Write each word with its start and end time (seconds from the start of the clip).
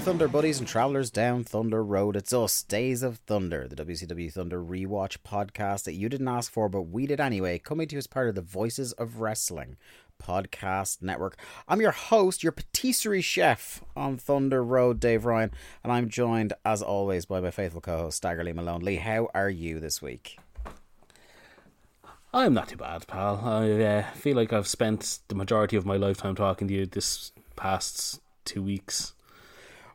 There, 0.00 0.12
Thunder 0.12 0.28
buddies 0.28 0.58
and 0.58 0.66
travelers 0.66 1.10
down 1.10 1.44
Thunder 1.44 1.84
Road. 1.84 2.16
It's 2.16 2.32
us, 2.32 2.62
Days 2.62 3.02
of 3.02 3.18
Thunder, 3.18 3.68
the 3.68 3.76
WCW 3.84 4.32
Thunder 4.32 4.62
rewatch 4.62 5.18
podcast 5.18 5.84
that 5.84 5.92
you 5.92 6.08
didn't 6.08 6.28
ask 6.28 6.50
for, 6.50 6.70
but 6.70 6.82
we 6.82 7.06
did 7.06 7.20
anyway, 7.20 7.58
coming 7.58 7.86
to 7.88 7.96
you 7.96 7.98
as 7.98 8.06
part 8.06 8.28
of 8.28 8.34
the 8.34 8.40
Voices 8.40 8.92
of 8.92 9.20
Wrestling 9.20 9.76
podcast 10.22 11.02
network. 11.02 11.36
I'm 11.68 11.82
your 11.82 11.90
host, 11.90 12.42
your 12.42 12.52
patisserie 12.52 13.20
chef 13.20 13.84
on 13.94 14.16
Thunder 14.16 14.64
Road, 14.64 15.00
Dave 15.00 15.26
Ryan, 15.26 15.50
and 15.84 15.92
I'm 15.92 16.08
joined, 16.08 16.54
as 16.64 16.80
always, 16.80 17.26
by 17.26 17.40
my 17.40 17.50
faithful 17.50 17.82
co 17.82 17.98
host, 17.98 18.22
Staggerly 18.22 18.54
Malone. 18.54 18.80
Lee, 18.80 18.96
how 18.96 19.28
are 19.34 19.50
you 19.50 19.80
this 19.80 20.00
week? 20.00 20.38
I'm 22.32 22.54
not 22.54 22.68
too 22.68 22.76
bad, 22.76 23.06
pal. 23.06 23.42
I 23.44 23.70
uh, 23.70 24.10
feel 24.12 24.36
like 24.36 24.52
I've 24.52 24.68
spent 24.68 25.18
the 25.28 25.34
majority 25.34 25.76
of 25.76 25.84
my 25.84 25.96
lifetime 25.96 26.36
talking 26.36 26.68
to 26.68 26.74
you 26.74 26.86
this 26.86 27.32
past 27.56 28.20
two 28.46 28.62
weeks. 28.62 29.12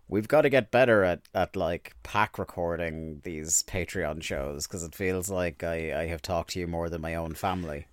We've 0.07 0.27
got 0.27 0.41
to 0.41 0.49
get 0.49 0.71
better 0.71 1.03
at, 1.03 1.21
at 1.33 1.55
like 1.55 1.95
pack 2.03 2.37
recording 2.37 3.21
these 3.23 3.63
Patreon 3.63 4.21
shows 4.21 4.67
because 4.67 4.83
it 4.83 4.93
feels 4.93 5.29
like 5.29 5.63
I, 5.63 6.01
I 6.01 6.07
have 6.07 6.21
talked 6.21 6.51
to 6.51 6.59
you 6.59 6.67
more 6.67 6.89
than 6.89 7.01
my 7.01 7.15
own 7.15 7.33
family. 7.33 7.87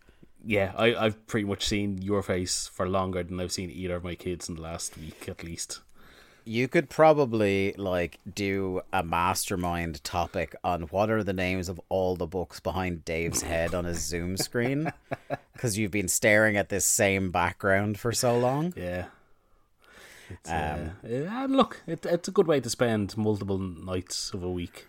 Yeah, 0.44 0.72
I, 0.76 0.94
I've 0.94 1.26
pretty 1.26 1.46
much 1.46 1.64
seen 1.64 2.02
your 2.02 2.22
face 2.22 2.66
for 2.66 2.88
longer 2.88 3.22
than 3.22 3.40
I've 3.40 3.52
seen 3.52 3.70
either 3.70 3.96
of 3.96 4.04
my 4.04 4.14
kids 4.14 4.48
in 4.48 4.56
the 4.56 4.62
last 4.62 4.98
week, 4.98 5.28
at 5.28 5.42
least. 5.42 5.80
You 6.44 6.66
could 6.66 6.90
probably 6.90 7.72
like 7.78 8.18
do 8.34 8.82
a 8.92 9.04
mastermind 9.04 10.02
topic 10.02 10.56
on 10.64 10.82
what 10.82 11.08
are 11.08 11.22
the 11.22 11.32
names 11.32 11.68
of 11.68 11.80
all 11.88 12.16
the 12.16 12.26
books 12.26 12.58
behind 12.58 13.04
Dave's 13.04 13.42
head 13.42 13.74
on 13.74 13.84
his 13.84 14.00
Zoom 14.00 14.36
screen 14.36 14.92
because 15.52 15.78
you've 15.78 15.92
been 15.92 16.08
staring 16.08 16.56
at 16.56 16.68
this 16.68 16.84
same 16.84 17.30
background 17.30 17.98
for 17.98 18.12
so 18.12 18.36
long. 18.36 18.74
Yeah. 18.76 19.06
It's, 20.32 20.50
um, 20.50 20.90
uh, 21.04 21.46
look, 21.46 21.82
it, 21.86 22.04
it's 22.06 22.28
a 22.28 22.32
good 22.32 22.46
way 22.46 22.60
to 22.60 22.70
spend 22.70 23.16
multiple 23.16 23.58
nights 23.58 24.32
of 24.34 24.42
a 24.42 24.50
week. 24.50 24.86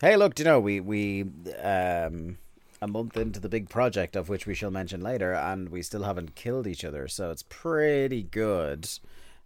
Hey, 0.00 0.16
look, 0.16 0.34
do 0.34 0.42
you 0.42 0.48
know 0.48 0.60
we 0.60 0.80
we 0.80 1.22
um 1.62 2.38
a 2.82 2.86
month 2.88 3.16
into 3.16 3.40
the 3.40 3.48
big 3.48 3.68
project 3.70 4.14
of 4.16 4.28
which 4.28 4.46
we 4.46 4.54
shall 4.54 4.70
mention 4.70 5.00
later, 5.00 5.32
and 5.32 5.68
we 5.70 5.80
still 5.82 6.02
haven't 6.02 6.34
killed 6.34 6.66
each 6.66 6.84
other, 6.84 7.08
so 7.08 7.30
it's 7.30 7.42
pretty 7.44 8.22
good. 8.22 8.88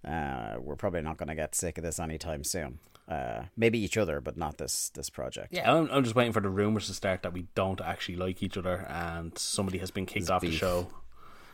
Uh, 0.05 0.57
we're 0.61 0.77
probably 0.77 1.03
not 1.03 1.17
going 1.17 1.29
to 1.29 1.35
get 1.35 1.55
sick 1.55 1.77
of 1.79 1.85
this 1.85 1.99
anytime 2.01 2.43
soon. 2.45 2.79
Uh, 3.09 3.43
maybe 3.57 3.79
each 3.79 3.97
other, 3.97 4.21
but 4.21 4.37
not 4.37 4.59
this 4.59 4.91
this 4.91 5.09
project. 5.11 5.53
Yeah, 5.53 5.73
I'm, 5.73 5.89
I'm 5.91 6.03
just 6.05 6.15
waiting 6.17 6.33
for 6.33 6.41
the 6.41 6.51
rumors 6.51 6.87
to 6.89 6.95
start 6.95 7.23
that 7.23 7.33
we 7.33 7.47
don't 7.55 7.81
actually 7.81 8.17
like 8.17 8.43
each 8.43 8.57
other, 8.57 8.87
and 8.89 9.37
somebody 9.39 9.79
has 9.79 9.91
been 9.91 10.07
kicked 10.07 10.23
It's 10.23 10.31
off 10.31 10.43
beef. 10.43 10.53
the 10.53 10.57
show. 10.59 10.89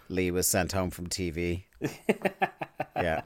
Lee 0.08 0.30
was 0.30 0.46
sent 0.48 0.72
home 0.72 0.90
from 0.90 1.06
TV. 1.08 1.64
yeah. 2.96 3.22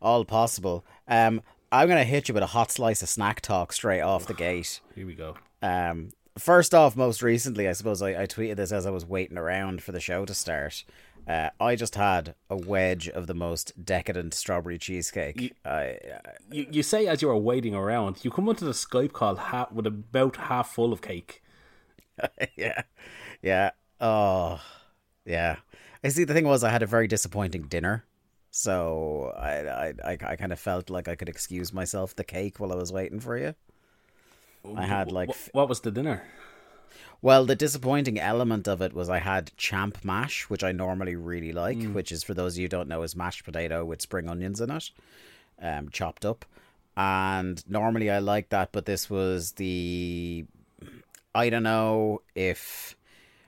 All 0.00 0.24
possible. 0.24 0.84
Um, 1.06 1.42
I'm 1.70 1.88
going 1.88 1.98
to 1.98 2.04
hit 2.04 2.28
you 2.28 2.34
with 2.34 2.42
a 2.42 2.48
hot 2.48 2.70
slice 2.70 3.02
of 3.02 3.08
snack 3.08 3.40
talk 3.40 3.72
straight 3.72 4.00
off 4.00 4.26
the 4.26 4.34
gate. 4.34 4.80
Here 4.94 5.06
we 5.06 5.14
go. 5.14 5.36
Um, 5.62 6.10
first 6.38 6.74
off, 6.74 6.96
most 6.96 7.22
recently, 7.22 7.68
I 7.68 7.72
suppose 7.72 8.02
I, 8.02 8.22
I 8.22 8.26
tweeted 8.26 8.56
this 8.56 8.72
as 8.72 8.86
I 8.86 8.90
was 8.90 9.06
waiting 9.06 9.38
around 9.38 9.82
for 9.82 9.92
the 9.92 10.00
show 10.00 10.24
to 10.24 10.34
start. 10.34 10.84
Uh, 11.26 11.50
I 11.60 11.76
just 11.76 11.94
had 11.94 12.34
a 12.50 12.56
wedge 12.56 13.08
of 13.08 13.28
the 13.28 13.34
most 13.34 13.84
decadent 13.84 14.34
strawberry 14.34 14.76
cheesecake. 14.76 15.54
I, 15.64 15.98
You, 16.50 16.66
you 16.70 16.82
say 16.82 17.06
as 17.06 17.22
you 17.22 17.30
are 17.30 17.36
waiting 17.36 17.76
around, 17.76 18.24
you 18.24 18.30
come 18.30 18.48
onto 18.48 18.64
the 18.64 18.72
Skype 18.72 19.12
call 19.12 19.36
ha- 19.36 19.68
with 19.72 19.86
about 19.86 20.36
half 20.36 20.74
full 20.74 20.92
of 20.92 21.00
cake. 21.00 21.42
yeah, 22.56 22.82
yeah. 23.40 23.70
Oh, 24.00 24.60
yeah. 25.24 25.56
I 26.04 26.08
see. 26.08 26.24
The 26.24 26.34
thing 26.34 26.46
was, 26.46 26.64
I 26.64 26.70
had 26.70 26.82
a 26.82 26.86
very 26.86 27.06
disappointing 27.06 27.62
dinner, 27.62 28.04
so 28.50 29.32
I, 29.36 29.52
I, 29.52 29.94
I, 30.04 30.18
I 30.32 30.36
kind 30.36 30.52
of 30.52 30.58
felt 30.58 30.90
like 30.90 31.08
I 31.08 31.14
could 31.14 31.28
excuse 31.28 31.72
myself 31.72 32.14
the 32.16 32.24
cake 32.24 32.58
while 32.58 32.72
I 32.72 32.76
was 32.76 32.92
waiting 32.92 33.20
for 33.20 33.36
you. 33.38 33.54
I 34.76 34.84
had 34.86 35.10
like, 35.12 35.30
what 35.52 35.68
was 35.68 35.80
the 35.80 35.90
dinner? 35.90 36.22
well, 37.20 37.44
the 37.44 37.56
disappointing 37.56 38.18
element 38.18 38.66
of 38.68 38.80
it 38.82 38.92
was 38.92 39.08
I 39.08 39.18
had 39.18 39.52
champ 39.56 40.04
mash, 40.04 40.48
which 40.50 40.62
I 40.64 40.72
normally 40.72 41.16
really 41.16 41.52
like, 41.52 41.78
which 41.94 42.12
is 42.12 42.22
for 42.22 42.34
those 42.34 42.54
of 42.54 42.58
you 42.58 42.64
who 42.64 42.68
don't 42.68 42.88
know 42.88 43.02
is 43.02 43.16
mashed 43.16 43.44
potato 43.44 43.84
with 43.84 44.02
spring 44.02 44.28
onions 44.28 44.60
in 44.60 44.70
it, 44.70 44.90
um, 45.60 45.88
chopped 45.90 46.24
up, 46.24 46.44
and 46.96 47.62
normally 47.68 48.10
I 48.10 48.18
like 48.18 48.48
that, 48.50 48.70
but 48.72 48.86
this 48.86 49.08
was 49.08 49.52
the, 49.52 50.44
I 51.34 51.48
don't 51.48 51.62
know 51.62 52.22
if. 52.34 52.96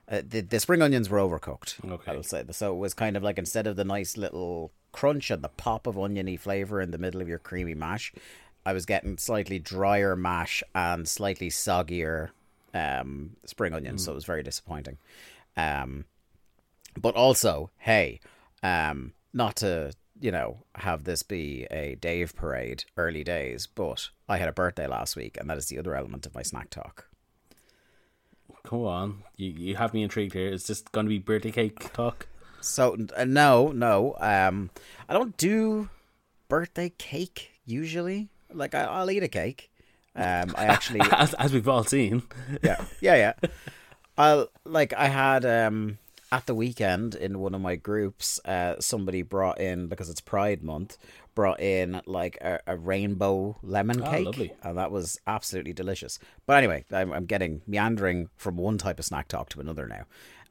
Uh, 0.09 0.21
the, 0.27 0.41
the 0.41 0.61
spring 0.61 0.83
onions 0.83 1.09
were 1.09 1.19
overcooked. 1.19 1.85
Okay. 1.91 2.13
I'll 2.13 2.23
say 2.23 2.45
so. 2.51 2.75
It 2.75 2.79
was 2.79 2.95
kind 2.95 3.17
of 3.17 3.23
like 3.23 3.39
instead 3.39 3.67
of 3.67 3.77
the 3.77 3.85
nice 3.85 4.17
little 4.17 4.71
crunch 4.93 5.31
and 5.31 5.43
the 5.43 5.49
pop 5.49 5.87
of 5.87 5.99
oniony 5.99 6.37
flavor 6.37 6.81
in 6.81 6.91
the 6.91 6.99
middle 6.99 7.21
of 7.21 7.29
your 7.29 7.39
creamy 7.39 7.75
mash, 7.75 8.13
I 8.67 8.73
was 8.73 8.87
getting 8.87 9.19
slightly 9.19 9.59
drier 9.59 10.15
mash 10.15 10.63
and 10.75 11.09
slightly 11.09 11.51
soggier 11.51 12.31
um, 12.75 13.37
spring 13.47 13.73
onions. 13.73 14.05
So 14.05 14.13
it 14.13 14.17
was 14.17 14.25
very 14.25 14.43
disappointing. 14.43 14.99
Um, 15.57 16.05
but 17.01 17.15
also, 17.15 17.71
hey, 17.79 18.21
um, 18.63 19.15
not 19.33 19.57
to 19.57 19.93
you 20.21 20.31
know 20.31 20.59
have 20.77 21.05
this 21.05 21.23
be 21.23 21.67
a 21.71 21.97
Dave 21.97 22.35
parade, 22.37 22.85
early 22.97 23.25
days, 23.25 23.67
but 23.67 24.11
I 24.29 24.37
had 24.39 24.49
a 24.49 24.53
birthday 24.53 24.87
last 24.87 25.17
week, 25.17 25.37
and 25.39 25.49
that 25.51 25.59
is 25.59 25.67
the 25.67 25.79
other 25.79 25.95
element 25.95 26.27
of 26.27 26.35
my 26.35 26.43
snack 26.43 26.71
talk. 26.71 27.07
Come 28.65 28.83
on, 28.85 29.23
you 29.37 29.51
you 29.51 29.77
have 29.77 29.93
me 29.93 30.03
intrigued 30.03 30.33
here. 30.33 30.49
Is 30.49 30.67
this 30.67 30.81
going 30.81 31.05
to 31.07 31.11
be 31.11 31.19
birthday 31.19 31.51
cake 31.51 31.93
talk? 31.93 32.27
So 32.61 32.97
uh, 33.17 33.25
no, 33.25 33.69
no. 33.73 34.17
Um, 34.21 34.71
I 35.09 35.13
don't 35.13 35.37
do 35.37 35.91
birthday 36.49 36.91
cake 36.97 37.51
usually. 37.67 38.29
Like 38.53 38.75
I, 38.75 38.85
I'll 38.85 39.11
eat 39.11 39.23
a 39.23 39.29
cake. 39.29 39.71
Um, 40.17 40.55
I 40.57 40.65
actually, 40.67 41.01
As, 41.13 41.35
as 41.35 41.53
we've 41.53 41.69
all 41.69 41.85
seen. 41.85 42.23
yeah, 42.63 42.85
yeah, 43.01 43.17
yeah. 43.17 43.49
I'll 44.19 44.49
like 44.65 44.95
I 44.95 45.09
had 45.09 45.45
um 45.45 45.99
at 46.35 46.47
the 46.47 46.55
weekend 46.55 47.15
in 47.15 47.39
one 47.39 47.55
of 47.55 47.61
my 47.61 47.77
groups. 47.77 48.41
Uh, 48.45 48.75
somebody 48.81 49.23
brought 49.23 49.61
in 49.61 49.87
because 49.87 50.09
it's 50.11 50.21
Pride 50.21 50.63
Month. 50.63 50.99
Brought 51.37 51.61
in 51.61 52.01
like 52.07 52.37
a, 52.41 52.61
a 52.67 52.77
rainbow 52.77 53.57
lemon 53.63 54.03
Ah, 54.03 54.11
cake, 54.11 54.27
lovely. 54.27 54.53
and 54.63 54.77
that 54.79 54.91
was 54.91 55.19
absolutely 55.27 55.73
delicious. 55.73 56.19
But 56.47 56.59
anyway, 56.59 56.85
I'm, 56.93 57.13
I'm 57.13 57.27
getting 57.27 57.63
meandering 57.67 58.29
from 58.37 58.57
one 58.57 58.79
type 58.79 58.99
of 58.99 59.05
snack 59.05 59.29
talk 59.29 59.49
to 59.51 59.61
another 59.61 59.87
now. 59.87 60.05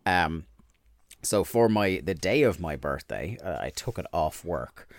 Um, 0.06 0.46
so 1.22 1.44
for 1.44 1.70
my 1.70 2.02
the 2.04 2.14
day 2.14 2.44
of 2.44 2.60
my 2.60 2.76
birthday, 2.76 3.38
uh, 3.44 3.58
I 3.62 3.70
took 3.70 3.98
it 3.98 4.06
off 4.14 4.44
work, 4.46 4.90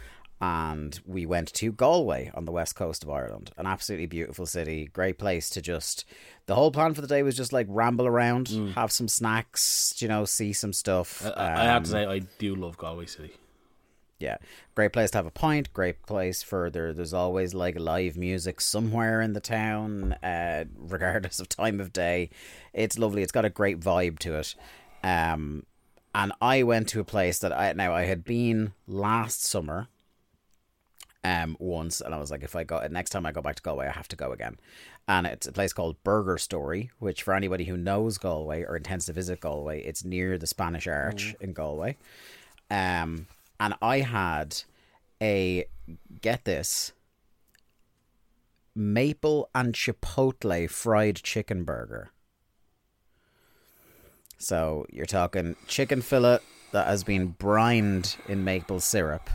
and 0.41 1.01
we 1.07 1.25
went 1.27 1.53
to 1.55 1.73
Galway 1.73 2.31
on 2.35 2.45
the 2.45 2.53
west 2.53 2.75
coast 2.77 3.03
of 3.03 3.11
Ireland. 3.11 3.51
An 3.57 3.67
absolutely 3.67 4.07
beautiful 4.07 4.47
city, 4.47 4.87
great 4.93 5.19
place 5.19 5.49
to 5.51 5.63
just. 5.63 6.05
The 6.47 6.55
whole 6.55 6.71
plan 6.71 6.93
for 6.95 7.01
the 7.01 7.07
day 7.07 7.23
was 7.23 7.37
just 7.37 7.53
like 7.53 7.67
ramble 7.71 8.07
around, 8.07 8.49
have 8.75 8.93
some 8.93 9.09
snacks, 9.09 9.95
you 9.99 10.09
know, 10.09 10.25
see 10.25 10.53
some 10.53 10.73
stuff. 10.73 11.25
I, 11.37 11.43
I 11.61 11.65
have 11.65 11.77
Um, 11.79 11.83
to 11.85 11.91
say, 11.91 12.05
I 12.07 12.19
do 12.39 12.55
love 12.55 12.77
Galway 12.77 13.07
City. 13.07 13.33
yeah, 14.19 14.37
great 14.75 14.93
place 14.93 15.11
to 15.13 15.19
have 15.19 15.27
a 15.27 15.31
pint. 15.31 15.73
Great 15.73 16.03
place 16.07 16.43
for 16.43 16.69
there. 16.71 16.93
There's 16.93 17.15
always 17.15 17.55
like 17.55 17.79
live 17.79 18.17
music 18.17 18.61
somewhere 18.61 19.21
in 19.23 19.33
the 19.33 19.41
town, 19.41 20.15
uh, 20.23 20.65
regardless 20.77 21.41
of 21.41 21.49
time 21.49 21.81
of 21.81 21.93
day. 21.93 22.29
It's 22.75 22.99
lovely. 22.99 23.23
It's 23.23 23.33
got 23.33 23.45
a 23.45 23.51
great 23.51 23.81
vibe 23.81 24.19
to 24.21 24.35
it. 24.35 24.55
Um, 25.03 25.65
and 26.15 26.33
I 26.41 26.63
went 26.63 26.89
to 26.91 27.01
a 27.01 27.05
place 27.05 27.39
that 27.39 27.53
I 27.53 27.73
now 27.73 27.95
I 27.95 28.03
had 28.05 28.25
been 28.25 28.73
last 28.87 29.43
summer. 29.45 29.89
Um, 31.27 31.57
once, 31.59 32.03
and 32.03 32.15
I 32.15 32.19
was 32.19 32.31
like, 32.31 32.43
if 32.43 32.55
I 32.55 32.65
go 32.65 32.87
next 32.91 33.09
time 33.09 33.25
I 33.25 33.33
go 33.33 33.41
back 33.41 33.57
to 33.57 33.63
Galway, 33.63 33.87
I 33.87 33.93
have 33.93 34.09
to 34.09 34.17
go 34.17 34.33
again. 34.33 34.59
And 35.09 35.27
it's 35.27 35.47
a 35.47 35.53
place 35.53 35.73
called 35.73 35.97
Burger 36.05 36.37
Story, 36.37 36.91
which 36.99 37.23
for 37.23 37.33
anybody 37.33 37.65
who 37.65 37.79
knows 37.79 38.19
Galway 38.19 38.63
or 38.63 38.77
intends 38.77 39.07
to 39.07 39.15
visit 39.15 39.41
Galway, 39.41 39.83
it's 39.83 40.05
near 40.05 40.37
the 40.37 40.47
Spanish 40.47 40.87
Arch 40.87 41.35
in 41.41 41.55
Galway. 41.55 41.97
Um, 42.71 43.27
and 43.59 43.75
I 43.81 44.01
had 44.01 44.63
a 45.23 45.65
get 46.21 46.45
this 46.45 46.93
maple 48.75 49.49
and 49.55 49.75
chipotle 49.75 50.69
fried 50.69 51.17
chicken 51.17 51.65
burger. 51.65 52.11
So 54.37 54.85
you're 54.91 55.07
talking 55.07 55.57
chicken 55.67 56.03
fillet 56.03 56.41
that 56.73 56.87
has 56.87 57.05
been 57.05 57.29
brined 57.29 58.17
in 58.29 58.45
maple 58.45 58.81
syrup 58.81 59.31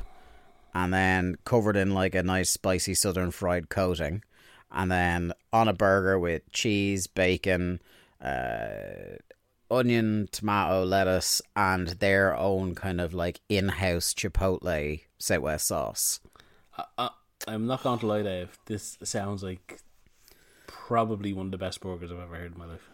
and 0.73 0.93
then 0.93 1.37
covered 1.45 1.75
in 1.75 1.93
like 1.93 2.15
a 2.15 2.23
nice 2.23 2.49
spicy 2.49 2.93
southern 2.93 3.31
fried 3.31 3.69
coating 3.69 4.23
and 4.71 4.91
then 4.91 5.33
on 5.51 5.67
a 5.67 5.73
burger 5.73 6.19
with 6.19 6.49
cheese, 6.51 7.07
bacon, 7.07 7.81
uh, 8.21 9.17
onion, 9.71 10.29
tomato, 10.31 10.83
lettuce, 10.83 11.41
and 11.55 11.87
their 11.87 12.35
own 12.35 12.75
kind 12.75 13.01
of 13.01 13.13
like 13.13 13.39
in-house 13.49 14.13
chipotle 14.13 15.01
southwest 15.17 15.67
sauce. 15.67 16.19
I, 16.97 17.09
I'm 17.47 17.67
not 17.67 17.83
going 17.83 17.99
to 17.99 18.07
lie, 18.07 18.23
Dave. 18.23 18.57
This 18.65 18.97
sounds 19.03 19.43
like 19.43 19.79
probably 20.67 21.33
one 21.33 21.47
of 21.47 21.51
the 21.51 21.57
best 21.57 21.81
burgers 21.81 22.11
I've 22.11 22.19
ever 22.19 22.35
heard 22.35 22.53
in 22.53 22.59
my 22.59 22.65
life. 22.65 22.89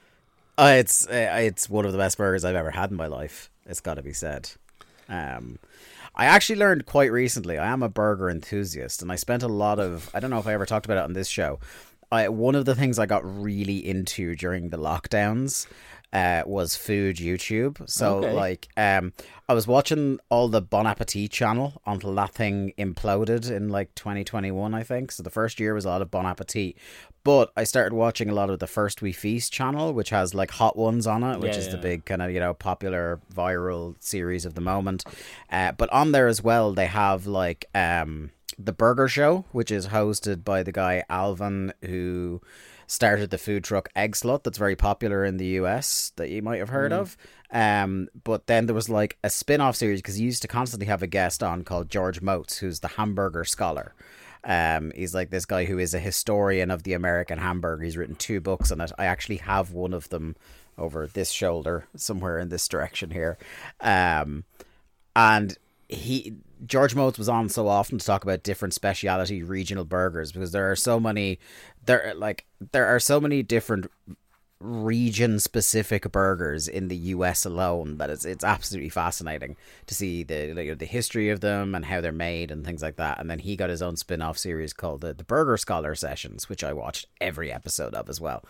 Uh, 0.58 0.76
it's 0.78 1.06
uh, 1.08 1.36
it's 1.38 1.70
one 1.70 1.86
of 1.86 1.92
the 1.92 1.98
best 1.98 2.18
burgers 2.18 2.46
I've 2.46 2.56
ever 2.56 2.72
had 2.72 2.90
in 2.90 2.98
my 2.98 3.08
life. 3.08 3.50
It's 3.66 3.82
got 3.82 3.96
to 3.96 4.02
be 4.02 4.14
said. 4.14 4.52
Um, 5.10 5.60
I 6.16 6.26
actually 6.26 6.58
learned 6.58 6.86
quite 6.86 7.12
recently. 7.12 7.58
I 7.58 7.68
am 7.68 7.84
a 7.84 7.90
burger 7.90 8.30
enthusiast, 8.30 9.02
and 9.02 9.12
I 9.12 9.16
spent 9.16 9.44
a 9.44 9.48
lot 9.48 9.80
of. 9.80 10.10
I 10.14 10.20
don't 10.20 10.30
know 10.30 10.40
if 10.40 10.48
I 10.48 10.54
ever 10.54 10.66
talked 10.66 10.86
about 10.86 10.98
it 10.98 11.04
on 11.04 11.14
this 11.14 11.28
show. 11.28 11.60
I, 12.12 12.30
one 12.30 12.56
of 12.56 12.66
the 12.66 12.76
things 12.76 13.00
I 13.00 13.06
got 13.06 13.24
really 13.26 13.86
into 13.86 14.36
during 14.36 14.70
the 14.70 14.78
lockdowns 14.78 15.68
uh, 16.16 16.44
was 16.46 16.76
food 16.78 17.18
YouTube. 17.18 17.78
So 17.90 18.20
Okay. 18.20 18.34
like, 18.36 18.68
um, 18.78 19.12
I 19.50 19.54
was 19.54 19.68
watching 19.68 20.20
all 20.30 20.48
the 20.48 20.62
Bon 20.62 20.88
Appetit 20.88 21.30
channel 21.32 21.82
until 21.86 22.16
that 22.16 22.34
thing 22.34 22.74
imploded 22.78 23.52
in 23.52 23.68
like 23.70 23.94
2021, 23.96 24.74
I 24.74 24.84
think. 24.84 25.12
So 25.12 25.24
the 25.24 25.30
first 25.30 25.60
year 25.60 25.74
was 25.74 25.84
a 25.86 25.90
lot 25.90 26.02
of 26.02 26.10
Bon 26.10 26.26
Appetit, 26.26 26.78
but 27.26 27.52
I 27.58 27.64
started 27.66 27.94
watching 27.94 28.30
a 28.30 28.34
lot 28.34 28.50
of 28.50 28.60
the 28.60 28.68
First 28.68 29.02
We 29.02 29.12
Feast 29.12 29.52
channel, 29.52 29.94
which 29.94 30.12
has 30.12 30.34
like 30.34 30.52
hot 30.52 30.78
ones 30.78 31.06
on 31.06 31.22
it, 31.24 31.40
which 31.40 31.52
Yeah, 31.52 31.60
is 31.60 31.68
the 31.70 31.78
big 31.78 32.06
kind 32.06 32.22
of 32.22 32.32
you 32.32 32.40
know 32.40 32.54
popular 32.54 33.20
viral 33.36 33.96
series 34.00 34.46
of 34.46 34.54
the 34.54 34.62
moment. 34.62 35.04
Uh, 35.52 35.74
but 35.74 35.90
on 35.92 36.12
there 36.14 36.28
as 36.28 36.42
well, 36.42 36.72
they 36.74 36.88
have 36.88 37.28
like 37.28 37.66
um 37.76 38.32
the 38.58 38.72
Burger 38.72 39.10
Show, 39.10 39.44
which 39.52 39.70
is 39.70 39.88
hosted 39.88 40.46
by 40.46 40.64
the 40.64 40.72
guy 40.72 41.04
Alvin 41.10 41.74
who 41.82 42.42
started 42.88 43.30
the 43.30 43.38
food 43.38 43.64
truck 43.64 43.90
Eggslut 43.96 44.44
that's 44.44 44.58
very 44.58 44.76
popular 44.76 45.26
in 45.26 45.38
the 45.38 45.60
US 45.60 46.12
that 46.16 46.30
you 46.30 46.42
might 46.42 46.60
have 46.60 46.70
heard 46.70 46.94
of. 46.94 47.18
Um, 47.52 48.10
but 48.24 48.48
then 48.48 48.66
there 48.66 48.76
was 48.76 48.90
like 48.90 49.18
a 49.24 49.30
spin 49.30 49.62
off 49.62 49.76
series 49.76 50.00
because 50.00 50.16
he 50.16 50.26
used 50.26 50.42
to 50.42 50.48
constantly 50.48 50.88
have 50.88 51.04
a 51.04 51.08
guest 51.08 51.44
on 51.44 51.64
called 51.64 51.90
George 51.90 52.22
Motz, 52.22 52.58
who's 52.60 52.80
the 52.80 52.90
hamburger 52.90 53.46
scholar. 53.46 53.94
Um, 54.44 54.92
he's 54.96 55.16
like 55.16 55.32
this 55.32 55.46
guy 55.46 55.66
who 55.66 55.80
is 55.80 55.94
a 55.94 56.00
historian 56.00 56.70
of 56.70 56.84
the 56.84 56.94
American 56.94 57.40
hamburger. 57.40 57.84
He's 57.84 57.98
written 57.98 58.16
two 58.16 58.40
books 58.40 58.72
on 58.72 58.82
it. 58.82 58.92
I 58.98 59.06
actually 59.06 59.38
have 59.38 59.72
one 59.72 59.94
of 59.94 60.10
them 60.10 60.36
over 60.78 61.08
this 61.08 61.32
shoulder, 61.32 61.88
somewhere 61.96 62.38
in 62.38 62.50
this 62.50 62.68
direction 62.68 63.10
here. 63.10 63.38
Um, 63.80 64.44
and 65.16 65.58
he 65.88 66.36
George 66.66 66.96
Motz 66.96 67.18
was 67.18 67.30
on 67.30 67.50
so 67.50 67.68
often 67.68 67.98
to 68.00 68.06
talk 68.06 68.24
about 68.24 68.44
different 68.44 68.74
speciality 68.74 69.44
regional 69.44 69.86
burgers 69.86 70.32
because 70.32 70.52
there 70.52 70.70
are 70.72 70.76
so 70.76 71.00
many 71.00 71.40
there 71.86 72.14
like 72.16 72.46
there 72.72 72.86
are 72.88 73.00
so 73.00 73.20
many 73.20 73.44
different 73.44 73.90
region 74.60 75.40
specific 75.40 76.12
burgers 76.12 76.68
in 76.68 76.88
the 76.88 76.96
US 76.96 77.46
alone 77.46 77.98
that 77.98 78.10
it's 78.10 78.26
it's 78.26 78.44
absolutely 78.44 78.90
fascinating 78.90 79.58
to 79.86 79.94
see 79.94 80.24
the 80.24 80.76
the 80.78 80.86
history 80.86 81.30
of 81.30 81.42
them 81.42 81.76
and 81.76 81.86
how 81.86 82.02
they're 82.02 82.12
made 82.12 82.52
and 82.52 82.66
things 82.66 82.82
like 82.82 82.96
that. 82.96 83.20
And 83.20 83.30
then 83.30 83.40
he 83.40 83.56
got 83.56 83.70
his 83.70 83.82
own 83.82 83.96
spin-off 83.98 84.38
series 84.38 84.74
called 84.74 85.02
the, 85.02 85.14
the 85.14 85.24
Burger 85.24 85.58
Scholar 85.58 85.94
Sessions 85.94 86.50
which 86.50 86.64
I 86.64 86.74
watched 86.74 87.08
every 87.22 87.52
episode 87.52 87.94
of 87.94 88.10
as 88.10 88.20
well 88.20 88.44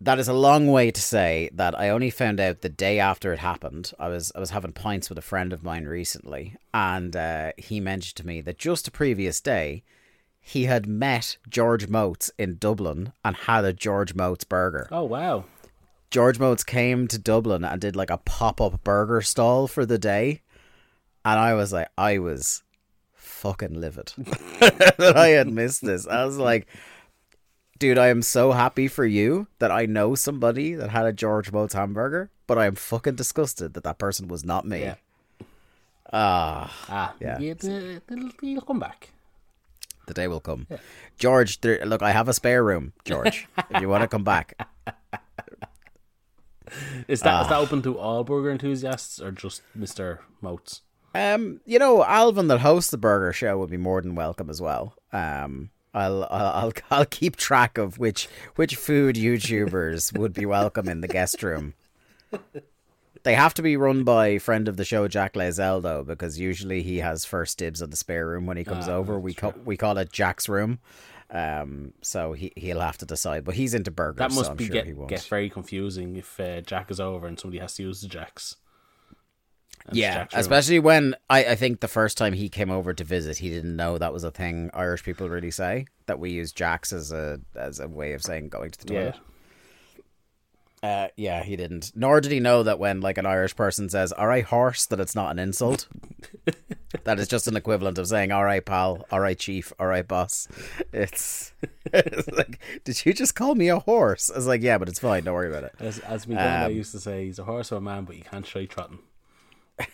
that 0.00 0.18
is 0.18 0.28
a 0.28 0.32
long 0.32 0.66
way 0.68 0.90
to 0.90 1.00
say 1.00 1.50
that 1.52 1.78
I 1.78 1.90
only 1.90 2.10
found 2.10 2.40
out 2.40 2.62
the 2.62 2.68
day 2.68 2.98
after 2.98 3.32
it 3.32 3.38
happened. 3.38 3.92
I 3.98 4.08
was 4.08 4.32
I 4.34 4.40
was 4.40 4.50
having 4.50 4.72
pints 4.72 5.08
with 5.08 5.18
a 5.18 5.22
friend 5.22 5.52
of 5.52 5.62
mine 5.62 5.84
recently, 5.84 6.56
and 6.72 7.14
uh, 7.14 7.52
he 7.58 7.80
mentioned 7.80 8.16
to 8.16 8.26
me 8.26 8.40
that 8.42 8.58
just 8.58 8.86
the 8.86 8.90
previous 8.90 9.40
day, 9.40 9.82
he 10.40 10.64
had 10.64 10.86
met 10.86 11.36
George 11.48 11.88
Motz 11.88 12.30
in 12.38 12.56
Dublin 12.56 13.12
and 13.24 13.36
had 13.36 13.64
a 13.64 13.74
George 13.74 14.14
Motz 14.14 14.48
burger. 14.48 14.88
Oh 14.90 15.04
wow! 15.04 15.44
George 16.10 16.38
Motz 16.38 16.64
came 16.64 17.06
to 17.08 17.18
Dublin 17.18 17.62
and 17.62 17.80
did 17.80 17.94
like 17.94 18.10
a 18.10 18.18
pop 18.18 18.60
up 18.60 18.82
burger 18.82 19.20
stall 19.20 19.68
for 19.68 19.84
the 19.84 19.98
day, 19.98 20.40
and 21.26 21.38
I 21.38 21.52
was 21.52 21.74
like, 21.74 21.88
I 21.98 22.18
was 22.18 22.62
fucking 23.12 23.78
livid 23.78 24.12
that 24.60 25.14
I 25.16 25.28
had 25.28 25.48
missed 25.48 25.84
this. 25.84 26.06
I 26.06 26.24
was 26.24 26.38
like, 26.38 26.66
dude, 27.80 27.98
I 27.98 28.06
am 28.08 28.22
so 28.22 28.52
happy 28.52 28.86
for 28.86 29.04
you 29.04 29.48
that 29.58 29.72
I 29.72 29.86
know 29.86 30.14
somebody 30.14 30.74
that 30.74 30.90
had 30.90 31.06
a 31.06 31.12
George 31.12 31.50
Motz 31.50 31.72
hamburger, 31.72 32.30
but 32.46 32.56
I 32.58 32.66
am 32.66 32.76
fucking 32.76 33.16
disgusted 33.16 33.74
that 33.74 33.82
that 33.82 33.98
person 33.98 34.28
was 34.28 34.44
not 34.44 34.64
me. 34.66 34.80
Yeah. 34.82 34.94
Ah, 36.12 36.86
Ah, 36.88 37.14
Yeah. 37.20 37.38
yeah, 37.40 37.54
you'll 38.42 38.62
come 38.62 38.78
back. 38.78 39.10
the 40.06 40.14
day 40.14 40.26
will 40.28 40.40
come. 40.40 40.66
George, 41.18 41.60
there, 41.60 41.84
look, 41.86 42.02
I 42.02 42.10
have 42.10 42.28
a 42.28 42.32
spare 42.34 42.62
room, 42.64 42.92
George. 43.04 43.46
if 43.70 43.80
you 43.80 43.88
want 43.88 44.02
to 44.02 44.08
come 44.08 44.24
back, 44.24 44.54
Is 47.08 47.20
that 47.22 47.40
is 47.42 47.46
Ah. 47.46 47.48
that 47.48 47.58
open 47.58 47.82
to 47.82 47.98
all 47.98 48.22
burger 48.22 48.50
enthusiasts 48.50 49.20
or 49.20 49.32
just 49.32 49.62
Mister 49.74 50.20
Motz? 50.42 50.82
Um, 51.14 51.60
you 51.66 51.80
know, 51.80 52.04
Alvin 52.04 52.46
that 52.46 52.60
hosts 52.60 52.92
the 52.92 52.98
burger 52.98 53.32
show 53.32 53.58
would 53.58 53.70
be 53.70 53.76
more 53.76 54.00
than 54.00 54.14
welcome 54.14 54.48
as 54.48 54.60
well. 54.60 54.94
Um, 55.12 55.70
I'll 55.94 56.24
I'll 56.30 56.72
I'll, 56.90 57.04
keep 57.04 57.36
track 57.36 57.78
of 57.78 57.98
which 57.98 58.28
which 58.56 58.76
food 58.76 59.16
YouTubers 59.16 60.16
would 60.16 60.32
be 60.32 60.46
welcome 60.46 60.88
in 60.88 61.00
the 61.00 61.08
guest 61.08 61.42
room. 61.42 61.74
They 63.22 63.34
have 63.34 63.52
to 63.54 63.62
be 63.62 63.76
run 63.76 64.02
by 64.04 64.38
friend 64.38 64.66
of 64.66 64.76
the 64.78 64.84
show 64.84 65.06
Jack 65.06 65.34
Lazell 65.34 65.82
though, 65.82 66.02
because 66.02 66.38
usually 66.38 66.82
he 66.82 66.98
has 66.98 67.24
first 67.24 67.58
dibs 67.58 67.82
on 67.82 67.90
the 67.90 67.96
spare 67.96 68.26
room 68.26 68.46
when 68.46 68.56
he 68.56 68.64
comes 68.64 68.88
Ah, 68.88 68.92
over. 68.94 69.18
We 69.18 69.34
call 69.34 69.52
we 69.64 69.76
call 69.76 69.98
it 69.98 70.10
Jack's 70.12 70.48
room. 70.48 70.78
Um, 71.30 71.92
so 72.02 72.32
he 72.32 72.50
he'll 72.56 72.80
have 72.80 72.98
to 72.98 73.06
decide, 73.06 73.44
but 73.44 73.54
he's 73.56 73.74
into 73.74 73.90
burgers. 73.90 74.18
That 74.18 74.32
so 74.32 74.36
must 74.40 74.50
I'm 74.52 74.56
be 74.56 74.64
sure 74.66 74.72
get 74.72 74.86
he 74.86 74.94
won't. 74.94 75.10
get 75.10 75.22
very 75.22 75.50
confusing 75.50 76.16
if 76.16 76.40
uh, 76.40 76.60
Jack 76.62 76.90
is 76.90 76.98
over 76.98 77.26
and 77.26 77.38
somebody 77.38 77.60
has 77.60 77.74
to 77.74 77.82
use 77.82 78.00
the 78.00 78.08
jacks. 78.08 78.56
Yeah, 79.92 80.26
especially 80.32 80.78
when 80.78 81.14
I, 81.28 81.44
I 81.44 81.54
think 81.54 81.80
the 81.80 81.88
first 81.88 82.18
time 82.18 82.32
he 82.32 82.48
came 82.48 82.70
over 82.70 82.92
to 82.92 83.04
visit, 83.04 83.38
he 83.38 83.50
didn't 83.50 83.76
know 83.76 83.98
that 83.98 84.12
was 84.12 84.24
a 84.24 84.30
thing 84.30 84.70
Irish 84.74 85.02
people 85.02 85.28
really 85.28 85.50
say 85.50 85.86
that 86.06 86.18
we 86.18 86.30
use 86.30 86.52
jacks 86.52 86.92
as 86.92 87.12
a 87.12 87.40
as 87.54 87.80
a 87.80 87.88
way 87.88 88.12
of 88.12 88.22
saying 88.22 88.48
going 88.48 88.70
to 88.70 88.86
the 88.86 88.92
yeah. 88.92 89.00
toilet. 89.00 89.20
Uh, 90.82 91.08
yeah, 91.16 91.42
he 91.42 91.56
didn't. 91.56 91.92
Nor 91.94 92.22
did 92.22 92.32
he 92.32 92.40
know 92.40 92.62
that 92.62 92.78
when 92.78 93.02
like 93.02 93.18
an 93.18 93.26
Irish 93.26 93.54
person 93.54 93.90
says 93.90 94.12
"all 94.12 94.26
right, 94.26 94.44
horse," 94.44 94.86
that 94.86 94.98
it's 94.98 95.14
not 95.14 95.30
an 95.30 95.38
insult. 95.38 95.86
that 97.04 97.18
is 97.18 97.28
just 97.28 97.46
an 97.46 97.56
equivalent 97.56 97.98
of 97.98 98.06
saying 98.06 98.32
"all 98.32 98.44
right, 98.44 98.64
pal," 98.64 99.04
"all 99.10 99.20
right, 99.20 99.38
chief," 99.38 99.74
"all 99.78 99.86
right, 99.86 100.08
boss." 100.08 100.48
It's, 100.90 101.52
it's 101.92 102.30
like, 102.30 102.60
did 102.84 103.04
you 103.04 103.12
just 103.12 103.34
call 103.34 103.54
me 103.54 103.68
a 103.68 103.78
horse? 103.78 104.30
I 104.30 104.36
was 104.36 104.46
like, 104.46 104.62
yeah, 104.62 104.78
but 104.78 104.88
it's 104.88 104.98
fine. 104.98 105.24
Don't 105.24 105.34
worry 105.34 105.50
about 105.50 105.64
it. 105.64 105.74
As 105.80 105.98
as 105.98 106.26
my 106.26 106.64
Um, 106.64 106.72
used 106.72 106.92
to 106.92 107.00
say, 107.00 107.26
he's 107.26 107.38
a 107.38 107.44
horse 107.44 107.70
or 107.72 107.76
a 107.76 107.80
man, 107.82 108.04
but 108.04 108.16
you 108.16 108.22
can't 108.22 108.46
try 108.46 108.64
trotting. 108.64 109.00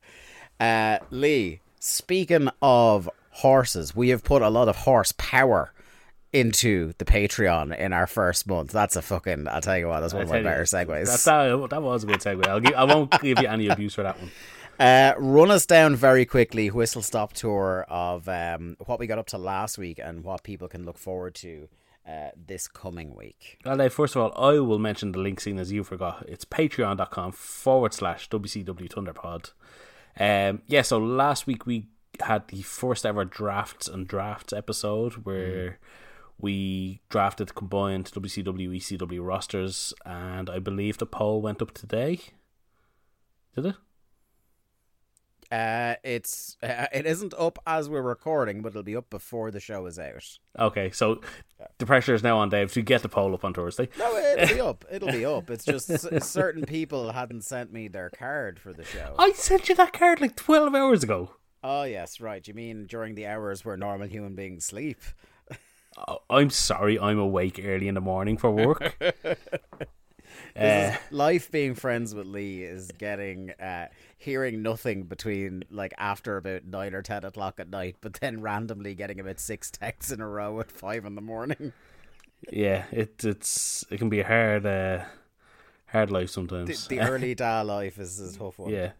Uh, 0.59 0.99
Lee, 1.09 1.59
speaking 1.79 2.47
of 2.61 3.09
horses, 3.31 3.95
we 3.95 4.09
have 4.09 4.23
put 4.23 4.43
a 4.43 4.49
lot 4.49 4.67
of 4.69 4.75
horsepower 4.75 5.73
into 6.31 6.93
the 6.99 7.05
Patreon 7.05 7.75
in 7.75 7.93
our 7.93 8.05
first 8.05 8.45
month. 8.45 8.71
That's 8.71 8.95
a 8.95 9.01
fucking, 9.01 9.47
I'll 9.47 9.61
tell 9.61 9.79
you 9.79 9.87
what, 9.87 10.01
that's 10.01 10.13
one 10.13 10.21
of 10.21 10.31
I 10.31 10.37
my 10.37 10.43
better 10.43 10.63
segues. 10.63 11.23
That, 11.23 11.59
that, 11.59 11.69
that 11.71 11.81
was 11.81 12.03
a 12.03 12.07
good 12.07 12.19
segue. 12.19 12.45
I'll 12.47 12.59
give, 12.59 12.75
I 12.75 12.83
won't 12.83 13.09
give 13.21 13.41
you 13.41 13.47
any 13.47 13.69
abuse 13.69 13.95
for 13.95 14.03
that 14.03 14.19
one. 14.19 14.29
Uh, 14.79 15.13
run 15.19 15.51
us 15.51 15.67
down 15.67 15.95
very 15.95 16.25
quickly, 16.25 16.71
whistle 16.71 17.03
stop 17.03 17.33
tour 17.33 17.85
of 17.87 18.27
um, 18.27 18.75
what 18.85 18.99
we 18.99 19.05
got 19.05 19.19
up 19.19 19.27
to 19.27 19.37
last 19.37 19.77
week 19.77 19.99
and 20.03 20.23
what 20.23 20.41
people 20.41 20.67
can 20.67 20.85
look 20.85 20.97
forward 20.97 21.35
to 21.35 21.67
uh, 22.07 22.29
this 22.35 22.67
coming 22.67 23.15
week. 23.15 23.59
Well, 23.65 23.77
Dave, 23.77 23.93
first 23.93 24.15
of 24.15 24.21
all, 24.21 24.51
I 24.53 24.59
will 24.59 24.79
mention 24.79 25.11
the 25.11 25.19
link 25.19 25.39
seeing 25.39 25.59
as 25.59 25.71
you 25.71 25.83
forgot. 25.83 26.25
It's 26.27 26.45
patreon.com 26.45 27.31
forward 27.33 27.93
slash 27.93 28.29
WCW 28.29 28.89
Thunderpod. 28.89 29.51
Um, 30.19 30.61
yeah, 30.67 30.81
so 30.81 30.97
last 30.97 31.47
week 31.47 31.65
we 31.65 31.87
had 32.19 32.47
the 32.49 32.61
first 32.61 33.05
ever 33.05 33.25
drafts 33.25 33.87
and 33.87 34.07
drafts 34.07 34.53
episode 34.53 35.25
where 35.25 35.69
mm. 35.69 35.75
we 36.39 37.01
drafted 37.09 37.55
combined 37.55 38.05
WCW 38.11 38.75
ECW 38.77 39.25
rosters, 39.25 39.93
and 40.05 40.49
I 40.49 40.59
believe 40.59 40.97
the 40.97 41.05
poll 41.05 41.41
went 41.41 41.61
up 41.61 41.73
today. 41.73 42.19
Did 43.55 43.67
it? 43.67 43.75
Uh, 45.51 45.95
it's 46.03 46.55
uh, 46.63 46.85
it 46.93 47.05
isn't 47.05 47.33
up 47.37 47.59
as 47.67 47.89
we're 47.89 48.01
recording, 48.01 48.61
but 48.61 48.69
it'll 48.69 48.83
be 48.83 48.95
up 48.95 49.09
before 49.09 49.51
the 49.51 49.59
show 49.59 49.85
is 49.85 49.99
out. 49.99 50.39
Okay, 50.57 50.91
so 50.91 51.19
the 51.77 51.85
pressure 51.85 52.13
is 52.13 52.23
now 52.23 52.37
on 52.37 52.47
Dave 52.49 52.71
to 52.73 52.81
get 52.81 53.01
the 53.01 53.09
poll 53.09 53.33
up 53.33 53.43
on 53.43 53.53
Thursday. 53.53 53.89
No, 53.99 54.15
it'll 54.15 54.55
be 54.55 54.61
up. 54.69 54.85
It'll 54.89 55.11
be 55.11 55.25
up. 55.25 55.49
It's 55.49 55.65
just 55.65 55.89
certain 56.23 56.63
people 56.63 57.11
hadn't 57.11 57.43
sent 57.43 57.73
me 57.73 57.89
their 57.89 58.09
card 58.09 58.59
for 58.59 58.71
the 58.71 58.85
show. 58.85 59.13
I 59.19 59.33
sent 59.33 59.67
you 59.67 59.75
that 59.75 59.91
card 59.91 60.21
like 60.21 60.37
twelve 60.37 60.73
hours 60.73 61.03
ago. 61.03 61.31
Oh 61.63 61.83
yes, 61.83 62.21
right. 62.21 62.47
You 62.47 62.53
mean 62.53 62.85
during 62.85 63.15
the 63.15 63.27
hours 63.27 63.65
where 63.65 63.75
normal 63.75 64.07
human 64.07 64.35
beings 64.35 64.63
sleep? 64.65 65.01
Oh, 66.07 66.19
I'm 66.29 66.49
sorry, 66.49 66.97
I'm 66.97 67.19
awake 67.19 67.59
early 67.61 67.89
in 67.89 67.95
the 67.95 68.01
morning 68.01 68.37
for 68.37 68.49
work. 68.51 68.97
Uh, 70.55 70.93
life 71.11 71.49
being 71.49 71.75
friends 71.75 72.13
with 72.13 72.25
Lee 72.25 72.63
is 72.63 72.91
getting 72.97 73.51
uh, 73.51 73.87
hearing 74.21 74.61
nothing 74.61 75.03
between 75.03 75.63
like 75.71 75.93
after 75.97 76.37
about 76.37 76.63
nine 76.63 76.93
or 76.93 77.01
ten 77.01 77.25
o'clock 77.25 77.59
at 77.59 77.69
night, 77.69 77.95
but 78.01 78.13
then 78.13 78.41
randomly 78.41 78.93
getting 78.93 79.19
about 79.19 79.39
six 79.39 79.71
texts 79.71 80.11
in 80.11 80.21
a 80.21 80.27
row 80.27 80.59
at 80.59 80.71
five 80.71 81.05
in 81.05 81.15
the 81.15 81.21
morning. 81.21 81.73
Yeah, 82.51 82.85
it 82.91 83.23
it's 83.23 83.83
it 83.89 83.97
can 83.97 84.09
be 84.09 84.19
a 84.19 84.27
hard 84.27 84.65
uh, 84.65 85.03
hard 85.87 86.11
life 86.11 86.29
sometimes. 86.29 86.87
The, 86.87 86.97
the 86.97 87.01
early 87.09 87.35
day 87.35 87.61
life 87.61 87.99
is 87.99 88.19
a 88.19 88.37
tough 88.37 88.59
one. 88.59 88.71
Yeah. 88.71 88.91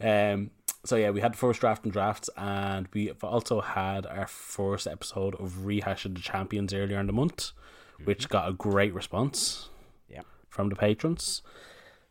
Um. 0.00 0.50
So 0.84 0.96
yeah, 0.96 1.10
we 1.10 1.20
had 1.20 1.32
the 1.32 1.38
first 1.38 1.60
draft 1.60 1.84
and 1.84 1.92
drafts, 1.92 2.28
and 2.36 2.88
we 2.92 3.10
also 3.22 3.60
had 3.60 4.04
our 4.04 4.26
first 4.26 4.86
episode 4.86 5.34
of 5.36 5.60
rehashing 5.64 6.14
the 6.14 6.20
champions 6.20 6.74
earlier 6.74 7.00
in 7.00 7.06
the 7.06 7.12
month, 7.12 7.52
mm-hmm. 7.94 8.04
which 8.04 8.28
got 8.28 8.48
a 8.48 8.52
great 8.52 8.92
response 8.92 9.70
Yeah. 10.10 10.22
from 10.48 10.68
the 10.68 10.76
patrons. 10.76 11.40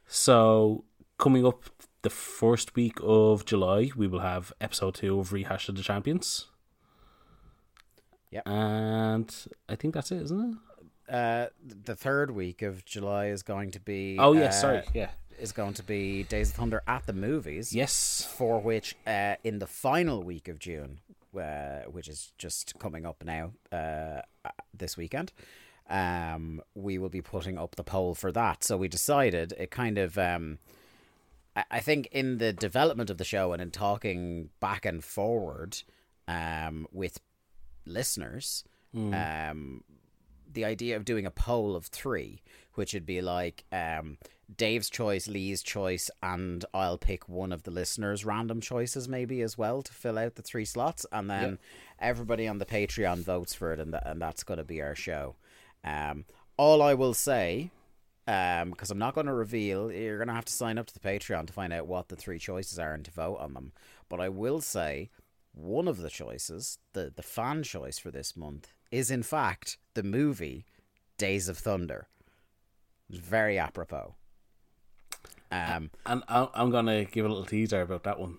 So, 0.08 0.86
coming 1.20 1.46
up 1.46 1.70
the 2.04 2.10
first 2.10 2.76
week 2.76 2.98
of 3.02 3.46
July, 3.46 3.90
we 3.96 4.08
will 4.08 4.20
have 4.20 4.54
episode 4.62 4.96
two 4.96 5.20
of 5.20 5.34
Rehash 5.34 5.70
of 5.70 5.76
the 5.76 5.82
Champions. 5.82 6.48
Yeah. 8.30 8.42
And 8.46 9.34
I 9.70 9.76
think 9.76 9.94
that's 9.94 10.12
it, 10.12 10.22
isn't 10.22 10.60
it? 11.10 11.14
Uh, 11.14 11.48
the 11.66 11.96
third 11.96 12.32
week 12.32 12.62
of 12.62 12.84
July 12.86 13.28
is 13.28 13.42
going 13.42 13.72
to 13.72 13.80
be. 13.80 14.18
Oh, 14.20 14.34
yeah, 14.34 14.46
uh, 14.46 14.52
sorry. 14.52 14.84
Yeah. 14.94 15.10
Is 15.40 15.52
going 15.52 15.74
to 15.76 15.84
be 15.84 16.24
Days 16.24 16.50
of 16.50 16.56
Thunder 16.56 16.84
at 16.88 17.06
the 17.08 17.14
movies. 17.14 17.74
Yes. 17.74 18.30
For 18.38 18.60
which, 18.60 18.96
uh, 19.08 19.36
in 19.44 19.60
the 19.60 19.68
final 19.68 20.24
week 20.24 20.48
of 20.48 20.60
June, 20.60 21.00
uh, 21.38 21.82
which 21.90 22.08
is 22.08 22.34
just 22.38 22.78
coming 22.80 23.06
up 23.06 23.24
now 23.24 23.52
uh, 23.72 24.22
this 24.74 24.98
weekend, 24.98 25.32
um, 25.90 26.62
we 26.76 26.98
will 26.98 27.10
be 27.10 27.22
putting 27.22 27.58
up 27.58 27.76
the 27.76 27.84
poll 27.84 28.14
for 28.14 28.32
that. 28.34 28.64
So 28.64 28.76
we 28.76 28.90
decided 28.90 29.54
it 29.58 29.72
kind 29.72 29.98
of. 29.98 30.18
Um, 30.18 30.60
I 31.56 31.80
think 31.82 32.08
in 32.12 32.40
the 32.40 32.52
development 32.52 33.10
of 33.10 33.18
the 33.18 33.24
show 33.24 33.54
and 33.54 33.62
in 33.62 33.72
talking 33.72 34.50
back 34.60 34.86
and 34.86 35.04
forward 35.04 35.84
um, 36.28 36.88
with 36.92 37.20
listeners, 37.86 38.64
mm. 38.96 39.52
um, 39.52 39.84
the 40.52 40.66
idea 40.66 40.96
of 40.96 41.06
doing 41.06 41.26
a 41.26 41.32
poll 41.32 41.76
of 41.76 41.86
three, 41.86 42.42
which 42.74 42.94
would 42.94 43.06
be 43.06 43.22
like 43.22 43.66
um, 43.72 44.18
Dave's 44.56 44.90
choice, 44.90 45.28
Lee's 45.28 45.62
choice, 45.62 46.10
and 46.22 46.66
I'll 46.74 46.98
pick 46.98 47.30
one 47.30 47.52
of 47.52 47.64
the 47.64 47.72
listeners' 47.72 48.26
random 48.26 48.62
choices, 48.62 49.08
maybe 49.08 49.42
as 49.42 49.58
well, 49.58 49.82
to 49.82 49.94
fill 49.94 50.18
out 50.18 50.36
the 50.36 50.42
three 50.42 50.66
slots, 50.66 51.06
and 51.12 51.30
then 51.30 51.50
yep. 51.52 51.60
everybody 52.00 52.48
on 52.48 52.58
the 52.58 52.66
Patreon 52.66 53.20
votes 53.20 53.54
for 53.54 53.74
it, 53.74 53.80
and, 53.80 53.92
th- 53.94 54.04
and 54.06 54.22
that's 54.22 54.44
going 54.44 54.58
to 54.58 54.64
be 54.64 54.82
our 54.82 54.96
show. 54.96 55.36
Um, 55.84 56.26
all 56.58 56.82
I 56.82 56.94
will 56.94 57.14
say, 57.14 57.72
because 58.26 58.92
um, 58.92 58.92
I'm 58.92 58.98
not 58.98 59.16
going 59.16 59.28
to 59.28 59.34
reveal, 59.34 59.92
you're 59.92 60.18
going 60.18 60.30
to 60.30 60.34
have 60.34 60.46
to 60.46 60.54
sign 60.54 60.78
up 60.78 60.88
to 60.88 60.94
the 60.94 61.00
Patreon 61.00 61.48
to 61.48 61.54
find 61.54 61.74
out 61.74 61.88
what 61.88 62.08
the 62.08 62.16
three 62.16 62.40
choices 62.40 62.80
are 62.80 62.94
and 62.94 63.04
to 63.06 63.12
vote 63.12 63.38
on 63.40 63.54
them. 63.54 63.74
But 64.10 64.22
I 64.22 64.30
will 64.30 64.62
say, 64.62 65.10
one 65.54 65.88
of 65.88 65.98
the 65.98 66.10
choices, 66.10 66.80
the 66.94 67.12
the 67.16 67.22
fan 67.22 67.64
choice 67.64 68.00
for 68.00 68.12
this 68.12 68.36
month, 68.36 68.74
is 68.92 69.12
in 69.12 69.24
fact 69.24 69.78
the 69.94 70.04
movie 70.04 70.66
Days 71.18 71.48
of 71.48 71.58
Thunder. 71.58 72.08
Very 73.10 73.60
apropos. 73.60 74.16
Um, 75.52 75.92
and 76.06 76.24
I'm 76.28 76.72
going 76.72 76.88
to 76.88 77.06
give 77.06 77.26
a 77.26 77.30
little 77.30 77.46
teaser 77.46 77.82
about 77.82 78.04
that 78.04 78.20
one. 78.20 78.38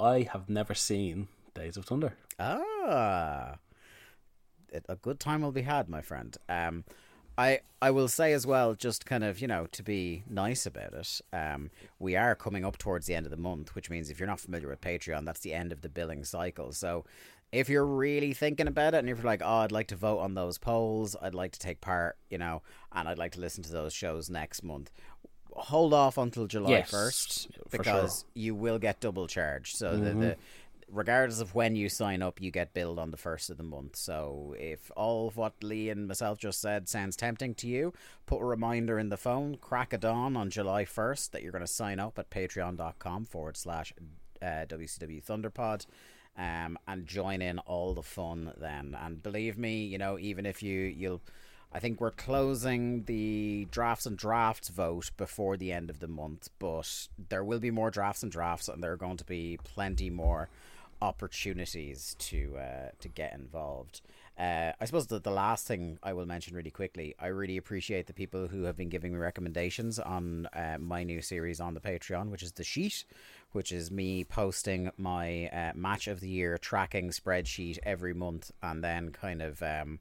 I 0.00 0.28
have 0.32 0.48
never 0.48 0.74
seen 0.74 1.28
Days 1.54 1.76
of 1.76 1.84
Thunder. 1.84 2.14
Ah, 2.40 3.58
a 4.88 4.96
good 4.96 5.20
time 5.20 5.42
will 5.42 5.52
be 5.52 5.62
had, 5.62 5.88
my 5.88 6.02
friend. 6.02 6.36
Um, 6.48 6.84
I 7.36 7.60
I 7.82 7.90
will 7.90 8.08
say 8.08 8.32
as 8.32 8.46
well, 8.46 8.74
just 8.74 9.06
kind 9.06 9.24
of 9.24 9.40
you 9.40 9.48
know 9.48 9.66
to 9.72 9.82
be 9.82 10.24
nice 10.28 10.66
about 10.66 10.94
it. 10.94 11.20
Um, 11.32 11.70
we 11.98 12.16
are 12.16 12.34
coming 12.34 12.64
up 12.64 12.78
towards 12.78 13.06
the 13.06 13.14
end 13.14 13.26
of 13.26 13.30
the 13.30 13.36
month, 13.36 13.74
which 13.74 13.90
means 13.90 14.10
if 14.10 14.18
you're 14.18 14.28
not 14.28 14.40
familiar 14.40 14.68
with 14.68 14.80
Patreon, 14.80 15.24
that's 15.24 15.40
the 15.40 15.52
end 15.52 15.72
of 15.72 15.80
the 15.82 15.88
billing 15.88 16.24
cycle. 16.24 16.72
So 16.72 17.04
if 17.54 17.68
you're 17.68 17.86
really 17.86 18.32
thinking 18.32 18.66
about 18.66 18.94
it 18.94 18.98
and 18.98 19.08
if 19.08 19.18
you're 19.18 19.26
like, 19.26 19.42
oh, 19.42 19.58
I'd 19.58 19.72
like 19.72 19.86
to 19.88 19.96
vote 19.96 20.18
on 20.18 20.34
those 20.34 20.58
polls, 20.58 21.14
I'd 21.22 21.34
like 21.34 21.52
to 21.52 21.58
take 21.60 21.80
part, 21.80 22.16
you 22.28 22.36
know, 22.36 22.62
and 22.92 23.08
I'd 23.08 23.18
like 23.18 23.32
to 23.32 23.40
listen 23.40 23.62
to 23.64 23.72
those 23.72 23.92
shows 23.92 24.28
next 24.28 24.64
month. 24.64 24.90
Hold 25.52 25.94
off 25.94 26.18
until 26.18 26.48
July 26.48 26.82
first 26.82 27.48
because 27.70 28.20
sure. 28.20 28.30
you 28.34 28.56
will 28.56 28.80
get 28.80 28.98
double 28.98 29.28
charged. 29.28 29.76
So 29.76 29.92
mm-hmm. 29.92 30.04
the, 30.04 30.26
the 30.26 30.36
regardless 30.94 31.40
of 31.40 31.54
when 31.54 31.74
you 31.76 31.88
sign 31.88 32.22
up, 32.22 32.40
you 32.40 32.50
get 32.50 32.72
billed 32.72 32.98
on 32.98 33.10
the 33.10 33.16
first 33.16 33.50
of 33.50 33.56
the 33.56 33.62
month. 33.62 33.96
So 33.96 34.54
if 34.58 34.90
all 34.96 35.28
of 35.28 35.36
what 35.36 35.62
Lee 35.62 35.90
and 35.90 36.06
myself 36.06 36.38
just 36.38 36.60
said 36.60 36.88
sounds 36.88 37.16
tempting 37.16 37.54
to 37.56 37.66
you, 37.66 37.92
put 38.26 38.40
a 38.40 38.44
reminder 38.44 38.98
in 38.98 39.08
the 39.08 39.16
phone, 39.16 39.56
crack 39.56 39.92
a 39.92 39.98
dawn 39.98 40.36
on 40.36 40.50
July 40.50 40.84
1st 40.84 41.32
that 41.32 41.42
you're 41.42 41.52
going 41.52 41.60
to 41.60 41.66
sign 41.66 41.98
up 41.98 42.18
at 42.18 42.30
patreon.com 42.30 43.24
forward 43.24 43.56
slash 43.56 43.92
uh, 44.40 44.66
WCW 44.66 45.24
Thunderpod. 45.24 45.86
Um, 46.36 46.78
and 46.88 47.06
join 47.06 47.40
in 47.40 47.60
all 47.60 47.94
the 47.94 48.02
fun 48.02 48.54
then. 48.56 48.96
And 49.00 49.22
believe 49.22 49.56
me, 49.56 49.84
you 49.84 49.98
know, 49.98 50.18
even 50.18 50.46
if 50.46 50.64
you 50.64 50.80
you'll 50.80 51.22
I 51.72 51.78
think 51.78 52.00
we're 52.00 52.10
closing 52.10 53.04
the 53.04 53.68
drafts 53.70 54.06
and 54.06 54.16
drafts 54.16 54.68
vote 54.68 55.12
before 55.16 55.56
the 55.56 55.70
end 55.70 55.90
of 55.90 56.00
the 56.00 56.08
month, 56.08 56.48
but 56.58 57.08
there 57.28 57.44
will 57.44 57.60
be 57.60 57.72
more 57.72 57.90
drafts 57.90 58.22
and 58.22 58.30
drafts, 58.30 58.68
and 58.68 58.82
there 58.82 58.92
are 58.92 58.96
going 58.96 59.16
to 59.16 59.24
be 59.24 59.58
plenty 59.62 60.10
more 60.10 60.48
opportunities 61.04 62.16
to 62.18 62.56
uh, 62.56 62.90
to 63.00 63.08
get 63.08 63.34
involved. 63.34 64.00
Uh, 64.36 64.72
I 64.80 64.84
suppose 64.84 65.06
the, 65.06 65.20
the 65.20 65.30
last 65.30 65.66
thing 65.66 65.98
I 66.02 66.12
will 66.12 66.26
mention 66.26 66.56
really 66.56 66.70
quickly, 66.70 67.14
I 67.20 67.28
really 67.28 67.56
appreciate 67.56 68.08
the 68.08 68.12
people 68.12 68.48
who 68.48 68.64
have 68.64 68.76
been 68.76 68.88
giving 68.88 69.12
me 69.12 69.18
recommendations 69.18 70.00
on 70.00 70.46
uh, 70.46 70.78
my 70.80 71.04
new 71.04 71.22
series 71.22 71.60
on 71.60 71.74
the 71.74 71.80
Patreon, 71.80 72.30
which 72.30 72.42
is 72.42 72.50
The 72.52 72.64
Sheet, 72.64 73.04
which 73.52 73.70
is 73.70 73.92
me 73.92 74.24
posting 74.24 74.90
my 74.96 75.48
uh, 75.50 75.72
match 75.76 76.08
of 76.08 76.18
the 76.18 76.28
year 76.28 76.58
tracking 76.58 77.10
spreadsheet 77.10 77.78
every 77.84 78.12
month 78.12 78.50
and 78.60 78.82
then 78.82 79.10
kind 79.10 79.40
of 79.40 79.62
um, 79.62 80.00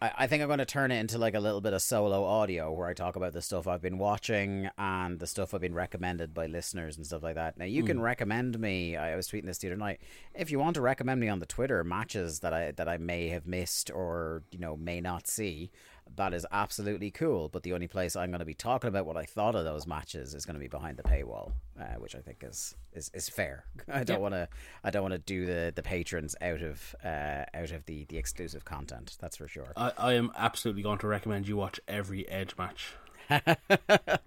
I, 0.00 0.12
I 0.18 0.26
think 0.26 0.42
I'm 0.42 0.48
going 0.48 0.58
to 0.58 0.64
turn 0.64 0.90
it 0.90 0.98
into 0.98 1.18
like 1.18 1.34
a 1.34 1.40
little 1.40 1.60
bit 1.60 1.72
of 1.72 1.82
solo 1.82 2.24
audio 2.24 2.72
where 2.72 2.88
I 2.88 2.94
talk 2.94 3.16
about 3.16 3.32
the 3.32 3.42
stuff 3.42 3.66
I've 3.66 3.82
been 3.82 3.98
watching 3.98 4.70
and 4.78 5.18
the 5.18 5.26
stuff 5.26 5.54
I've 5.54 5.60
been 5.60 5.74
recommended 5.74 6.34
by 6.34 6.46
listeners 6.46 6.96
and 6.96 7.06
stuff 7.06 7.22
like 7.22 7.34
that. 7.34 7.58
Now 7.58 7.64
you 7.64 7.84
mm. 7.84 7.86
can 7.86 8.00
recommend 8.00 8.58
me. 8.58 8.96
I 8.96 9.16
was 9.16 9.28
tweeting 9.28 9.46
this 9.46 9.58
the 9.58 9.68
other 9.68 9.76
night. 9.76 10.00
If 10.34 10.50
you 10.50 10.58
want 10.58 10.74
to 10.74 10.80
recommend 10.80 11.20
me 11.20 11.28
on 11.28 11.38
the 11.38 11.46
Twitter 11.46 11.84
matches 11.84 12.40
that 12.40 12.52
I 12.54 12.72
that 12.72 12.88
I 12.88 12.96
may 12.96 13.28
have 13.28 13.46
missed 13.46 13.90
or 13.90 14.42
you 14.50 14.58
know 14.58 14.76
may 14.76 15.00
not 15.00 15.26
see, 15.26 15.70
that 16.16 16.34
is 16.34 16.46
absolutely 16.50 17.10
cool. 17.10 17.48
But 17.48 17.62
the 17.62 17.72
only 17.72 17.88
place 17.88 18.16
I'm 18.16 18.30
going 18.30 18.40
to 18.40 18.44
be 18.44 18.54
talking 18.54 18.88
about 18.88 19.06
what 19.06 19.16
I 19.16 19.24
thought 19.24 19.54
of 19.54 19.64
those 19.64 19.86
matches 19.86 20.34
is 20.34 20.44
going 20.44 20.54
to 20.54 20.60
be 20.60 20.68
behind 20.68 20.96
the 20.96 21.02
paywall, 21.02 21.52
uh, 21.80 21.94
which 21.98 22.14
I 22.14 22.20
think 22.20 22.42
is 22.42 22.74
is, 22.92 23.10
is 23.14 23.28
fair. 23.28 23.64
I 23.92 24.04
don't 24.04 24.20
want 24.20 24.34
to 24.34 24.48
I 24.84 24.90
don't 24.90 25.02
want 25.02 25.14
to 25.14 25.18
do 25.18 25.46
the, 25.46 25.72
the 25.74 25.82
patrons 25.82 26.34
out 26.40 26.62
of 26.62 26.94
uh, 27.04 27.44
out 27.54 27.70
of 27.70 27.86
the, 27.86 28.04
the 28.06 28.18
exclusive 28.18 28.64
content. 28.64 29.16
That's 29.20 29.36
for 29.36 29.48
sure. 29.48 29.72
I, 29.76 29.92
I 29.96 30.12
am 30.14 30.32
absolutely 30.36 30.82
going 30.82 30.98
to 30.98 31.06
recommend 31.06 31.48
you 31.48 31.56
watch 31.56 31.80
every 31.88 32.28
Edge 32.28 32.54
match. 32.58 32.94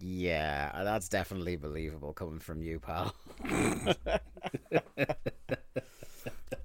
yeah, 0.00 0.82
that's 0.84 1.08
definitely 1.08 1.56
believable 1.56 2.12
coming 2.12 2.40
from 2.40 2.62
you, 2.62 2.80
pal. 2.80 3.14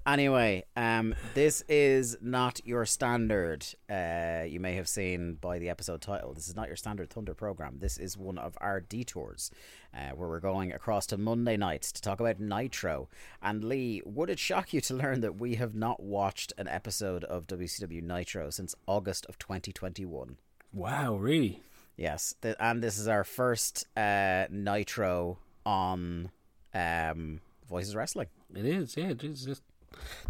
Anyway, 0.06 0.64
um, 0.76 1.16
this 1.34 1.64
is 1.68 2.16
not 2.20 2.60
your 2.64 2.86
standard. 2.86 3.66
Uh, 3.90 4.44
you 4.46 4.60
may 4.60 4.74
have 4.74 4.86
seen 4.88 5.34
by 5.34 5.58
the 5.58 5.68
episode 5.68 6.00
title. 6.00 6.32
This 6.32 6.48
is 6.48 6.54
not 6.54 6.68
your 6.68 6.76
standard 6.76 7.10
Thunder 7.10 7.34
program. 7.34 7.78
This 7.80 7.98
is 7.98 8.16
one 8.16 8.38
of 8.38 8.56
our 8.60 8.80
detours, 8.80 9.50
uh, 9.92 10.10
where 10.14 10.28
we're 10.28 10.38
going 10.38 10.72
across 10.72 11.06
to 11.08 11.18
Monday 11.18 11.56
nights 11.56 11.90
to 11.90 12.00
talk 12.00 12.20
about 12.20 12.38
Nitro. 12.38 13.08
And 13.42 13.64
Lee, 13.64 14.00
would 14.04 14.30
it 14.30 14.38
shock 14.38 14.72
you 14.72 14.80
to 14.82 14.94
learn 14.94 15.22
that 15.22 15.40
we 15.40 15.56
have 15.56 15.74
not 15.74 16.00
watched 16.00 16.52
an 16.56 16.68
episode 16.68 17.24
of 17.24 17.48
WCW 17.48 18.00
Nitro 18.00 18.50
since 18.50 18.76
August 18.86 19.26
of 19.26 19.40
2021? 19.40 20.36
Wow, 20.72 21.16
really? 21.16 21.62
Yes, 21.96 22.36
th- 22.42 22.56
and 22.60 22.80
this 22.80 22.96
is 22.96 23.08
our 23.08 23.24
first 23.24 23.86
uh, 23.96 24.46
Nitro 24.50 25.38
on 25.64 26.30
um, 26.72 27.40
Voices 27.68 27.96
Wrestling. 27.96 28.28
It 28.54 28.66
is, 28.66 28.96
yeah. 28.96 29.08
It 29.08 29.24
is 29.24 29.44
just, 29.44 29.62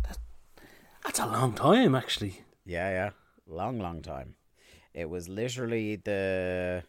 that, 0.04 0.18
that's 1.04 1.18
a 1.18 1.26
long 1.26 1.52
time, 1.52 1.94
actually. 1.94 2.42
Yeah, 2.64 2.90
yeah. 2.90 3.10
Long, 3.46 3.78
long 3.78 4.02
time. 4.02 4.34
It 4.92 5.08
was 5.10 5.28
literally 5.28 5.96
the 5.96 6.82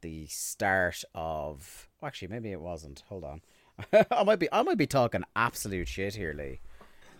the 0.00 0.26
start 0.26 1.02
of 1.14 1.88
well, 2.00 2.06
actually 2.06 2.28
maybe 2.28 2.50
it 2.52 2.60
wasn't. 2.60 3.02
Hold 3.08 3.24
on. 3.24 3.40
I 4.10 4.24
might 4.24 4.38
be 4.38 4.48
I 4.50 4.62
might 4.62 4.78
be 4.78 4.86
talking 4.86 5.22
absolute 5.36 5.88
shit 5.88 6.14
here, 6.14 6.32
Lee. 6.32 6.60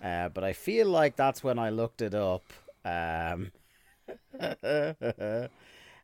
Uh, 0.03 0.29
but 0.29 0.45
I 0.45 0.53
feel 0.53 0.89
like 0.89 1.17
that's 1.17 1.43
when 1.43 1.59
I 1.59 1.71
looked 1.71 2.03
it 2.03 2.15
up. 2.15 2.45
Um, 2.85 3.51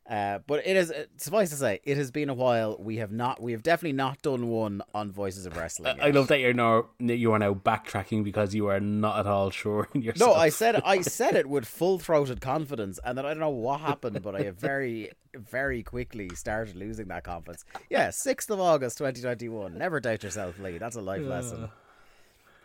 Uh, 0.08 0.38
but 0.46 0.66
it 0.66 0.76
is 0.76 0.90
uh, 0.90 1.04
suffice 1.16 1.48
to 1.48 1.56
say, 1.56 1.80
it 1.82 1.96
has 1.96 2.10
been 2.10 2.28
a 2.28 2.34
while. 2.34 2.76
We 2.78 2.98
have 2.98 3.10
not, 3.10 3.40
we 3.40 3.52
have 3.52 3.62
definitely 3.62 3.94
not 3.94 4.20
done 4.20 4.48
one 4.48 4.82
on 4.94 5.10
Voices 5.10 5.46
of 5.46 5.56
Wrestling. 5.56 5.98
I 6.02 6.10
love 6.10 6.28
that 6.28 6.40
you're 6.40 6.52
now 6.52 6.88
you 6.98 7.32
are 7.32 7.38
now 7.38 7.54
backtracking 7.54 8.22
because 8.22 8.54
you 8.54 8.66
are 8.66 8.80
not 8.80 9.20
at 9.20 9.26
all 9.26 9.50
sure 9.62 9.88
in 9.94 10.02
yourself. 10.02 10.34
No, 10.34 10.38
I 10.38 10.50
said 10.50 10.82
I 10.84 11.00
said 11.02 11.36
it 11.36 11.48
with 11.48 11.64
full 11.64 11.98
throated 11.98 12.42
confidence, 12.42 13.00
and 13.02 13.16
then 13.16 13.24
I 13.24 13.30
don't 13.30 13.40
know 13.40 13.48
what 13.48 13.80
happened, 13.80 14.20
but 14.22 14.34
I 14.34 14.50
very, 14.50 15.12
very 15.34 15.82
quickly 15.82 16.28
started 16.34 16.76
losing 16.76 17.08
that 17.08 17.24
confidence. 17.24 17.64
Yeah, 17.88 18.10
sixth 18.10 18.50
of 18.50 18.60
August, 18.60 18.98
twenty 18.98 19.22
twenty 19.22 19.48
one. 19.48 19.78
Never 19.78 20.00
doubt 20.00 20.22
yourself, 20.22 20.58
Lee. 20.58 20.76
That's 20.76 20.96
a 20.96 21.00
life 21.00 21.22
lesson. 21.22 21.70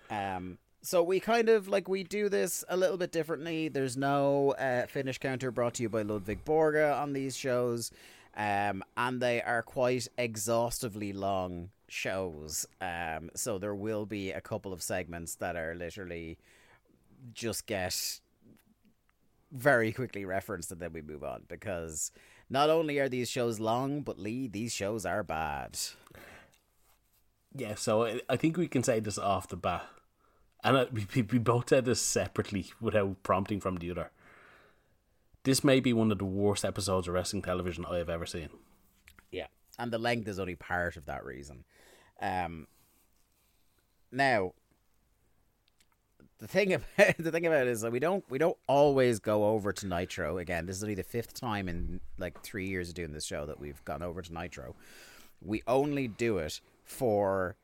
Um, 0.09 0.57
so 0.81 1.03
we 1.03 1.19
kind 1.19 1.49
of 1.49 1.67
like 1.67 1.87
we 1.87 2.03
do 2.03 2.29
this 2.29 2.63
a 2.69 2.77
little 2.77 2.97
bit 2.97 3.11
differently. 3.11 3.67
There's 3.67 3.97
no 3.97 4.51
uh, 4.51 4.85
finish 4.87 5.17
counter 5.17 5.51
brought 5.51 5.75
to 5.75 5.83
you 5.83 5.89
by 5.89 6.01
Ludwig 6.03 6.43
Borga 6.45 6.97
on 6.99 7.13
these 7.13 7.35
shows, 7.35 7.91
um, 8.35 8.83
and 8.97 9.21
they 9.21 9.41
are 9.41 9.61
quite 9.61 10.07
exhaustively 10.17 11.13
long 11.13 11.69
shows. 11.87 12.65
Um, 12.81 13.29
so 13.35 13.57
there 13.57 13.75
will 13.75 14.05
be 14.05 14.31
a 14.31 14.41
couple 14.41 14.71
of 14.73 14.81
segments 14.81 15.35
that 15.35 15.55
are 15.55 15.75
literally 15.75 16.37
just 17.33 17.65
get 17.65 18.19
very 19.51 19.91
quickly 19.91 20.23
referenced 20.25 20.71
and 20.71 20.79
then 20.79 20.93
we 20.93 21.01
move 21.01 21.23
on 21.23 21.41
because 21.47 22.11
not 22.51 22.69
only 22.69 22.99
are 22.99 23.09
these 23.09 23.29
shows 23.29 23.59
long, 23.59 24.01
but 24.01 24.19
Lee, 24.19 24.47
these 24.47 24.71
shows 24.71 25.05
are 25.05 25.23
bad. 25.23 25.77
Yeah, 27.55 27.75
so 27.75 28.05
I- 28.05 28.21
I 28.29 28.35
think 28.37 28.57
we 28.57 28.67
can 28.67 28.83
say 28.83 28.99
this 28.99 29.17
off 29.17 29.47
the 29.47 29.57
bat, 29.57 29.87
and 30.63 30.89
we- 30.91 31.21
we 31.23 31.39
both 31.39 31.69
said 31.69 31.85
this 31.85 32.01
separately 32.01 32.71
without 32.81 33.21
prompting 33.23 33.59
from 33.61 33.77
the 33.77 33.91
other. 33.91 34.11
This 35.43 35.63
may 35.63 35.79
be 35.79 35.93
one 35.93 36.11
of 36.11 36.17
the 36.17 36.25
worst 36.25 36.65
episodes 36.65 37.07
of 37.07 37.13
wrestling 37.13 37.41
television 37.41 37.85
I 37.85 37.97
have 37.97 38.09
ever 38.09 38.25
seen. 38.25 38.49
Yeah, 39.31 39.47
and 39.77 39.91
the 39.91 39.97
length 39.97 40.27
is 40.27 40.39
only 40.39 40.55
part 40.55 40.97
of 40.97 41.05
that 41.05 41.23
reason. 41.25 41.63
Um, 42.21 42.67
now, 44.11 44.53
the 46.39 46.47
thing 46.47 46.73
about 46.73 47.17
the 47.17 47.31
thing 47.31 47.45
about 47.45 47.67
it 47.67 47.69
is 47.69 47.81
that 47.81 47.91
we 47.91 47.99
don't 47.99 48.23
we 48.29 48.37
don't 48.37 48.57
always 48.67 49.19
go 49.19 49.45
over 49.49 49.71
to 49.73 49.87
Nitro 49.87 50.37
again. 50.37 50.65
This 50.65 50.77
is 50.77 50.83
only 50.83 50.95
the 50.95 51.03
fifth 51.03 51.33
time 51.33 51.69
in 51.69 52.01
like 52.17 52.41
three 52.43 52.67
years 52.67 52.89
of 52.89 52.95
doing 52.95 53.13
this 53.13 53.25
show 53.25 53.45
that 53.45 53.59
we've 53.59 53.83
gone 53.85 54.01
over 54.01 54.21
to 54.21 54.33
Nitro. 54.33 54.75
We 55.41 55.63
only 55.67 56.07
do 56.07 56.37
it 56.37 56.59
for 56.83 57.55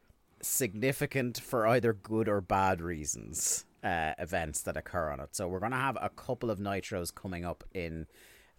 significant, 0.46 1.40
for 1.40 1.68
either 1.68 1.94
good 1.94 2.28
or 2.28 2.42
bad 2.42 2.82
reasons, 2.82 3.66
uh, 3.84 4.14
events 4.18 4.62
that 4.64 4.78
occur 4.78 5.10
on 5.10 5.20
it. 5.20 5.36
So 5.36 5.48
we're 5.48 5.60
gonna 5.60 5.78
have 5.78 5.98
a 6.02 6.10
couple 6.10 6.50
of 6.50 6.60
Nitros 6.60 7.14
coming 7.14 7.46
up 7.46 7.64
in 7.74 8.08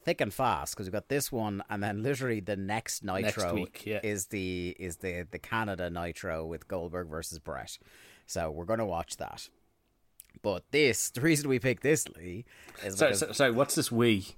thick 0.02 0.20
and 0.20 0.32
fast 0.32 0.74
because 0.74 0.86
we've 0.86 0.92
got 0.92 1.08
this 1.08 1.32
one, 1.32 1.62
and 1.68 1.82
then 1.82 2.02
literally 2.02 2.40
the 2.40 2.56
next 2.56 3.02
Nitro 3.02 3.54
week, 3.54 3.84
yeah. 3.84 4.00
is 4.02 4.26
the 4.26 4.76
is 4.78 4.96
the 4.98 5.26
the 5.30 5.38
Canada 5.38 5.90
Nitro 5.90 6.46
with 6.46 6.68
Goldberg 6.68 7.08
versus 7.08 7.38
Brett. 7.38 7.78
So 8.26 8.50
we're 8.50 8.64
gonna 8.64 8.86
watch 8.86 9.16
that. 9.16 9.48
But 10.42 10.64
this, 10.70 11.10
the 11.10 11.22
reason 11.22 11.48
we 11.48 11.58
picked 11.58 11.82
this, 11.82 12.06
Lee, 12.10 12.44
is 12.84 12.96
Sorry, 12.96 13.10
because 13.12 13.20
so- 13.20 13.32
sorry, 13.32 13.50
what's 13.50 13.74
this 13.74 13.90
we? 13.90 14.36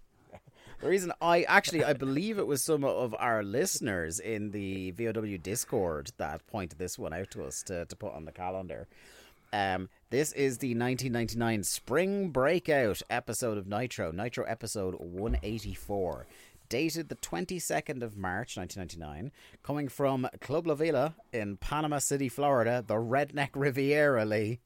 The 0.81 0.89
reason 0.89 1.13
I 1.21 1.43
actually 1.43 1.83
I 1.85 1.93
believe 1.93 2.39
it 2.39 2.47
was 2.47 2.63
some 2.63 2.85
of 2.85 3.15
our 3.19 3.43
listeners 3.43 4.21
in 4.21 4.53
the 4.53 4.93
VOW 4.93 5.37
Discord 5.43 6.13
that 6.19 6.47
pointed 6.47 6.79
this 6.79 6.97
one 6.99 7.13
out 7.13 7.31
to 7.33 7.43
us 7.45 7.63
to, 7.65 7.85
to 7.87 7.97
put 7.97 8.15
on 8.15 8.25
the 8.27 8.33
calendar. 8.33 8.87
Um, 9.53 9.89
this 10.11 10.33
is 10.33 10.59
the 10.59 10.69
1999 10.77 11.65
Spring 11.65 12.29
Breakout 12.31 13.03
episode 13.11 13.59
of 13.59 13.67
Nitro, 13.67 14.13
Nitro 14.13 14.45
episode 14.45 14.95
184, 15.01 16.27
dated 16.69 17.09
the 17.09 17.17
22nd 17.17 18.03
of 18.03 18.17
March 18.17 18.57
1999, 18.57 19.33
coming 19.65 19.89
from 19.89 20.29
Club 20.41 20.67
La 20.67 20.75
Vela 20.75 21.15
in 21.33 21.57
Panama 21.57 21.99
City, 21.99 22.29
Florida, 22.29 22.85
the 22.87 22.95
Redneck 22.95 23.51
Riviera, 23.55 24.25
Lee. 24.25 24.61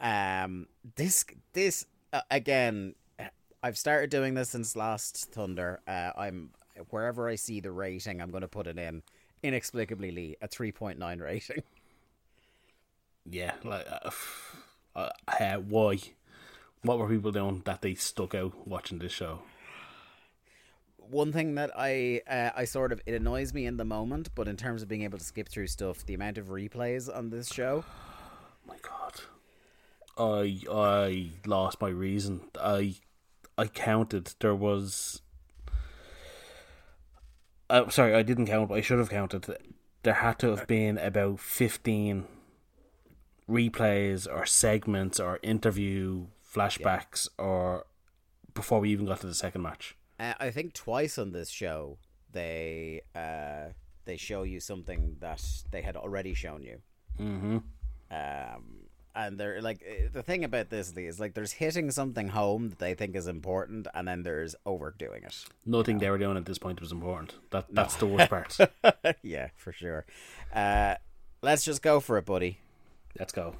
Um, 0.00 0.66
this 0.96 1.24
this 1.54 1.86
uh, 2.12 2.20
again, 2.30 2.94
I've 3.64 3.78
started 3.78 4.10
doing 4.10 4.34
this 4.34 4.50
since 4.50 4.76
last 4.76 5.32
Thunder. 5.32 5.80
Uh, 5.88 6.10
I'm 6.18 6.50
wherever 6.90 7.30
I 7.30 7.36
see 7.36 7.60
the 7.60 7.72
rating, 7.72 8.20
I'm 8.20 8.30
going 8.30 8.42
to 8.42 8.48
put 8.48 8.66
it 8.66 8.78
in. 8.78 9.02
Inexplicably, 9.42 10.10
Lee, 10.10 10.36
a 10.42 10.48
three 10.48 10.70
point 10.70 10.98
nine 10.98 11.18
rating. 11.18 11.62
Yeah, 13.24 13.52
like 13.64 13.86
uh, 13.90 14.10
uh, 14.94 15.08
uh, 15.40 15.56
why? 15.56 15.96
What 16.82 16.98
were 16.98 17.08
people 17.08 17.32
doing 17.32 17.62
that 17.64 17.80
they 17.80 17.94
stuck 17.94 18.34
out 18.34 18.68
watching 18.68 18.98
this 18.98 19.12
show? 19.12 19.40
One 20.98 21.32
thing 21.32 21.54
that 21.54 21.70
I 21.74 22.20
uh, 22.28 22.50
I 22.54 22.66
sort 22.66 22.92
of 22.92 23.00
it 23.06 23.14
annoys 23.14 23.54
me 23.54 23.64
in 23.64 23.78
the 23.78 23.84
moment, 23.86 24.28
but 24.34 24.46
in 24.46 24.58
terms 24.58 24.82
of 24.82 24.88
being 24.88 25.04
able 25.04 25.16
to 25.16 25.24
skip 25.24 25.48
through 25.48 25.68
stuff, 25.68 26.04
the 26.04 26.12
amount 26.12 26.36
of 26.36 26.48
replays 26.48 27.08
on 27.08 27.30
this 27.30 27.48
show. 27.48 27.82
Oh 27.86 28.68
my 28.68 28.76
god 28.82 29.20
i 30.16 30.60
i 30.70 31.30
lost 31.44 31.80
my 31.80 31.88
reason 31.88 32.40
i 32.60 32.94
i 33.56 33.66
counted 33.66 34.34
there 34.40 34.54
was 34.54 35.22
uh, 37.70 37.88
sorry 37.88 38.14
i 38.14 38.22
didn't 38.22 38.46
count 38.46 38.68
but 38.68 38.78
i 38.78 38.80
should 38.80 38.98
have 38.98 39.10
counted. 39.10 39.56
There 40.02 40.14
had 40.14 40.38
to 40.40 40.54
have 40.54 40.66
been 40.66 40.98
about 40.98 41.40
15 41.40 42.26
replays 43.48 44.26
or 44.30 44.44
segments 44.44 45.18
or 45.18 45.38
interview 45.42 46.26
flashbacks 46.54 47.28
or 47.38 47.86
before 48.52 48.80
we 48.80 48.90
even 48.90 49.06
got 49.06 49.20
to 49.20 49.26
the 49.26 49.34
second 49.34 49.62
match. 49.62 49.96
Uh, 50.20 50.34
I 50.38 50.50
think 50.50 50.74
twice 50.74 51.18
on 51.18 51.32
this 51.32 51.48
show 51.48 51.98
they 52.32 53.00
uh, 53.14 53.72
they 54.04 54.16
show 54.16 54.42
you 54.42 54.60
something 54.60 55.16
that 55.20 55.42
they 55.70 55.82
had 55.82 55.96
already 55.96 56.34
shown 56.34 56.62
you. 56.62 56.80
mm-hmm. 57.18 57.58
Um, 58.10 58.83
and 59.14 59.38
they're 59.38 59.60
like 59.62 59.82
eh, 59.86 60.08
the 60.12 60.22
thing 60.22 60.44
about 60.44 60.70
this 60.70 60.92
is 60.96 61.20
like 61.20 61.34
there's 61.34 61.52
hitting 61.52 61.90
something 61.90 62.28
home 62.28 62.70
that 62.70 62.78
they 62.78 62.94
think 62.94 63.14
is 63.16 63.26
important, 63.26 63.86
and 63.94 64.06
then 64.08 64.22
there's 64.22 64.54
overdoing 64.66 65.22
it. 65.24 65.44
nothing 65.66 65.98
they 65.98 66.10
were 66.10 66.18
doing 66.18 66.36
at 66.36 66.44
this 66.46 66.58
point 66.58 66.80
was 66.80 66.92
important 66.92 67.34
that 67.50 67.66
that's 67.72 67.96
the 67.96 68.06
worst 68.06 68.30
part 68.30 68.56
yeah, 69.22 69.48
for 69.56 69.72
sure. 69.72 70.04
Uh, 70.54 70.94
let's 71.42 71.64
just 71.64 71.82
go 71.82 72.00
for 72.00 72.18
it, 72.18 72.24
buddy. 72.24 72.58
let's 73.18 73.32
go 73.32 73.54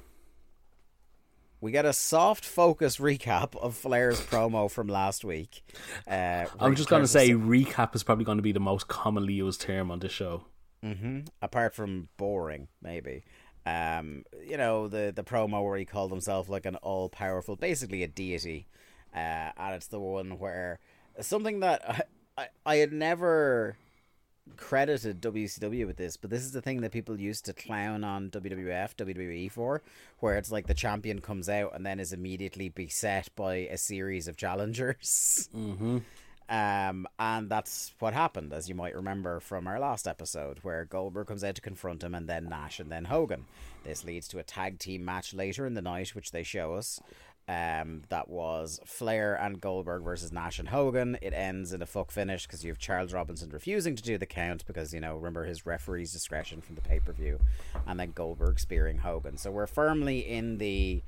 We 1.61 1.71
get 1.71 1.85
a 1.85 1.93
soft 1.93 2.45
focus 2.45 2.97
recap 2.97 3.55
of 3.57 3.75
Flair's 3.75 4.19
promo 4.21 4.69
from 4.69 4.87
last 4.87 5.23
week. 5.25 5.63
Uh, 6.07 6.45
i'm 6.59 6.75
just 6.75 6.89
going 6.89 7.01
to 7.01 7.07
say 7.07 7.31
recap 7.31 7.95
is 7.95 8.03
probably 8.03 8.25
going 8.25 8.37
to 8.37 8.43
be 8.43 8.51
the 8.51 8.59
most 8.59 8.87
commonly 8.87 9.33
used 9.33 9.61
term 9.61 9.89
on 9.91 9.99
this 9.99 10.11
show 10.11 10.45
hmm 10.83 11.21
apart 11.41 11.73
from 11.73 12.09
boring, 12.17 12.67
maybe. 12.81 13.23
Um, 13.65 14.25
you 14.45 14.57
know 14.57 14.87
the 14.87 15.11
the 15.15 15.23
promo 15.23 15.63
where 15.63 15.77
he 15.77 15.85
called 15.85 16.11
himself 16.11 16.49
like 16.49 16.65
an 16.65 16.75
all 16.77 17.09
powerful, 17.09 17.55
basically 17.55 18.03
a 18.03 18.07
deity, 18.07 18.67
uh, 19.13 19.51
and 19.57 19.75
it's 19.75 19.87
the 19.87 19.99
one 19.99 20.37
where 20.37 20.79
something 21.21 21.61
that 21.61 21.81
I, 21.89 22.01
I 22.37 22.47
I 22.65 22.75
had 22.77 22.93
never 22.93 23.77
credited 24.57 25.21
WCW 25.21 25.87
with 25.87 25.97
this, 25.97 26.17
but 26.17 26.29
this 26.29 26.43
is 26.43 26.51
the 26.51 26.61
thing 26.61 26.81
that 26.81 26.91
people 26.91 27.19
used 27.19 27.45
to 27.45 27.53
clown 27.53 28.03
on 28.03 28.29
WWF, 28.29 28.95
WWE 28.95 29.51
for, 29.51 29.81
where 30.19 30.37
it's 30.37 30.51
like 30.51 30.67
the 30.67 30.75
champion 30.75 31.19
comes 31.19 31.49
out 31.49 31.71
and 31.73 31.83
then 31.83 31.99
is 31.99 32.13
immediately 32.13 32.69
beset 32.69 33.29
by 33.35 33.55
a 33.55 33.77
series 33.77 34.27
of 34.27 34.37
challengers. 34.37 35.49
mm-hmm 35.55 35.99
Um, 36.47 37.07
and 37.17 37.49
that's 37.49 37.93
what 37.99 38.13
happened, 38.13 38.53
as 38.53 38.69
you 38.69 38.75
might 38.75 38.95
remember 38.95 39.39
from 39.39 39.67
our 39.67 39.79
last 39.79 40.07
episode, 40.07 40.59
where 40.61 40.85
Goldberg 40.85 41.27
comes 41.27 41.43
out 41.43 41.55
to 41.55 41.61
confront 41.61 42.03
him, 42.03 42.13
and 42.13 42.29
then 42.29 42.49
Nash, 42.49 42.79
and 42.79 42.91
then 42.91 43.05
Hogan. 43.05 43.45
This 43.83 44.03
leads 44.03 44.27
to 44.29 44.39
a 44.39 44.43
tag 44.43 44.79
team 44.79 45.03
match 45.03 45.33
later 45.33 45.65
in 45.65 45.73
the 45.73 45.81
night, 45.81 46.13
which 46.13 46.31
they 46.31 46.43
show 46.43 46.73
us. 46.75 46.99
Um, 47.47 48.01
that 48.09 48.27
was 48.27 48.79
Flair 48.85 49.35
and 49.35 49.61
Goldberg 49.61 50.03
versus 50.03 50.31
Nash 50.31 50.57
and 50.57 50.69
Hogan. 50.69 51.15
It 51.21 51.33
ends 51.33 51.73
in 51.73 51.81
a 51.83 51.85
fuck 51.85 52.09
finish 52.09 52.47
because 52.47 52.63
you 52.63 52.71
have 52.71 52.79
Charles 52.79 53.13
Robinson 53.13 53.51
refusing 53.51 53.95
to 53.95 54.01
do 54.01 54.17
the 54.17 54.25
count 54.25 54.65
because 54.65 54.91
you 54.95 54.99
know 54.99 55.15
remember 55.15 55.45
his 55.45 55.63
referee's 55.63 56.11
discretion 56.11 56.59
from 56.61 56.73
the 56.73 56.81
pay 56.81 56.99
per 56.99 57.13
view, 57.13 57.39
and 57.85 57.99
then 57.99 58.11
Goldberg 58.11 58.59
spearing 58.59 58.97
Hogan. 58.97 59.37
So 59.37 59.51
we're 59.51 59.67
firmly 59.67 60.19
in 60.27 60.57
the 60.57 61.03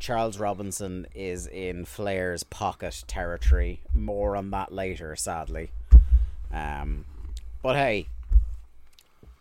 Charles 0.00 0.38
Robinson 0.38 1.06
is 1.14 1.46
in 1.46 1.84
Flair's 1.84 2.42
pocket 2.42 3.04
territory. 3.06 3.80
More 3.94 4.34
on 4.34 4.50
that 4.50 4.72
later, 4.72 5.14
sadly. 5.14 5.70
Um, 6.52 7.04
but 7.62 7.76
hey, 7.76 8.08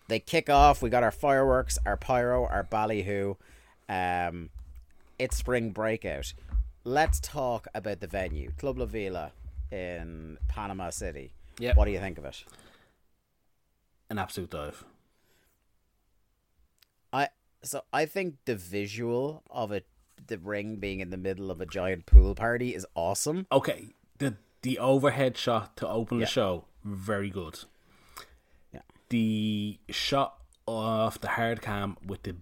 they 0.09 0.19
kick 0.19 0.49
off. 0.49 0.81
We 0.81 0.89
got 0.89 1.01
our 1.01 1.11
fireworks, 1.11 1.79
our 1.85 1.97
pyro, 1.97 2.45
our 2.45 2.63
ballyhoo. 2.63 3.35
Um, 3.87 4.49
it's 5.17 5.37
spring 5.37 5.71
breakout. 5.71 6.33
Let's 6.83 7.19
talk 7.19 7.67
about 7.73 8.01
the 8.01 8.07
venue, 8.07 8.51
Club 8.57 8.77
La 8.77 8.85
Vela 8.85 9.31
in 9.71 10.37
Panama 10.47 10.89
City. 10.89 11.31
Yep. 11.59 11.77
What 11.77 11.85
do 11.85 11.91
you 11.91 11.99
think 11.99 12.17
of 12.17 12.25
it? 12.25 12.43
An 14.09 14.17
absolute 14.17 14.49
dive. 14.49 14.83
I 17.13 17.29
so 17.63 17.83
I 17.91 18.05
think 18.05 18.35
the 18.45 18.55
visual 18.55 19.43
of 19.49 19.71
it, 19.71 19.85
the 20.29 20.37
ring 20.39 20.77
being 20.77 21.01
in 21.01 21.09
the 21.09 21.17
middle 21.17 21.51
of 21.51 21.59
a 21.61 21.65
giant 21.65 22.05
pool 22.05 22.33
party, 22.33 22.73
is 22.73 22.85
awesome. 22.95 23.45
Okay, 23.51 23.93
the 24.17 24.37
the 24.61 24.79
overhead 24.79 25.37
shot 25.37 25.75
to 25.77 25.87
open 25.87 26.19
Yeah. 26.19 26.25
the 26.25 26.31
show, 26.31 26.65
very 26.83 27.29
good. 27.29 27.59
Yeah. 28.73 28.81
The 29.09 29.79
shot 29.89 30.37
of 30.67 31.19
the 31.21 31.29
hard 31.29 31.61
cam 31.61 31.97
with 32.05 32.23
the 32.23 32.35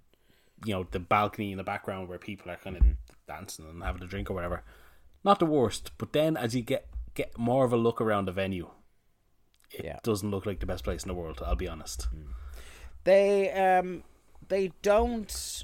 you 0.65 0.73
know 0.73 0.88
the 0.91 1.00
balcony 1.00 1.52
in 1.52 1.58
the 1.58 1.63
background 1.63 2.08
where 2.10 2.17
people 2.17 2.52
are 2.52 2.58
kind 2.58 2.76
of 2.78 2.84
dancing 3.28 3.65
and 3.69 3.84
having 3.84 4.02
a 4.04 4.08
drink 4.08 4.30
or 4.30 4.34
whatever, 4.34 4.63
not 5.23 5.39
the 5.39 5.45
worst. 5.45 5.91
But 5.97 6.13
then 6.13 6.38
as 6.38 6.56
you 6.56 6.62
get 6.62 6.88
get 7.13 7.38
more 7.38 7.65
of 7.65 7.73
a 7.73 7.78
look 7.78 8.00
around 8.02 8.26
the 8.26 8.32
venue, 8.32 8.69
it 9.71 9.86
Yeah. 9.86 10.00
doesn't 10.04 10.30
look 10.32 10.45
like 10.45 10.60
the 10.60 10.65
best 10.65 10.84
place 10.84 11.04
in 11.04 11.08
the 11.08 11.13
world. 11.13 11.41
I'll 11.45 11.56
be 11.56 11.67
honest. 11.67 12.08
They 13.04 13.52
um 13.52 14.04
they 14.50 14.71
don't 14.82 15.63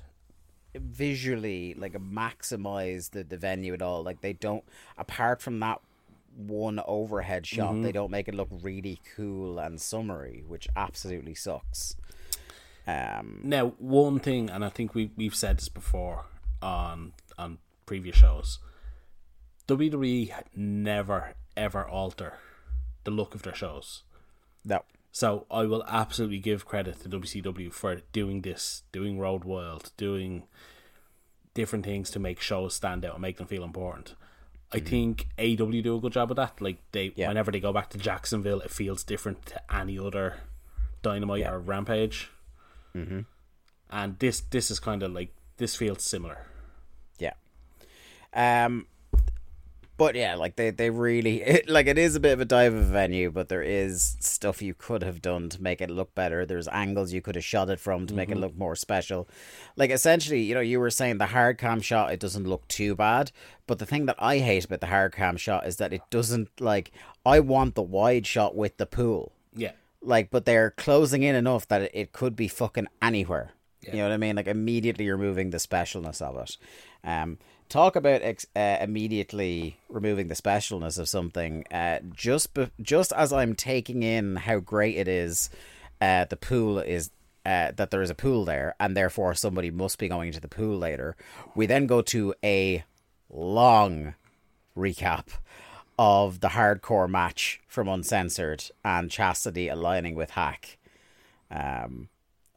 visually 0.76 1.74
like 1.78 1.94
maximize 1.94 3.12
the, 3.12 3.24
the 3.24 3.38
venue 3.38 3.74
at 3.74 3.82
all. 3.82 4.04
Like 4.04 4.22
they 4.22 4.34
don't 4.34 4.64
apart 4.98 5.42
from 5.42 5.60
that 5.60 5.82
one 6.36 6.82
overhead 6.88 7.46
shot, 7.46 7.82
they 7.82 7.92
don't 7.92 8.10
make 8.10 8.28
it 8.28 8.34
look 8.34 8.50
really 8.52 9.00
cool 9.16 9.60
and 9.60 9.80
summery, 9.80 10.44
which 10.48 10.68
absolutely 10.76 11.36
sucks. 11.36 11.96
Um 12.88 13.42
Now, 13.44 13.74
one 13.78 14.20
thing, 14.20 14.50
and 14.50 14.66
I 14.66 14.70
think 14.70 14.96
we 14.96 15.12
we've 15.16 15.36
said 15.36 15.58
this 15.58 15.70
before 15.70 16.26
on 16.62 17.14
on 17.38 17.60
previous 17.86 18.16
shows, 18.18 18.60
WWE 19.68 20.34
never 20.56 21.34
ever 21.56 21.88
alter 21.88 22.34
the 23.04 23.12
look 23.12 23.36
of 23.36 23.44
their 23.44 23.56
shows. 23.56 24.04
no. 24.66 24.84
So 25.16 25.46
I 25.52 25.64
will 25.66 25.84
absolutely 25.88 26.40
give 26.40 26.66
credit 26.66 27.00
to 27.04 27.08
WCW 27.10 27.72
for 27.72 28.02
doing 28.12 28.42
this, 28.42 28.82
doing 28.92 29.20
Road 29.20 29.44
Wild, 29.44 29.92
doing 29.96 30.48
different 31.54 31.86
things 31.86 32.10
to 32.12 32.20
make 32.20 32.42
shows 32.42 32.74
stand 32.74 33.06
out 33.06 33.14
and 33.14 33.22
make 33.22 33.38
them 33.38 33.46
feel 33.46 33.64
important. 33.64 34.16
I 34.72 34.80
think 34.80 35.28
AEW 35.38 35.84
do 35.84 35.96
a 35.98 36.00
good 36.02 36.14
job 36.14 36.32
of 36.32 36.38
that. 36.38 36.60
Like 36.60 36.80
they, 36.94 37.10
Mm-hmm. 37.10 37.20
Yeah. 37.20 37.28
whenever 37.28 37.52
they 37.52 37.60
go 37.60 37.72
back 37.72 37.92
to 37.92 38.00
Jacksonville, 38.00 38.60
it 38.62 38.72
feels 38.72 39.04
different 39.04 39.46
to 39.46 39.62
any 39.72 40.00
other 40.00 40.38
Dynamite 41.04 41.46
or 41.46 41.60
Rampage. 41.60 42.32
Mm-hmm. 42.96 43.20
And 43.92 44.18
this, 44.18 44.42
this 44.42 44.72
is 44.72 44.80
kind 44.80 45.04
of 45.04 45.12
like 45.12 45.32
this 45.58 45.76
feels 45.76 46.02
similar. 46.02 46.48
Yeah. 47.20 47.34
Um 48.34 48.88
but 49.96 50.16
yeah, 50.16 50.36
like 50.36 50.56
they, 50.56 50.72
they 50.72 50.90
really 50.90 51.42
it, 51.42 51.70
like 51.70 51.88
it 51.88 51.98
is 51.98 52.16
a 52.16 52.20
bit 52.20 52.34
of 52.34 52.42
a 52.42 52.46
dive 52.46 52.74
of 52.74 52.80
a 52.82 52.92
venue, 52.92 53.32
but 53.32 53.50
there 53.50 53.62
is 53.62 54.18
stuff 54.20 54.62
you 54.62 54.74
could 54.74 55.04
have 55.04 55.22
done 55.22 55.50
to 55.50 55.62
make 55.62 55.82
it 55.82 55.90
look 55.90 56.16
better. 56.16 56.46
There's 56.46 56.68
angles 56.68 57.14
you 57.14 57.22
could 57.22 57.36
have 57.36 57.44
shot 57.44 57.70
it 57.70 57.80
from 57.80 58.08
to 58.08 58.14
make 58.14 58.30
it 58.30 58.38
look 58.38 58.58
more 58.58 58.76
special. 58.76 59.28
Like 59.76 59.92
essentially, 59.92 60.42
you 60.42 60.56
know, 60.56 60.62
you 60.62 60.80
were 60.80 60.90
saying 60.90 61.20
the 61.20 61.28
hard 61.28 61.58
cam 61.58 61.80
shot 61.82 62.12
it 62.12 62.20
doesn't 62.20 62.48
look 62.48 62.68
too 62.68 62.96
bad, 62.96 63.32
but 63.68 63.80
the 63.80 63.86
thing 63.86 64.08
that 64.08 64.16
I 64.20 64.40
hate 64.40 64.66
about 64.66 64.82
the 64.82 64.88
hard 64.88 65.14
cam 65.14 65.38
shot 65.38 65.68
is 65.68 65.78
that 65.78 65.94
it 65.94 66.02
doesn't 66.10 66.50
like 66.60 66.92
I 67.26 67.40
want 67.40 67.76
the 67.76 67.84
wide 67.84 68.26
shot 68.26 68.56
with 68.56 68.78
the 68.78 68.86
pool. 68.86 69.34
Yeah. 69.56 69.74
Like, 70.02 70.32
but 70.32 70.46
they're 70.46 70.72
closing 70.72 71.24
in 71.24 71.36
enough 71.36 71.68
that 71.68 71.84
it, 71.84 71.92
it 71.94 72.12
could 72.12 72.36
be 72.36 72.48
fucking 72.48 72.88
anywhere. 73.02 73.52
Yeah. 73.82 73.92
You 73.92 73.98
know 73.98 74.10
what 74.10 74.14
I 74.14 74.18
mean? 74.18 74.36
Like 74.36 74.48
immediately 74.48 75.10
removing 75.10 75.52
the 75.52 75.58
specialness 75.58 76.22
of 76.22 76.38
it. 76.38 76.58
Um, 77.04 77.38
talk 77.70 77.96
about 77.96 78.22
ex- 78.22 78.48
uh, 78.56 78.78
immediately 78.82 79.78
removing 79.90 80.28
the 80.28 80.36
specialness 80.36 81.00
of 81.00 81.10
something. 81.10 81.66
Uh, 81.72 82.00
just 82.14 82.54
be- 82.54 82.72
just 82.82 83.12
as 83.14 83.34
I'm 83.34 83.56
taking 83.56 84.04
in 84.04 84.36
how 84.36 84.60
great 84.60 84.96
it 84.96 85.08
is, 85.08 85.50
uh, 86.02 86.26
the 86.26 86.38
pool 86.38 86.80
is. 86.80 87.10
Uh, 87.46 87.74
that 87.76 87.92
there 87.92 88.02
is 88.02 88.10
a 88.10 88.16
pool 88.16 88.46
there, 88.46 88.74
and 88.80 88.96
therefore 88.96 89.34
somebody 89.34 89.70
must 89.70 89.98
be 89.98 90.08
going 90.08 90.32
to 90.32 90.40
the 90.40 90.48
pool 90.48 90.78
later. 90.78 91.18
We 91.56 91.66
then 91.66 91.88
go 91.88 92.02
to 92.02 92.34
a 92.42 92.86
long 93.30 94.16
recap 94.78 95.26
of 96.00 96.40
the 96.40 96.50
hardcore 96.50 97.10
match 97.10 97.60
from 97.68 97.90
Uncensored 97.90 98.64
and 98.86 99.12
Chastity 99.12 99.68
aligning 99.68 100.16
with 100.16 100.32
Hack. 100.32 100.78
Um, 101.52 102.08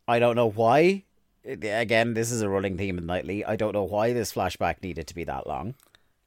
I 0.07 0.19
don't 0.19 0.37
know 0.37 0.51
why. 0.51 1.03
Again, 1.47 2.15
this 2.15 2.33
is 2.33 2.43
a 2.43 2.49
running 2.49 2.77
theme 2.77 2.99
in 2.99 3.07
Nightly. 3.07 3.45
I 3.45 3.57
don't 3.57 3.73
know 3.73 3.85
why 3.85 4.13
this 4.13 4.33
flashback 4.33 4.83
needed 4.83 5.07
to 5.07 5.15
be 5.15 5.25
that 5.25 5.47
long, 5.47 5.75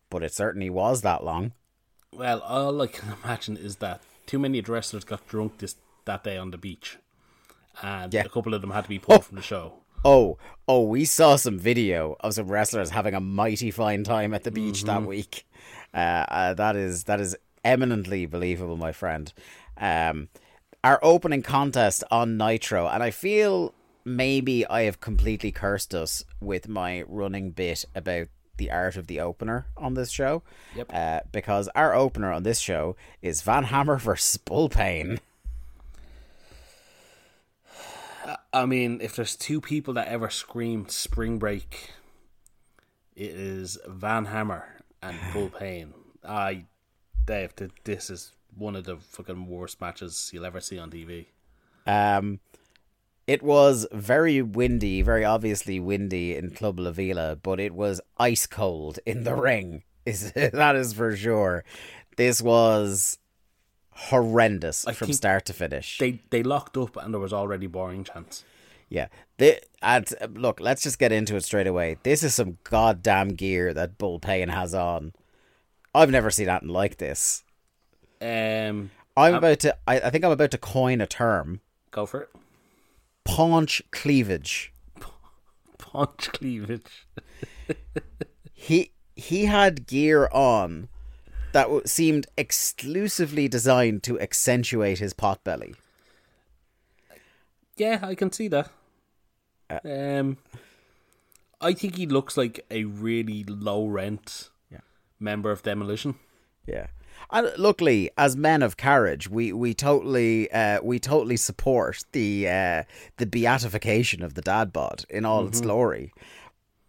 but 0.10 0.24
it 0.24 0.34
certainly 0.34 0.70
was 0.70 1.02
that 1.02 1.24
long. 1.24 1.52
Well, 2.14 2.40
all 2.40 2.82
I 2.82 2.88
can 2.88 3.14
imagine 3.24 3.58
is 3.58 3.78
that 3.78 4.02
too 4.26 4.40
many 4.40 4.62
wrestlers 4.62 5.04
got 5.04 5.28
drunk 5.28 5.58
this 5.58 5.76
that 6.06 6.24
day 6.24 6.38
on 6.38 6.52
the 6.52 6.58
beach, 6.58 6.98
and 7.82 8.14
Yeah. 8.14 8.24
a 8.26 8.30
couple 8.30 8.54
of 8.54 8.62
them 8.62 8.72
had 8.72 8.84
to 8.86 8.90
be 8.90 9.00
pulled 9.00 9.26
from 9.26 9.36
the 9.36 9.42
show. 9.44 9.74
Oh, 10.06 10.38
oh, 10.68 10.84
we 10.84 11.04
saw 11.04 11.36
some 11.36 11.60
video 11.60 12.16
of 12.22 12.34
some 12.36 12.48
wrestlers 12.48 12.92
having 12.92 13.14
a 13.14 13.20
mighty 13.20 13.70
fine 13.70 14.06
time 14.06 14.34
at 14.34 14.44
the 14.46 14.52
beach 14.52 14.84
that 14.86 15.04
week. 15.04 15.46
Uh, 15.94 15.98
uh, 16.30 16.54
that 16.54 16.76
is 16.78 17.04
that 17.04 17.20
is 17.20 17.36
eminently 17.66 18.26
believable, 18.26 18.78
my 18.78 18.94
friend. 18.94 19.34
Um, 19.78 20.30
our 20.84 21.00
opening 21.04 21.42
contest 21.42 22.04
on 22.10 22.38
Nitro, 22.38 22.88
and 22.88 23.04
I 23.04 23.12
feel 23.12 23.74
maybe 24.06 24.66
I 24.66 24.84
have 24.84 25.00
completely 25.00 25.52
cursed 25.52 25.94
us 25.94 26.24
with 26.40 26.68
my 26.68 27.04
running 27.08 27.52
bit 27.52 27.86
about 27.96 28.28
the 28.58 28.70
art 28.70 28.96
of 28.98 29.08
the 29.08 29.20
opener 29.20 29.66
on 29.76 29.96
this 29.96 30.12
show. 30.12 30.44
Yep. 30.76 30.92
Uh, 30.94 31.20
because 31.32 31.68
our 31.70 31.96
opener 31.96 32.32
on 32.32 32.44
this 32.44 32.60
show 32.60 32.96
is 33.22 33.42
Van 33.42 33.64
Hammer 33.66 33.98
versus 33.98 34.38
Bull 34.38 34.70
Payne. 34.70 35.20
I 38.54 38.66
mean, 38.68 39.00
if 39.02 39.16
there's 39.16 39.36
two 39.36 39.60
people 39.60 39.96
that 39.96 40.08
ever 40.08 40.30
screamed 40.30 40.92
"Spring 40.92 41.40
Break," 41.40 41.92
it 43.16 43.32
is 43.32 43.80
Van 43.88 44.26
Hammer 44.26 44.68
and 45.02 45.18
Bull 45.34 45.50
Payne. 45.50 45.94
I, 46.28 46.66
Dave, 47.26 47.54
this 47.86 48.10
is 48.10 48.34
one 48.56 48.76
of 48.76 48.84
the 48.84 48.98
fucking 48.98 49.48
worst 49.48 49.80
matches 49.82 50.30
you'll 50.34 50.46
ever 50.46 50.60
see 50.60 50.78
on 50.78 50.92
TV. 50.92 51.28
Um, 51.88 52.40
it 53.30 53.44
was 53.44 53.86
very 53.92 54.42
windy, 54.42 55.04
very 55.04 55.24
obviously 55.24 55.80
windy 55.80 56.36
in 56.36 56.50
Club 56.50 56.80
La 56.80 56.90
Vela, 56.90 57.36
but 57.36 57.60
it 57.60 57.76
was 57.76 58.02
ice 58.18 58.48
cold 58.48 58.98
in 59.06 59.24
the 59.24 59.36
ring. 59.50 59.84
Is 60.04 60.32
that 60.32 60.76
is 60.76 60.94
for 60.94 61.16
sure. 61.16 61.64
This 62.18 62.42
was 62.42 63.20
horrendous 63.92 64.88
I 64.88 64.94
from 64.94 65.14
start 65.14 65.46
to 65.46 65.54
finish. 65.54 66.00
They 66.00 66.22
they 66.32 66.42
locked 66.42 66.76
up 66.76 66.98
and 66.98 67.14
there 67.14 67.22
was 67.22 67.32
already 67.32 67.68
boring 67.68 68.04
chants. 68.04 68.44
yeah. 68.90 69.10
The, 69.38 69.62
and 69.84 70.12
uh, 70.20 70.28
look, 70.34 70.60
let's 70.60 70.82
just 70.82 70.98
get 70.98 71.12
into 71.12 71.36
it 71.36 71.44
straight 71.44 71.68
away. 71.68 71.98
This 72.02 72.24
is 72.24 72.34
some 72.34 72.58
goddamn 72.64 73.36
gear 73.36 73.76
that 73.76 74.00
Bull 74.00 74.20
Payne 74.20 74.50
has 74.50 74.74
on. 74.74 75.14
I've 75.94 76.10
never 76.10 76.32
seen 76.32 76.50
anything 76.50 76.70
like 76.70 76.98
this. 76.98 77.44
Um, 78.20 78.90
I'm 79.16 79.36
about 79.36 79.60
to. 79.60 79.78
I, 79.88 80.00
I 80.00 80.10
think 80.10 80.26
I'm 80.26 80.32
about 80.32 80.50
to 80.50 80.58
coin 80.58 81.00
a 81.00 81.06
term: 81.06 81.62
go 81.92 82.08
for 82.08 82.22
it. 82.22 82.30
Paunch 83.36 83.82
cleavage. 83.92 84.72
Punch 85.78 86.30
cleavage. 86.34 87.08
he 88.54 88.92
he 89.16 89.46
had 89.46 89.86
gear 89.88 90.28
on 90.32 90.88
that 91.52 91.64
w- 91.64 91.82
seemed 91.86 92.28
exclusively 92.38 93.48
designed 93.48 94.04
to 94.04 94.20
accentuate 94.20 95.00
his 95.00 95.14
pot 95.14 95.44
belly. 95.44 95.74
Yeah, 97.76 98.00
I 98.02 98.14
can 98.16 98.32
see 98.32 98.48
that. 98.50 98.70
Um, 99.86 100.38
I 101.62 101.74
think 101.74 101.96
he 101.96 102.06
looks 102.06 102.36
like 102.38 102.66
a 102.70 102.84
really 102.86 103.44
low 103.44 103.86
rent 103.88 104.50
Yeah. 104.72 104.80
member 105.20 105.52
of 105.52 105.64
Demolition. 105.64 106.16
Yeah. 106.68 106.88
And 107.32 107.52
luckily, 107.58 108.10
as 108.18 108.36
men 108.36 108.64
of 108.64 108.78
carriage, 108.78 109.30
we 109.30 109.54
we 109.54 109.74
totally 109.74 110.52
uh, 110.52 110.82
we 110.82 111.00
totally 111.00 111.38
support 111.38 112.04
the 112.12 112.48
uh, 112.50 112.84
the 113.18 113.26
beatification 113.26 114.24
of 114.24 114.34
the 114.34 114.42
dad 114.42 114.74
bod 114.74 115.06
in 115.10 115.26
all 115.26 115.48
its 115.48 115.62
glory. 115.62 116.12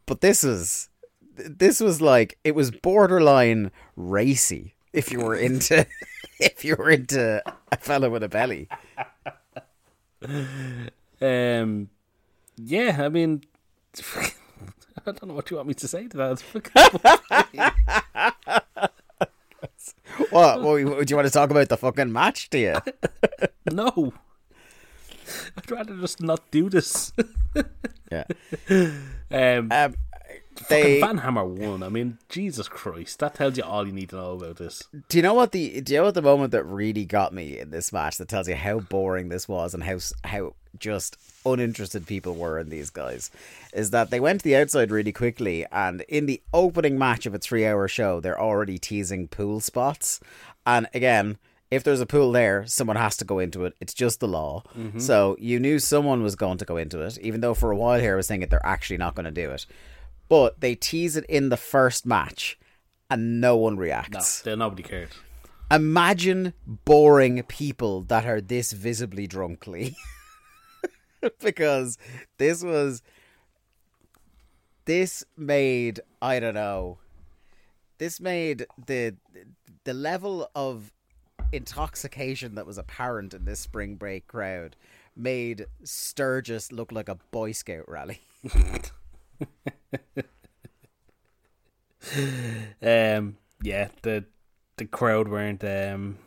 But 0.07 0.21
this 0.21 0.43
was 0.43 0.89
this 1.37 1.81
was 1.81 2.01
like 2.01 2.39
it 2.45 2.55
was 2.55 2.71
borderline 2.71 3.71
racy 3.97 4.75
if 4.93 5.13
you 5.13 5.21
were 5.21 5.37
into 5.37 5.87
if 6.41 6.65
you 6.65 6.77
were 6.77 6.91
into 6.91 7.43
a 7.71 7.77
fella 7.77 8.11
with 8.11 8.23
a 8.23 8.29
belly. 8.29 8.69
Um, 11.23 11.91
yeah, 12.57 12.97
I 13.01 13.09
mean, 13.09 13.43
I 14.17 14.33
don't 15.05 15.27
know 15.27 15.35
what 15.35 15.51
you 15.51 15.57
want 15.57 15.69
me 15.69 15.75
to 15.75 15.89
say 15.89 16.09
to 16.09 16.17
that. 16.17 16.43
What? 20.31 20.63
what? 20.63 20.77
Do 21.07 21.11
you 21.11 21.17
want 21.17 21.27
to 21.29 21.33
talk 21.33 21.51
about 21.51 21.69
the 21.69 21.77
fucking 21.77 22.13
match? 22.13 22.51
Do 22.51 22.59
you? 22.59 22.75
no, 23.73 24.13
I'd 25.57 25.71
rather 25.71 25.97
just 25.97 26.21
not 26.21 26.41
do 26.51 26.69
this. 26.71 27.13
Yeah. 28.11 28.25
Um, 29.33 29.71
Um, 29.71 29.95
they. 30.69 31.01
Van 31.01 31.19
Hammer 31.19 31.45
won. 31.45 31.83
I 31.83 31.89
mean, 31.89 32.19
Jesus 32.29 32.69
Christ, 32.69 33.19
that 33.21 33.35
tells 33.35 33.57
you 33.57 33.63
all 33.63 33.87
you 33.87 33.93
need 33.93 34.11
to 34.11 34.17
know 34.17 34.33
about 34.33 34.57
this. 34.57 34.83
Do 35.09 35.19
you 35.19 35.23
know 35.23 35.35
what 35.35 35.53
the? 35.53 35.81
Do 35.81 35.93
you 35.93 35.99
know 35.99 36.05
what 36.07 36.15
the 36.15 36.23
moment 36.23 36.53
that 36.53 36.65
really 36.65 37.05
got 37.05 37.33
me 37.33 37.59
in 37.59 37.71
this 37.71 37.93
match 37.93 38.19
that 38.19 38.29
tells 38.29 38.49
you 38.49 38.55
how 38.55 38.81
boring 38.81 39.29
this 39.29 39.49
was 39.49 39.75
and 39.75 39.83
how 39.83 39.99
how 40.25 40.55
just 40.79 41.17
uninterested 41.45 42.07
people 42.07 42.35
were 42.35 42.59
in 42.59 42.69
these 42.69 42.91
guys 42.91 43.31
is 43.73 43.91
that 43.91 44.11
they 44.11 44.21
went 44.21 44.41
to 44.41 44.45
the 44.45 44.57
outside 44.57 44.91
really 44.91 45.13
quickly 45.13 45.67
and 45.73 46.03
in 46.03 46.27
the 46.27 46.41
opening 46.53 46.99
match 46.99 47.27
of 47.27 47.35
a 47.35 47.39
three 47.39 47.67
hour 47.67 47.89
show 47.89 48.21
they're 48.21 48.41
already 48.41 48.79
teasing 48.79 49.27
pool 49.27 49.59
spots 49.59 50.21
and 50.67 50.87
again 50.95 51.39
if 51.71 51.83
there's 51.83 52.01
a 52.01 52.07
pool 52.07 52.31
there 52.31 52.65
someone 52.67 52.97
has 52.97 53.17
to 53.17 53.25
go 53.25 53.39
into 53.39 53.65
it 53.65 53.75
it's 53.81 53.95
just 53.95 54.21
the 54.21 54.29
law 54.29 54.63
mm-hmm. 54.79 54.99
so 54.99 55.37
you 55.41 55.59
knew 55.59 55.79
someone 55.79 56.23
was 56.23 56.37
going 56.37 56.59
to 56.59 56.65
go 56.65 56.77
into 56.77 57.01
it 57.01 57.19
even 57.19 57.41
though 57.41 57.55
for 57.55 57.71
a 57.71 57.77
while 57.77 57.99
here 57.99 58.13
I 58.15 58.17
was 58.17 58.29
thinking 58.29 58.49
they're 58.49 58.65
actually 58.65 58.99
not 58.99 59.15
going 59.15 59.25
to 59.25 59.31
do 59.31 59.51
it 59.51 59.67
but 60.31 60.61
they 60.63 60.75
tease 60.75 61.17
it 61.17 61.27
in 61.29 61.51
the 61.51 61.59
first 61.59 62.07
match 62.07 62.59
and 63.11 63.41
no 63.41 63.57
one 63.57 63.77
reacts. 63.77 64.41
There 64.41 64.57
nobody 64.57 64.83
cared. 64.83 65.11
imagine 65.71 66.55
boring 66.67 67.43
people 67.43 68.01
that 68.05 68.25
are 68.25 68.41
this 68.41 68.73
visibly 68.73 69.27
drunkly. 69.27 69.95
Because 71.43 71.99
this 72.39 72.65
was 72.65 73.03
this 74.87 75.23
made 75.37 76.01
i 76.23 76.41
don't 76.41 76.55
know 76.55 76.99
this 77.99 78.19
made 78.21 78.67
the 78.87 79.15
the 79.85 79.93
level 79.93 80.49
of 80.55 80.91
intoxication 81.53 82.55
that 82.55 82.67
was 82.67 82.79
apparent 82.79 83.35
in 83.35 83.45
this 83.45 83.61
spring 83.61 83.97
break 83.97 84.27
crowd 84.27 84.77
made 85.15 85.67
sturgis 85.85 86.73
look 86.73 86.91
like 86.91 87.09
a 87.11 87.19
boy 87.31 87.53
scout 87.53 87.85
rally 87.87 88.23
Um, 92.83 93.37
yeah, 93.63 93.89
the 94.03 94.25
the 94.77 94.87
crowd 94.87 95.29
weren't. 95.29 95.63
Um, 95.63 96.19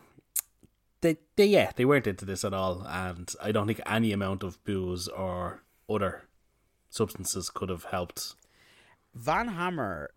they, 1.02 1.18
they 1.36 1.48
yeah, 1.48 1.72
they 1.76 1.86
weren't 1.86 2.08
into 2.08 2.26
this 2.26 2.46
at 2.46 2.54
all, 2.54 2.86
and 2.88 3.34
I 3.42 3.52
don't 3.52 3.68
think 3.68 3.82
any 3.86 4.12
amount 4.12 4.44
of 4.44 4.64
booze 4.64 5.08
or 5.08 5.64
other 5.90 6.24
substances 6.90 7.50
could 7.50 7.70
have 7.70 7.86
helped. 7.86 8.36
Van 9.14 9.50
Hammer 9.50 10.12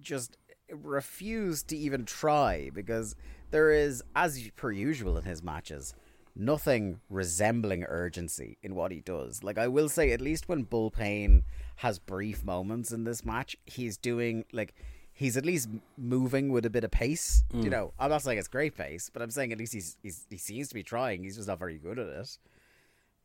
just 0.00 0.36
refused 0.70 1.68
to 1.68 1.76
even 1.76 2.04
try 2.04 2.70
because 2.72 3.14
there 3.50 3.70
is, 3.70 4.02
as 4.14 4.50
per 4.56 4.70
usual 4.70 5.18
in 5.18 5.24
his 5.24 5.42
matches, 5.42 5.94
nothing 6.36 7.00
resembling 7.08 7.84
urgency 7.84 8.58
in 8.62 8.74
what 8.74 8.92
he 8.92 9.00
does. 9.00 9.42
Like 9.42 9.58
I 9.58 9.68
will 9.68 9.88
say, 9.88 10.12
at 10.12 10.20
least 10.20 10.48
when 10.48 10.62
Bull 10.64 10.90
Payne 10.90 11.42
has 11.76 11.98
brief 11.98 12.44
moments 12.44 12.92
in 12.92 13.04
this 13.04 13.24
match, 13.24 13.56
he's 13.64 13.96
doing 13.96 14.44
like 14.52 14.74
he's 15.12 15.36
at 15.36 15.44
least 15.46 15.68
moving 15.96 16.52
with 16.52 16.66
a 16.66 16.70
bit 16.70 16.84
of 16.84 16.90
pace. 16.90 17.42
You 17.52 17.70
know, 17.70 17.92
I'm 17.98 18.10
not 18.10 18.22
saying 18.22 18.38
it's 18.38 18.48
great 18.48 18.76
pace, 18.76 19.10
but 19.12 19.22
I'm 19.22 19.30
saying 19.30 19.50
at 19.52 19.58
least 19.58 19.72
he's, 19.72 19.96
he's 20.02 20.26
he 20.30 20.36
seems 20.36 20.68
to 20.68 20.74
be 20.74 20.82
trying. 20.82 21.24
He's 21.24 21.36
just 21.36 21.48
not 21.48 21.58
very 21.58 21.78
good 21.78 21.98
at 21.98 22.08
it. 22.08 22.38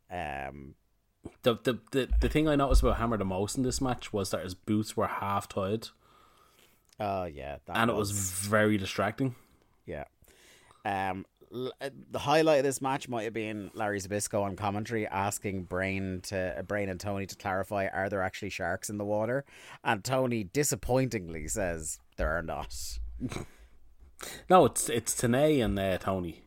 Um, 0.09 0.75
The, 1.43 1.55
the 1.63 1.79
the 1.91 2.09
the 2.19 2.29
thing 2.29 2.47
I 2.47 2.55
noticed 2.55 2.81
about 2.81 2.97
Hammer 2.97 3.17
the 3.17 3.25
most 3.25 3.55
in 3.57 3.63
this 3.63 3.79
match 3.79 4.11
was 4.11 4.31
that 4.31 4.43
his 4.43 4.55
boots 4.55 4.97
were 4.97 5.07
half 5.07 5.47
tied, 5.47 5.89
oh 6.99 7.25
yeah, 7.25 7.57
that 7.65 7.77
and 7.77 7.91
it 7.91 7.95
was 7.95 8.11
very 8.11 8.77
distracting. 8.77 9.35
Yeah. 9.85 10.05
Um, 10.83 11.25
uh, 11.25 11.30
the 11.51 12.19
highlight 12.19 12.59
of 12.59 12.63
this 12.63 12.81
match 12.81 13.09
might 13.09 13.23
have 13.23 13.33
been 13.33 13.71
Larry 13.73 13.99
Zbyszko 13.99 14.41
on 14.41 14.55
commentary 14.55 15.05
asking 15.07 15.63
Brain 15.63 16.21
to 16.23 16.57
uh, 16.59 16.61
Brain 16.61 16.89
and 16.89 16.99
Tony 16.99 17.25
to 17.27 17.35
clarify: 17.35 17.87
Are 17.87 18.09
there 18.09 18.21
actually 18.21 18.49
sharks 18.49 18.89
in 18.89 18.97
the 18.97 19.05
water? 19.05 19.43
And 19.83 20.03
Tony 20.03 20.43
disappointingly 20.43 21.47
says 21.47 21.99
there 22.17 22.29
are 22.37 22.41
not. 22.43 22.75
No, 24.51 24.65
it's 24.65 24.87
it's 24.87 25.19
Tenay 25.19 25.65
and 25.65 25.79
uh, 25.79 25.97
Tony. 25.97 26.43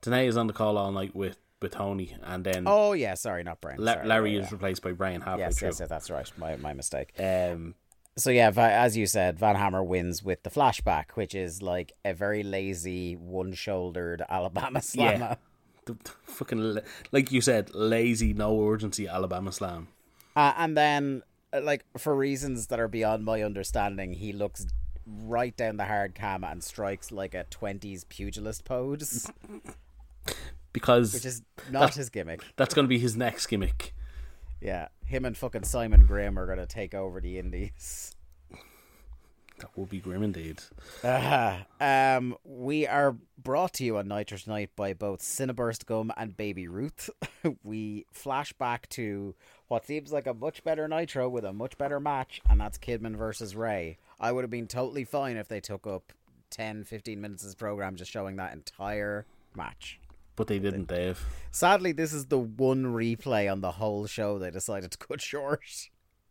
Tenay 0.00 0.28
is 0.28 0.36
on 0.36 0.46
the 0.46 0.52
call 0.52 0.78
all 0.78 0.92
night 0.92 1.12
with, 1.12 1.36
with 1.60 1.72
Tony, 1.72 2.14
and 2.22 2.44
then 2.44 2.64
Oh 2.68 2.92
yeah, 2.92 3.14
sorry, 3.14 3.42
not 3.42 3.60
Brain. 3.60 3.78
La- 3.80 3.94
Sorry, 3.94 4.06
Larry 4.06 4.36
yeah, 4.36 4.42
is 4.44 4.52
replaced 4.52 4.82
by 4.82 4.92
Brian 4.92 5.20
halfway 5.20 5.40
Yes, 5.40 5.58
through. 5.58 5.68
yes, 5.70 5.80
yes, 5.80 5.88
that's 5.88 6.08
right. 6.08 6.30
My 6.38 6.54
my 6.56 6.72
mistake. 6.74 7.12
Um, 7.18 7.74
So 8.18 8.30
yeah, 8.30 8.50
Va- 8.50 8.72
as 8.72 8.96
you 8.96 9.06
said, 9.06 9.38
Van 9.38 9.56
Hammer 9.56 9.82
wins 9.82 10.22
with 10.22 10.42
the 10.42 10.50
flashback, 10.50 11.12
which 11.14 11.34
is 11.34 11.62
like 11.62 11.92
a 12.04 12.12
very 12.12 12.42
lazy, 12.42 13.14
one-shouldered 13.16 14.22
Alabama 14.28 14.82
slammer. 14.82 15.18
yeah, 15.18 15.34
the, 15.86 15.92
the 15.94 16.10
fucking 16.24 16.78
like 17.12 17.30
you 17.32 17.40
said, 17.40 17.74
lazy, 17.74 18.34
no 18.34 18.60
urgency 18.68 19.06
Alabama 19.08 19.52
slam. 19.52 19.88
Uh, 20.36 20.52
and 20.56 20.76
then, 20.76 21.22
uh, 21.52 21.60
like, 21.62 21.84
for 21.96 22.14
reasons 22.14 22.66
that 22.68 22.78
are 22.78 22.88
beyond 22.88 23.24
my 23.24 23.42
understanding, 23.42 24.12
he 24.14 24.32
looks 24.32 24.66
right 25.06 25.56
down 25.56 25.76
the 25.78 25.84
hard 25.86 26.14
cam 26.14 26.44
and 26.44 26.62
strikes 26.62 27.10
like 27.10 27.34
a 27.34 27.44
20s 27.50 28.08
pugilist 28.08 28.64
pose, 28.64 29.30
Because 30.72 31.14
which 31.14 31.24
is 31.24 31.42
not 31.70 31.94
his 31.94 32.10
gimmick. 32.10 32.42
that's 32.56 32.74
going 32.74 32.84
to 32.84 32.88
be 32.88 32.98
his 32.98 33.16
next 33.16 33.46
gimmick. 33.46 33.94
Yeah, 34.60 34.88
him 35.04 35.24
and 35.24 35.36
fucking 35.36 35.64
Simon 35.64 36.06
Grimm 36.06 36.38
are 36.38 36.46
going 36.46 36.58
to 36.58 36.66
take 36.66 36.94
over 36.94 37.20
the 37.20 37.38
Indies. 37.38 38.16
That 39.58 39.76
will 39.76 39.86
be 39.86 39.98
grim 39.98 40.22
indeed. 40.22 40.60
Uh, 41.02 41.58
um, 41.80 42.36
we 42.44 42.86
are 42.86 43.16
brought 43.36 43.72
to 43.74 43.84
you 43.84 43.96
on 43.98 44.06
Nitro 44.06 44.38
Tonight 44.38 44.70
by 44.76 44.92
both 44.92 45.20
Cinnaburst 45.20 45.84
Gum 45.86 46.12
and 46.16 46.36
Baby 46.36 46.68
Ruth. 46.68 47.10
we 47.64 48.06
flash 48.12 48.52
back 48.52 48.88
to 48.90 49.34
what 49.66 49.84
seems 49.84 50.12
like 50.12 50.28
a 50.28 50.34
much 50.34 50.62
better 50.62 50.86
Nitro 50.86 51.28
with 51.28 51.44
a 51.44 51.52
much 51.52 51.76
better 51.76 51.98
match, 51.98 52.40
and 52.48 52.60
that's 52.60 52.78
Kidman 52.78 53.16
versus 53.16 53.56
Rey. 53.56 53.98
I 54.20 54.30
would 54.30 54.44
have 54.44 54.50
been 54.50 54.68
totally 54.68 55.04
fine 55.04 55.36
if 55.36 55.48
they 55.48 55.60
took 55.60 55.88
up 55.88 56.12
10, 56.50 56.84
15 56.84 57.20
minutes 57.20 57.42
of 57.42 57.48
this 57.48 57.54
program 57.56 57.96
just 57.96 58.12
showing 58.12 58.36
that 58.36 58.52
entire 58.52 59.26
match. 59.56 59.98
But 60.38 60.46
they 60.46 60.60
didn't, 60.60 60.86
Dave. 60.86 61.26
Sadly, 61.50 61.90
this 61.90 62.12
is 62.12 62.26
the 62.26 62.38
one 62.38 62.84
replay 62.84 63.50
on 63.50 63.60
the 63.60 63.72
whole 63.72 64.06
show 64.06 64.38
they 64.38 64.52
decided 64.52 64.92
to 64.92 64.98
cut 64.98 65.20
short. 65.32 65.60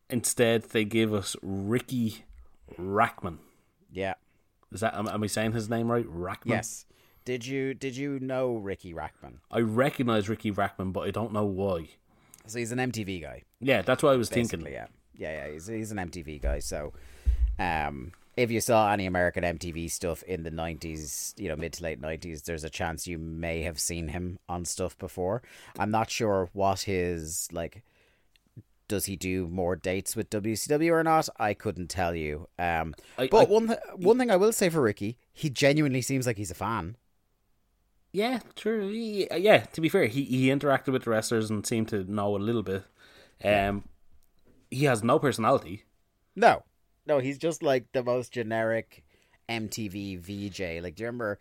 Instead, 0.10 0.64
they 0.64 0.86
gave 0.86 1.14
us 1.14 1.36
Riki 1.42 2.24
Rachtman. 2.80 3.40
Yeah. 3.92 4.14
Is 4.72 4.80
that 4.80 4.96
am, 4.96 5.10
am 5.10 5.22
I 5.22 5.28
saying 5.28 5.52
his 5.52 5.70
name 5.70 5.92
right? 5.92 6.06
Rachtman. 6.06 6.46
Yes. 6.46 6.86
Did 7.26 7.46
you 7.46 7.74
did 7.74 7.98
you 7.98 8.18
know 8.22 8.56
Riki 8.56 8.94
Rachtman? 8.94 9.40
I 9.52 9.60
recognize 9.60 10.30
Riki 10.30 10.54
Rachtman, 10.54 10.94
but 10.94 11.02
I 11.02 11.12
don't 11.12 11.34
know 11.34 11.46
why. 11.46 11.90
So 12.46 12.60
he's 12.60 12.72
an 12.72 12.80
MTV 12.80 13.22
guy. 13.22 13.44
Yeah, 13.60 13.82
that's 13.82 14.02
what 14.02 14.14
I 14.14 14.16
was 14.16 14.30
basically, 14.30 14.72
thinking. 14.72 14.88
yeah, 15.18 15.32
yeah, 15.34 15.48
yeah. 15.48 15.52
He's, 15.52 15.68
he's 15.68 15.92
an 15.92 15.98
MTV 15.98 16.42
guy. 16.42 16.60
So, 16.60 16.94
um, 17.60 18.14
if 18.38 18.50
you 18.52 18.62
saw 18.62 18.92
any 18.92 19.06
American 19.06 19.44
MTV 19.44 19.90
stuff 19.92 20.24
in 20.24 20.44
the 20.44 20.52
nineties, 20.52 21.34
you 21.38 21.50
know, 21.50 21.56
mid 21.56 21.74
to 21.74 21.84
late 21.84 22.00
nineties, 22.00 22.44
there's 22.44 22.64
a 22.64 22.70
chance 22.70 23.08
you 23.08 23.18
may 23.18 23.64
have 23.64 23.80
seen 23.80 24.08
him 24.10 24.40
on 24.48 24.64
stuff 24.64 24.98
before. 24.98 25.42
I'm 25.78 25.92
not 25.92 26.10
sure 26.10 26.50
what 26.54 26.82
his 26.82 27.50
like. 27.52 27.84
Does 28.88 29.04
he 29.06 29.18
do 29.18 29.48
more 29.50 29.76
dates 29.76 30.16
with 30.16 30.30
WCW 30.30 30.92
or 30.94 31.04
not? 31.04 31.28
I 31.38 31.54
couldn't 31.54 31.88
tell 31.90 32.16
you. 32.16 32.48
Um, 32.58 32.96
I- 33.18 33.28
but 33.28 33.48
I- 33.50 33.52
one 33.52 33.68
th- 33.68 33.80
one 33.96 34.18
thing 34.18 34.32
I 34.32 34.38
will 34.38 34.54
say 34.54 34.70
for 34.70 34.82
Ricky, 34.82 35.18
he 35.34 35.50
genuinely 35.50 36.02
seems 36.02 36.26
like 36.26 36.38
he's 36.38 36.52
a 36.52 36.56
fan. 36.56 36.96
Yeah, 38.14 38.40
true. 38.56 38.88
He- 38.90 39.28
Yeah, 39.36 39.66
to 39.66 39.82
be 39.82 39.90
fair, 39.90 40.06
he, 40.06 40.24
he 40.24 40.48
interacted 40.48 40.94
with 40.94 41.04
the 41.04 41.10
wrestlers 41.10 41.50
and 41.50 41.66
seemed 41.68 41.90
to 41.90 42.04
know 42.10 42.36
a 42.36 42.40
little 42.40 42.64
bit. 42.64 42.84
Um, 43.44 43.84
he 44.72 44.86
has 44.86 45.04
no 45.04 45.20
personality. 45.20 45.84
No, 46.36 46.64
no, 47.08 47.20
he's 47.20 47.38
just 47.38 47.64
like 47.64 47.92
the 47.94 48.04
most 48.04 48.32
generic 48.32 49.04
MTV 49.50 50.20
VJ. 50.20 50.84
Like, 50.84 50.96
do 50.96 51.04
you 51.04 51.08
remember 51.08 51.40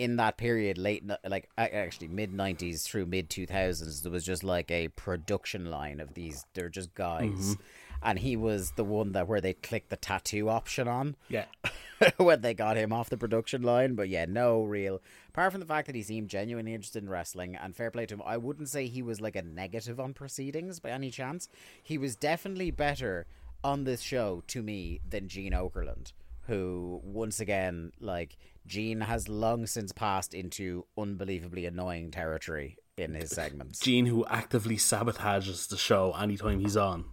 in 0.00 0.16
that 0.16 0.38
period, 0.38 0.78
late, 0.78 1.04
like 1.26 1.48
actually 1.58 2.08
mid 2.08 2.32
'90s 2.32 2.84
through 2.84 3.04
mid 3.04 3.28
2000s, 3.28 4.02
there 4.02 4.10
was 4.10 4.24
just 4.24 4.42
like 4.42 4.70
a 4.70 4.88
production 4.88 5.70
line 5.70 6.00
of 6.00 6.14
these. 6.14 6.46
They're 6.54 6.70
just 6.70 6.94
guys, 6.94 7.28
mm-hmm. 7.28 7.62
and 8.02 8.18
he 8.18 8.34
was 8.34 8.72
the 8.76 8.84
one 8.84 9.12
that 9.12 9.28
where 9.28 9.42
they 9.42 9.52
clicked 9.52 9.90
the 9.90 9.96
tattoo 9.96 10.48
option 10.48 10.88
on 10.88 11.16
Yeah. 11.28 11.44
when 12.16 12.40
they 12.40 12.54
got 12.54 12.78
him 12.78 12.94
off 12.94 13.10
the 13.10 13.18
production 13.18 13.60
line. 13.60 13.94
But 13.94 14.08
yeah, 14.08 14.24
no 14.26 14.62
real. 14.62 15.02
Apart 15.28 15.52
from 15.52 15.60
the 15.60 15.66
fact 15.66 15.86
that 15.86 15.94
he 15.94 16.02
seemed 16.02 16.30
genuinely 16.30 16.72
interested 16.72 17.02
in 17.02 17.10
wrestling, 17.10 17.54
and 17.54 17.76
fair 17.76 17.90
play 17.90 18.06
to 18.06 18.14
him, 18.14 18.22
I 18.24 18.38
wouldn't 18.38 18.70
say 18.70 18.86
he 18.86 19.02
was 19.02 19.20
like 19.20 19.36
a 19.36 19.42
negative 19.42 20.00
on 20.00 20.14
proceedings 20.14 20.80
by 20.80 20.90
any 20.90 21.10
chance. 21.10 21.50
He 21.82 21.98
was 21.98 22.16
definitely 22.16 22.70
better 22.70 23.26
on 23.62 23.84
this 23.84 24.00
show 24.00 24.42
to 24.48 24.62
me 24.62 25.00
than 25.08 25.28
Gene 25.28 25.52
Okerlund, 25.52 26.12
who 26.46 27.00
once 27.04 27.40
again, 27.40 27.92
like 28.00 28.36
Gene 28.66 29.00
has 29.02 29.28
long 29.28 29.66
since 29.66 29.92
passed 29.92 30.34
into 30.34 30.86
unbelievably 30.98 31.66
annoying 31.66 32.10
territory 32.10 32.76
in 32.96 33.14
his 33.14 33.30
segments 33.30 33.80
Gene, 33.80 34.06
who 34.06 34.26
actively 34.26 34.76
sabotages 34.76 35.68
the 35.68 35.76
show 35.78 36.12
anytime 36.12 36.60
he's 36.60 36.76
on. 36.76 37.04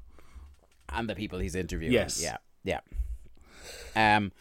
and 0.89 1.09
the 1.09 1.15
people 1.15 1.39
he's 1.39 1.55
interviewing. 1.55 1.93
Yes. 1.93 2.21
Yeah. 2.21 2.37
Yeah. 2.63 2.81
Um 3.95 4.31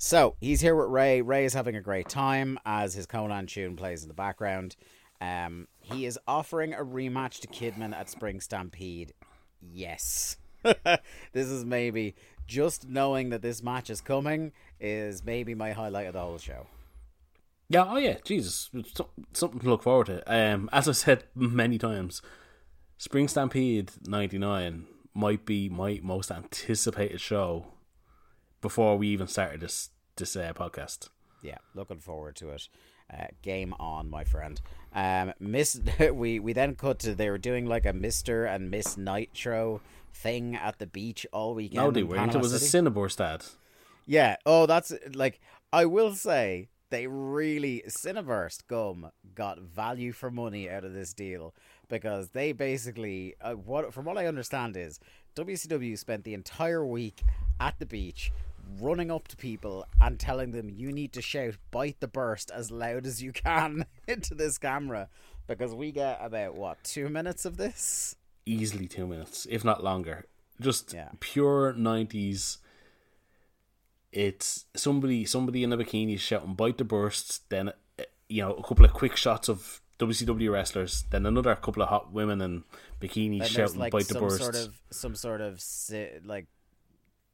so 0.00 0.36
he's 0.40 0.60
here 0.60 0.76
with 0.76 0.88
Rey. 0.88 1.20
Rey 1.22 1.44
is 1.44 1.54
having 1.54 1.74
a 1.74 1.80
great 1.80 2.08
time 2.08 2.58
as 2.64 2.94
his 2.94 3.06
Conan 3.06 3.46
tune 3.46 3.74
plays 3.76 4.02
in 4.02 4.08
the 4.08 4.14
background. 4.14 4.76
Um 5.20 5.66
he 5.80 6.06
is 6.06 6.18
offering 6.28 6.74
a 6.74 6.84
rematch 6.84 7.40
to 7.40 7.48
Kidman 7.48 7.92
at 7.94 8.08
Spring 8.08 8.40
Stampede. 8.40 9.12
Yes. 9.60 10.36
this 11.32 11.48
is 11.48 11.64
maybe 11.64 12.14
just 12.46 12.88
knowing 12.88 13.30
that 13.30 13.42
this 13.42 13.62
match 13.62 13.90
is 13.90 14.00
coming 14.00 14.52
is 14.80 15.24
maybe 15.24 15.54
my 15.54 15.72
highlight 15.72 16.06
of 16.06 16.14
the 16.14 16.20
whole 16.20 16.38
show. 16.38 16.66
Yeah, 17.68 17.84
oh 17.86 17.96
yeah, 17.96 18.16
Jesus, 18.24 18.70
something 19.34 19.60
to 19.60 19.68
look 19.68 19.82
forward 19.82 20.06
to. 20.06 20.22
Um, 20.32 20.70
as 20.72 20.88
I 20.88 20.92
said 20.92 21.24
many 21.34 21.76
times, 21.76 22.22
Spring 22.96 23.28
Stampede 23.28 23.92
'99 24.06 24.86
might 25.14 25.44
be 25.44 25.68
my 25.68 26.00
most 26.02 26.30
anticipated 26.30 27.20
show 27.20 27.66
before 28.62 28.96
we 28.96 29.08
even 29.08 29.26
started 29.26 29.60
this 29.60 29.90
this 30.16 30.34
uh, 30.34 30.52
podcast. 30.54 31.10
Yeah, 31.42 31.58
looking 31.74 32.00
forward 32.00 32.36
to 32.36 32.50
it. 32.50 32.68
Uh, 33.12 33.26
game 33.42 33.74
on, 33.78 34.10
my 34.10 34.24
friend. 34.24 34.60
Um, 34.94 35.32
Miss, 35.38 35.80
we 36.12 36.40
we 36.40 36.54
then 36.54 36.74
cut 36.74 36.98
to 37.00 37.14
they 37.14 37.28
were 37.28 37.38
doing 37.38 37.66
like 37.66 37.84
a 37.84 37.92
Mister 37.92 38.46
and 38.46 38.70
Miss 38.70 38.96
Nitro 38.96 39.82
thing 40.12 40.56
at 40.56 40.78
the 40.78 40.86
beach 40.86 41.26
all 41.32 41.54
weekend. 41.54 41.84
No, 41.84 41.90
they 41.90 42.02
weren't. 42.02 42.34
It 42.34 42.40
was 42.40 42.52
a 42.52 42.58
City. 42.58 42.86
Cinnabor 42.86 43.10
stat. 43.10 43.50
Yeah. 44.06 44.36
Oh, 44.46 44.66
that's 44.66 44.92
like 45.14 45.40
I 45.72 45.84
will 45.84 46.14
say 46.14 46.68
they 46.90 47.06
really 47.06 47.82
Cinnaburst 47.88 48.66
Gum 48.66 49.10
got 49.34 49.60
value 49.60 50.12
for 50.12 50.30
money 50.30 50.70
out 50.70 50.84
of 50.84 50.94
this 50.94 51.12
deal 51.12 51.54
because 51.88 52.30
they 52.30 52.52
basically 52.52 53.34
uh, 53.40 53.52
what 53.52 53.92
from 53.92 54.04
what 54.04 54.18
I 54.18 54.26
understand 54.26 54.76
is 54.76 54.98
WCW 55.36 55.98
spent 55.98 56.24
the 56.24 56.34
entire 56.34 56.84
week 56.84 57.22
at 57.60 57.78
the 57.78 57.86
beach 57.86 58.32
running 58.80 59.10
up 59.10 59.28
to 59.28 59.36
people 59.36 59.86
and 60.00 60.18
telling 60.18 60.52
them 60.52 60.68
you 60.68 60.92
need 60.92 61.12
to 61.12 61.22
shout 61.22 61.56
bite 61.70 62.00
the 62.00 62.08
burst 62.08 62.50
as 62.50 62.70
loud 62.70 63.06
as 63.06 63.22
you 63.22 63.32
can 63.32 63.86
into 64.08 64.34
this 64.34 64.58
camera 64.58 65.08
because 65.46 65.74
we 65.74 65.90
get 65.90 66.18
about 66.20 66.54
what 66.54 66.82
2 66.84 67.08
minutes 67.08 67.44
of 67.44 67.56
this 67.56 68.16
Easily 68.48 68.86
two 68.88 69.06
minutes, 69.06 69.46
if 69.50 69.62
not 69.64 69.84
longer. 69.84 70.24
Just 70.60 70.92
Yeah. 70.94 71.10
pure 71.20 71.72
nineties. 71.74 72.58
It's 74.10 74.64
somebody 74.74 75.24
somebody 75.26 75.62
in 75.62 75.72
a 75.72 75.76
bikini 75.76 76.18
shouting 76.18 76.54
"bite 76.54 76.78
the 76.78 76.84
bursts," 76.84 77.40
then 77.50 77.68
uh, 77.68 78.04
you 78.28 78.42
know 78.42 78.54
a 78.54 78.62
couple 78.62 78.84
of 78.86 78.92
quick 78.94 79.16
shots 79.16 79.48
of 79.48 79.82
WCW 79.98 80.50
wrestlers, 80.50 81.04
then 81.10 81.26
another 81.26 81.54
couple 81.56 81.82
of 81.82 81.88
hot 81.90 82.10
women 82.12 82.40
in 82.40 82.64
bikinis 83.00 83.42
And 83.42 83.50
shouting 83.50 83.78
like 83.78 83.92
"bite 83.92 84.08
the 84.08 84.14
some 84.14 84.22
burst." 84.22 84.42
sort 84.42 84.56
of 84.56 84.80
some 84.90 85.14
sort 85.14 85.40
of 85.42 85.62
like 86.24 86.46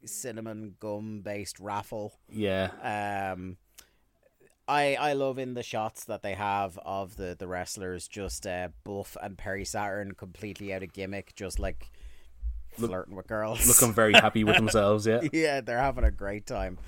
cinnamon 0.05 0.75
gum 0.81 1.21
based 1.23 1.61
raffle. 1.61 2.19
Yeah, 2.29 3.33
Um, 3.33 3.57
I 4.67 4.97
I 4.99 5.13
love 5.13 5.39
in 5.39 5.55
the 5.55 5.63
shots 5.63 6.05
that 6.05 6.23
they 6.23 6.35
have 6.35 6.79
of 6.85 7.17
the 7.17 7.37
the 7.39 7.47
wrestlers 7.47 8.09
just 8.09 8.47
uh, 8.47 8.69
Buff 8.85 9.17
and 9.23 9.37
Perry 9.37 9.65
Saturn 9.65 10.13
completely 10.13 10.73
out 10.73 10.83
of 10.83 10.93
gimmick, 10.93 11.35
just 11.35 11.59
like 11.59 11.91
flirting 12.73 13.15
with 13.15 13.27
girls. 13.27 13.67
looking 13.67 13.95
very 13.95 14.15
happy 14.15 14.45
with 14.45 14.57
themselves. 14.57 15.07
Yeah, 15.07 15.21
yeah, 15.33 15.61
they're 15.61 15.79
having 15.79 16.05
a 16.05 16.11
great 16.11 16.47
time. 16.47 16.79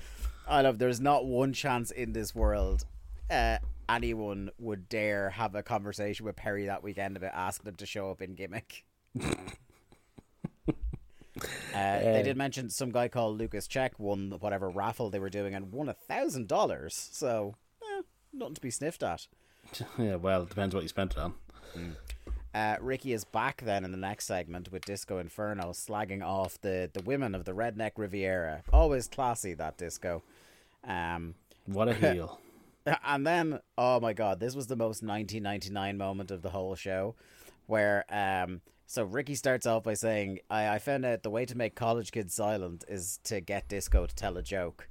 I 0.47 0.61
love. 0.61 0.79
There's 0.79 0.99
not 0.99 1.25
one 1.25 1.53
chance 1.53 1.91
in 1.91 2.13
this 2.13 2.33
world. 2.33 2.85
Uh, 3.29 3.57
anyone 3.89 4.49
would 4.57 4.89
dare 4.89 5.29
have 5.31 5.53
a 5.55 5.61
conversation 5.61 6.25
with 6.25 6.35
Perry 6.35 6.65
that 6.65 6.81
weekend 6.83 7.17
about 7.17 7.33
asking 7.33 7.69
him 7.69 7.75
to 7.75 7.85
show 7.85 8.09
up 8.09 8.21
in 8.21 8.35
gimmick. 8.35 8.85
Uh, 11.73 11.99
they 11.99 12.23
did 12.23 12.35
mention 12.35 12.67
some 12.69 12.89
guy 12.89 13.07
called 13.07 13.37
Lucas 13.37 13.67
Check 13.67 13.99
won 13.99 14.31
whatever 14.39 14.69
raffle 14.69 15.11
they 15.11 15.19
were 15.19 15.29
doing 15.29 15.53
and 15.53 15.71
won 15.71 15.87
a 15.87 15.93
thousand 15.93 16.47
dollars. 16.47 17.09
So, 17.11 17.53
nothing 18.33 18.55
to 18.55 18.61
be 18.61 18.71
sniffed 18.71 19.03
at. 19.03 19.27
yeah. 19.97 20.15
Well, 20.15 20.43
it 20.43 20.49
depends 20.49 20.73
what 20.73 20.83
you 20.83 20.89
spent 20.89 21.13
it 21.13 21.19
on. 21.19 21.33
Uh, 22.53 22.77
Ricky 22.81 23.13
is 23.13 23.23
back 23.23 23.61
then 23.61 23.85
in 23.85 23.91
the 23.91 23.97
next 23.97 24.25
segment 24.25 24.71
with 24.71 24.85
Disco 24.85 25.19
Inferno 25.19 25.71
slagging 25.71 26.23
off 26.23 26.59
the, 26.61 26.89
the 26.91 27.03
women 27.03 27.35
of 27.35 27.45
the 27.45 27.51
Redneck 27.51 27.91
Riviera. 27.97 28.63
Always 28.73 29.07
classy, 29.07 29.53
that 29.53 29.77
disco. 29.77 30.23
Um, 30.83 31.35
What 31.65 31.89
a 31.89 31.93
heel! 32.13 32.39
and 33.05 33.27
then, 33.27 33.59
oh 33.77 33.99
my 33.99 34.13
god, 34.13 34.39
this 34.39 34.55
was 34.55 34.67
the 34.67 34.75
most 34.75 35.03
1999 35.03 35.97
moment 35.97 36.31
of 36.31 36.41
the 36.41 36.49
whole 36.49 36.73
show, 36.75 37.15
where 37.67 38.05
um, 38.09 38.61
so 38.87 39.03
Ricky 39.03 39.35
starts 39.35 39.67
off 39.67 39.83
by 39.83 39.93
saying, 39.93 40.39
I, 40.49 40.75
"I 40.75 40.79
found 40.79 41.05
out 41.05 41.21
the 41.23 41.29
way 41.29 41.45
to 41.45 41.57
make 41.57 41.75
college 41.75 42.11
kids 42.11 42.33
silent 42.33 42.85
is 42.87 43.19
to 43.25 43.41
get 43.41 43.67
Disco 43.67 44.05
to 44.07 44.15
tell 44.15 44.37
a 44.37 44.41
joke," 44.41 44.87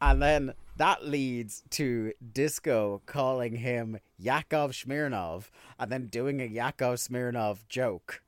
and 0.00 0.22
then 0.22 0.54
that 0.76 1.06
leads 1.06 1.62
to 1.70 2.12
Disco 2.32 3.02
calling 3.06 3.56
him 3.56 3.98
Yakov 4.18 4.72
Smirnoff, 4.72 5.50
and 5.78 5.90
then 5.90 6.06
doing 6.06 6.40
a 6.40 6.44
Yakov 6.44 6.96
Smirnoff 6.96 7.66
joke, 7.68 8.22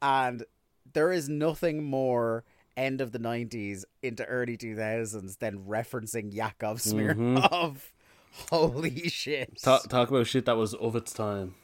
and 0.00 0.44
there 0.92 1.12
is 1.12 1.28
nothing 1.28 1.84
more 1.84 2.44
end 2.76 3.00
of 3.00 3.12
the 3.12 3.18
90s 3.18 3.84
into 4.02 4.24
early 4.24 4.56
2000s 4.56 5.38
than 5.38 5.64
referencing 5.64 6.34
Yakov 6.34 6.78
Smirnoff. 6.78 7.76
Holy 8.50 9.08
shit. 9.08 9.60
Talk, 9.62 9.88
talk 9.88 10.10
about 10.10 10.26
shit 10.26 10.46
that 10.46 10.56
was 10.56 10.74
of 10.74 10.96
its 10.96 11.12
time. 11.12 11.54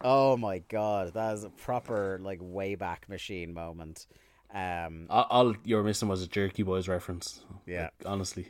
Oh 0.00 0.36
my 0.36 0.58
god, 0.58 1.14
that 1.14 1.34
is 1.34 1.44
a 1.44 1.50
proper 1.50 2.18
like 2.20 2.40
way 2.42 2.74
back 2.74 3.08
machine 3.08 3.54
moment. 3.54 4.06
Um 4.52 5.06
All, 5.08 5.26
all 5.30 5.54
you're 5.64 5.82
missing 5.82 6.08
was 6.08 6.22
a 6.22 6.26
Jerky 6.26 6.62
Boys 6.62 6.88
reference. 6.88 7.40
Yeah. 7.64 7.82
Like, 7.82 7.92
honestly. 8.04 8.48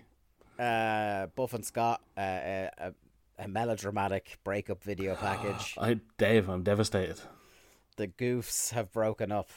Uh 0.58 1.26
Buff 1.34 1.52
and 1.54 1.64
Scott 1.64 2.00
uh, 2.16 2.20
a, 2.20 2.70
a, 2.78 2.92
a 3.44 3.48
melodramatic 3.48 4.38
breakup 4.44 4.82
video 4.82 5.14
package. 5.20 5.74
I, 5.78 6.00
Dave, 6.18 6.48
I'm 6.48 6.62
devastated. 6.62 7.20
the 7.96 8.08
goofs 8.08 8.70
have 8.72 8.92
broken 8.92 9.30
up. 9.32 9.50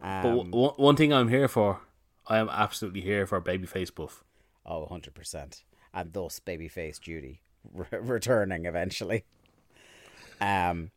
But 0.00 0.26
Um, 0.26 0.50
w- 0.50 0.72
one 0.76 0.96
thing 0.96 1.12
I'm 1.12 1.28
here 1.28 1.46
for, 1.48 1.80
I 2.26 2.38
am 2.38 2.48
absolutely 2.48 3.02
here 3.02 3.26
for 3.26 3.40
Babyface 3.40 3.94
Buff. 3.94 4.24
oh, 4.64 4.86
100%. 4.90 5.62
And 5.92 6.12
thus 6.12 6.40
babyface 6.40 7.00
Judy 7.00 7.40
re- 7.74 7.86
returning 8.00 8.64
eventually. 8.66 9.24
Um 10.40 10.90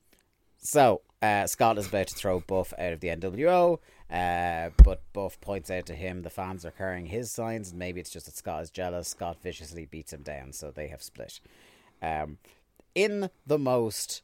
so 0.59 1.01
uh, 1.21 1.45
Scott 1.47 1.77
is 1.77 1.87
about 1.87 2.07
to 2.07 2.15
throw 2.15 2.39
Buff 2.41 2.73
out 2.77 2.93
of 2.93 2.99
the 3.01 3.07
NWO, 3.09 3.79
uh, 4.13 4.69
but 4.83 5.01
Buff 5.11 5.41
points 5.41 5.71
out 5.71 5.85
to 5.87 5.95
him 5.95 6.21
the 6.21 6.29
fans 6.29 6.65
are 6.65 6.71
carrying 6.71 7.07
his 7.07 7.31
signs, 7.31 7.71
and 7.71 7.79
maybe 7.79 7.99
it's 7.99 8.11
just 8.11 8.27
that 8.27 8.35
Scott 8.37 8.61
is 8.63 8.69
jealous. 8.69 9.07
Scott 9.09 9.37
viciously 9.41 9.85
beats 9.85 10.13
him 10.13 10.21
down, 10.21 10.53
so 10.53 10.71
they 10.71 10.87
have 10.87 11.01
split. 11.01 11.39
Um, 12.01 12.37
in 12.93 13.29
the 13.47 13.57
most, 13.57 14.21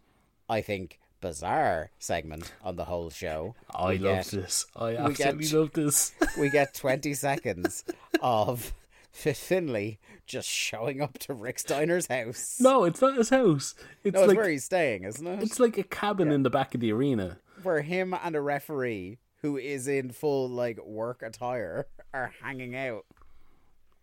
I 0.47 0.62
think, 0.62 0.99
bizarre 1.21 1.89
segment 1.97 2.54
on 2.63 2.75
the 2.75 2.86
whole 2.86 3.10
show, 3.10 3.56
I 3.73 3.93
love 3.95 4.02
get- 4.02 4.25
this. 4.28 4.65
I 4.75 4.95
absolutely 4.95 5.45
get- 5.47 5.54
love 5.54 5.71
this. 5.73 6.12
we 6.39 6.49
get 6.49 6.73
20 6.75 7.13
seconds 7.15 7.84
of 8.21 8.73
Finlay 9.12 9.97
just 10.28 10.47
showing 10.47 11.02
up 11.02 11.17
to 11.19 11.34
Rick 11.34 11.58
Steiner's 11.60 12.06
house. 12.08 12.58
no, 12.62 12.84
it's 12.84 13.02
not 13.02 13.17
his 13.17 13.30
house. 13.32 13.73
It's 14.04 14.13
No, 14.13 14.21
it's 14.21 14.28
like 14.30 14.38
where 14.38 14.49
he's 14.49 14.63
staying, 14.65 15.04
isn't 15.04 15.25
it? 15.25 15.41
it's 15.41 15.60
like 15.60 15.78
a 15.80 15.84
cabin 15.84 16.32
in 16.32 16.43
the 16.43 16.49
back 16.52 16.75
of 16.75 16.82
the 16.82 16.91
arena. 16.91 17.39
where 17.63 17.82
him 17.82 18.13
and 18.23 18.36
a 18.36 18.41
referee 18.41 19.17
who 19.41 19.58
is 19.58 19.88
in 19.88 20.12
full 20.12 20.49
like 20.49 20.84
work 20.86 21.21
attire 21.21 21.88
are 22.13 22.34
hanging 22.41 22.75
out. 22.75 23.06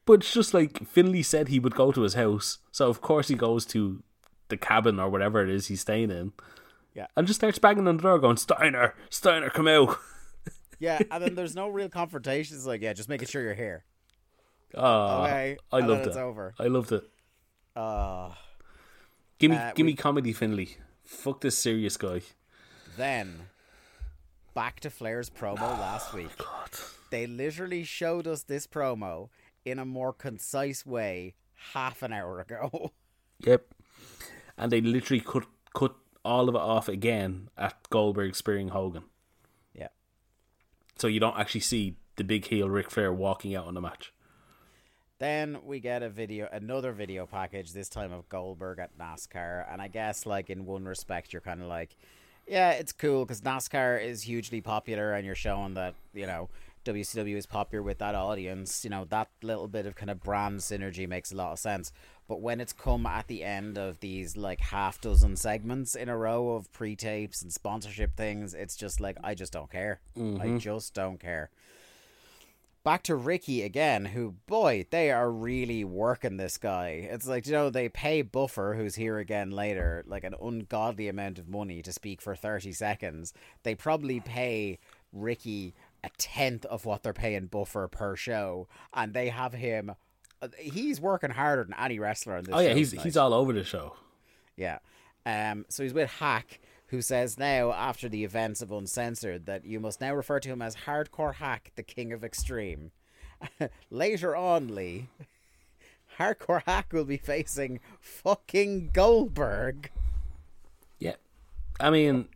But 0.05 0.21
it's 0.21 0.33
just 0.33 0.55
like 0.55 0.87
Finlay 0.87 1.23
said 1.23 1.49
he 1.49 1.59
would 1.59 1.75
go 1.75 1.91
to 1.93 2.03
his 2.03 2.15
house, 2.15 2.59
so 2.71 2.89
of 2.89 3.01
course 3.01 3.29
he 3.29 3.35
goes 3.35 3.67
to 3.67 4.03
the 4.49 4.57
cabin 4.57 5.01
or 5.01 5.09
whatever 5.09 5.43
it 5.43 5.51
is 5.51 5.67
he's 5.67 5.81
staying 5.81 6.11
in. 6.11 6.33
Yeah. 6.95 7.09
And 7.17 7.27
just 7.27 7.41
starts 7.41 7.59
banging 7.59 7.87
on 7.89 7.97
the 7.97 8.03
door, 8.03 8.19
going, 8.19 8.37
"Steiner, 8.37 8.95
Steiner, 9.11 9.51
come 9.51 9.69
out!" 9.69 9.99
Yeah, 10.79 10.99
and 11.11 11.25
then 11.25 11.35
there's 11.35 11.55
no 11.57 11.69
real 11.69 11.89
confrontation. 11.89 12.55
It's 12.55 12.67
like, 12.67 12.83
yeah, 12.83 12.93
just 12.93 13.09
making 13.09 13.29
sure 13.29 13.41
you're 13.43 13.55
here. 13.55 13.85
Oh, 14.75 15.23
Okay, 15.25 15.57
I 15.73 15.79
and 15.79 15.89
loved 15.89 16.07
it's 16.07 16.17
it. 16.17 16.21
over. 16.21 16.53
I 16.59 16.67
loved 16.67 16.93
it. 16.93 17.03
Uh, 17.75 18.33
Give 19.39 19.51
me, 19.53 19.57
Uh, 19.57 19.73
give 19.73 19.87
we- 19.87 19.93
me 19.93 19.97
comedy, 19.97 20.35
Finlay. 20.35 20.77
Fuck 21.03 21.41
this 21.41 21.57
serious 21.57 21.97
guy. 21.97 22.21
then 22.99 23.49
back 24.57 24.81
to 24.81 24.89
Flair's 24.89 25.29
promo 25.29 25.79
last 25.79 26.15
week. 26.15 26.35
God. 26.39 26.71
they 27.11 27.27
literally 27.27 27.85
showed 27.85 28.27
us 28.27 28.43
this 28.43 28.67
promo 28.67 29.29
in 29.67 29.79
a 29.79 29.85
more 29.85 30.15
concise 30.15 30.87
way 30.87 31.35
half 31.75 32.03
an 32.03 32.13
hour 32.13 32.41
ago. 32.41 32.93
Yep. 33.41 33.67
And 34.57 34.73
they 34.73 34.81
literally 34.81 35.21
cut 35.21 35.45
cut 35.75 35.95
all 36.25 36.49
of 36.49 36.55
it 36.55 36.61
off 36.61 36.89
again 36.89 37.51
at 37.59 37.77
Goldberg 37.91 38.35
spearing 38.35 38.69
Hogan. 38.69 39.03
yeah. 39.75 39.89
So 40.97 41.07
you 41.07 41.21
don't 41.21 41.39
actually 41.39 41.61
see 41.61 41.97
the 42.17 42.25
big 42.25 42.47
heel 42.47 42.71
Ric 42.71 42.91
Flair 42.91 43.13
walking 43.13 43.55
out 43.55 43.67
on 43.67 43.75
the 43.75 43.83
match. 43.83 44.15
Then 45.19 45.59
we 45.67 45.81
get 45.81 46.03
a 46.03 46.09
video, 46.09 46.49
another 46.51 46.93
video 46.93 47.27
package. 47.27 47.75
This 47.75 47.91
time 47.91 48.11
of 48.11 48.27
Goldberg 48.31 48.79
at 48.79 48.97
NASCAR, 48.97 49.71
and 49.71 49.83
I 49.83 49.89
guess 49.89 50.25
like 50.25 50.49
in 50.49 50.65
one 50.65 50.87
respect, 50.87 51.35
you're 51.35 51.43
kind 51.43 51.61
of 51.61 51.69
like, 51.69 51.95
yeah, 52.47 52.71
it's 52.71 52.93
cool 52.93 53.25
because 53.25 53.41
NASCAR 53.41 54.03
is 54.03 54.23
hugely 54.23 54.61
popular, 54.61 55.13
and 55.13 55.27
you're 55.27 55.35
showing 55.35 55.75
that 55.75 55.95
you 56.15 56.27
know 56.27 56.49
WCW 56.85 57.37
is 57.37 57.47
popular 57.47 57.83
with 57.83 57.99
that 57.99 58.15
audience. 58.15 58.85
You 58.85 58.91
know 58.91 59.05
that 59.07 59.29
little 59.43 59.69
bit 59.69 59.87
of 59.87 59.97
kind 59.97 60.11
of 60.11 60.23
brand 60.23 60.61
synergy 60.61 61.09
makes 61.09 61.33
a 61.33 61.37
lot 61.37 61.53
of 61.53 61.59
sense. 61.59 61.93
But 62.29 62.41
when 62.41 62.61
it's 62.61 62.73
come 62.73 63.07
at 63.07 63.29
the 63.29 63.45
end 63.45 63.79
of 63.79 64.01
these 64.01 64.37
like 64.37 64.61
half 64.61 65.01
dozen 65.01 65.37
segments 65.37 65.95
in 65.95 66.09
a 66.09 66.17
row 66.17 66.51
of 66.51 66.73
pre 66.73 66.97
tapes 66.97 67.43
and 67.43 67.53
sponsorship 67.53 68.17
things, 68.17 68.55
it's 68.55 68.77
just 68.77 69.01
like 69.01 69.17
I 69.23 69.35
just 69.35 69.53
don't 69.53 69.71
care. 69.71 70.01
I 70.17 70.21
mm-hmm. 70.21 70.59
just 70.59 70.95
don't 70.95 71.21
care 71.21 71.51
back 72.87 73.03
to 73.03 73.17
Ricky 73.17 73.63
again, 73.65 74.05
who, 74.05 74.37
boy, 74.47 74.87
they 74.91 75.11
are 75.11 75.29
really 75.29 75.83
working 75.83 76.37
this 76.37 76.57
guy. 76.57 77.09
It's 77.11 77.27
like, 77.27 77.45
you 77.45 77.53
know, 77.53 77.69
they 77.69 77.89
pay 77.89 78.23
Buffer, 78.23 78.75
who's 78.79 78.95
here 78.95 79.19
again 79.19 79.51
later, 79.51 80.05
like 80.07 80.23
an 80.23 80.37
ungodly 80.41 81.09
amount 81.09 81.41
of 81.41 81.49
money 81.49 81.83
to 81.83 81.93
speak 81.93 82.23
for 82.23 82.37
30 82.37 82.71
seconds. 82.71 83.35
They 83.65 83.75
probably 83.75 84.21
pay 84.21 84.79
Ricky 85.13 85.75
a 86.05 86.11
tenth 86.17 86.65
of 86.67 86.85
what 86.85 87.03
they're 87.03 87.13
paying 87.13 87.47
Buffer 87.47 87.89
per 87.89 88.15
show, 88.15 88.69
and 88.95 89.13
they 89.13 89.31
have 89.31 89.53
him. 89.53 89.91
uh, 90.41 90.47
He's 90.57 91.01
working 91.01 91.31
harder 91.31 91.65
than 91.65 91.75
any 91.77 91.99
wrestler 91.99 92.37
in 92.37 92.45
this 92.45 92.55
Oh 92.55 92.61
yeah, 92.61 92.75
he's 92.75 92.91
tonight. 92.91 93.03
he's 93.03 93.17
all 93.17 93.35
over 93.35 93.53
the 93.53 93.65
show. 93.65 93.97
Yeah. 94.57 94.79
Um, 95.27 95.67
so 95.69 95.83
he's 95.83 95.93
with 95.93 96.09
Hack, 96.09 96.61
who 96.89 97.03
says 97.03 97.39
now, 97.39 97.73
after 97.73 98.09
the 98.09 98.25
events 98.25 98.63
of 98.63 98.71
Uncensored, 98.71 99.47
that 99.47 99.65
you 99.65 99.81
must 99.81 100.01
now 100.01 100.15
refer 100.15 100.39
to 100.41 100.49
him 100.49 100.63
as 100.63 100.77
Hardcore 100.87 101.35
Hack, 101.35 101.73
the 101.75 101.83
King 101.83 102.13
of 102.13 102.23
Extreme. 102.23 102.93
Later 103.91 104.37
on, 104.37 104.75
Lee, 104.75 105.09
Hardcore 106.19 106.63
Hack 106.65 106.93
will 106.93 107.05
be 107.05 107.17
facing 107.17 107.81
fucking 108.01 108.91
Goldberg. 108.93 109.91
Yeah. 110.99 111.17
I 111.81 111.91
mean, 111.91 112.29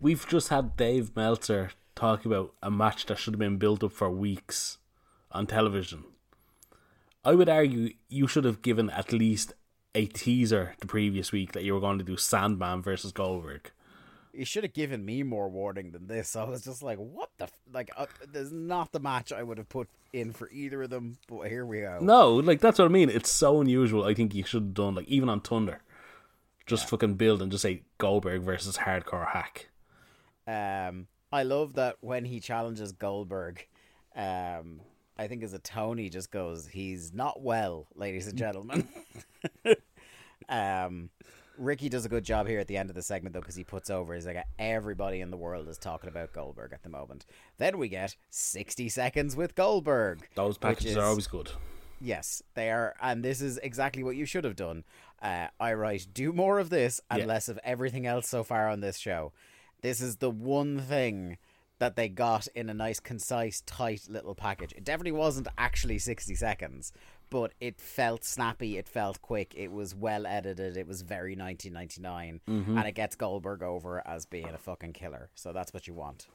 we've 0.00 0.26
just 0.26 0.48
had 0.48 0.76
Dave 0.76 1.14
Meltzer 1.14 1.70
talk 1.94 2.24
about 2.24 2.54
a 2.62 2.70
match 2.70 3.06
that 3.06 3.18
should 3.18 3.34
have 3.34 3.38
been 3.40 3.58
built 3.58 3.84
up 3.84 3.92
for 3.92 4.10
weeks 4.10 4.78
on 5.30 5.46
television. 5.46 6.04
I 7.24 7.34
would 7.34 7.48
argue 7.48 7.92
you 8.08 8.26
should 8.26 8.44
have 8.44 8.62
given 8.62 8.90
at 8.90 9.12
least 9.12 9.52
a 9.94 10.06
teaser 10.06 10.74
the 10.80 10.86
previous 10.86 11.30
week 11.30 11.52
that 11.52 11.62
you 11.62 11.74
were 11.74 11.80
going 11.80 11.98
to 11.98 12.04
do 12.04 12.16
Sandman 12.16 12.82
versus 12.82 13.12
Goldberg. 13.12 13.70
You 14.32 14.44
should 14.44 14.64
have 14.64 14.72
given 14.72 15.04
me 15.04 15.22
more 15.22 15.48
warning 15.48 15.90
than 15.90 16.06
this. 16.06 16.36
I 16.36 16.44
was 16.44 16.64
just 16.64 16.82
like, 16.82 16.98
what 16.98 17.30
the? 17.38 17.44
F-? 17.44 17.52
Like, 17.72 17.90
uh, 17.96 18.06
there's 18.32 18.52
not 18.52 18.92
the 18.92 19.00
match 19.00 19.32
I 19.32 19.42
would 19.42 19.58
have 19.58 19.68
put 19.68 19.88
in 20.12 20.32
for 20.32 20.50
either 20.50 20.82
of 20.82 20.90
them, 20.90 21.18
but 21.26 21.48
here 21.48 21.66
we 21.66 21.80
go. 21.80 21.98
No, 22.00 22.34
like 22.36 22.60
that's 22.60 22.78
what 22.78 22.86
I 22.86 22.88
mean. 22.88 23.10
It's 23.10 23.30
so 23.30 23.60
unusual. 23.60 24.04
I 24.04 24.14
think 24.14 24.34
you 24.34 24.44
should 24.44 24.62
have 24.62 24.74
done 24.74 24.94
like 24.94 25.08
even 25.08 25.28
on 25.28 25.40
Thunder, 25.40 25.82
just 26.66 26.88
fucking 26.88 27.14
build 27.14 27.42
and 27.42 27.50
just 27.50 27.62
say 27.62 27.82
Goldberg 27.98 28.42
versus 28.42 28.78
Hardcore 28.78 29.28
Hack. 29.28 29.68
Um, 30.46 31.06
I 31.30 31.44
love 31.44 31.74
that 31.74 31.96
when 32.00 32.24
he 32.24 32.40
challenges 32.40 32.92
Goldberg, 32.92 33.66
um, 34.14 34.80
I 35.16 35.26
think 35.28 35.42
as 35.42 35.52
a 35.52 35.58
Tony 35.58 36.04
he 36.04 36.10
just 36.10 36.30
goes, 36.30 36.66
he's 36.66 37.12
not 37.12 37.42
well, 37.42 37.86
ladies 37.94 38.26
and 38.26 38.38
gentlemen. 38.38 38.88
um, 40.48 41.10
Ricky 41.58 41.88
does 41.88 42.04
a 42.04 42.08
good 42.08 42.24
job 42.24 42.46
here 42.48 42.58
at 42.60 42.66
the 42.68 42.76
end 42.76 42.88
of 42.90 42.96
the 42.96 43.02
segment 43.02 43.34
though, 43.34 43.40
because 43.40 43.54
he 43.56 43.64
puts 43.64 43.90
over. 43.90 44.14
He's 44.14 44.26
like, 44.26 44.42
everybody 44.58 45.20
in 45.20 45.30
the 45.30 45.36
world 45.36 45.68
is 45.68 45.78
talking 45.78 46.08
about 46.08 46.32
Goldberg 46.32 46.72
at 46.72 46.82
the 46.82 46.88
moment. 46.88 47.24
Then 47.58 47.78
we 47.78 47.88
get 47.88 48.16
sixty 48.30 48.88
seconds 48.88 49.36
with 49.36 49.54
Goldberg. 49.54 50.28
Those 50.34 50.58
packages 50.58 50.92
is- 50.92 50.96
are 50.96 51.06
always 51.06 51.26
good. 51.26 51.50
Yes, 52.00 52.42
they 52.54 52.68
are, 52.70 52.94
and 53.00 53.24
this 53.24 53.40
is 53.40 53.58
exactly 53.58 54.02
what 54.02 54.16
you 54.16 54.24
should 54.26 54.42
have 54.42 54.56
done. 54.56 54.82
Uh, 55.22 55.46
I 55.60 55.72
write, 55.74 56.08
do 56.12 56.32
more 56.32 56.58
of 56.58 56.68
this 56.68 57.00
and 57.08 57.20
Yeah. 57.20 57.26
less 57.26 57.48
of 57.48 57.60
everything 57.62 58.06
else 58.06 58.28
so 58.28 58.42
far 58.42 58.68
on 58.68 58.80
this 58.80 58.98
show. 58.98 59.32
This 59.82 60.00
is 60.00 60.16
the 60.16 60.30
one 60.30 60.80
thing 60.80 61.38
that 61.78 61.94
they 61.94 62.08
got 62.08 62.48
in 62.56 62.68
a 62.68 62.74
nice, 62.74 62.98
concise, 62.98 63.60
tight 63.66 64.08
little 64.08 64.34
package. 64.34 64.72
It 64.72 64.82
definitely 64.84 65.12
wasn't 65.12 65.46
actually 65.56 65.98
60 66.00 66.34
seconds, 66.34 66.92
but 67.32 67.54
it 67.60 67.80
felt 67.80 68.24
snappy, 68.24 68.76
it 68.76 68.86
felt 68.86 69.22
quick, 69.22 69.54
it 69.56 69.72
was 69.72 69.94
well 69.94 70.26
edited, 70.26 70.76
it 70.76 70.86
was 70.86 71.00
very 71.00 71.34
1999, 71.34 72.40
and 72.46 72.86
it 72.86 72.92
gets 72.92 73.16
Goldberg 73.16 73.62
over 73.62 74.06
as 74.06 74.26
being 74.26 74.50
a 74.50 74.58
fucking 74.58 74.92
killer. 74.92 75.30
So 75.34 75.50
that's 75.50 75.72
what 75.72 75.86
you 75.86 75.94
want. 75.94 76.26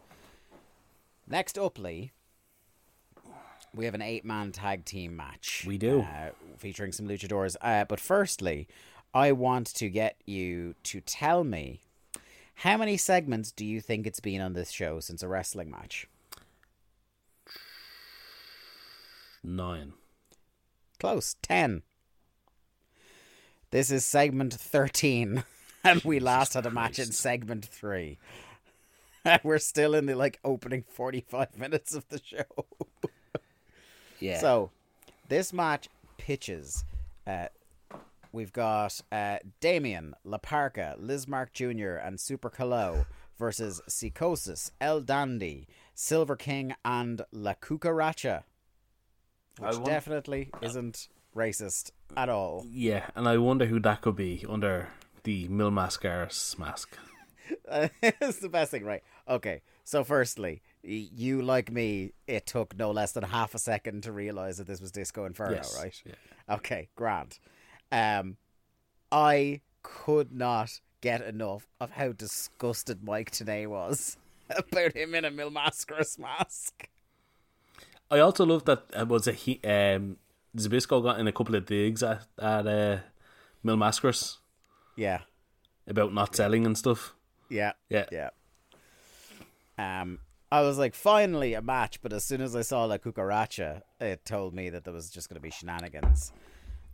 Next 1.27 1.55
up, 1.59 1.77
Lee, 1.77 2.13
we 3.75 3.85
have 3.85 3.93
an 3.93 4.01
eight 4.01 4.25
man 4.25 4.51
tag 4.51 4.85
team 4.85 5.15
match. 5.15 5.65
We 5.67 5.77
do. 5.77 6.01
Uh, 6.01 6.31
featuring 6.57 6.91
some 6.91 7.07
luchadors. 7.07 7.55
Uh, 7.61 7.85
but 7.85 7.99
firstly, 7.99 8.67
I 9.13 9.33
want 9.33 9.67
to 9.75 9.89
get 9.89 10.17
you 10.25 10.73
to 10.85 10.99
tell 11.01 11.43
me 11.43 11.81
how 12.55 12.75
many 12.75 12.97
segments 12.97 13.51
do 13.51 13.67
you 13.67 13.81
think 13.81 14.07
it's 14.07 14.19
been 14.19 14.41
on 14.41 14.53
this 14.53 14.71
show 14.71 14.99
since 14.99 15.21
a 15.21 15.27
wrestling 15.27 15.69
match? 15.69 16.07
Nine. 19.43 19.93
Close. 20.99 21.35
10. 21.41 21.83
This 23.71 23.91
is 23.91 24.05
segment 24.05 24.53
13. 24.53 25.43
And 25.83 26.01
we 26.03 26.19
last 26.19 26.55
had 26.55 26.65
a 26.65 26.71
match 26.71 26.99
in 26.99 27.13
segment 27.13 27.63
3. 27.63 28.17
We're 29.43 29.59
still 29.59 29.93
in 29.93 30.05
the 30.05 30.15
like 30.15 30.37
opening 30.43 30.83
45 30.85 31.57
minutes 31.57 31.93
of 31.93 32.05
the 32.09 32.19
show. 32.21 32.65
Yeah. 34.19 34.39
So, 34.39 34.71
this 35.29 35.53
match 35.53 35.87
pitches. 36.17 36.83
Uh, 37.25 37.47
we've 38.33 38.51
got 38.51 38.99
uh, 39.11 39.37
Damien, 39.61 40.13
La 40.25 40.39
Parca, 40.39 40.99
Lizmark 40.99 41.53
Jr., 41.53 41.95
and 42.05 42.19
Super 42.19 42.49
Calo 42.49 43.05
versus 43.37 43.81
Psychosis, 43.87 44.71
El 44.81 45.01
Dandy, 45.01 45.67
Silver 45.93 46.35
King, 46.35 46.73
and 46.83 47.21
La 47.31 47.53
Cucaracha. 47.53 48.43
Which 49.60 49.74
want- 49.76 49.86
definitely 49.86 50.49
isn't 50.62 51.08
racist 51.36 51.91
at 52.16 52.30
all. 52.30 52.66
yeah, 52.68 53.10
and 53.16 53.28
I 53.28 53.38
wonder 53.38 53.66
who 53.66 53.80
that 53.82 54.01
could 54.01 54.16
be 54.16 54.43
under 54.49 54.89
the 55.24 55.47
Mil 55.49 55.72
Mascaras 55.72 56.58
mask. 56.58 56.97
it's 58.01 58.39
the 58.39 58.49
best 58.49 58.72
thing, 58.72 58.84
right? 58.84 59.03
Okay, 59.28 59.62
so 59.84 60.03
firstly, 60.03 60.62
you 60.84 61.41
like 61.41 61.72
me, 61.72 62.14
it 62.28 62.45
took 62.45 62.76
no 62.78 62.91
less 62.91 63.12
than 63.12 63.24
half 63.24 63.53
a 63.55 63.60
second 63.60 64.03
to 64.03 64.12
realize 64.12 64.58
that 64.58 64.68
this 64.68 64.82
was 64.82 64.91
Disco 64.91 65.26
Inferno, 65.26 65.55
Yes, 65.55 65.78
right? 65.80 66.01
yeah. 66.05 66.55
Okay, 66.55 66.88
grand. 66.95 67.39
Um, 67.91 68.38
I 69.12 69.62
could 69.84 70.32
not 70.34 70.80
get 71.01 71.22
enough 71.22 71.68
of 71.80 71.91
how 71.91 72.12
disgusted 72.14 73.03
Mike 73.03 73.32
Tenay 73.32 73.68
was 73.68 74.18
about 74.49 74.93
him 74.95 75.14
in 75.16 75.24
a 75.26 75.32
Mil 75.32 75.51
Mascaras 75.51 76.18
mask. 76.20 76.89
I 78.10 78.20
also 78.20 78.45
love 78.45 78.66
that 78.66 78.84
uh, 78.99 79.05
was 79.05 79.28
a 79.28 79.32
he 79.34 79.60
um 79.64 80.18
Zbyszko 80.55 81.03
got 81.03 81.20
in 81.20 81.28
a 81.28 81.32
couple 81.32 81.55
of 81.55 81.66
digs 81.66 82.01
at 82.03 82.26
at 82.39 82.66
uh, 82.68 82.97
Mil 83.64 83.76
Mascaras 83.78 84.38
Yeah, 84.95 85.22
about 85.88 86.14
not 86.14 86.36
selling 86.36 86.66
and 86.66 86.78
stuff. 86.78 87.14
yeah, 87.49 87.74
Yeah. 87.89 88.05
yeah. 88.12 88.30
Um, 89.78 90.20
I 90.51 90.62
was 90.62 90.78
like, 90.78 90.95
finally 90.95 91.53
a 91.53 91.62
match, 91.62 92.01
but 92.01 92.14
as 92.14 92.24
soon 92.24 92.41
as 92.41 92.55
I 92.55 92.62
saw 92.62 92.86
La 92.86 92.97
Cucaracha, 92.97 93.82
it 93.99 94.24
told 94.26 94.53
me 94.53 94.70
that 94.70 94.86
there 94.86 94.93
was 94.93 95.10
just 95.10 95.28
going 95.30 95.36
to 95.36 95.41
be 95.41 95.51
shenanigans. 95.51 96.32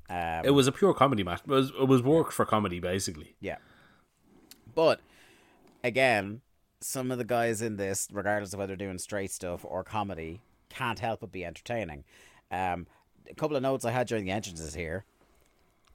Um, 0.10 0.42
It 0.44 0.52
was 0.52 0.68
a 0.68 0.72
pure 0.72 0.94
comedy 0.94 1.24
match. 1.24 1.42
It 1.42 1.48
was 1.48 1.70
it 1.80 1.88
was 1.88 2.02
work 2.02 2.32
for 2.32 2.46
comedy 2.46 2.80
basically. 2.80 3.36
Yeah. 3.40 3.58
But 4.76 5.00
again, 5.84 6.42
some 6.82 7.12
of 7.12 7.18
the 7.20 7.24
guys 7.24 7.62
in 7.62 7.78
this, 7.78 8.08
regardless 8.12 8.54
of 8.54 8.60
whether 8.60 8.76
they're 8.76 8.88
doing 8.88 8.98
straight 8.98 9.32
stuff 9.32 9.64
or 9.64 9.84
comedy, 9.84 10.42
can't 10.74 11.00
help 11.00 11.22
but 11.22 11.32
be 11.32 11.46
entertaining. 11.46 12.04
Um, 12.52 12.88
a 13.30 13.34
couple 13.36 13.56
of 13.56 13.64
notes 13.64 13.86
I 13.86 13.92
had 13.92 14.08
during 14.08 14.26
the 14.26 14.32
entrances 14.32 14.74
here. 14.76 15.06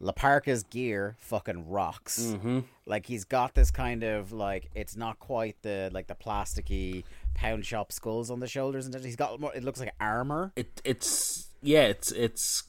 La 0.01 0.13
Parca's 0.13 0.63
gear 0.63 1.17
fucking 1.19 1.69
rocks. 1.69 2.21
Mm-hmm. 2.21 2.61
Like 2.87 3.07
he's 3.07 3.25
got 3.25 3.55
this 3.55 3.71
kind 3.73 4.05
of 4.05 4.31
like 4.33 4.71
it's 4.75 4.97
not 4.97 5.19
quite 5.19 5.57
the 5.63 5.91
like 5.93 6.07
the 6.07 6.15
plasticky 6.15 7.03
pound 7.35 7.67
shop 7.67 7.91
skulls 7.93 8.31
on 8.31 8.39
the 8.41 8.47
shoulders, 8.47 8.87
and 8.87 8.95
he's 9.05 9.17
got 9.17 9.41
more. 9.41 9.53
It 9.55 9.65
looks 9.65 9.81
like 9.81 9.93
armor. 10.01 10.53
It 10.55 10.81
it's 10.85 11.49
yeah 11.63 11.83
it's 11.83 12.13
it's 12.13 12.63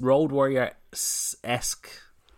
Road 0.00 0.30
Warrior 0.30 0.72
esque 1.44 1.88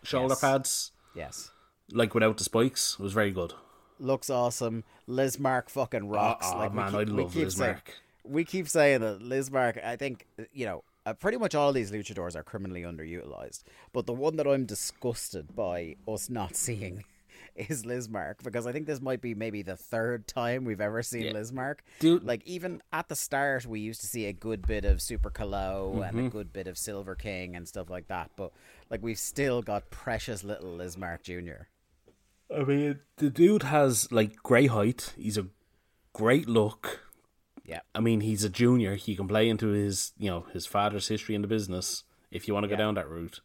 shoulder 0.02 0.32
Yes. 0.34 0.40
pads 0.40 0.92
Yes, 1.14 1.50
like 1.92 2.14
without 2.14 2.38
the 2.38 2.44
spikes. 2.44 2.96
It 2.98 3.02
was 3.02 3.12
very 3.12 3.30
good. 3.32 3.52
looks 3.98 4.30
awesome. 4.30 4.84
Liz 5.06 5.38
Mark 5.38 5.68
fucking 5.68 6.08
rocks. 6.08 6.46
oh, 6.50 6.56
like 6.58 6.70
we 6.70 6.76
man, 6.76 6.86
keep- 6.92 6.96
I 6.98 7.02
love 7.02 7.32
keep 7.34 7.44
Liz 7.44 7.56
saying- 7.56 7.72
Mark. 7.72 7.94
We 8.30 8.44
keep 8.44 8.68
saying 8.68 9.00
that 9.00 9.20
Lizmark. 9.20 9.84
I 9.84 9.96
think 9.96 10.26
you 10.52 10.66
know 10.66 10.84
uh, 11.06 11.14
pretty 11.14 11.38
much 11.38 11.54
all 11.54 11.72
these 11.72 11.90
luchadors 11.90 12.36
are 12.36 12.42
criminally 12.42 12.82
underutilized. 12.82 13.62
But 13.92 14.06
the 14.06 14.12
one 14.12 14.36
that 14.36 14.46
I'm 14.46 14.66
disgusted 14.66 15.54
by 15.56 15.96
us 16.06 16.30
not 16.30 16.56
seeing 16.64 17.04
is 17.56 17.84
Lizmark 17.84 18.36
because 18.44 18.66
I 18.66 18.72
think 18.72 18.86
this 18.86 19.00
might 19.00 19.20
be 19.20 19.34
maybe 19.34 19.62
the 19.62 19.76
third 19.76 20.26
time 20.28 20.64
we've 20.64 20.80
ever 20.80 21.02
seen 21.02 21.22
Yeah. 21.22 21.32
Lizmark. 21.32 21.76
Dude- 21.98 22.22
Like 22.24 22.42
even 22.46 22.80
at 22.92 23.08
the 23.08 23.16
start, 23.16 23.66
we 23.66 23.80
used 23.80 24.00
to 24.02 24.06
see 24.06 24.26
a 24.26 24.32
good 24.32 24.66
bit 24.66 24.84
of 24.84 25.02
Super 25.02 25.30
Calo 25.30 25.94
and 26.06 26.16
Mm-hmm. 26.16 26.26
a 26.26 26.30
good 26.30 26.52
bit 26.52 26.66
of 26.68 26.78
Silver 26.78 27.14
King 27.16 27.56
and 27.56 27.66
stuff 27.66 27.90
like 27.90 28.06
that. 28.08 28.30
But 28.36 28.52
like 28.90 29.02
we've 29.02 29.18
still 29.18 29.62
got 29.62 29.90
precious 29.90 30.44
little 30.44 30.76
Lizmark 30.78 31.22
Junior. 31.22 31.68
I 32.54 32.62
mean, 32.64 33.00
the 33.16 33.30
dude 33.30 33.64
has 33.64 34.10
like 34.12 34.36
great 34.42 34.70
height. 34.70 35.14
He's 35.16 35.38
a 35.38 35.46
great 36.12 36.48
look. 36.48 37.00
Yeah. 37.70 37.80
I 37.94 38.00
mean, 38.00 38.20
he's 38.20 38.42
a 38.42 38.48
junior. 38.48 38.96
He 38.96 39.14
can 39.14 39.28
play 39.28 39.48
into 39.48 39.68
his, 39.68 40.12
you 40.18 40.28
know, 40.28 40.46
his 40.52 40.66
father's 40.66 41.06
history 41.06 41.36
in 41.36 41.42
the 41.42 41.46
business 41.46 42.02
if 42.32 42.48
you 42.48 42.52
want 42.54 42.64
to 42.64 42.68
go 42.68 42.72
Yeah. 42.74 42.78
down 42.78 42.94
that 42.94 43.08
route. 43.08 43.40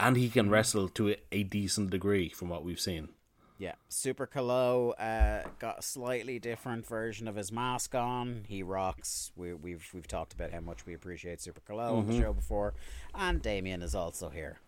And 0.00 0.16
he 0.16 0.28
can 0.28 0.50
wrestle 0.50 0.88
to 0.90 1.14
a, 1.30 1.42
decent 1.44 1.90
degree 1.90 2.28
from 2.28 2.48
what 2.48 2.64
we've 2.64 2.80
seen. 2.80 3.10
Yeah, 3.56 3.74
Super 3.88 4.26
Calo 4.26 4.94
uh, 4.98 5.48
got 5.58 5.78
a 5.80 5.82
slightly 5.82 6.38
different 6.40 6.86
version 6.86 7.26
of 7.28 7.36
his 7.36 7.50
mask 7.52 7.94
on. 7.94 8.44
He 8.48 8.62
rocks. 8.64 9.32
We, 9.34 9.52
we've 9.54 9.88
we've 9.92 10.06
talked 10.06 10.32
about 10.32 10.52
how 10.52 10.60
much 10.60 10.86
we 10.86 10.94
appreciate 10.94 11.40
Super 11.40 11.60
Calo 11.68 11.98
on 11.98 12.06
the 12.06 12.20
show 12.20 12.32
before, 12.32 12.74
and 13.16 13.42
Damien 13.42 13.82
is 13.82 13.96
also 13.96 14.28
here. 14.28 14.58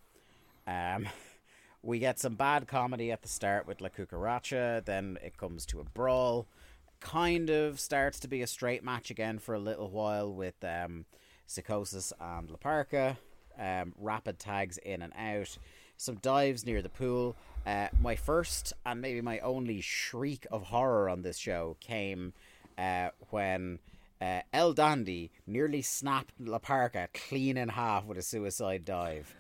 Um, 0.67 1.09
we 1.85 2.01
get 2.01 2.19
some 2.19 2.35
bad 2.35 2.67
comedy 2.67 3.13
at 3.13 3.23
the 3.23 3.29
start 3.29 3.65
with 3.65 3.81
La 3.81 3.91
Cucaracha. 3.91 4.85
Then 4.85 5.19
it 5.23 5.37
comes 5.37 5.67
to 5.67 5.79
a 5.79 5.85
brawl. 5.85 6.49
Kind 7.01 7.51
of 7.51 7.81
starts 7.81 8.21
to 8.21 8.29
be 8.29 8.43
a 8.43 8.47
straight 8.47 8.85
match 8.85 9.11
again 9.11 9.39
for 9.39 9.55
a 9.55 9.59
little 9.59 9.91
while 9.91 10.33
with 10.33 10.63
um, 10.63 11.07
Psychosis 11.47 12.13
and 12.21 12.51
La 12.51 12.57
Parca. 12.57 13.17
Um, 13.59 13.95
rapid 13.99 14.39
tags 14.39 14.79
in 14.79 15.03
and 15.03 15.13
out. 15.19 15.59
Some 15.97 16.17
dives 16.17 16.65
near 16.65 16.81
the 16.81 16.89
pool. 16.89 17.37
Uh, 17.67 17.89
my 18.01 18.17
first 18.17 18.73
and 18.87 19.01
maybe 19.01 19.21
my 19.21 19.39
only 19.41 19.81
shriek 19.81 20.47
of 20.51 20.65
horror 20.65 21.09
on 21.09 21.23
this 21.23 21.37
show 21.37 21.77
came 21.81 22.33
uh, 22.79 23.11
when 23.31 23.79
uh, 24.21 24.41
El 24.53 24.73
Dandy 24.73 25.31
nearly 25.47 25.83
snapped 25.83 26.33
La 26.39 26.59
Parca 26.59 27.09
clean 27.13 27.57
in 27.57 27.71
half 27.71 28.05
with 28.05 28.19
a 28.19 28.23
suicide 28.23 28.85
dive. 28.85 29.35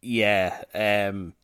Yeah. 0.00 0.62
Um, 0.74 1.34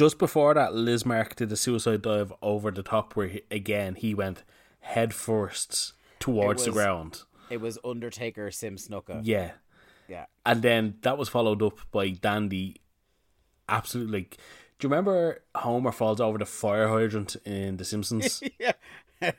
just 0.00 0.16
before 0.16 0.54
that, 0.54 0.72
Lizmark 0.72 1.36
did 1.36 1.52
a 1.52 1.56
suicide 1.56 2.00
dive 2.00 2.32
over 2.40 2.70
the 2.70 2.82
top 2.82 3.16
where, 3.16 3.26
he, 3.26 3.42
again, 3.50 3.96
he 3.96 4.14
went 4.14 4.44
head 4.78 5.12
first 5.12 5.92
towards 6.18 6.64
the 6.64 6.70
ground. 6.70 7.24
It 7.50 7.60
was 7.60 7.78
Undertaker 7.84 8.50
Sim 8.50 8.76
Snuka. 8.76 9.20
Yeah. 9.22 9.50
Yeah. 10.08 10.24
And 10.46 10.62
then 10.62 10.94
that 11.02 11.18
was 11.18 11.28
followed 11.28 11.62
up 11.62 11.80
by 11.92 12.08
Dandy. 12.08 12.76
Absolutely. 13.68 14.20
Like, 14.20 14.38
do 14.78 14.86
you 14.86 14.90
remember 14.90 15.42
Homer 15.54 15.92
falls 15.92 16.18
over 16.18 16.38
the 16.38 16.46
fire 16.46 16.88
hydrant 16.88 17.36
in 17.44 17.76
The 17.76 17.84
Simpsons? 17.84 18.42
yeah. 18.58 18.72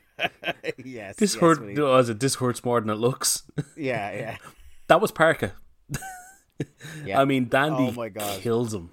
yes. 0.78 1.16
this 1.16 1.34
yes, 1.34 1.34
hurt. 1.34 1.58
he- 1.68 1.80
Was 1.80 2.08
oh, 2.08 2.12
it? 2.12 2.20
This 2.20 2.36
hurts 2.36 2.64
more 2.64 2.80
than 2.80 2.90
it 2.90 2.98
looks. 2.98 3.42
Yeah, 3.76 4.12
yeah. 4.12 4.36
that 4.86 5.00
was 5.00 5.10
Parca. 5.10 5.54
Yeah. 7.04 7.20
I 7.20 7.24
mean, 7.24 7.48
Dandy 7.48 7.88
Oh 7.88 7.90
my 7.90 8.10
God. 8.10 8.40
kills 8.40 8.72
him. 8.72 8.90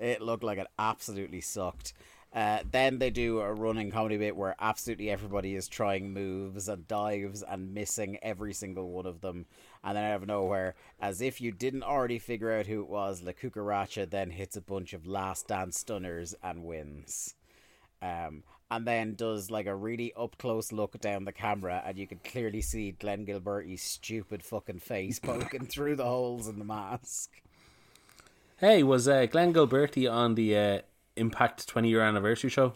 It 0.00 0.22
looked 0.22 0.42
like 0.42 0.58
it 0.58 0.66
absolutely 0.78 1.40
sucked. 1.40 1.92
Uh, 2.32 2.60
then 2.70 2.98
they 2.98 3.10
do 3.10 3.40
a 3.40 3.52
running 3.52 3.90
comedy 3.90 4.16
bit 4.16 4.36
where 4.36 4.54
absolutely 4.60 5.10
everybody 5.10 5.56
is 5.56 5.66
trying 5.66 6.12
moves 6.12 6.68
and 6.68 6.86
dives 6.86 7.42
and 7.42 7.74
missing 7.74 8.18
every 8.22 8.52
single 8.52 8.90
one 8.90 9.06
of 9.06 9.20
them. 9.20 9.46
And 9.82 9.96
then 9.96 10.04
out 10.04 10.22
of 10.22 10.28
nowhere, 10.28 10.74
as 11.00 11.20
if 11.20 11.40
you 11.40 11.50
didn't 11.50 11.82
already 11.82 12.20
figure 12.20 12.52
out 12.52 12.66
who 12.66 12.82
it 12.82 12.88
was, 12.88 13.22
La 13.22 13.32
Cucaracha 13.32 14.08
then 14.08 14.30
hits 14.30 14.56
a 14.56 14.60
bunch 14.60 14.92
of 14.92 15.06
last 15.06 15.48
dance 15.48 15.78
stunners 15.78 16.34
and 16.42 16.64
wins. 16.64 17.34
Um, 18.00 18.44
and 18.70 18.86
then 18.86 19.14
does 19.14 19.50
like 19.50 19.66
a 19.66 19.74
really 19.74 20.12
up 20.16 20.38
close 20.38 20.70
look 20.70 20.98
down 21.00 21.24
the 21.24 21.32
camera, 21.32 21.82
and 21.84 21.98
you 21.98 22.06
can 22.06 22.20
clearly 22.22 22.60
see 22.60 22.92
Glenn 22.92 23.26
Gilberti's 23.26 23.82
stupid 23.82 24.44
fucking 24.44 24.78
face 24.78 25.18
poking 25.22 25.66
through 25.66 25.96
the 25.96 26.04
holes 26.04 26.46
in 26.46 26.60
the 26.60 26.64
mask. 26.64 27.42
Hey, 28.60 28.82
was 28.82 29.08
uh, 29.08 29.24
Glenn 29.24 29.54
Gilberti 29.54 30.10
on 30.10 30.34
the 30.34 30.54
uh, 30.54 30.78
Impact 31.16 31.66
20 31.66 31.88
year 31.88 32.02
anniversary 32.02 32.50
show? 32.50 32.74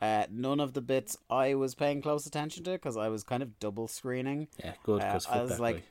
Uh, 0.00 0.26
none 0.28 0.58
of 0.58 0.72
the 0.72 0.80
bits 0.80 1.16
I 1.30 1.54
was 1.54 1.76
paying 1.76 2.02
close 2.02 2.26
attention 2.26 2.64
to 2.64 2.72
because 2.72 2.96
I 2.96 3.06
was 3.08 3.22
kind 3.22 3.40
of 3.40 3.60
double 3.60 3.86
screening. 3.86 4.48
Yeah, 4.58 4.72
good. 4.82 5.00
Uh, 5.00 5.06
Because 5.06 5.28
I 5.28 5.42
was 5.42 5.60
like, 5.60 5.84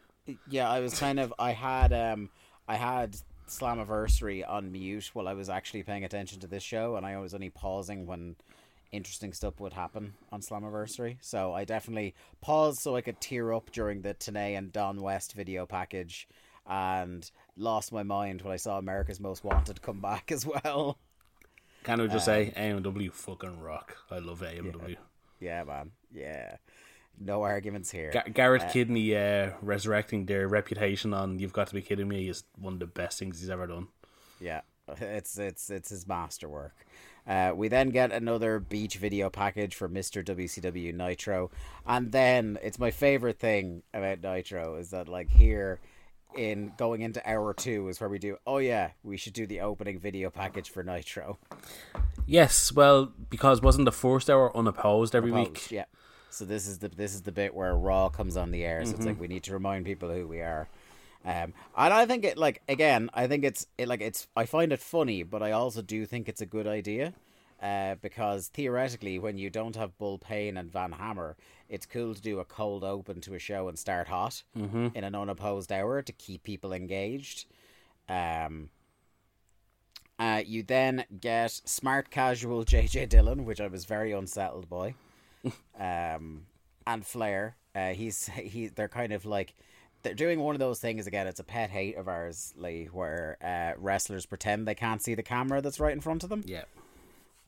yeah, 0.50 0.70
I 0.70 0.82
was 0.82 1.00
kind 1.00 1.18
of, 1.18 1.34
I 1.40 1.52
had, 1.54 1.94
um, 1.94 2.30
I 2.68 2.76
had 2.76 3.16
Slammiversary 3.48 4.44
on 4.46 4.70
mute 4.70 5.12
while 5.14 5.30
I 5.30 5.34
was 5.34 5.50
actually 5.50 5.84
paying 5.84 6.04
attention 6.04 6.42
to 6.42 6.48
this 6.48 6.62
show, 6.62 6.98
and 6.98 7.06
I 7.06 7.18
was 7.20 7.34
only 7.34 7.50
pausing 7.50 8.06
when 8.06 8.36
interesting 8.92 9.32
stuff 9.32 9.62
would 9.62 9.72
happen 9.72 10.14
on 10.34 10.42
Slammiversary. 10.42 11.20
So 11.22 11.54
I 11.54 11.64
definitely 11.64 12.16
paused 12.42 12.80
so 12.82 12.98
I 12.98 13.02
could 13.02 13.22
tear 13.22 13.54
up 13.54 13.72
during 13.72 14.02
the 14.02 14.14
Tenay 14.14 14.58
and 14.58 14.74
Don 14.74 15.00
West 15.02 15.36
video 15.36 15.66
package, 15.66 16.28
and 16.68 17.32
lost 17.56 17.92
my 17.92 18.04
mind 18.04 18.42
when 18.42 18.54
I 18.54 18.58
saw 18.58 18.78
America's 18.78 19.20
Most 19.20 19.44
Wanted 19.44 19.82
come 19.82 20.00
back 20.00 20.32
as 20.32 20.46
well. 20.46 20.98
can 21.84 22.02
I 22.02 22.08
just 22.08 22.28
um, 22.28 22.34
say, 22.34 22.54
AMW 22.56 23.12
fucking 23.12 23.60
rock. 23.60 23.98
I 24.10 24.20
love 24.20 24.42
AMW. 24.42 24.98
Yeah, 25.40 25.64
man. 25.64 25.92
Yeah. 26.14 26.58
No 27.20 27.44
arguments 27.44 27.92
here. 27.92 28.12
Ga- 28.12 28.32
Garrett 28.34 28.72
Kidney 28.72 29.16
uh, 29.16 29.52
resurrecting 29.62 30.26
their 30.26 30.48
reputation 30.48 31.14
on 31.14 31.40
"You've 31.40 31.54
Got 31.54 31.68
to 31.68 31.74
Be 31.74 31.82
Kidding 31.82 32.08
Me" 32.08 32.30
is 32.30 32.44
one 32.58 32.74
of 32.74 32.80
the 32.80 32.88
best 32.88 33.20
things 33.20 33.40
he's 33.40 33.50
ever 33.50 33.68
done. 33.68 33.90
Yeah, 34.40 34.62
it's 35.00 35.38
it's 35.38 35.70
it's 35.70 35.90
his 35.90 36.08
masterwork. 36.08 36.86
Uh, 37.28 37.52
we 37.56 37.68
then 37.68 37.90
get 37.90 38.12
another 38.12 38.60
beach 38.60 38.98
video 38.98 39.30
package 39.30 39.76
for 39.76 39.88
Mr. 39.88 40.26
WCW 40.26 40.94
Nitro, 40.96 41.52
and 41.86 42.12
then 42.12 42.58
it's 42.64 42.80
my 42.80 42.90
favorite 42.90 43.38
thing 43.38 43.84
about 43.94 44.22
Nitro 44.22 44.76
is 44.76 44.90
that 44.90 45.08
like 45.08 45.30
here 45.30 45.80
in 46.36 46.72
going 46.78 47.02
into 47.02 47.28
hour 47.30 47.54
two 47.54 47.88
is 47.88 48.00
where 48.00 48.10
we 48.10 48.20
do. 48.20 48.38
Oh 48.48 48.58
yeah, 48.58 48.92
we 49.04 49.18
should 49.18 49.34
do 49.34 49.46
the 49.46 49.62
opening 49.62 50.00
video 50.00 50.30
package 50.30 50.70
for 50.70 50.84
Nitro. 50.84 51.38
Yes, 52.26 52.72
well, 52.72 53.12
because 53.30 53.62
wasn't 53.62 53.86
the 53.86 53.92
first 53.92 54.30
hour 54.30 54.56
unopposed 54.56 55.16
every 55.16 55.32
Opposed, 55.32 55.50
week? 55.50 55.72
yeah. 55.72 55.86
So 56.30 56.46
this 56.46 56.68
is 56.68 56.80
the 56.80 56.88
this 56.90 57.14
is 57.14 57.24
the 57.24 57.32
bit 57.32 57.54
where 57.54 57.76
Raw 57.76 58.10
comes 58.10 58.38
on 58.38 58.52
the 58.52 58.64
air. 58.64 58.86
So 58.86 58.96
it's 58.96 59.06
like 59.06 59.20
we 59.20 59.28
need 59.28 59.44
to 59.44 59.54
remind 59.54 59.86
people 59.86 60.10
who 60.10 60.28
we 60.28 60.40
are. 60.40 60.70
Um, 61.26 61.54
and 61.78 61.94
I 61.94 62.06
think 62.06 62.24
it 62.24 62.38
like 62.38 62.62
again, 62.70 63.10
I 63.14 63.28
think 63.28 63.44
it's 63.44 63.68
it 63.78 63.88
like 63.88 64.02
it's 64.02 64.28
I 64.36 64.46
find 64.46 64.72
it 64.72 64.80
funny, 64.80 65.24
but 65.24 65.44
I 65.44 65.52
also 65.52 65.82
do 65.82 66.06
think 66.06 66.30
it's 66.30 66.42
a 66.42 66.46
good 66.46 66.68
idea. 66.68 67.14
Uh, 67.62 67.94
because 68.02 68.48
theoretically, 68.48 69.20
when 69.20 69.38
you 69.38 69.48
don't 69.52 69.76
have 69.76 69.96
Bull 70.00 70.18
Payne 70.18 70.58
and 70.58 70.72
Van 70.72 70.94
Hammer, 70.94 71.36
it's 71.72 71.86
cool 71.86 72.14
to 72.14 72.22
do 72.22 72.40
a 72.40 72.46
cold 72.46 72.84
open 72.84 73.22
to 73.22 73.34
a 73.34 73.40
show 73.40 73.68
and 73.70 73.80
start 73.80 74.10
hot 74.10 74.44
in 74.94 75.04
an 75.06 75.16
unopposed 75.16 75.72
hour 75.72 76.02
to 76.02 76.12
keep 76.12 76.44
people 76.44 76.74
engaged. 76.74 77.46
Um, 78.10 78.70
uh, 80.20 80.44
you 80.46 80.62
then 80.64 81.06
get 81.20 81.50
smart 81.52 82.12
casual 82.12 82.64
JJ 82.72 83.10
Dillon, 83.10 83.46
which 83.46 83.62
I 83.62 83.68
was 83.68 83.86
very 83.86 84.12
unsettled 84.12 84.70
by. 84.70 84.94
um, 85.80 86.46
and 86.86 87.06
Flair, 87.06 87.56
uh, 87.74 87.90
he's 87.92 88.28
he. 88.28 88.68
They're 88.68 88.90
kind 88.90 89.14
of 89.14 89.26
like 89.26 89.56
they're 90.04 90.14
doing 90.14 90.40
one 90.42 90.54
of 90.56 90.60
those 90.60 90.80
things 90.80 91.08
again. 91.08 91.26
It's 91.26 91.40
a 91.40 91.44
pet 91.44 91.70
hate 91.70 91.96
of 91.96 92.08
ours, 92.08 92.54
Lee, 92.58 92.90
where 92.92 93.38
uh, 93.42 93.80
wrestlers 93.82 94.26
pretend 94.26 94.68
they 94.68 94.76
can't 94.76 95.02
see 95.02 95.16
the 95.16 95.24
camera 95.24 95.62
that's 95.62 95.80
right 95.80 95.94
in 95.94 96.02
front 96.02 96.24
of 96.24 96.30
them, 96.30 96.44
Yeah. 96.46 96.66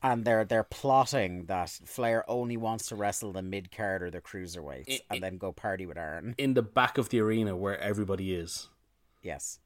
And 0.04 0.24
they're 0.24 0.44
they're 0.44 0.62
plotting 0.64 1.46
that 1.46 1.70
Flair 1.70 2.28
only 2.30 2.56
wants 2.58 2.86
to 2.88 2.94
wrestle 2.94 3.32
the 3.32 3.42
mid 3.42 3.74
card 3.74 4.02
or 4.02 4.10
the 4.10 4.20
cruiserweights, 4.20 4.84
It- 4.86 5.02
and 5.10 5.22
then 5.22 5.38
go 5.38 5.50
party 5.50 5.86
with 5.86 5.96
Arn. 5.98 6.34
In 6.38 6.52
the 6.54 6.62
back 6.62 6.98
of 6.98 7.08
the 7.08 7.20
arena 7.20 7.56
where 7.56 7.78
everybody 7.80 8.34
is. 8.34 8.68
Yes. 9.22 9.58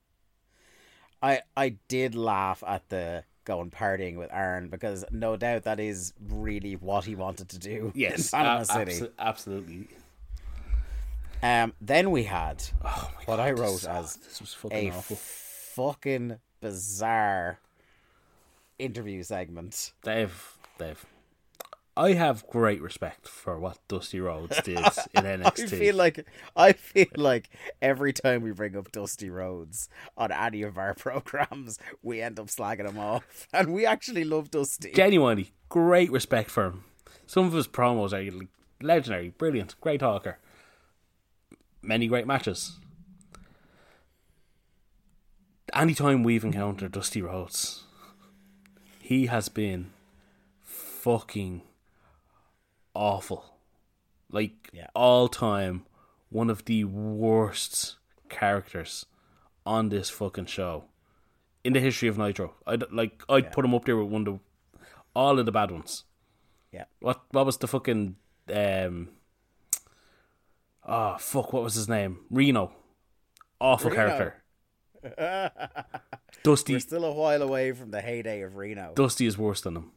I 1.21 1.43
I 1.57 1.71
did 1.89 2.15
laugh 2.15 2.63
at 2.67 2.89
the 2.89 3.25
going 3.45 3.71
partying 3.73 4.17
with 4.17 4.31
Arn 4.33 4.69
because 4.69 5.05
no 5.11 5.37
doubt 5.37 5.65
that 5.65 5.81
is 5.81 6.13
really 6.29 6.75
what 6.77 7.05
he 7.07 7.17
wanted 7.17 7.49
to 7.49 7.59
do. 7.59 7.91
Yes, 7.97 8.33
in 8.33 8.39
Panama 8.39 8.61
a- 8.61 8.65
City. 8.65 8.93
abso- 8.93 9.11
absolutely. 9.19 9.89
Um, 11.43 11.73
then 11.81 12.11
we 12.11 12.25
had 12.25 12.63
Oh 12.85 13.11
what 13.27 13.37
God, 13.39 13.41
I 13.41 13.51
wrote 13.53 13.75
is- 13.75 13.87
as 13.87 14.15
this 14.17 14.41
was 14.41 14.55
fucking 14.55 14.93
a 14.93 14.97
awful. 14.97 15.17
fucking 15.17 16.39
bizarre 16.61 17.59
interview 18.79 19.23
segment. 19.23 19.93
they've. 20.03 20.55
I 21.97 22.13
have 22.13 22.47
great 22.47 22.81
respect 22.81 23.27
for 23.27 23.59
what 23.59 23.79
Dusty 23.89 24.21
Rhodes 24.21 24.63
did 24.63 24.79
in 25.15 25.25
NXT. 25.25 25.65
I 25.65 25.67
feel 25.67 25.95
like 25.97 26.27
I 26.55 26.73
feel 26.73 27.07
like 27.17 27.51
every 27.83 28.13
time 28.13 28.43
we 28.43 28.53
bring 28.53 28.77
up 28.77 28.93
Dusty 28.93 29.29
Rhodes 29.31 29.89
on 30.17 30.31
any 30.31 30.63
of 30.63 30.79
our 30.79 30.95
programs, 31.07 31.81
we 32.01 32.23
end 32.23 32.39
up 32.39 32.47
slagging 32.47 32.89
him 32.89 32.99
off, 32.99 33.49
and 33.53 33.75
we 33.75 33.85
actually 33.85 34.23
love 34.23 34.51
Dusty. 34.53 34.93
genuinely 34.93 35.51
great 35.69 36.13
respect 36.13 36.51
for 36.51 36.67
him. 36.67 36.85
Some 37.27 37.47
of 37.47 37.53
his 37.53 37.67
promos 37.67 38.13
are 38.13 38.47
legendary, 38.81 39.31
brilliant, 39.31 39.75
great 39.81 39.99
talker. 39.99 40.39
many 41.83 42.07
great 42.07 42.29
matches. 42.29 42.79
Anytime 45.75 46.23
we've 46.23 46.45
encountered 46.45 46.93
Dusty 46.93 47.21
Rhodes, 47.21 47.85
he 49.09 49.25
has 49.27 49.49
been 49.49 49.91
fucking 50.61 51.63
awful. 52.95 53.43
Like 54.31 54.69
Yeah. 54.73 54.89
all 54.95 55.29
time, 55.29 55.87
one 56.29 56.51
of 56.51 56.65
the 56.67 56.85
worst 56.85 57.97
characters 58.29 59.07
on 59.65 59.89
this 59.89 60.11
fucking 60.11 60.45
show 60.47 60.85
in 61.65 61.73
the 61.73 61.81
history 61.81 62.09
of 62.09 62.19
Nitro. 62.19 62.55
I'd 62.67 62.91
like 62.93 63.23
I'd 63.31 63.51
put 63.53 63.65
him 63.65 63.75
up 63.75 63.87
there 63.87 63.97
with 63.97 64.11
one 64.13 64.27
of 64.27 64.35
the, 64.35 64.81
all 65.15 65.39
of 65.39 65.47
the 65.47 65.53
bad 65.53 65.71
ones. 65.71 66.05
Yeah. 66.71 66.85
What 67.01 67.23
what 67.31 67.47
was 67.47 67.57
the 67.57 67.67
fucking 67.67 68.17
um 68.53 69.09
Oh 70.85 71.17
fuck, 71.19 71.53
what 71.55 71.63
was 71.63 71.75
his 71.75 71.89
name? 71.89 72.19
Reno. 72.31 72.73
Awful 73.59 73.91
Reno. 73.91 74.03
character. 74.07 74.43
Dusty 76.43 76.75
We're 76.75 76.81
still 76.81 77.05
a 77.05 77.13
while 77.13 77.43
away 77.43 77.73
from 77.73 77.91
the 77.91 78.01
heyday 78.01 78.43
of 78.43 78.57
Reno. 78.57 78.93
Dusty 78.95 79.27
is 79.27 79.37
worse 79.37 79.61
than 79.61 79.77
him. 79.77 79.91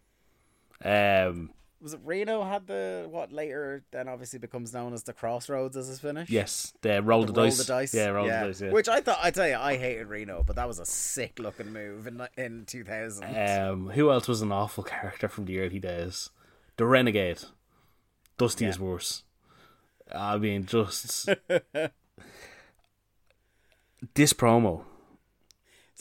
Um 0.83 1.51
Was 1.79 1.93
it 1.93 1.99
Reno 2.03 2.43
had 2.43 2.67
the 2.67 3.07
what 3.09 3.31
later 3.31 3.83
then 3.91 4.07
obviously 4.07 4.39
becomes 4.39 4.73
known 4.73 4.93
as 4.93 5.03
the 5.03 5.13
Crossroads 5.13 5.77
as 5.77 5.87
his 5.87 5.99
finish? 5.99 6.29
yes, 6.29 6.73
the 6.81 7.01
roll 7.01 7.25
the, 7.25 7.33
Roll 7.33 7.45
dice. 7.45 7.57
the 7.57 7.63
dice. 7.65 7.93
Yeah, 7.93 8.07
roll 8.07 8.25
the 8.25 8.31
dice, 8.31 8.61
yeah. 8.61 8.71
Which 8.71 8.89
I 8.89 9.01
thought 9.01 9.19
I 9.21 9.31
tell 9.31 9.47
you, 9.47 9.55
I 9.55 9.77
hated 9.77 10.07
Reno, 10.07 10.43
but 10.45 10.55
that 10.55 10.67
was 10.67 10.79
a 10.79 10.85
sick 10.85 11.39
looking 11.39 11.73
move 11.73 12.07
in 12.07 12.21
in 12.37 12.65
two 12.65 12.83
thousand. 12.83 13.35
Um, 13.35 13.89
who 13.91 14.11
else 14.11 14.27
was 14.27 14.41
an 14.41 14.51
awful 14.51 14.83
character 14.83 15.27
from 15.27 15.45
the 15.45 15.59
early 15.59 15.79
days? 15.79 16.29
The 16.77 16.85
Renegade. 16.85 17.39
Dusty 18.37 18.65
is 18.65 18.79
worse. 18.79 19.23
I 20.13 20.37
mean, 20.37 20.65
just 20.65 21.25
this 24.15 24.33
promo 24.33 24.83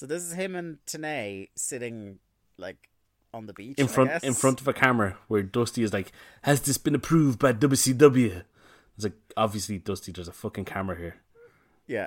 so 0.00 0.06
this 0.06 0.22
is 0.22 0.32
him 0.32 0.56
and 0.56 0.78
Tenay 0.86 1.50
sitting 1.54 2.20
like 2.56 2.88
on 3.34 3.44
the 3.44 3.52
beach 3.52 3.78
in 3.78 3.86
front 3.86 4.24
in 4.24 4.32
front 4.32 4.58
of 4.58 4.66
a 4.66 4.72
camera 4.72 5.18
where 5.28 5.42
Dusty 5.42 5.82
is 5.82 5.92
like, 5.92 6.10
"Has 6.40 6.62
this 6.62 6.78
been 6.78 6.94
approved 6.94 7.38
by 7.38 7.52
WCW?" 7.52 8.42
It's 8.96 9.04
like 9.04 9.12
obviously 9.36 9.76
Dusty. 9.76 10.10
There's 10.10 10.26
a 10.26 10.32
fucking 10.32 10.64
camera 10.64 10.96
here. 10.96 11.16
Yeah. 11.86 12.06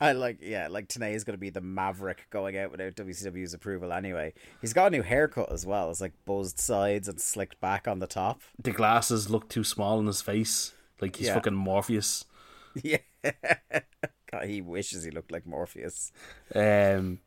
I 0.00 0.12
like 0.12 0.38
yeah, 0.40 0.68
like 0.68 0.88
Tenay 0.88 1.14
is 1.14 1.22
gonna 1.22 1.36
be 1.36 1.50
the 1.50 1.60
maverick 1.60 2.28
going 2.30 2.56
out 2.56 2.70
without 2.70 2.94
WCW's 2.94 3.52
approval 3.52 3.92
anyway. 3.92 4.32
He's 4.62 4.72
got 4.72 4.86
a 4.86 4.90
new 4.90 5.02
haircut 5.02 5.52
as 5.52 5.66
well. 5.66 5.90
It's 5.90 6.00
like 6.00 6.14
buzzed 6.24 6.58
sides 6.58 7.08
and 7.08 7.20
slicked 7.20 7.60
back 7.60 7.86
on 7.86 7.98
the 7.98 8.06
top. 8.06 8.40
The 8.58 8.70
glasses 8.72 9.28
look 9.28 9.50
too 9.50 9.64
small 9.64 9.98
on 9.98 10.06
his 10.06 10.22
face, 10.22 10.72
like 10.98 11.16
he's 11.16 11.26
Yeah. 11.26 11.34
fucking 11.34 11.54
Morpheus. 11.54 12.24
Yeah. 12.82 12.98
He 14.54 14.62
wishes 14.62 15.04
he 15.04 15.10
looked 15.10 15.32
like 15.32 15.46
Morpheus. 15.46 16.12
Um, 16.54 17.20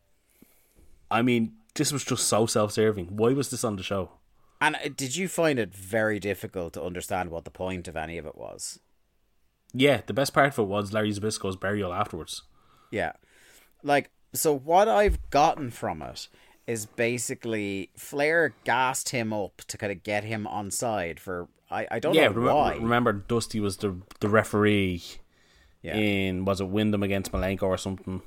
I 1.11 1.21
mean, 1.21 1.53
this 1.75 1.91
was 1.91 2.03
just 2.03 2.27
so 2.27 2.45
self-serving. 2.45 3.15
Why 3.15 3.33
was 3.33 3.49
this 3.49 3.63
on 3.63 3.75
the 3.75 3.83
show? 3.83 4.11
And 4.59 4.75
uh, 4.75 4.89
did 4.95 5.15
you 5.15 5.27
find 5.27 5.59
it 5.59 5.73
very 5.73 6.19
difficult 6.19 6.73
to 6.73 6.83
understand 6.83 7.29
what 7.29 7.45
the 7.45 7.51
point 7.51 7.87
of 7.87 7.95
any 7.95 8.17
of 8.17 8.25
it 8.25 8.37
was? 8.37 8.79
Yeah, 9.73 10.01
the 10.05 10.13
best 10.13 10.33
part 10.33 10.53
of 10.53 10.59
it 10.59 10.63
was 10.63 10.93
Larry 10.93 11.11
Zbyszko's 11.11 11.55
burial 11.55 11.93
afterwards. 11.93 12.43
Yeah. 12.89 13.13
Like, 13.83 14.09
so 14.33 14.57
what 14.57 14.87
I've 14.87 15.29
gotten 15.29 15.69
from 15.69 16.01
it 16.01 16.27
is 16.65 16.85
basically 16.85 17.91
Flair 17.95 18.55
gassed 18.63 19.09
him 19.09 19.31
up 19.31 19.61
to 19.67 19.77
kind 19.77 19.91
of 19.91 20.03
get 20.03 20.23
him 20.23 20.47
on 20.47 20.71
side 20.71 21.19
for. 21.19 21.47
I, 21.69 21.87
I 21.91 21.99
don't 21.99 22.13
yeah, 22.13 22.29
know 22.29 22.33
remember, 22.33 22.53
why. 22.55 22.73
remember 22.75 23.13
Dusty 23.13 23.59
was 23.59 23.77
the 23.77 23.97
the 24.21 24.29
referee 24.29 25.03
Yeah. 25.81 25.95
in 25.95 26.43
was 26.45 26.59
it 26.61 26.67
Windham 26.69 27.03
against 27.03 27.31
Malenko 27.31 27.63
or 27.63 27.77
something, 27.77 28.21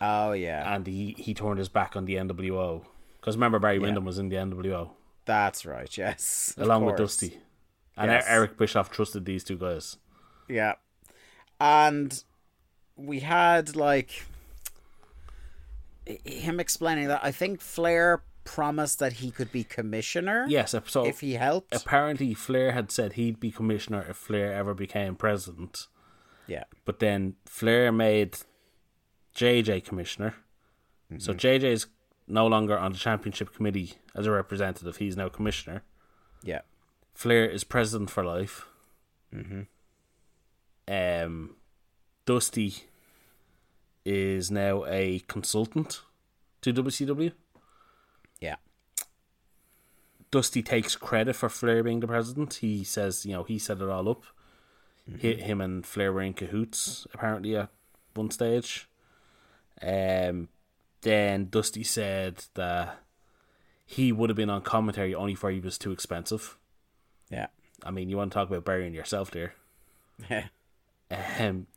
Oh, 0.00 0.32
yeah. 0.32 0.74
and 0.74 0.86
he 0.86 1.14
he 1.18 1.32
turned 1.34 1.58
his 1.58 1.68
back 1.68 1.96
on 1.96 2.04
the 2.04 2.16
NWO 2.16 2.84
because 3.20 3.36
remember 3.36 3.58
Barry 3.58 3.78
Windham 3.78 4.04
was 4.04 4.18
in 4.18 4.28
the 4.28 4.36
NWO 4.36 4.90
That's 5.24 5.64
right, 5.66 5.96
yes. 5.96 6.54
along 6.58 6.84
with. 6.84 6.96
Dusty, 6.96 7.38
and 7.96 8.10
Yes. 8.10 8.24
Eric 8.28 8.56
Bischoff 8.58 8.90
trusted 8.90 9.24
these 9.24 9.44
two 9.44 9.56
guys. 9.56 9.96
Yeah. 10.48 10.74
And 11.60 12.22
we 12.96 13.20
had 13.20 13.76
like 13.76 14.24
him 16.24 16.58
explaining 16.60 17.08
that 17.08 17.20
I 17.22 17.32
think 17.32 17.60
Flair 17.60 18.22
promised 18.44 18.98
that 18.98 19.14
he 19.14 19.30
could 19.30 19.52
be 19.52 19.62
commissioner 19.62 20.46
Yes, 20.48 20.74
so 20.86 21.04
if 21.04 21.20
he 21.20 21.34
helped. 21.34 21.74
apparently 21.74 22.32
Flair 22.32 22.72
had 22.72 22.90
said 22.90 23.12
he'd 23.14 23.38
be 23.38 23.50
commissioner 23.50 24.06
if 24.08 24.16
Flair 24.16 24.52
ever 24.54 24.72
became 24.72 25.16
president. 25.16 25.86
Yeah. 26.48 26.64
But 26.84 26.98
then 26.98 27.34
Flair 27.44 27.92
made 27.92 28.38
JJ 29.36 29.84
commissioner. 29.84 30.34
So 31.18 31.32
Mm-hmm. 31.32 31.38
JJ's 31.38 31.86
no 32.26 32.46
longer 32.46 32.76
on 32.78 32.92
the 32.92 32.98
championship 32.98 33.54
committee 33.54 33.94
as 34.14 34.26
a 34.26 34.30
representative. 34.30 34.96
He's 34.96 35.16
now 35.16 35.28
commissioner. 35.28 35.82
Yeah. 36.42 36.60
Flair 37.14 37.46
is 37.46 37.64
president 37.64 38.10
for 38.10 38.24
life. 38.24 38.66
Mm-hmm. 39.34 39.62
Um, 40.92 41.56
Dusty 42.26 42.74
is 44.04 44.50
now 44.50 44.84
a 44.86 45.20
consultant 45.28 46.00
to 46.62 46.72
WCW. 46.72 47.32
Yeah. 48.40 48.56
Dusty 50.30 50.62
takes 50.62 50.94
credit 50.96 51.36
for 51.36 51.48
Flair 51.48 51.82
being 51.82 52.00
the 52.00 52.06
president. 52.06 52.54
He 52.54 52.84
says, 52.84 53.24
you 53.24 53.32
know, 53.32 53.44
he 53.44 53.58
set 53.58 53.80
it 53.80 53.88
all 53.88 54.08
up. 54.08 54.24
Hi 55.10 55.28
him 55.28 55.60
and 55.60 55.86
Flair 55.86 56.12
were 56.12 56.22
in 56.22 56.34
cahoots 56.34 57.06
apparently 57.14 57.56
at 57.56 57.70
one 58.14 58.30
stage. 58.30 58.88
Um, 59.80 60.48
then 61.02 61.48
Dusty 61.50 61.84
said 61.84 62.44
that 62.54 62.98
he 63.86 64.12
would 64.12 64.28
have 64.28 64.36
been 64.36 64.50
on 64.50 64.62
commentary 64.62 65.14
only 65.14 65.34
for 65.34 65.50
he 65.50 65.60
was 65.60 65.78
too 65.78 65.92
expensive. 65.92 66.58
Yeah. 67.30 67.46
I 67.84 67.90
mean, 67.90 68.08
you 68.10 68.16
want 68.16 68.32
to 68.32 68.34
talk 68.34 68.48
about 68.48 68.64
burying 68.64 68.92
yourself 68.92 69.30
there. 69.30 69.54
Yeah. 70.28 70.48
um, 71.38 71.68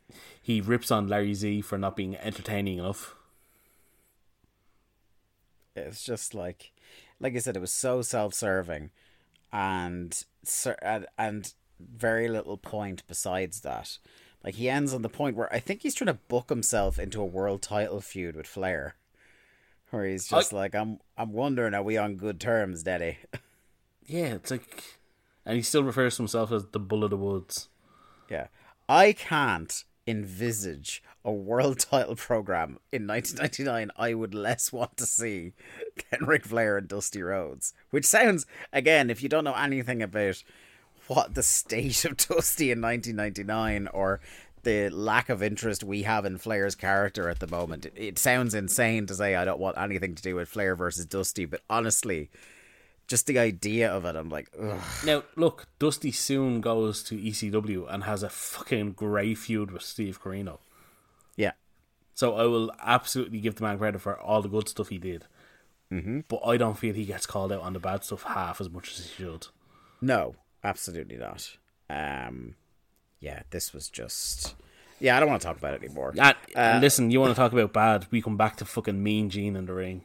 he 0.42 0.60
rips 0.60 0.90
on 0.90 1.08
Larry 1.08 1.32
Z 1.32 1.62
for 1.62 1.78
not 1.78 1.96
being 1.96 2.16
entertaining 2.16 2.78
enough. 2.78 3.14
it's 5.74 6.04
just 6.04 6.34
like 6.34 6.72
like 7.20 7.34
I 7.34 7.38
said, 7.38 7.56
it 7.56 7.60
was 7.60 7.72
so 7.72 8.02
self 8.02 8.34
serving 8.34 8.90
and 9.52 10.22
and- 10.82 11.06
and 11.16 11.54
very 11.94 12.28
little 12.28 12.56
point 12.56 13.02
besides 13.06 13.60
that. 13.60 13.98
Like 14.44 14.56
he 14.56 14.68
ends 14.68 14.92
on 14.92 15.02
the 15.02 15.08
point 15.08 15.36
where 15.36 15.52
I 15.52 15.60
think 15.60 15.82
he's 15.82 15.94
trying 15.94 16.06
to 16.06 16.14
book 16.28 16.48
himself 16.48 16.98
into 16.98 17.20
a 17.20 17.26
world 17.26 17.62
title 17.62 18.00
feud 18.00 18.36
with 18.36 18.46
Flair. 18.46 18.96
Where 19.90 20.06
he's 20.06 20.26
just 20.26 20.52
like, 20.52 20.74
I'm 20.74 20.98
I'm 21.18 21.32
wondering, 21.32 21.74
are 21.74 21.82
we 21.82 21.96
on 21.96 22.16
good 22.16 22.40
terms, 22.40 22.82
Daddy? 22.82 23.18
Yeah, 24.04 24.34
it's 24.34 24.50
like, 24.50 24.98
and 25.46 25.56
he 25.56 25.62
still 25.62 25.84
refers 25.84 26.16
to 26.16 26.22
himself 26.22 26.50
as 26.50 26.66
the 26.66 26.80
Bull 26.80 27.04
of 27.04 27.10
the 27.10 27.16
Woods. 27.16 27.68
Yeah. 28.28 28.48
I 28.88 29.12
can't 29.12 29.84
envisage 30.06 31.02
a 31.24 31.32
world 31.32 31.78
title 31.78 32.16
program 32.16 32.78
in 32.90 33.06
1999 33.06 33.90
I 33.96 34.14
would 34.14 34.34
less 34.34 34.72
want 34.72 34.96
to 34.96 35.06
see 35.06 35.52
than 36.10 36.26
Ric 36.26 36.44
Flair 36.44 36.76
and 36.76 36.88
Dusty 36.88 37.22
Rhodes. 37.22 37.74
Which 37.90 38.04
sounds, 38.04 38.44
again, 38.72 39.08
if 39.08 39.22
you 39.22 39.28
don't 39.28 39.44
know 39.44 39.54
anything 39.54 40.02
about 40.02 40.42
what 41.14 41.34
the 41.34 41.42
state 41.42 42.04
of 42.04 42.16
Dusty 42.16 42.70
in 42.70 42.80
1999 42.80 43.88
or 43.88 44.20
the 44.62 44.88
lack 44.90 45.28
of 45.28 45.42
interest 45.42 45.82
we 45.82 46.04
have 46.04 46.24
in 46.24 46.38
Flair's 46.38 46.74
character 46.74 47.28
at 47.28 47.40
the 47.40 47.46
moment, 47.46 47.86
it, 47.86 47.94
it 47.96 48.18
sounds 48.18 48.54
insane 48.54 49.06
to 49.06 49.14
say 49.14 49.34
I 49.34 49.44
don't 49.44 49.60
want 49.60 49.78
anything 49.78 50.14
to 50.14 50.22
do 50.22 50.36
with 50.36 50.48
Flair 50.48 50.76
versus 50.76 51.04
Dusty, 51.04 51.44
but 51.44 51.62
honestly, 51.68 52.30
just 53.08 53.26
the 53.26 53.38
idea 53.38 53.90
of 53.90 54.04
it, 54.04 54.16
I'm 54.16 54.30
like, 54.30 54.48
ugh. 54.60 54.80
Now, 55.04 55.24
look, 55.36 55.66
Dusty 55.78 56.12
soon 56.12 56.60
goes 56.60 57.02
to 57.04 57.16
ECW 57.18 57.92
and 57.92 58.04
has 58.04 58.22
a 58.22 58.30
fucking 58.30 58.92
grey 58.92 59.34
feud 59.34 59.70
with 59.70 59.82
Steve 59.82 60.22
Corino. 60.22 60.58
Yeah. 61.36 61.52
So 62.14 62.36
I 62.36 62.44
will 62.44 62.70
absolutely 62.80 63.40
give 63.40 63.56
the 63.56 63.64
man 63.64 63.78
credit 63.78 64.00
for 64.00 64.18
all 64.18 64.42
the 64.42 64.48
good 64.48 64.68
stuff 64.68 64.88
he 64.88 64.98
did. 64.98 65.26
Mm-hmm. 65.90 66.20
But 66.28 66.40
I 66.46 66.56
don't 66.56 66.78
feel 66.78 66.94
he 66.94 67.04
gets 67.04 67.26
called 67.26 67.52
out 67.52 67.60
on 67.60 67.74
the 67.74 67.80
bad 67.80 68.04
stuff 68.04 68.22
half 68.22 68.60
as 68.60 68.70
much 68.70 68.92
as 68.92 69.06
he 69.06 69.24
should. 69.24 69.48
No, 70.00 70.36
absolutely 70.64 71.16
not. 71.16 71.56
Um, 71.88 72.54
yeah, 73.20 73.42
this 73.50 73.72
was 73.72 73.88
just. 73.88 74.54
Yeah, 75.00 75.16
I 75.16 75.20
don't 75.20 75.28
want 75.28 75.42
to 75.42 75.46
talk 75.46 75.56
about 75.56 75.74
it 75.74 75.82
anymore. 75.82 76.14
And, 76.16 76.36
and 76.54 76.80
listen, 76.80 77.10
you 77.10 77.20
want 77.20 77.34
to 77.34 77.36
talk 77.40 77.52
about 77.52 77.72
bad? 77.72 78.06
We 78.10 78.22
come 78.22 78.36
back 78.36 78.56
to 78.56 78.64
fucking 78.64 79.02
Mean 79.02 79.30
Gene 79.30 79.56
in 79.56 79.66
the 79.66 79.72
ring. 79.72 80.02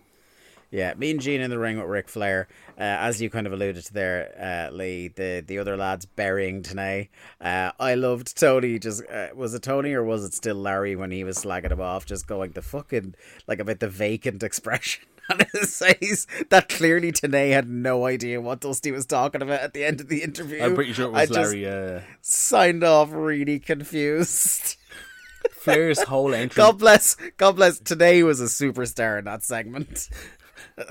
Yeah, 0.69 0.93
Mean 0.95 1.19
Gene 1.19 1.39
in 1.39 1.49
the 1.49 1.59
ring 1.59 1.77
with 1.77 1.87
Ric 1.87 2.09
Flair. 2.09 2.47
Uh, 2.77 2.81
as 2.81 3.21
you 3.21 3.29
kind 3.29 3.47
of 3.47 3.53
alluded 3.53 3.85
to 3.85 3.93
there, 3.93 4.69
uh, 4.69 4.75
Lee, 4.75 5.07
the, 5.07 5.43
the 5.45 5.59
other 5.59 5.77
lads 5.77 6.05
burying 6.05 6.61
Tenay. 6.61 7.09
Uh, 7.39 7.71
I 7.79 7.95
loved 7.95 8.37
Tony. 8.37 8.77
Just 8.77 9.03
uh, 9.09 9.27
was 9.33 9.53
it 9.53 9.61
Tony 9.61 9.93
or 9.93 10.03
was 10.03 10.25
it 10.25 10.33
still 10.33 10.55
Larry 10.55 10.95
when 10.95 11.11
he 11.11 11.23
was 11.23 11.37
slagging 11.37 11.71
him 11.71 11.79
off, 11.79 12.05
just 12.05 12.27
going 12.27 12.51
the 12.51 12.61
fucking 12.61 13.15
like 13.47 13.59
about 13.59 13.79
the 13.79 13.87
vacant 13.87 14.43
expression 14.43 15.05
And 15.29 15.41
it 15.53 15.67
says 15.67 16.25
that 16.49 16.69
clearly 16.69 17.11
Tenay 17.11 17.51
had 17.51 17.69
no 17.69 18.05
idea 18.05 18.39
what 18.39 18.61
Dusty 18.61 18.91
was 18.91 19.05
talking 19.05 19.41
about 19.41 19.59
at 19.61 19.73
the 19.73 19.83
end 19.83 19.99
of 19.99 20.07
the 20.07 20.21
interview. 20.23 20.61
I'm 20.63 20.73
pretty 20.75 20.93
sure 20.93 21.09
it 21.11 21.15
I 21.15 21.21
was 21.21 21.29
just 21.29 21.53
Larry. 21.53 21.67
Uh, 21.97 22.01
signed 22.21 22.83
off 22.83 23.09
really 23.11 23.59
confused. 23.59 24.77
Flair's 25.51 26.01
whole 26.03 26.33
entrance. 26.33 26.55
God 26.55 26.77
bless, 26.79 27.15
God 27.37 27.57
bless. 27.57 27.79
Tenay 27.79 28.23
was 28.25 28.39
a 28.39 28.45
superstar 28.45 29.19
in 29.19 29.25
that 29.25 29.43
segment. 29.43 30.09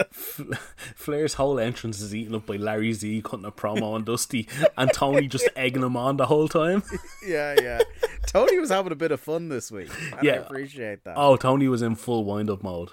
Flair's 0.96 1.34
whole 1.34 1.58
entrance 1.58 2.00
is 2.00 2.14
eaten 2.14 2.34
up 2.34 2.46
by 2.46 2.56
Larry 2.56 2.92
Z 2.92 3.22
cutting 3.24 3.44
a 3.44 3.52
promo 3.52 3.94
on 3.94 4.04
Dusty, 4.04 4.48
and 4.76 4.92
Tony 4.92 5.28
just 5.28 5.48
egging 5.56 5.82
him 5.82 5.96
on 5.96 6.16
the 6.16 6.26
whole 6.26 6.48
time. 6.48 6.82
Yeah, 7.26 7.54
yeah. 7.60 7.80
Tony 8.26 8.58
was 8.58 8.70
having 8.70 8.92
a 8.92 8.96
bit 8.96 9.12
of 9.12 9.20
fun 9.20 9.48
this 9.48 9.70
week. 9.70 9.90
And 10.12 10.14
I 10.14 10.22
Yeah. 10.22 10.32
appreciate 10.40 11.04
that. 11.04 11.14
Oh, 11.16 11.36
Tony 11.36 11.68
was 11.68 11.82
in 11.82 11.94
full 11.94 12.24
wind 12.24 12.50
up 12.50 12.62
mode. 12.62 12.90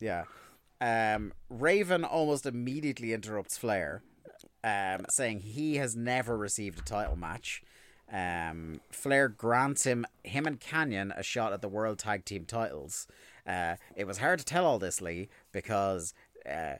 Yeah. 0.00 0.24
Um, 0.80 1.32
Raven 1.48 2.04
almost 2.04 2.46
immediately 2.46 3.12
interrupts 3.12 3.58
Flair, 3.58 4.02
um, 4.64 5.04
saying 5.10 5.40
he 5.40 5.76
has 5.76 5.94
never 5.94 6.36
received 6.36 6.78
a 6.78 6.82
title 6.82 7.16
match. 7.16 7.62
Um, 8.12 8.80
Flair 8.90 9.28
grants 9.28 9.84
him, 9.84 10.06
him 10.24 10.46
and 10.46 10.58
Kanyon, 10.58 11.12
a 11.16 11.22
shot 11.22 11.52
at 11.52 11.62
the 11.62 11.68
World 11.68 11.98
Tag 11.98 12.24
Team 12.24 12.44
titles. 12.44 13.06
Uh, 13.46 13.76
it 13.94 14.06
was 14.06 14.18
hard 14.18 14.38
to 14.38 14.44
tell 14.44 14.66
all 14.66 14.78
this, 14.78 15.00
Lee, 15.00 15.28
because 15.52 16.14
uh, 16.50 16.74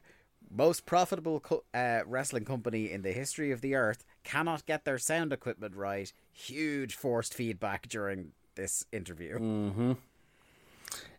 most 0.50 0.86
profitable 0.86 1.40
co- 1.40 1.64
uh, 1.72 2.00
wrestling 2.06 2.44
company 2.44 2.90
in 2.90 3.02
the 3.02 3.12
history 3.12 3.52
of 3.52 3.60
the 3.60 3.74
earth 3.74 4.04
cannot 4.24 4.66
get 4.66 4.84
their 4.84 4.98
sound 4.98 5.32
equipment 5.32 5.76
right. 5.76 6.12
Huge 6.32 6.94
forced 6.94 7.34
feedback 7.34 7.88
during 7.88 8.32
this 8.56 8.84
interview. 8.92 9.38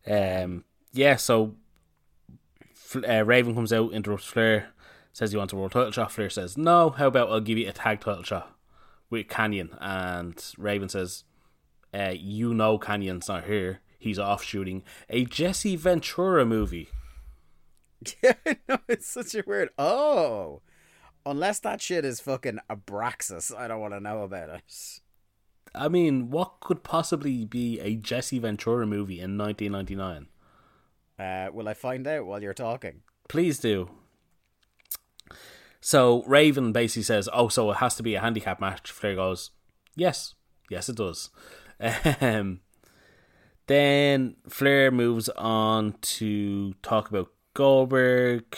Um, 0.07 0.63
yeah, 0.93 1.15
so 1.15 1.55
uh, 2.95 3.23
Raven 3.25 3.55
comes 3.55 3.73
out, 3.73 3.93
interrupts 3.93 4.25
Flair, 4.25 4.69
says 5.13 5.31
he 5.31 5.37
wants 5.37 5.53
a 5.53 5.55
world 5.55 5.71
title 5.71 5.91
shot. 5.91 6.11
Flair 6.11 6.29
says, 6.29 6.57
No, 6.57 6.91
how 6.91 7.07
about 7.07 7.29
I'll 7.29 7.39
give 7.39 7.57
you 7.57 7.69
a 7.69 7.73
tag 7.73 8.01
title 8.01 8.23
shot 8.23 8.55
with 9.09 9.27
Kanyon? 9.27 9.77
And 9.79 10.43
Raven 10.57 10.89
says, 10.89 11.23
uh, 11.93 12.13
You 12.15 12.53
know 12.53 12.77
Kanyon's 12.77 13.27
not 13.27 13.45
here. 13.45 13.81
He's 13.99 14.19
off 14.19 14.43
shooting 14.43 14.83
a 15.09 15.25
Jesse 15.25 15.75
Ventura 15.75 16.45
movie. 16.45 16.89
Yeah, 18.23 18.33
no, 18.67 18.79
it's 18.87 19.05
such 19.05 19.35
a 19.35 19.43
weird. 19.45 19.69
Oh, 19.77 20.61
unless 21.23 21.59
that 21.59 21.81
shit 21.81 22.03
is 22.03 22.19
fucking 22.19 22.57
Abraxas, 22.67 23.55
I 23.55 23.67
don't 23.67 23.79
want 23.79 23.93
to 23.93 23.99
know 23.99 24.23
about 24.23 24.49
it. 24.49 25.01
I 25.75 25.87
mean, 25.87 26.31
what 26.31 26.61
could 26.61 26.83
possibly 26.83 27.45
be 27.45 27.79
a 27.79 27.95
Jesse 27.95 28.39
Ventura 28.39 28.87
movie 28.87 29.19
in 29.19 29.37
1999? 29.37 30.27
Uh, 31.21 31.51
will 31.53 31.69
I 31.69 31.75
find 31.75 32.07
out 32.07 32.25
while 32.25 32.41
you're 32.41 32.53
talking? 32.53 33.01
Please 33.27 33.59
do. 33.59 33.89
So 35.79 36.23
Raven 36.23 36.71
basically 36.71 37.03
says, 37.03 37.29
"Oh, 37.31 37.47
so 37.47 37.69
it 37.71 37.77
has 37.77 37.95
to 37.95 38.03
be 38.03 38.15
a 38.15 38.21
handicap 38.21 38.59
match." 38.59 38.91
Flair 38.91 39.15
goes, 39.15 39.51
"Yes, 39.95 40.33
yes, 40.69 40.89
it 40.89 40.95
does." 40.95 41.29
Um, 42.21 42.61
then 43.67 44.35
Flair 44.47 44.91
moves 44.91 45.29
on 45.29 45.93
to 46.01 46.73
talk 46.83 47.09
about 47.09 47.31
Goldberg, 47.53 48.57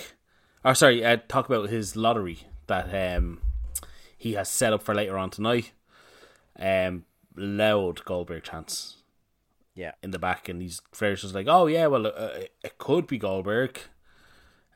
or 0.63 0.75
sorry, 0.75 1.05
uh, 1.05 1.17
talk 1.27 1.45
about 1.45 1.69
his 1.69 1.95
lottery 1.95 2.47
that 2.67 3.17
um 3.17 3.41
he 4.17 4.33
has 4.33 4.49
set 4.49 4.73
up 4.73 4.83
for 4.83 4.95
later 4.95 5.17
on 5.17 5.29
tonight. 5.29 5.73
Um, 6.57 7.05
loud 7.35 8.03
Goldberg 8.05 8.43
chants 8.43 9.02
Yeah. 9.75 9.93
in 10.03 10.11
the 10.11 10.19
back, 10.19 10.49
and 10.49 10.61
he's 10.61 10.81
Flair's 10.91 11.21
just 11.21 11.33
like, 11.33 11.47
"Oh 11.49 11.65
yeah, 11.65 11.87
well, 11.87 12.05
uh, 12.07 12.29
it 12.63 12.77
could 12.77 13.07
be 13.07 13.17
Goldberg," 13.17 13.79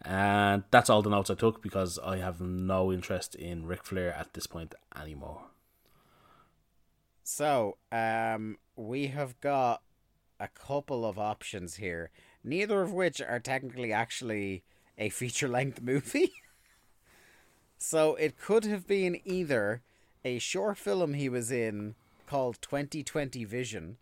and 0.02 0.64
that's 0.72 0.90
all 0.90 1.02
the 1.02 1.10
notes 1.10 1.30
I 1.30 1.36
took 1.36 1.62
because 1.62 2.00
I 2.00 2.18
have 2.18 2.42
no 2.42 2.92
interest 2.92 3.36
in 3.36 3.66
Ric 3.68 3.84
Flair 3.84 4.14
at 4.14 4.34
this 4.34 4.48
point 4.48 4.74
anymore. 5.00 5.44
So, 7.24 7.78
um, 7.92 8.58
we 8.76 9.08
have 9.08 9.40
got 9.42 9.82
a 10.40 10.48
couple 10.48 11.06
of 11.06 11.20
options 11.20 11.76
here, 11.76 12.10
neither 12.44 12.82
of 12.82 12.94
which 12.94 13.20
are 13.20 13.40
technically 13.40 13.92
actually 13.92 14.64
a 14.98 15.10
feature 15.10 15.50
length 15.50 15.82
movie. 15.82 16.32
so, 17.78 18.16
it 18.16 18.40
could 18.40 18.64
have 18.64 18.88
been 18.88 19.20
either 19.26 19.82
a 20.24 20.40
short 20.40 20.78
film 20.78 21.14
he 21.14 21.28
was 21.30 21.52
in 21.52 21.96
called 22.28 22.62
2020 22.62 23.44
Vision, 23.44 23.98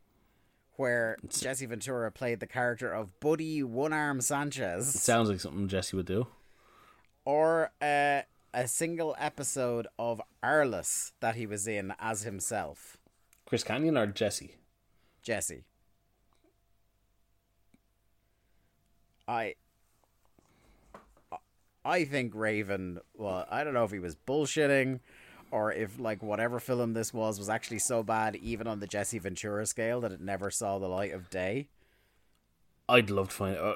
where 0.78 1.17
Jesse 1.30 1.65
Ventura 1.65 2.11
played 2.11 2.39
the 2.39 2.47
character 2.47 2.91
of 2.91 3.19
Buddy 3.19 3.63
One 3.63 3.93
Arm 3.93 4.21
Sanchez. 4.21 4.88
Sounds 5.01 5.30
like 5.30 5.39
something 5.39 5.67
Jesse 5.67 5.95
would 5.95 6.05
do. 6.05 6.28
or 7.23 7.71
uh, 7.82 8.21
a 8.53 8.67
single 8.67 9.15
episode 9.19 9.88
of 9.99 10.21
Arliss 10.43 11.11
that 11.19 11.36
he 11.36 11.45
was 11.45 11.67
in 11.67 11.93
as 11.99 12.23
himself, 12.23 12.97
Chris 13.45 13.63
Kanyon 13.63 13.97
or 13.97 14.07
Jesse? 14.07 14.55
Jesse. 15.21 15.63
I 19.28 19.55
I 21.84 22.05
think 22.05 22.34
Raven, 22.36 22.99
well, 23.15 23.45
I 23.49 23.63
don't 23.63 23.73
know 23.73 23.84
if 23.84 23.91
he 23.91 23.99
was 23.99 24.15
bullshitting 24.15 24.99
or 25.52 25.72
if 25.72 26.00
like 26.00 26.22
whatever 26.24 26.60
film 26.60 26.93
this 26.93 27.14
was 27.14 27.38
was 27.39 27.50
actually 27.50 27.80
so 27.80 28.04
bad 28.04 28.36
even 28.38 28.68
on 28.68 28.80
the 28.80 28.88
Jesse 28.88 29.20
Ventura 29.20 29.66
scale 29.66 30.02
that 30.02 30.12
it 30.12 30.22
never 30.22 30.50
saw 30.52 30.78
the 30.80 30.88
light 30.88 31.14
of 31.14 31.30
day. 31.30 31.68
I'd 32.89 33.10
love 33.10 33.30
to 33.30 33.36
find. 33.36 33.58
Uh, 33.58 33.76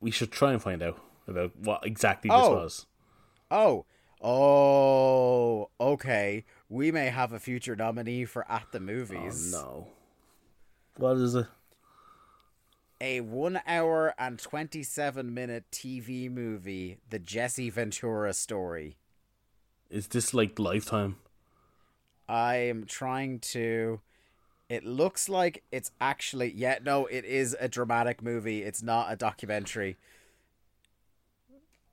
we 0.00 0.10
should 0.10 0.30
try 0.30 0.52
and 0.52 0.62
find 0.62 0.82
out 0.82 1.00
about 1.28 1.56
what 1.56 1.84
exactly 1.86 2.28
this 2.30 2.38
Oh. 2.40 2.54
was. 2.54 2.86
Oh, 3.50 3.84
oh, 4.22 5.70
okay. 5.80 6.44
We 6.68 6.90
may 6.90 7.06
have 7.06 7.32
a 7.32 7.38
future 7.38 7.76
nominee 7.76 8.24
for 8.24 8.50
At 8.50 8.72
the 8.72 8.80
Movies. 8.80 9.52
Oh 9.54 9.58
no! 9.58 9.86
What 10.96 11.16
is 11.18 11.34
it? 11.34 11.46
a 12.98 13.20
one 13.20 13.60
hour 13.66 14.14
and 14.18 14.38
27 14.38 15.34
minute 15.34 15.64
TV 15.70 16.30
movie, 16.30 16.96
The 17.10 17.18
Jesse 17.18 17.68
Ventura 17.68 18.32
Story. 18.32 18.96
Is 19.90 20.08
this 20.08 20.34
like 20.34 20.58
Lifetime? 20.58 21.16
I'm 22.28 22.84
trying 22.86 23.38
to. 23.40 24.00
It 24.68 24.84
looks 24.84 25.28
like 25.28 25.62
it's 25.70 25.92
actually. 26.00 26.52
Yeah, 26.54 26.78
no, 26.82 27.06
it 27.06 27.24
is 27.24 27.56
a 27.60 27.68
dramatic 27.68 28.22
movie. 28.22 28.62
It's 28.62 28.82
not 28.82 29.12
a 29.12 29.16
documentary. 29.16 29.96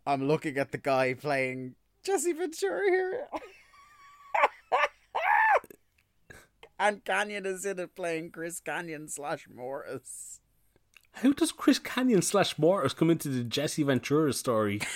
I'm 0.05 0.27
looking 0.27 0.57
at 0.57 0.71
the 0.71 0.77
guy 0.77 1.13
playing 1.13 1.75
Jesse 2.03 2.33
Ventura 2.33 2.89
here. 2.89 3.27
and 6.79 7.05
Kanyon 7.05 7.45
is 7.45 7.65
in 7.65 7.79
it 7.79 7.95
playing 7.95 8.31
Chris 8.31 8.59
Kanyon 8.59 9.07
slash 9.07 9.47
Mortis. 9.53 10.41
How 11.17 11.31
does 11.31 11.51
Chris 11.51 11.79
Kanyon 11.79 12.23
slash 12.23 12.57
Mortis 12.57 12.93
come 12.93 13.11
into 13.11 13.29
the 13.29 13.43
Jesse 13.43 13.83
Ventura 13.83 14.33
story? 14.33 14.81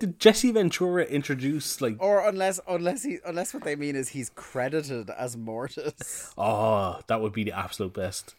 Did 0.00 0.20
Jesse 0.20 0.52
Ventura 0.52 1.04
introduce 1.04 1.80
like? 1.80 1.96
Or 1.98 2.26
unless 2.26 2.60
unless 2.68 3.02
he 3.02 3.18
unless 3.24 3.52
what 3.52 3.64
they 3.64 3.74
mean 3.74 3.96
is 3.96 4.10
he's 4.10 4.30
credited 4.30 5.10
as 5.10 5.36
Mortis. 5.36 6.32
Oh, 6.38 7.00
that 7.08 7.20
would 7.20 7.32
be 7.32 7.44
the 7.44 7.52
absolute 7.52 7.94
best. 7.94 8.34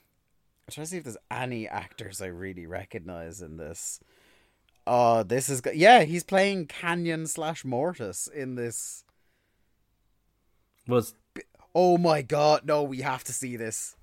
I'm 0.67 0.71
trying 0.71 0.85
to 0.85 0.91
see 0.91 0.97
if 0.97 1.03
there's 1.03 1.17
any 1.29 1.67
actors 1.67 2.21
I 2.21 2.27
really 2.27 2.65
recognize 2.65 3.41
in 3.41 3.57
this. 3.57 3.99
Oh, 4.87 5.23
this 5.23 5.49
is 5.49 5.61
go- 5.61 5.71
yeah, 5.71 6.03
he's 6.03 6.23
playing 6.23 6.67
Kanyon 6.67 7.27
slash 7.27 7.65
Mortis 7.65 8.27
in 8.27 8.55
this. 8.55 9.03
Was 10.87 11.13
Oh 11.75 11.97
my 11.97 12.21
god, 12.21 12.65
no, 12.65 12.83
we 12.83 13.01
have 13.01 13.23
to 13.25 13.33
see 13.33 13.55
this. 13.55 13.95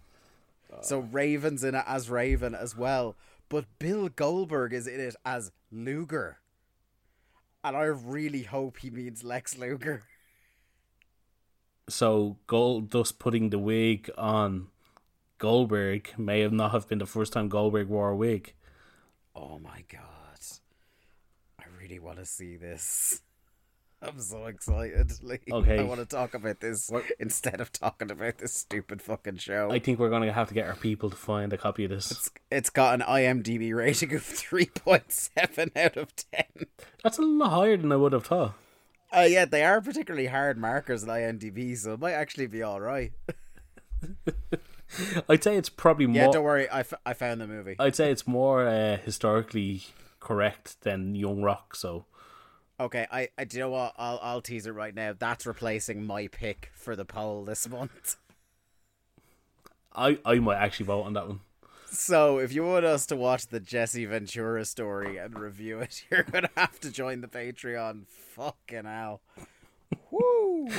So 0.82 1.00
Raven's 1.00 1.64
in 1.64 1.74
it 1.74 1.84
as 1.86 2.10
Raven 2.10 2.54
as 2.54 2.76
well, 2.76 3.16
but 3.48 3.64
Bill 3.78 4.08
Goldberg 4.08 4.74
is 4.74 4.86
in 4.86 5.00
it 5.00 5.16
as 5.24 5.52
Luger. 5.72 6.38
And 7.64 7.76
I 7.76 7.84
really 7.84 8.42
hope 8.42 8.78
he 8.78 8.90
means 8.90 9.24
Lex 9.24 9.58
Luger. 9.58 10.04
so 11.88 12.36
Gold 12.46 12.90
thus 12.90 13.12
putting 13.12 13.50
the 13.50 13.58
wig 13.58 14.10
on 14.16 14.68
Goldberg 15.38 16.12
may 16.18 16.40
have 16.40 16.52
not 16.52 16.72
have 16.72 16.88
been 16.88 16.98
the 16.98 17.06
first 17.06 17.32
time 17.32 17.48
Goldberg 17.48 17.88
wore 17.88 18.10
a 18.10 18.16
wig. 18.16 18.54
Oh 19.34 19.58
my 19.58 19.84
god. 19.90 20.02
I 21.58 21.64
really 21.80 21.98
want 21.98 22.18
to 22.18 22.24
see 22.24 22.56
this. 22.56 23.20
I'm 24.02 24.20
so 24.20 24.44
excited. 24.46 25.12
Okay. 25.52 25.78
I 25.78 25.82
want 25.82 26.00
to 26.00 26.06
talk 26.06 26.34
about 26.34 26.60
this 26.60 26.88
What- 26.90 27.04
instead 27.18 27.60
of 27.60 27.72
talking 27.72 28.10
about 28.10 28.38
this 28.38 28.52
stupid 28.52 29.00
fucking 29.02 29.38
show. 29.38 29.70
I 29.70 29.78
think 29.78 29.98
we're 29.98 30.10
gonna 30.10 30.32
have 30.32 30.48
to 30.48 30.54
get 30.54 30.66
our 30.68 30.74
people 30.76 31.10
to 31.10 31.16
find 31.16 31.52
a 31.52 31.56
copy 31.56 31.84
of 31.84 31.90
this. 31.90 32.30
It's 32.50 32.70
got 32.70 32.94
an 32.94 33.00
IMDb 33.06 33.74
rating 33.74 34.14
of 34.14 34.22
3.7 34.22 35.76
out 35.76 35.96
of 35.96 36.14
10. 36.16 36.44
That's 37.02 37.18
a 37.18 37.22
lot 37.22 37.50
higher 37.50 37.76
than 37.76 37.92
I 37.92 37.96
would 37.96 38.12
have 38.12 38.26
thought. 38.26 38.54
Uh, 39.16 39.26
yeah, 39.28 39.44
they 39.44 39.64
are 39.64 39.80
particularly 39.80 40.26
hard 40.26 40.58
markers 40.58 41.02
in 41.04 41.08
IMDb, 41.08 41.76
so 41.76 41.94
it 41.94 42.00
might 42.00 42.12
actually 42.12 42.48
be 42.48 42.62
alright. 42.62 43.12
I'd 45.28 45.42
say 45.42 45.56
it's 45.56 45.68
probably 45.68 46.06
Yeah, 46.06 46.24
more. 46.24 46.32
don't 46.32 46.44
worry. 46.44 46.68
I, 46.68 46.80
f- 46.80 46.94
I 47.04 47.12
found 47.12 47.40
the 47.40 47.46
movie. 47.46 47.76
I'd 47.78 47.96
say 47.96 48.10
it's 48.10 48.26
more 48.26 48.66
uh, 48.66 48.98
historically 48.98 49.82
correct 50.20 50.82
than 50.82 51.14
Young 51.14 51.42
Rock. 51.42 51.74
So 51.76 52.06
Okay, 52.78 53.06
I, 53.10 53.28
I 53.38 53.44
do 53.44 53.56
you 53.56 53.62
know 53.64 53.70
what? 53.70 53.94
I'll 53.96 54.18
I'll 54.22 54.42
tease 54.42 54.66
it 54.66 54.72
right 54.72 54.94
now. 54.94 55.14
That's 55.18 55.46
replacing 55.46 56.04
my 56.04 56.26
pick 56.28 56.70
for 56.74 56.94
the 56.94 57.04
poll 57.06 57.44
this 57.44 57.68
month. 57.68 58.16
I 59.94 60.18
I 60.24 60.34
might 60.40 60.58
actually 60.58 60.86
vote 60.86 61.02
on 61.02 61.14
that 61.14 61.26
one. 61.26 61.40
So 61.90 62.38
if 62.38 62.52
you 62.52 62.64
want 62.64 62.84
us 62.84 63.06
to 63.06 63.16
watch 63.16 63.46
the 63.46 63.60
Jesse 63.60 64.04
Ventura 64.04 64.64
story 64.66 65.16
and 65.16 65.38
review 65.38 65.78
it, 65.80 66.04
you're 66.10 66.24
gonna 66.24 66.50
have 66.56 66.78
to 66.80 66.90
join 66.90 67.22
the 67.22 67.28
Patreon. 67.28 68.06
Fucking 68.08 68.84
hell. 68.84 69.20
Woo. 70.10 70.68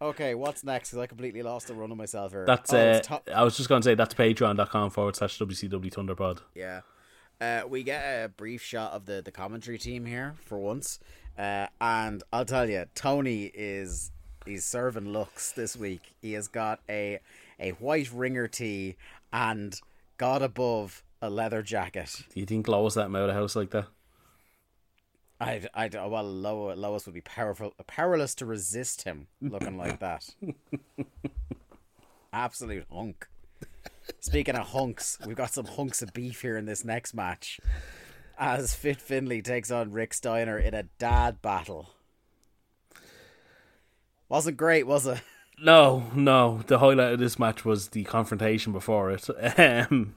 Okay, 0.00 0.34
what's 0.34 0.64
next? 0.64 0.88
Because 0.90 0.98
I 0.98 1.06
completely 1.06 1.42
lost 1.44 1.68
the 1.68 1.74
run 1.74 1.92
of 1.92 1.96
myself 1.96 2.32
here. 2.32 2.44
That's 2.44 2.72
Oh, 2.74 2.76
uh, 2.76 2.80
it's 2.96 3.06
to- 3.06 3.22
I 3.32 3.44
was 3.44 3.56
just 3.56 3.68
gonna 3.68 3.84
say 3.84 3.94
that's 3.94 4.14
patreon.com 4.14 4.90
forward 4.90 5.14
slash 5.14 5.38
WCW 5.38 5.92
Thunderpod. 5.94 6.38
Yeah. 6.56 6.80
Uh, 7.42 7.66
we 7.66 7.82
get 7.82 8.02
a 8.02 8.28
brief 8.28 8.62
shot 8.62 8.92
of 8.92 9.06
the, 9.06 9.20
the 9.20 9.32
commentary 9.32 9.76
team 9.76 10.06
here 10.06 10.36
for 10.44 10.58
once. 10.58 11.00
Uh, 11.36 11.66
and 11.80 12.22
I'll 12.32 12.44
tell 12.44 12.70
you, 12.70 12.84
Tony 12.94 13.50
is 13.52 14.12
he's 14.46 14.64
serving 14.64 15.08
looks 15.08 15.50
this 15.50 15.76
week. 15.76 16.14
He 16.20 16.34
has 16.34 16.46
got 16.46 16.78
a 16.88 17.18
a 17.58 17.70
white 17.72 18.12
ringer 18.12 18.46
tee 18.46 18.94
and 19.32 19.80
God 20.18 20.40
above 20.40 21.02
a 21.20 21.30
leather 21.30 21.62
jacket. 21.62 22.22
Do 22.32 22.38
you 22.38 22.46
think 22.46 22.68
Lois 22.68 22.94
let 22.94 23.06
him 23.06 23.16
out 23.16 23.28
of 23.28 23.34
house 23.34 23.56
like 23.56 23.70
that? 23.70 23.86
I, 25.40 25.62
I, 25.74 25.88
well, 25.88 26.22
Lo- 26.22 26.72
Lois 26.74 27.04
would 27.06 27.14
be 27.16 27.20
powerful, 27.20 27.74
powerless 27.88 28.36
to 28.36 28.46
resist 28.46 29.02
him 29.02 29.26
looking 29.40 29.76
like 29.76 29.98
that. 29.98 30.28
Absolute 32.32 32.86
hunk. 32.92 33.26
Speaking 34.20 34.54
of 34.56 34.68
hunks, 34.68 35.18
we've 35.26 35.36
got 35.36 35.52
some 35.52 35.66
hunks 35.66 36.02
of 36.02 36.12
beef 36.12 36.42
here 36.42 36.56
in 36.56 36.64
this 36.66 36.84
next 36.84 37.14
match. 37.14 37.60
As 38.38 38.74
Fit 38.74 39.00
Finlay 39.00 39.42
takes 39.42 39.70
on 39.70 39.92
Rick 39.92 40.14
Steiner 40.14 40.58
in 40.58 40.74
a 40.74 40.84
dad 40.98 41.42
battle. 41.42 41.90
Wasn't 44.28 44.56
great, 44.56 44.86
was 44.86 45.06
it? 45.06 45.20
No, 45.60 46.06
no. 46.14 46.62
The 46.66 46.78
highlight 46.78 47.12
of 47.12 47.18
this 47.20 47.38
match 47.38 47.64
was 47.64 47.88
the 47.90 48.04
confrontation 48.04 48.72
before 48.72 49.10
it. 49.10 49.28
Um, 49.58 50.14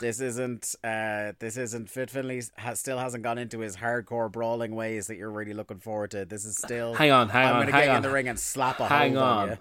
This 0.00 0.20
isn't. 0.20 0.74
Uh, 0.84 1.32
this 1.40 1.56
isn't. 1.56 1.90
Fit 1.90 2.08
Finlay 2.10 2.42
has, 2.56 2.78
still 2.78 2.98
hasn't 2.98 3.24
gone 3.24 3.36
into 3.38 3.58
his 3.60 3.76
hardcore 3.76 4.30
brawling 4.30 4.74
ways 4.76 5.08
that 5.08 5.16
you're 5.16 5.30
really 5.30 5.54
looking 5.54 5.78
forward 5.78 6.12
to. 6.12 6.24
This 6.24 6.44
is 6.44 6.56
still. 6.56 6.94
hang 6.94 7.10
on, 7.10 7.28
hang 7.28 7.46
I'm 7.48 7.54
on, 7.56 7.60
gonna 7.62 7.72
hang 7.72 7.80
get 7.86 7.90
on. 7.90 7.96
in 7.96 8.02
the 8.02 8.10
ring 8.10 8.28
and 8.28 8.38
slap 8.38 8.78
a 8.78 8.86
hang 8.88 9.14
hold 9.14 9.24
on, 9.24 9.50
on. 9.50 9.58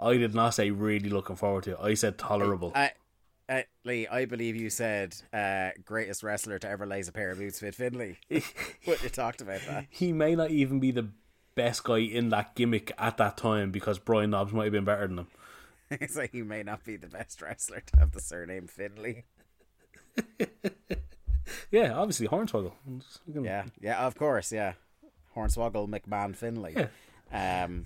I 0.00 0.16
did 0.16 0.34
not 0.34 0.50
say 0.54 0.70
really 0.70 1.08
looking 1.10 1.36
forward 1.36 1.64
to 1.64 1.72
it. 1.72 1.78
I 1.80 1.94
said 1.94 2.18
tolerable. 2.18 2.72
I, 2.74 2.92
uh, 3.48 3.62
Lee, 3.84 4.06
I 4.06 4.24
believe 4.26 4.56
you 4.56 4.70
said 4.70 5.16
uh, 5.32 5.70
greatest 5.84 6.22
wrestler 6.22 6.58
to 6.60 6.68
ever 6.68 6.86
lace 6.86 7.08
a 7.08 7.12
pair 7.12 7.30
of 7.30 7.38
boots, 7.38 7.60
Fit 7.60 7.74
Finlay. 7.74 8.18
what 8.84 9.02
you 9.02 9.08
talked 9.08 9.40
about 9.40 9.60
that? 9.66 9.86
he 9.90 10.12
may 10.12 10.34
not 10.34 10.50
even 10.50 10.78
be 10.80 10.90
the 10.90 11.08
best 11.54 11.82
guy 11.84 11.98
in 11.98 12.28
that 12.28 12.54
gimmick 12.54 12.92
at 12.98 13.16
that 13.16 13.36
time 13.36 13.70
because 13.72 13.98
Brian 13.98 14.30
Knobbs 14.30 14.52
might 14.52 14.64
have 14.64 14.72
been 14.72 14.84
better 14.84 15.06
than 15.08 15.18
him. 15.20 15.26
so 16.08 16.26
he 16.30 16.42
may 16.42 16.62
not 16.62 16.84
be 16.84 16.96
the 16.96 17.06
best 17.08 17.40
wrestler 17.42 17.80
to 17.80 17.98
have 17.98 18.12
the 18.12 18.20
surname 18.20 18.66
Finlay. 18.66 19.24
Yeah, 21.70 21.94
obviously 21.94 22.28
Hornswoggle. 22.28 22.72
Looking- 23.26 23.44
Yeah, 23.44 23.64
yeah, 23.80 24.06
of 24.06 24.16
course, 24.16 24.52
yeah. 24.52 24.74
Hornswoggle 25.34 25.88
McMahon 25.88 26.36
Finlay. 26.36 26.88
Um, 27.32 27.84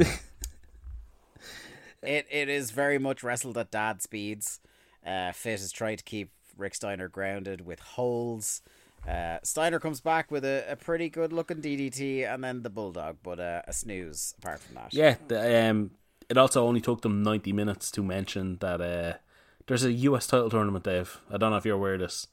it 2.03 2.27
it 2.31 2.49
is 2.49 2.71
very 2.71 2.99
much 2.99 3.23
wrestled 3.23 3.59
at 3.59 3.71
dad 3.71 4.03
speeds. 4.03 4.61
Uh, 5.05 5.33
Fit 5.33 5.61
is 5.61 5.73
trying 5.73 5.97
to 5.97 6.05
keep 6.05 6.31
Rick 6.57 6.75
Steiner 6.75 7.09
grounded 7.09 7.67
with 7.67 7.81
holds. 7.81 8.63
Uh, 9.09 9.39
Steiner 9.43 9.81
comes 9.81 10.01
back 10.01 10.31
with 10.31 10.45
a, 10.45 10.65
a 10.69 10.77
pretty 10.77 11.09
good 11.09 11.33
looking 11.33 11.61
DDT 11.61 12.33
and 12.33 12.45
then 12.45 12.63
the 12.63 12.71
Bulldog, 12.71 13.17
but 13.23 13.41
uh, 13.41 13.63
a 13.67 13.73
snooze 13.73 14.35
apart 14.39 14.61
from 14.61 14.77
that. 14.77 14.95
Yeah, 14.95 15.17
the, 15.27 15.71
um, 15.71 15.91
it 16.29 16.39
also 16.39 16.65
only 16.65 16.81
took 16.81 17.03
them 17.03 17.23
90 17.23 17.53
minutes 17.53 17.91
to 17.93 18.03
mention 18.03 18.59
that 18.61 18.81
uh, 18.81 19.19
there's 19.67 19.85
a 19.85 19.93
US 19.93 20.29
title 20.29 20.51
tournament, 20.51 20.85
Dave. 20.85 21.21
I 21.31 21.37
don't 21.37 21.51
know 21.51 21.57
if 21.57 21.65
you're 21.65 21.77
aware 21.77 21.95
of 21.95 22.01
this. 22.01 22.29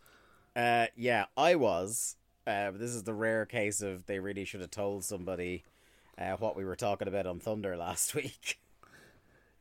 Uh, 0.56 0.88
yeah, 0.96 1.26
I 1.36 1.56
was. 1.56 2.16
Uh, 2.46 2.72
this 2.72 2.92
is 2.92 3.04
the 3.04 3.14
rare 3.14 3.46
case 3.46 3.82
of 3.82 4.06
they 4.06 4.20
really 4.20 4.46
should 4.46 4.62
have 4.62 4.72
told 4.72 5.04
somebody 5.04 5.64
uh, 6.18 6.36
what 6.38 6.56
we 6.56 6.66
were 6.66 6.76
talking 6.76 7.08
about 7.08 7.26
on 7.26 7.40
Thunder 7.40 7.76
last 7.78 8.14
week. 8.14 8.60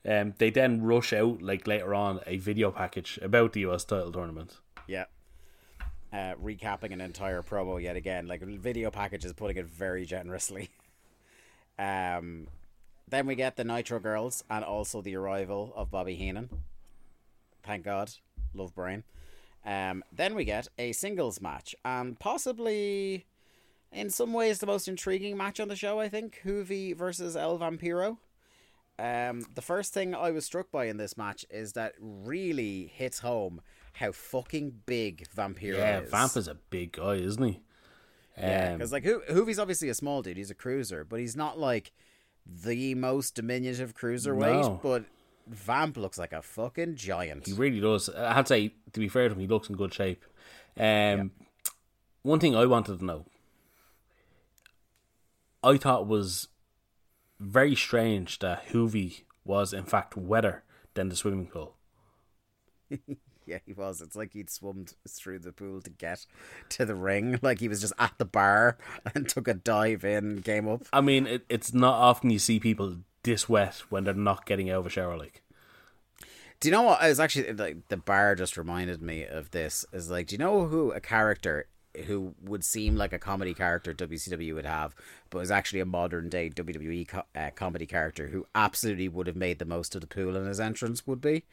Um, 0.09 0.33
they 0.39 0.49
then 0.49 0.83
rush 0.83 1.13
out, 1.13 1.43
like 1.43 1.67
later 1.67 1.95
on, 1.95 2.21
a 2.27 2.39
video 2.39 2.71
package 2.71 3.19
about 3.21 3.53
the 3.53 3.61
US 3.67 3.85
title 3.85 4.11
tournament. 4.11 4.57
yeah. 4.87 5.05
Uh, 6.11 6.35
recapping 6.43 6.95
an 6.95 7.03
entire 7.03 7.43
promo 7.43 7.81
yet 7.83 7.95
again. 7.95 8.27
Like, 8.27 8.41
video 8.41 8.91
packages 8.91 9.35
putting 9.35 9.59
it 9.59 9.67
very 9.67 10.07
generously. 10.07 10.71
um, 11.79 12.49
then 13.07 13.27
we 13.27 13.35
get 13.35 13.57
the 13.57 13.65
Nitro 13.65 13.99
Girls 14.01 14.43
and 14.49 14.65
also 14.65 15.03
the 15.03 15.15
arrival 15.17 15.75
of 15.77 15.91
Bobby 15.91 16.15
Heenan. 16.15 16.49
Thank 17.63 17.85
God. 17.85 18.11
Love 18.55 18.75
Brain. 18.75 19.05
Um, 19.67 20.03
then 20.11 20.35
we 20.35 20.47
get 20.47 20.69
a 20.79 20.93
singles 20.93 21.43
match 21.43 21.75
and 21.85 22.19
possibly, 22.19 23.27
in 23.93 24.09
some 24.09 24.33
ways, 24.33 24.61
the 24.61 24.67
most 24.67 24.89
intriguing 24.89 25.37
match 25.37 25.61
on 25.61 25.69
the 25.69 25.77
show. 25.77 26.01
I 26.01 26.09
think 26.09 26.41
Juvi 26.43 26.97
versus 26.97 27.37
El 27.37 27.59
Vampiro. 27.59 28.17
Um, 28.99 29.44
the 29.55 29.62
first 29.62 29.94
thing 29.94 30.14
I 30.14 30.30
was 30.32 30.44
struck 30.44 30.70
by 30.72 30.86
in 30.86 30.96
this 30.96 31.16
match 31.16 31.46
is 31.51 31.74
that 31.74 31.94
really 32.01 32.90
hits 32.94 33.20
home 33.20 33.61
how 33.92 34.11
fucking 34.12 34.80
big 34.86 35.26
Vampiro 35.36 35.74
is. 35.74 35.78
Yeah, 35.78 36.01
is. 36.01 36.11
Vamp 36.11 36.36
is 36.36 36.49
a 36.49 36.55
big 36.55 36.92
guy, 36.92 37.14
isn't 37.14 37.42
he? 37.42 37.61
Yeah, 38.36 38.70
Um, 38.72 38.78
because 38.78 38.92
like 38.92 39.05
Ho- 39.05 39.22
Juvi's 39.28 39.59
obviously 39.59 39.88
a 39.88 39.94
small 39.94 40.22
dude. 40.22 40.36
He's 40.36 40.51
a 40.51 40.55
cruiser, 40.55 41.05
but 41.05 41.20
he's 41.20 41.36
not 41.36 41.59
like 41.59 41.92
the 42.46 42.94
most 42.94 43.34
diminutive 43.34 43.94
cruiserweight. 43.96 44.62
No. 44.62 44.80
But 44.82 45.05
Vamp 45.46 45.96
looks 45.96 46.18
like 46.18 46.32
a 46.32 46.42
fucking 46.42 46.96
giant. 46.96 47.46
He 47.46 47.53
really 47.53 47.80
does. 47.80 48.09
I 48.11 48.34
had 48.34 48.46
to 48.46 48.49
say, 48.49 48.74
to 48.92 49.01
be 49.01 49.09
fair 49.09 49.28
to 49.28 49.34
him, 49.34 49.40
he 49.40 49.46
looks 49.46 49.68
in 49.68 49.76
good 49.76 49.94
shape. 49.94 50.24
Um, 50.78 51.30
One 52.22 52.38
thing 52.40 52.55
I 52.57 52.66
wanted 52.66 52.99
to 52.99 53.05
know, 53.05 53.26
I 55.62 55.76
thought 55.76 56.07
was 56.07 56.49
very 57.41 57.74
strange 57.74 58.39
that 58.41 58.68
Juvi 58.68 59.22
was 59.45 59.72
in 59.72 59.84
fact 59.84 60.16
wetter 60.16 60.64
than 60.95 61.09
the 61.09 61.16
swimming 61.16 61.47
pool. 61.47 61.76
Yeah, 63.49 63.61
he 63.64 63.72
was. 63.72 64.03
It's 64.03 64.14
like 64.14 64.34
he'd 64.34 64.51
swum 64.51 64.84
through 65.09 65.39
the 65.39 65.53
pool 65.53 65.80
to 65.80 65.89
get 65.89 66.26
to 66.68 66.84
the 66.84 66.95
ring. 66.95 67.39
Like 67.43 67.61
he 67.61 67.68
was 67.68 67.80
just 67.80 67.95
at 67.99 68.12
the 68.18 68.26
bar 68.26 68.76
and 69.14 69.26
took 69.26 69.49
a 69.49 69.55
dive 69.55 70.05
in, 70.05 70.43
came 70.43 70.68
up. 70.68 70.82
I 70.93 71.01
mean, 71.01 71.26
it, 71.26 71.47
it's 71.49 71.72
not 71.72 71.95
often 71.95 72.28
you 72.28 72.39
see 72.39 72.61
people 72.61 72.99
this 73.22 73.49
wet 73.49 73.84
when 73.89 74.05
they're 74.05 74.12
not 74.12 74.45
getting 74.45 74.68
out 74.68 74.80
of 74.80 74.86
a 74.86 74.91
shower. 74.91 75.16
Like, 75.16 75.41
Do 76.61 76.68
you 76.68 76.72
know 76.72 76.82
what? 76.82 77.01
I 77.01 77.09
was 77.09 77.20
actually 77.20 77.51
like 77.55 77.89
the 77.89 77.97
bar 77.97 78.34
just 78.34 78.59
reminded 78.59 79.01
me 79.01 79.24
of 79.24 79.51
this. 79.51 79.86
Is 79.95 80.11
like, 80.11 80.26
do 80.26 80.34
you 80.34 80.39
know 80.39 80.66
who 80.66 80.93
a 80.93 81.01
character 81.01 81.68
who 82.07 82.34
would 82.43 82.64
seem 82.64 82.97
like 82.97 83.12
a 83.12 83.18
comedy 83.18 83.55
character 83.55 83.93
WCW 83.93 84.55
would 84.55 84.66
have, 84.66 84.95
but 85.30 85.41
is 85.41 85.51
actually 85.51 85.80
a 85.80 85.86
modern 85.86 86.28
day 86.28 86.51
WWE 86.51 87.09
co- 87.09 87.22
uh, 87.34 87.51
comedy 87.55 87.86
character 87.86 88.28
who 88.28 88.47
absolutely 88.55 89.09
would 89.09 89.26
have 89.26 89.36
made 89.36 89.59
the 89.59 89.64
most 89.64 89.95
of 89.95 90.01
the 90.01 90.07
pool 90.07 90.36
in 90.36 90.47
his 90.47 90.61
entrance 90.61 91.07
would 91.07 91.20
be 91.20 91.45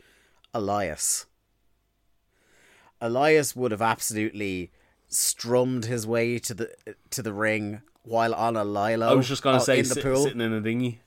Elias. 0.54 1.26
Elias 3.02 3.56
would 3.56 3.72
have 3.72 3.82
absolutely 3.82 4.72
strummed 5.08 5.86
his 5.86 6.08
way 6.08 6.40
to 6.40 6.54
the 6.54 6.76
to 7.10 7.22
the 7.22 7.34
ring 7.34 7.82
while 8.04 8.34
on 8.34 8.56
a 8.56 8.64
lilo. 8.64 9.08
I 9.08 9.14
was 9.14 9.28
just 9.28 9.44
gonna 9.44 9.58
uh, 9.58 9.62
say, 9.62 9.80
in 9.80 9.88
the 9.88 9.96
sit- 9.96 10.04
pool 10.04 10.24
sitting 10.24 10.42
in 10.42 10.54
a 10.54 10.62
dinghy. 10.62 11.02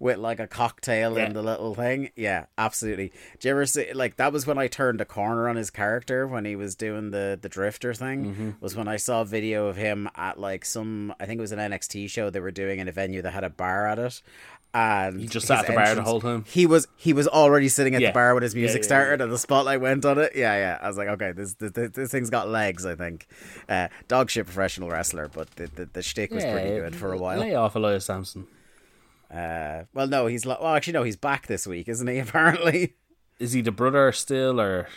With 0.00 0.18
like 0.18 0.38
a 0.38 0.46
cocktail 0.46 1.16
Yeah. 1.18 1.26
in 1.26 1.32
the 1.32 1.42
little 1.42 1.74
thing. 1.74 2.10
Yeah, 2.14 2.46
absolutely. 2.56 3.12
Do 3.40 3.48
you 3.48 3.50
ever 3.52 3.66
see 3.66 3.92
like 3.92 4.16
that 4.16 4.32
was 4.32 4.46
when 4.46 4.56
I 4.56 4.68
turned 4.68 5.00
a 5.00 5.04
corner 5.04 5.48
on 5.48 5.56
his 5.56 5.70
character 5.70 6.24
when 6.26 6.44
he 6.44 6.54
was 6.54 6.76
doing 6.76 7.10
the 7.10 7.36
the 7.40 7.48
drifter 7.48 7.92
thing? 7.94 8.24
Mm-hmm. 8.26 8.50
Was 8.60 8.76
when 8.76 8.86
I 8.86 8.96
saw 8.96 9.22
a 9.22 9.24
video 9.24 9.66
of 9.66 9.76
him 9.76 10.08
at 10.14 10.38
like 10.38 10.64
some 10.64 11.12
I 11.18 11.26
think 11.26 11.38
it 11.38 11.42
was 11.42 11.50
an 11.52 11.58
NXT 11.58 12.08
show 12.10 12.30
they 12.30 12.38
were 12.38 12.52
doing 12.52 12.78
in 12.78 12.86
a 12.86 12.92
venue 12.92 13.22
that 13.22 13.32
had 13.32 13.42
a 13.42 13.50
bar 13.50 13.88
at 13.88 13.98
it. 13.98 14.22
And 14.74 15.18
He 15.18 15.26
just 15.26 15.46
sat 15.46 15.60
at 15.60 15.66
the 15.66 15.72
bar 15.72 15.94
the 15.94 16.02
whole 16.02 16.20
time? 16.20 16.44
He 16.46 16.64
was 16.66 16.86
he 16.96 17.12
was 17.12 17.26
already 17.26 17.68
sitting 17.68 17.94
at 17.96 18.00
Yeah. 18.00 18.10
the 18.10 18.14
bar 18.14 18.34
when 18.34 18.42
his 18.44 18.54
Yeah, 18.54 18.60
music 18.60 18.82
yeah, 18.82 18.86
started 18.88 19.20
and 19.20 19.32
the 19.32 19.38
spotlight 19.38 19.80
went 19.80 20.04
on 20.04 20.18
it. 20.18 20.32
Yeah, 20.36 20.54
yeah. 20.56 20.78
I 20.80 20.86
was 20.86 20.96
like, 20.96 21.08
okay, 21.08 21.32
this 21.32 21.54
this, 21.54 21.72
this 21.72 22.10
thing's 22.12 22.30
got 22.30 22.48
legs. 22.48 22.86
I 22.86 22.94
think. 22.94 23.26
Uh, 23.68 23.88
dog 24.06 24.30
shit 24.30 24.46
professional 24.46 24.90
wrestler, 24.90 25.26
but 25.26 25.50
the 25.56 25.66
the, 25.74 25.86
the 25.92 26.02
shtick 26.02 26.30
was 26.32 26.44
pretty 26.44 26.68
good 26.78 26.94
for 26.94 27.12
a 27.12 27.16
while. 27.18 27.40
Lay 27.40 27.54
off 27.56 27.74
Elias 27.74 28.04
Samson. 28.04 28.46
Uh, 29.30 29.84
well, 29.92 30.06
no, 30.06 30.26
he's 30.26 30.46
lo- 30.46 30.58
well. 30.60 30.74
Actually, 30.74 30.94
no, 30.94 31.02
he's 31.02 31.16
back 31.16 31.46
this 31.46 31.66
week, 31.66 31.88
isn't 31.88 32.06
he? 32.08 32.18
Apparently. 32.20 32.94
Is 33.38 33.52
he 33.52 33.60
the 33.60 33.70
brother 33.72 34.10
still, 34.12 34.60
or 34.60 34.88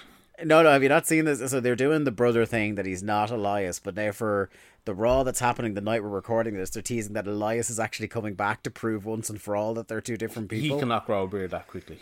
No, 0.44 0.64
no. 0.64 0.72
Have 0.72 0.84
you 0.84 0.90
not 0.90 1.06
seen 1.08 1.26
this? 1.26 1.52
So 1.52 1.60
they're 1.60 1.76
doing 1.76 2.06
the 2.06 2.12
brother 2.12 2.46
thing 2.46 2.76
that 2.76 2.86
he's 2.86 3.04
not 3.04 3.30
Elias, 3.30 3.80
but 3.80 3.96
now 3.96 4.12
for 4.12 4.50
the 4.86 4.96
Raw 4.96 5.24
that's 5.24 5.40
happening 5.40 5.74
the 5.76 5.82
night 5.82 6.02
we're 6.02 6.10
recording 6.10 6.56
this, 6.56 6.72
they're 6.72 6.82
teasing 6.82 7.14
that 7.14 7.28
Elias 7.28 7.70
is 7.70 7.80
actually 7.80 8.08
coming 8.08 8.34
back 8.34 8.64
to 8.64 8.72
prove 8.72 9.06
once 9.06 9.30
and 9.30 9.40
for 9.40 9.56
all 9.56 9.76
that 9.76 9.88
they're 9.88 10.02
two 10.02 10.18
different 10.18 10.50
people. 10.50 10.76
he 10.78 10.82
cannot 10.82 11.06
grow 11.06 11.26
a 11.26 11.28
beard 11.28 11.52
that 11.52 11.68
quickly? 11.68 12.00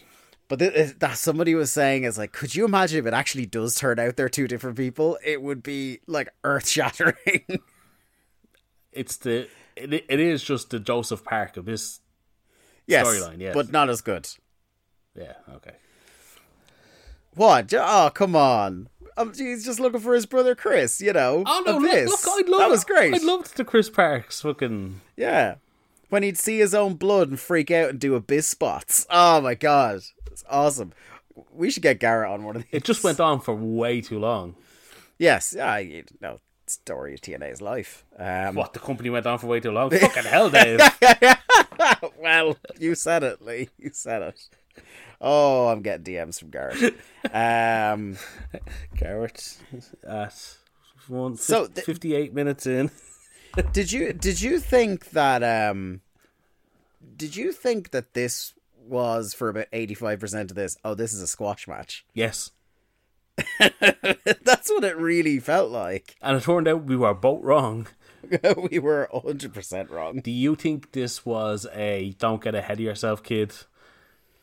But 0.48 0.60
th- 0.60 0.98
that 1.00 1.18
somebody 1.18 1.54
was 1.56 1.72
saying 1.72 2.06
is 2.06 2.18
like, 2.18 2.32
could 2.32 2.56
you 2.56 2.64
imagine 2.66 3.00
if 3.00 3.06
it 3.06 3.14
actually 3.14 3.46
does 3.46 3.76
turn 3.76 4.00
out 4.00 4.16
they're 4.16 4.30
two 4.30 4.48
different 4.48 4.78
people? 4.78 5.18
It 5.24 5.42
would 5.42 5.62
be 5.62 6.00
like 6.08 6.30
earth 6.44 6.68
shattering. 6.68 7.16
It's 8.92 9.18
the 9.18 9.48
it, 9.76 9.94
it 9.94 10.20
is 10.20 10.44
just 10.44 10.72
the 10.72 10.80
Joseph 10.80 11.24
Park 11.24 11.58
of 11.58 11.66
this 11.66 12.00
yes, 12.90 13.08
storyline, 13.08 13.40
yes. 13.40 13.54
but 13.54 13.72
not 13.72 13.90
as 13.90 14.02
good. 14.02 14.28
Yeah, 15.16 15.34
okay. 15.56 15.74
What? 17.36 17.74
Oh, 17.74 18.12
come 18.14 18.36
on. 18.36 18.90
Um, 19.18 19.34
he's 19.34 19.66
just 19.66 19.80
looking 19.80 20.00
for 20.00 20.14
his 20.14 20.26
brother 20.26 20.56
Chris, 20.56 21.02
you 21.02 21.14
know. 21.14 21.44
Oh 21.46 21.64
no, 21.66 21.78
look, 21.78 22.10
look, 22.10 22.20
I 22.26 22.50
love 22.50 22.60
that 22.60 22.70
was 22.70 22.84
great. 22.86 23.14
I 23.14 23.18
loved 23.18 23.58
the 23.58 23.66
Chris 23.66 23.90
Parks 23.90 24.42
fucking 24.42 25.02
Yeah. 25.18 25.56
When 26.10 26.24
he'd 26.24 26.38
see 26.40 26.58
his 26.58 26.74
own 26.74 26.96
blood 26.96 27.30
and 27.30 27.40
freak 27.40 27.70
out 27.70 27.90
and 27.90 28.00
do 28.00 28.16
a 28.16 28.20
biz 28.20 28.48
spots. 28.48 29.06
Oh 29.10 29.42
my 29.42 29.56
god. 29.56 30.02
It's 30.32 30.44
awesome. 30.50 30.94
We 31.54 31.70
should 31.70 31.84
get 31.84 32.00
Garrett 32.00 32.32
on 32.32 32.44
one 32.44 32.56
of 32.56 32.62
these. 32.64 32.72
It 32.72 32.84
just 32.84 33.04
went 33.04 33.20
on 33.20 33.42
for 33.42 33.54
way 33.54 34.02
too 34.02 34.20
long. 34.20 34.56
Yes, 35.18 35.54
yeah, 35.56 35.78
you 35.78 36.06
know, 36.22 36.40
story 36.68 37.14
of 37.14 37.22
TNA's 37.22 37.62
life. 37.62 38.06
Um, 38.18 38.56
What 38.56 38.74
the 38.74 38.80
company 38.80 39.10
went 39.10 39.26
on 39.26 39.38
for 39.38 39.48
way 39.48 39.60
too 39.60 39.72
long? 39.72 39.90
Fucking 39.98 40.24
hell, 40.24 40.50
Dave. 40.50 40.80
well, 42.20 42.58
you 42.80 42.96
said 42.96 43.24
it, 43.24 43.42
Lee. 43.42 43.70
You 43.78 43.92
said 43.94 44.22
it. 44.22 44.50
Oh, 45.22 45.68
I'm 45.68 45.82
getting 45.82 46.06
DMs 46.14 46.40
from 46.40 46.50
Garrett. 46.52 46.96
Um, 47.34 48.18
Garrett 48.96 49.58
at 50.08 50.58
one 51.08 51.36
So 51.36 51.68
th- 51.68 51.86
fifty-eight 51.86 52.34
minutes 52.34 52.66
in. 52.66 52.90
did 53.74 53.92
you 53.92 54.14
did 54.14 54.42
you 54.42 54.60
think 54.60 55.10
that 55.12 55.44
um, 55.44 56.02
did 57.18 57.36
you 57.36 57.52
think 57.52 57.92
that 57.92 58.14
this 58.14 58.54
was 58.88 59.34
for 59.34 59.50
about 59.50 59.68
eighty 59.74 59.94
five 59.94 60.20
percent 60.20 60.52
of 60.52 60.56
this? 60.56 60.78
Oh, 60.86 60.94
this 60.96 61.14
is 61.14 61.22
a 61.22 61.28
squash 61.28 61.68
match. 61.68 62.06
Yes, 62.14 62.52
That's 63.60 64.70
what 64.70 64.84
it 64.84 64.98
really 64.98 65.40
felt 65.40 65.72
like. 65.72 66.16
and 66.22 66.38
it 66.38 66.44
turned 66.44 66.68
out 66.68 66.84
we 66.86 66.96
were 66.96 67.14
both 67.14 67.44
wrong. 67.44 67.88
we 68.72 68.80
were 68.80 69.09
hundred 69.13 69.53
percent 69.53 69.89
wrong. 69.89 70.22
Do 70.22 70.32
you 70.32 70.55
think 70.55 70.91
this 70.91 71.26
was 71.26 71.67
a 71.74 72.15
"don't 72.20 72.43
get 72.43 72.55
ahead 72.55 72.78
of 72.78 72.86
yourself, 72.86 73.24
kid"? 73.24 73.53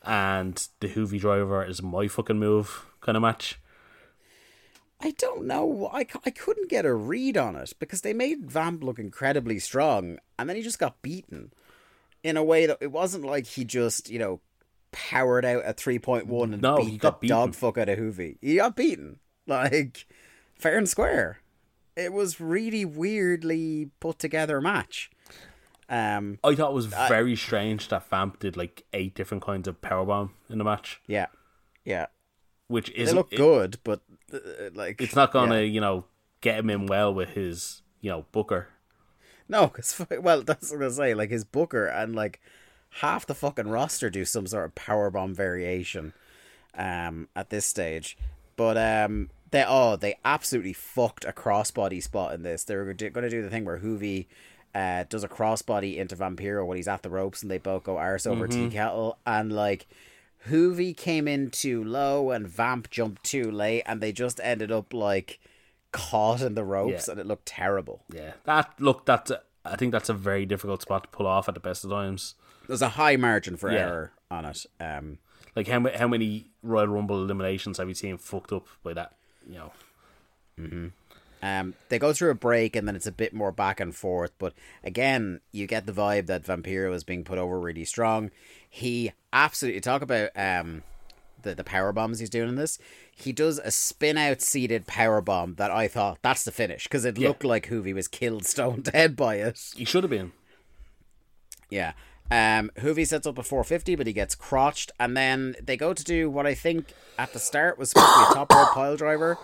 And 0.03 0.67
the 0.79 0.87
Juvi 0.87 1.19
driver 1.19 1.65
is 1.65 1.81
my 1.81 2.07
fucking 2.07 2.39
move 2.39 2.85
kind 3.01 3.15
of 3.15 3.21
match. 3.21 3.59
I 4.99 5.11
don't 5.11 5.45
know. 5.45 5.89
I, 5.93 6.07
I 6.25 6.31
couldn't 6.31 6.69
get 6.69 6.85
a 6.85 6.93
read 6.93 7.37
on 7.37 7.55
it 7.55 7.73
because 7.77 8.01
they 8.01 8.13
made 8.13 8.49
Vamp 8.49 8.83
look 8.83 8.97
incredibly 8.97 9.59
strong, 9.59 10.17
and 10.39 10.49
then 10.49 10.55
he 10.55 10.63
just 10.63 10.79
got 10.79 11.01
beaten 11.01 11.51
in 12.23 12.35
a 12.37 12.43
way 12.43 12.65
that 12.65 12.79
it 12.81 12.91
wasn't 12.91 13.25
like 13.25 13.45
he 13.45 13.63
just 13.63 14.09
you 14.09 14.19
know 14.19 14.39
powered 14.91 15.45
out 15.45 15.63
at 15.63 15.77
three 15.77 15.99
point 15.99 16.27
one 16.27 16.53
and 16.53 16.61
No, 16.61 16.77
beat 16.77 16.89
he 16.89 16.97
got 16.97 17.21
the 17.21 17.27
dog 17.27 17.53
fuck 17.53 17.77
out 17.77 17.89
of 17.89 17.99
Juvi. 17.99 18.37
He 18.41 18.55
got 18.55 18.75
beaten 18.75 19.19
like 19.45 20.05
fair 20.55 20.77
and 20.77 20.89
square. 20.89 21.39
It 21.97 22.13
was 22.13 22.39
really 22.39 22.85
weirdly 22.85 23.89
put 23.99 24.19
together 24.19 24.61
match. 24.61 25.09
Um, 25.89 26.37
I 26.43 26.53
thought 26.53 26.71
it 26.71 26.75
was 26.75 26.85
very 26.85 27.35
strange 27.35 27.87
that 27.89 28.07
Vamp 28.09 28.39
did 28.39 28.55
like 28.57 28.83
eight 28.93 29.15
different 29.15 29.43
kinds 29.43 29.67
of 29.67 29.81
powerbomb 29.81 30.31
in 30.49 30.57
the 30.57 30.63
match, 30.63 31.01
yeah, 31.07 31.27
yeah, 31.85 32.07
which 32.67 32.89
is 32.91 33.13
look 33.13 33.31
good, 33.31 33.79
but 33.83 34.01
uh, 34.33 34.37
like 34.73 35.01
It's 35.01 35.15
not 35.15 35.31
gonna, 35.31 35.61
yeah. 35.61 35.61
you 35.61 35.81
know, 35.81 36.05
get 36.41 36.59
him 36.59 36.69
in 36.69 36.85
well 36.87 37.13
with 37.13 37.29
his, 37.29 37.81
you 38.01 38.11
know, 38.11 38.25
Booker. 38.33 38.67
No, 39.47 39.67
because 39.67 40.05
well, 40.19 40.41
that's 40.41 40.71
what 40.71 40.83
I'm 40.83 40.91
say. 40.91 41.13
Like 41.13 41.29
his 41.29 41.45
Booker 41.45 41.85
and 41.85 42.13
like 42.13 42.41
half 42.89 43.25
the 43.25 43.35
fucking 43.35 43.69
roster 43.69 44.09
do 44.09 44.25
some 44.25 44.45
sort 44.45 44.65
of 44.65 44.75
power 44.75 45.09
bomb 45.09 45.33
variation, 45.33 46.11
um, 46.77 47.29
at 47.35 47.49
this 47.49 47.65
stage. 47.65 48.17
But 48.57 48.77
um, 48.77 49.29
they 49.51 49.63
oh 49.67 49.95
they 49.95 50.15
absolutely 50.25 50.73
fucked 50.73 51.25
a 51.25 51.31
crossbody 51.31 52.01
spot 52.01 52.33
in 52.33 52.43
this. 52.43 52.63
They're 52.63 52.83
gonna 52.93 53.29
do 53.29 53.41
the 53.41 53.49
thing 53.49 53.65
where 53.65 53.79
Juvi. 53.79 54.27
Uh, 54.75 55.05
does 55.09 55.23
a 55.23 55.27
crossbody 55.27 55.97
into 55.97 56.15
Vampiro 56.15 56.63
when 56.63 56.77
he's 56.77 56.89
at 56.89 57.01
the 57.01 57.09
ropes 57.09 57.41
and 57.41 57.49
they 57.49 57.57
both 57.57 57.83
go 57.83 57.97
arse 57.97 58.27
over 58.27 58.47
tea 58.47 58.69
kettle 58.69 59.17
and 59.25 59.51
like 59.51 59.87
Juvi 60.47 60.95
came 60.95 61.27
in 61.27 61.49
too 61.49 61.83
low 61.83 62.29
and 62.29 62.47
Vamp 62.47 62.89
jumped 62.91 63.23
too 63.23 63.49
late 63.49 63.81
and 63.87 64.01
they 64.01 64.11
just 64.11 64.39
ended 64.43 64.71
up 64.71 64.93
like 64.93 65.39
caught 65.91 66.41
in 66.41 66.53
the 66.53 66.63
ropes 66.63 67.07
Yeah. 67.07 67.13
and 67.13 67.19
it 67.21 67.25
looked 67.25 67.47
terrible. 67.47 68.03
Yeah, 68.13 68.33
that 68.43 68.71
look, 68.79 69.05
that's 69.05 69.31
a, 69.31 69.41
I 69.65 69.77
think 69.77 69.93
that's 69.93 70.09
a 70.09 70.13
very 70.13 70.45
difficult 70.45 70.83
spot 70.83 71.03
to 71.03 71.09
pull 71.09 71.25
off 71.25 71.47
at 71.47 71.55
the 71.55 71.59
best 71.61 71.83
of 71.83 71.89
times. 71.89 72.35
there's 72.67 72.81
a 72.83 72.89
high 72.89 73.15
margin 73.15 73.57
for 73.57 73.71
Yeah. 73.71 73.79
error 73.79 74.11
on 74.29 74.45
it. 74.45 74.63
Um, 74.79 75.17
Like 75.55 75.69
how 75.69 75.83
how 75.97 76.07
many 76.07 76.51
Royal 76.61 76.87
Rumble 76.87 77.23
eliminations 77.23 77.79
have 77.79 77.87
you 77.87 77.95
seen 77.95 78.17
fucked 78.17 78.51
up 78.51 78.67
by 78.83 78.93
that? 78.93 79.13
You 79.49 79.71
know, 80.59 80.91
um, 81.41 81.75
they 81.89 81.99
go 81.99 82.13
through 82.13 82.31
a 82.31 82.35
break 82.35 82.75
and 82.75 82.87
then 82.87 82.95
it's 82.95 83.05
a 83.07 83.11
bit 83.11 83.33
more 83.33 83.51
back 83.51 83.79
and 83.79 83.95
forth. 83.95 84.31
But 84.39 84.53
again, 84.83 85.39
you 85.51 85.67
get 85.67 85.85
the 85.85 85.93
vibe 85.93 86.25
that 86.27 86.43
Vampiro 86.43 86.93
is 86.93 87.03
being 87.03 87.23
put 87.23 87.37
over 87.37 87.59
really 87.59 87.85
strong. 87.85 88.31
He 88.69 89.13
absolutely 89.31 89.81
talk 89.81 90.01
about 90.01 90.31
um, 90.35 90.83
the 91.43 91.55
the 91.55 91.63
power 91.63 91.91
bombs 91.93 92.19
he's 92.19 92.29
doing 92.29 92.49
in 92.49 92.55
this. 92.55 92.79
He 93.15 93.31
does 93.31 93.59
a 93.59 93.71
spin 93.71 94.17
out 94.17 94.41
seated 94.41 94.85
power 94.87 95.21
bomb 95.21 95.55
that 95.55 95.71
I 95.71 95.87
thought 95.87 96.19
that's 96.21 96.43
the 96.43 96.51
finish 96.51 96.83
because 96.83 97.05
it 97.05 97.17
Yeah. 97.17 97.29
looked 97.29 97.43
like 97.45 97.69
Juvi 97.69 97.93
was 97.93 98.07
killed 98.07 98.45
stone 98.45 98.81
dead 98.83 99.15
by 99.15 99.35
it. 99.35 99.59
he 99.75 99.85
should 99.85 100.03
have 100.03 100.11
been. 100.11 100.31
Yeah. 101.69 101.93
Um, 102.29 102.71
Juvi 102.77 103.07
sets 103.07 103.25
up 103.25 103.37
a 103.37 103.43
450, 103.43 103.95
but 103.95 104.07
he 104.07 104.13
gets 104.13 104.35
crotched, 104.35 104.91
and 104.99 105.15
then 105.15 105.55
they 105.61 105.77
go 105.77 105.93
to 105.93 106.03
do 106.03 106.29
what 106.29 106.45
I 106.45 106.53
think 106.53 106.93
at 107.17 107.33
the 107.33 107.39
start 107.39 107.77
was 107.77 107.91
supposed 107.91 108.13
to 108.13 108.19
be 108.19 108.31
a 108.31 108.33
top 108.33 108.53
rope 108.53 108.73
pile 108.73 108.97
driver, 108.97 109.37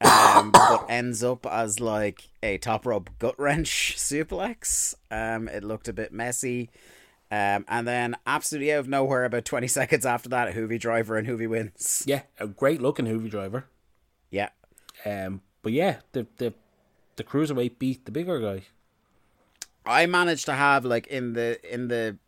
um, 0.00 0.52
but 0.52 0.86
ends 0.88 1.24
up 1.24 1.46
as 1.46 1.80
like 1.80 2.28
a 2.42 2.58
top 2.58 2.86
rope 2.86 3.10
gut 3.18 3.38
wrench 3.38 3.94
suplex. 3.98 4.94
Um, 5.10 5.48
it 5.48 5.64
looked 5.64 5.88
a 5.88 5.92
bit 5.92 6.12
messy. 6.12 6.70
Um, 7.32 7.64
and 7.66 7.88
then 7.88 8.16
absolutely 8.26 8.74
out 8.74 8.80
of 8.80 8.88
nowhere, 8.88 9.24
about 9.24 9.46
20 9.46 9.66
seconds 9.68 10.04
after 10.04 10.28
that, 10.28 10.54
Juvi 10.54 10.78
driver 10.78 11.16
and 11.16 11.26
Juvi 11.26 11.48
wins. 11.48 12.04
Yeah, 12.06 12.22
a 12.38 12.46
great 12.46 12.82
looking 12.82 13.06
Juvi 13.06 13.30
driver. 13.30 13.66
Yeah. 14.30 14.50
Um, 15.04 15.40
but 15.62 15.72
yeah, 15.72 16.00
the 16.12 16.26
the 16.36 16.54
the 17.16 17.24
cruiserweight 17.24 17.78
beat 17.78 18.04
the 18.04 18.12
bigger 18.12 18.38
guy. 18.38 18.64
I 19.84 20.06
managed 20.06 20.46
to 20.46 20.52
have 20.54 20.84
like 20.84 21.06
in 21.08 21.32
the 21.32 21.58
in 21.72 21.88
the 21.88 22.18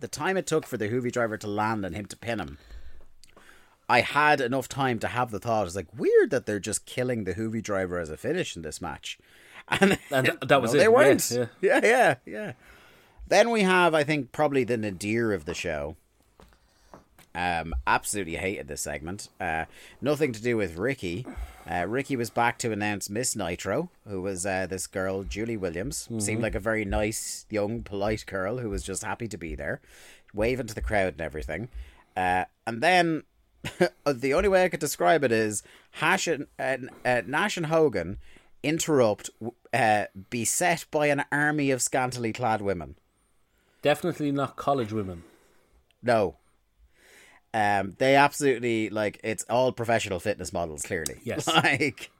the 0.00 0.08
time 0.08 0.36
it 0.36 0.46
took 0.46 0.66
for 0.66 0.76
the 0.76 0.88
Juvi 0.88 1.10
driver 1.12 1.36
to 1.38 1.46
land 1.46 1.84
and 1.86 1.94
him 1.94 2.06
to 2.06 2.16
pin 2.16 2.40
him. 2.40 2.58
I 3.88 4.00
had 4.00 4.40
enough 4.40 4.68
time 4.68 4.98
to 5.00 5.08
have 5.08 5.30
the 5.30 5.38
thought. 5.38 5.66
It's 5.66 5.76
like 5.76 5.88
weird 5.96 6.30
that 6.30 6.46
they're 6.46 6.58
just 6.60 6.86
killing 6.86 7.24
the 7.24 7.34
Juvi 7.34 7.62
driver 7.62 7.98
as 7.98 8.10
a 8.10 8.16
finish 8.16 8.56
in 8.56 8.62
this 8.62 8.80
match, 8.80 9.18
and, 9.68 9.98
And 10.10 10.26
th- 10.26 10.38
that 10.40 10.62
was 10.62 10.72
no, 10.72 10.76
it, 10.76 10.78
They 10.78 10.84
yeah, 10.84 10.88
weren't. 10.88 11.30
yeah. 11.30 11.46
yeah, 11.60 11.80
yeah, 11.82 12.14
yeah. 12.26 12.52
Then 13.26 13.50
we 13.50 13.62
have, 13.62 13.94
I 13.94 14.04
think, 14.04 14.32
probably 14.32 14.64
the 14.64 14.76
nadir 14.76 15.32
of 15.32 15.44
the 15.44 15.54
show. 15.54 15.96
Um, 17.34 17.74
absolutely 17.86 18.36
hated 18.36 18.68
this 18.68 18.82
segment. 18.82 19.28
Uh, 19.40 19.64
nothing 20.00 20.32
to 20.32 20.42
do 20.42 20.56
with 20.56 20.76
Ricky. 20.76 21.26
Uh, 21.68 21.86
Ricky 21.88 22.14
was 22.16 22.30
back 22.30 22.58
to 22.58 22.70
announce 22.70 23.10
Miss 23.10 23.34
Nitro, 23.34 23.90
who 24.06 24.22
was 24.22 24.46
uh, 24.46 24.66
this 24.66 24.86
girl, 24.86 25.24
Julie 25.24 25.56
Williams. 25.56 26.08
Seemed 26.18 26.42
like 26.42 26.54
a 26.54 26.60
very 26.60 26.84
nice, 26.84 27.46
young, 27.50 27.82
polite 27.82 28.24
girl 28.26 28.58
who 28.58 28.70
was 28.70 28.82
just 28.84 29.02
happy 29.02 29.26
to 29.28 29.36
be 29.36 29.54
there, 29.54 29.80
waving 30.32 30.68
to 30.68 30.74
the 30.74 30.80
crowd 30.80 31.14
and 31.14 31.20
everything. 31.20 31.68
Uh, 32.16 32.44
and 32.66 32.82
then 32.82 33.24
the 34.04 34.34
only 34.34 34.48
way 34.48 34.64
I 34.64 34.68
could 34.68 34.80
describe 34.80 35.24
it 35.24 35.32
is 35.32 35.62
Hash 35.92 36.28
and, 36.28 36.46
uh, 36.58 37.22
Nash 37.26 37.56
and 37.56 37.66
Hogan 37.66 38.18
interrupt, 38.62 39.30
uh, 39.72 40.04
beset 40.30 40.84
by 40.90 41.06
an 41.06 41.24
army 41.32 41.70
of 41.70 41.82
scantily 41.82 42.32
clad 42.32 42.60
women. 42.60 42.96
Definitely 43.82 44.32
not 44.32 44.56
college 44.56 44.92
women. 44.92 45.24
No. 46.02 46.36
Um, 47.54 47.94
they 47.98 48.16
absolutely 48.16 48.90
like 48.90 49.20
it's 49.24 49.44
all 49.48 49.70
professional 49.72 50.18
fitness 50.20 50.52
models. 50.52 50.82
Clearly, 50.82 51.20
Yes. 51.22 51.46
Like, 51.54 52.10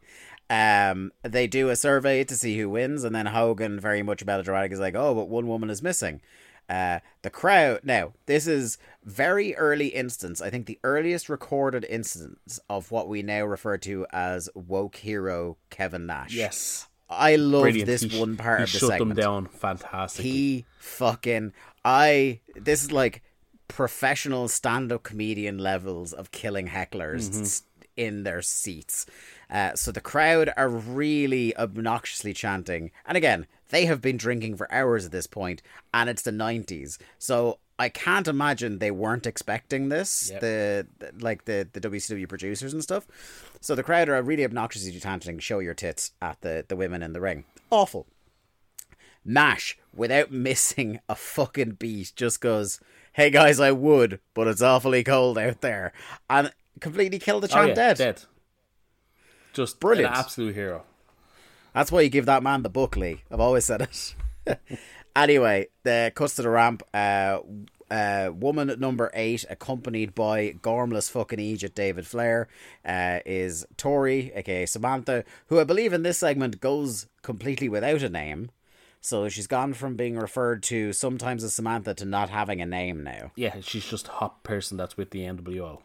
um, 0.48 1.10
they 1.22 1.46
do 1.46 1.70
a 1.70 1.76
survey 1.76 2.22
to 2.24 2.36
see 2.36 2.56
who 2.58 2.70
wins, 2.70 3.02
and 3.04 3.14
then 3.14 3.26
Hogan, 3.26 3.80
very 3.80 4.02
much 4.02 4.24
melodramatic, 4.24 4.72
is 4.72 4.78
like, 4.80 4.94
"Oh, 4.94 5.14
but 5.14 5.28
one 5.28 5.48
woman 5.48 5.70
is 5.70 5.82
missing." 5.82 6.20
Uh, 6.68 7.00
the 7.22 7.30
crowd. 7.30 7.80
Now, 7.82 8.12
this 8.26 8.46
is 8.46 8.78
very 9.04 9.54
early 9.56 9.88
instance. 9.88 10.40
I 10.40 10.48
think 10.50 10.66
the 10.66 10.78
earliest 10.84 11.28
recorded 11.28 11.84
instance 11.84 12.58
of 12.70 12.90
what 12.90 13.08
we 13.08 13.22
now 13.22 13.44
refer 13.44 13.76
to 13.78 14.06
as 14.12 14.48
woke 14.54 14.96
hero 14.96 15.56
Kevin 15.70 16.06
Nash. 16.06 16.32
Yes. 16.32 16.86
I 17.10 17.36
love 17.36 17.62
Brilliant. 17.64 17.86
this 17.86 18.00
He 18.02 18.18
one 18.18 18.36
part 18.38 18.62
of 18.62 18.72
the 18.72 18.78
shut 18.78 18.88
segment. 18.90 19.16
them 19.16 19.22
down 19.22 19.46
fantastic. 19.46 20.24
He 20.24 20.64
fucking 20.78 21.52
I 21.84 22.40
this 22.56 22.82
is 22.82 22.92
like 22.92 23.22
professional 23.68 24.48
stand-up 24.48 25.02
comedian 25.02 25.58
levels 25.58 26.12
of 26.12 26.30
killing 26.30 26.68
hecklers 26.68 27.30
Mm-hmm. 27.30 27.82
in 27.96 28.22
their 28.24 28.42
seats. 28.42 29.06
Uh, 29.50 29.74
so 29.74 29.92
the 29.92 30.00
crowd 30.00 30.52
are 30.56 30.68
really 30.68 31.56
obnoxiously 31.56 32.32
chanting. 32.34 32.90
And 33.06 33.16
again, 33.16 33.46
they 33.70 33.86
have 33.86 34.00
been 34.00 34.16
drinking 34.16 34.56
for 34.56 34.70
hours 34.72 35.06
at 35.06 35.12
this 35.12 35.26
point, 35.26 35.62
and 35.92 36.10
it's 36.10 36.22
the 36.22 36.30
90s. 36.32 36.98
So 37.18 37.58
I 37.78 37.88
can't 37.88 38.28
imagine 38.28 38.78
they 38.78 38.90
weren't 38.90 39.26
expecting 39.26 39.88
this, 39.88 40.30
Yep. 40.30 40.40
the, 40.40 40.86
the 40.98 41.12
like 41.20 41.44
the, 41.44 41.68
the 41.72 41.80
WCW 41.80 42.28
producers 42.28 42.72
and 42.72 42.82
stuff. 42.82 43.06
So 43.60 43.74
the 43.74 43.82
crowd 43.82 44.08
are 44.08 44.20
really 44.22 44.44
obnoxiously 44.44 44.98
chanting, 45.00 45.38
show 45.38 45.58
your 45.60 45.74
tits 45.74 46.12
at 46.20 46.40
the, 46.40 46.64
the 46.68 46.76
women 46.76 47.02
in 47.02 47.12
the 47.12 47.20
ring. 47.20 47.44
Awful. 47.70 48.06
Nash, 49.24 49.78
without 49.94 50.30
missing 50.48 51.00
a 51.08 51.14
fucking 51.14 51.72
beat, 51.72 52.12
just 52.16 52.40
goes, 52.40 52.80
Hey 53.14 53.30
guys, 53.30 53.60
I 53.60 53.70
would, 53.70 54.18
but 54.34 54.48
it's 54.48 54.60
awfully 54.60 55.04
cold 55.04 55.38
out 55.38 55.60
there. 55.60 55.92
And 56.28 56.52
completely 56.80 57.20
killed 57.20 57.44
the 57.44 57.56
Oh, 57.58 57.62
yeah, 57.62 57.74
dead. 57.74 57.96
dead. 57.96 58.22
Just 59.52 59.78
Brilliant. 59.78 60.12
an 60.12 60.18
absolute 60.18 60.56
hero. 60.56 60.82
That's 61.74 61.92
why 61.92 62.00
you 62.00 62.08
give 62.08 62.26
that 62.26 62.42
man 62.42 62.62
the 62.64 62.68
book, 62.68 62.96
Lee. 62.96 63.22
I've 63.30 63.38
always 63.38 63.64
said 63.66 63.82
it. 63.82 64.14
anyway, 65.16 65.68
the 65.84 66.10
cuts 66.12 66.34
to 66.36 66.42
the 66.42 66.48
ramp. 66.50 66.82
Uh, 66.92 67.38
uh, 67.88 68.32
woman 68.34 68.74
number 68.80 69.12
eight, 69.14 69.44
accompanied 69.48 70.12
by 70.16 70.50
gormless 70.60 71.08
fucking 71.08 71.38
Egypt 71.38 71.76
David 71.76 72.08
Flair, 72.08 72.48
uh, 72.84 73.20
is 73.24 73.64
Tori, 73.76 74.32
aka 74.34 74.66
Samantha, 74.66 75.22
who 75.46 75.60
I 75.60 75.64
believe 75.64 75.92
in 75.92 76.02
this 76.02 76.18
segment 76.18 76.60
goes 76.60 77.06
completely 77.22 77.68
without 77.68 78.02
a 78.02 78.08
name. 78.08 78.50
So 79.04 79.28
she's 79.28 79.46
gone 79.46 79.74
from 79.74 79.96
being 79.96 80.16
referred 80.16 80.62
to 80.64 80.94
sometimes 80.94 81.44
as 81.44 81.52
Samantha 81.52 81.92
to 81.92 82.06
not 82.06 82.30
having 82.30 82.62
a 82.62 82.66
name 82.66 83.04
now. 83.04 83.32
Yeah, 83.36 83.56
she's 83.60 83.84
just 83.84 84.08
a 84.08 84.12
hot 84.12 84.42
person 84.44 84.78
that's 84.78 84.96
with 84.96 85.10
the 85.10 85.20
NWO. 85.26 85.82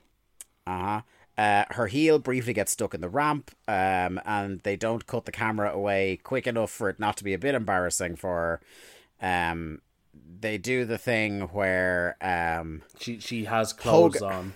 Uh-huh. 0.65 1.01
Uh, 1.38 1.65
her 1.72 1.88
heel 1.88 2.17
briefly 2.20 2.53
gets 2.53 2.72
stuck 2.72 2.93
in 2.93 3.01
the 3.01 3.09
ramp, 3.09 3.51
um, 3.67 4.22
and 4.24 4.61
they 4.61 4.78
don't 4.78 5.05
cut 5.05 5.26
the 5.26 5.34
camera 5.34 5.70
away 5.70 6.17
quick 6.24 6.47
enough 6.47 6.72
for 6.72 6.88
it 6.88 6.97
not 6.97 7.17
to 7.17 7.26
be 7.26 7.34
a 7.34 7.38
bit 7.38 7.55
embarrassing 7.55 8.15
for 8.15 8.61
her. 9.22 9.49
Um, 9.51 9.82
they 10.39 10.57
do 10.57 10.86
the 10.86 10.97
thing 10.97 11.41
where, 11.51 12.15
um, 12.22 12.84
She 12.99 13.20
she 13.20 13.43
has 13.45 13.74
clothes 13.74 14.20
Hogan- 14.20 14.34
on. 14.38 14.53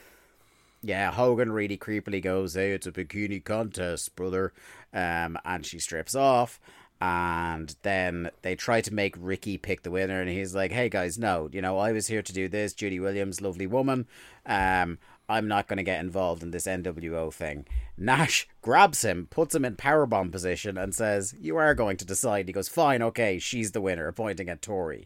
yeah, 0.82 1.12
Hogan 1.12 1.52
really 1.52 1.78
creepily 1.78 2.22
goes, 2.22 2.54
"Hey, 2.54 2.72
it's 2.72 2.88
a 2.88 2.94
bikini 2.94 3.44
contest, 3.44 4.16
brother," 4.16 4.54
um, 4.94 5.38
and 5.44 5.66
she 5.66 5.80
strips 5.80 6.16
off. 6.16 6.62
And 7.04 7.76
then 7.82 8.32
they 8.44 8.56
try 8.56 8.80
to 8.80 8.94
make 8.94 9.14
Ricky 9.20 9.58
pick 9.58 9.82
the 9.84 9.92
winner, 9.92 10.22
and 10.22 10.30
he's 10.30 10.56
like, 10.56 10.72
"Hey 10.72 10.88
guys, 10.88 11.20
no, 11.20 11.50
you 11.52 11.62
know, 11.62 11.78
I 11.78 11.92
was 11.92 12.08
here 12.08 12.22
to 12.22 12.32
do 12.32 12.48
this. 12.48 12.74
Judy 12.74 12.98
Williams, 12.98 13.42
lovely 13.42 13.68
woman. 13.68 14.08
Um, 14.46 15.00
I'm 15.28 15.50
not 15.50 15.68
going 15.68 15.78
to 15.78 15.84
get 15.84 16.00
involved 16.00 16.44
in 16.44 16.52
this 16.52 16.66
NWO 16.66 17.34
thing." 17.34 17.66
Nash 17.98 18.48
grabs 18.62 19.02
him, 19.02 19.28
puts 19.30 19.54
him 19.54 19.66
in 19.66 19.76
powerbomb 19.76 20.32
position, 20.32 20.78
and 20.78 20.96
says, 20.96 21.36
"You 21.38 21.58
are 21.58 21.76
going 21.76 21.98
to 21.98 22.06
decide." 22.06 22.48
He 22.48 22.54
goes, 22.54 22.70
"Fine, 22.70 23.02
okay, 23.02 23.38
she's 23.38 23.74
the 23.74 23.82
winner," 23.82 24.10
pointing 24.14 24.48
at 24.48 24.62
Tori. 24.62 25.06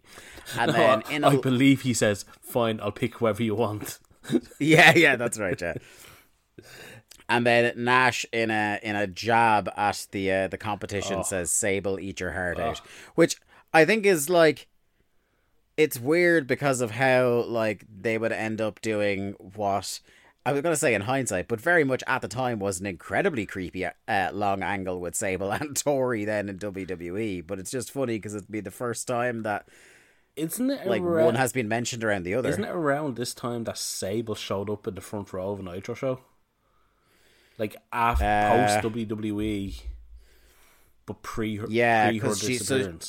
And 0.56 0.72
then 0.76 1.02
in 1.10 1.24
a 1.24 1.30
I 1.30 1.38
believe 1.38 1.82
he 1.82 1.96
says, 1.96 2.26
"Fine, 2.40 2.80
I'll 2.80 2.92
pick 2.92 3.16
whoever 3.16 3.42
you 3.42 3.56
want." 3.56 3.98
Yeah, 4.60 4.94
yeah, 4.94 5.16
that's 5.16 5.40
right, 5.40 5.60
yeah. 5.60 5.76
And 7.30 7.46
then 7.46 7.74
Nash 7.76 8.26
in 8.32 8.50
a 8.52 8.80
in 8.82 8.96
a 8.96 9.06
jab 9.08 9.70
at 9.76 10.08
the 10.12 10.32
uh, 10.32 10.48
the 10.48 10.58
competition 10.58 11.24
says 11.24 11.52
Sable 11.52 12.00
eat 12.00 12.20
your 12.22 12.32
heart 12.32 12.58
out, 12.60 12.80
which 13.16 13.36
I 13.74 13.84
think 13.86 14.06
is 14.06 14.30
like 14.30 14.68
it's 15.76 16.00
weird 16.00 16.48
because 16.48 16.80
of 16.82 16.92
how 16.92 17.44
like 17.48 17.86
they 18.02 18.18
would 18.18 18.32
end 18.32 18.62
up 18.62 18.80
doing 18.82 19.34
what 19.40 20.00
I 20.46 20.54
was 20.54 20.62
gonna 20.62 20.78
say 20.78 20.94
in 20.94 21.02
hindsight, 21.02 21.50
but 21.50 21.60
very 21.60 21.84
much 21.84 22.02
at 22.08 22.22
the 22.22 22.30
time 22.30 22.60
was 22.60 22.80
an 22.80 22.86
incredibly 22.86 23.46
creepy 23.46 23.86
uh, 23.86 24.30
long 24.32 24.64
angle 24.64 25.02
with 25.02 25.14
Sable 25.14 25.52
and 25.52 25.76
Tori 25.76 26.24
then 26.24 26.48
in 26.48 26.58
WWE. 26.58 27.46
But 27.46 27.60
it's 27.60 27.72
just 27.72 27.92
funny 27.92 28.16
because 28.16 28.36
it'd 28.36 28.50
be 28.50 28.62
the 28.62 28.72
first 28.72 29.06
time 29.06 29.44
that 29.44 29.68
Isn't 30.38 30.70
it 30.72 30.88
like 30.88 31.02
around, 31.02 31.26
one 31.26 31.36
has 31.36 31.52
been 31.52 31.68
mentioned 31.68 32.06
around 32.06 32.24
the 32.24 32.36
other. 32.36 32.48
Isn't 32.48 32.64
it 32.64 32.70
around 32.70 33.18
this 33.18 33.34
time 33.34 33.66
that 33.66 33.78
Sable 33.78 34.36
showed 34.36 34.70
up 34.70 34.88
in 34.88 34.96
the 34.96 35.02
front 35.02 35.34
row 35.34 35.52
of 35.52 35.60
a 35.60 35.64
Nitro 35.64 35.94
show? 35.94 36.22
Like 37.58 37.76
after 37.92 38.24
Uh, 38.26 38.80
post 38.82 38.96
WWE, 38.96 39.82
but 41.06 41.22
pre 41.22 41.56
her 41.58 41.68
Yeah, 41.70 42.10
pre 42.10 42.20
her 42.20 42.34
so- 42.36 43.00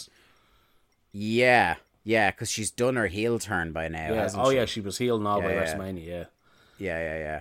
Yeah, 1.12 1.76
yeah, 2.04 2.30
because 2.30 2.50
she's 2.50 2.70
done 2.70 2.96
her 2.96 3.06
heel 3.08 3.38
turn 3.38 3.72
by 3.72 3.88
now, 3.88 4.12
yeah. 4.12 4.30
Oh 4.34 4.50
she? 4.50 4.56
yeah, 4.56 4.64
she 4.64 4.80
was 4.80 4.98
heeled 4.98 5.20
and 5.20 5.28
all 5.28 5.40
by 5.42 5.52
Yeah, 5.52 5.60
yeah. 5.64 5.74
WrestleMania. 5.74 6.06
Yeah, 6.06 6.24
yeah, 6.78 6.98
yeah, 7.00 7.18
yeah. 7.18 7.40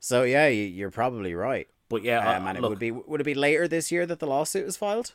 So 0.00 0.22
yeah, 0.24 0.46
you- 0.48 0.64
you're 0.64 0.90
probably 0.90 1.34
right. 1.34 1.68
but 1.88 2.02
yeah, 2.02 2.18
Um, 2.36 2.44
uh, 2.46 2.48
and 2.48 2.58
it 2.58 2.60
look, 2.62 2.70
would 2.70 2.78
be 2.80 2.90
would 2.90 3.20
it 3.20 3.24
be 3.24 3.34
later 3.34 3.68
this 3.68 3.90
year 3.92 4.06
that 4.06 4.18
the 4.18 4.26
lawsuit 4.26 4.66
was 4.66 4.76
filed? 4.76 5.12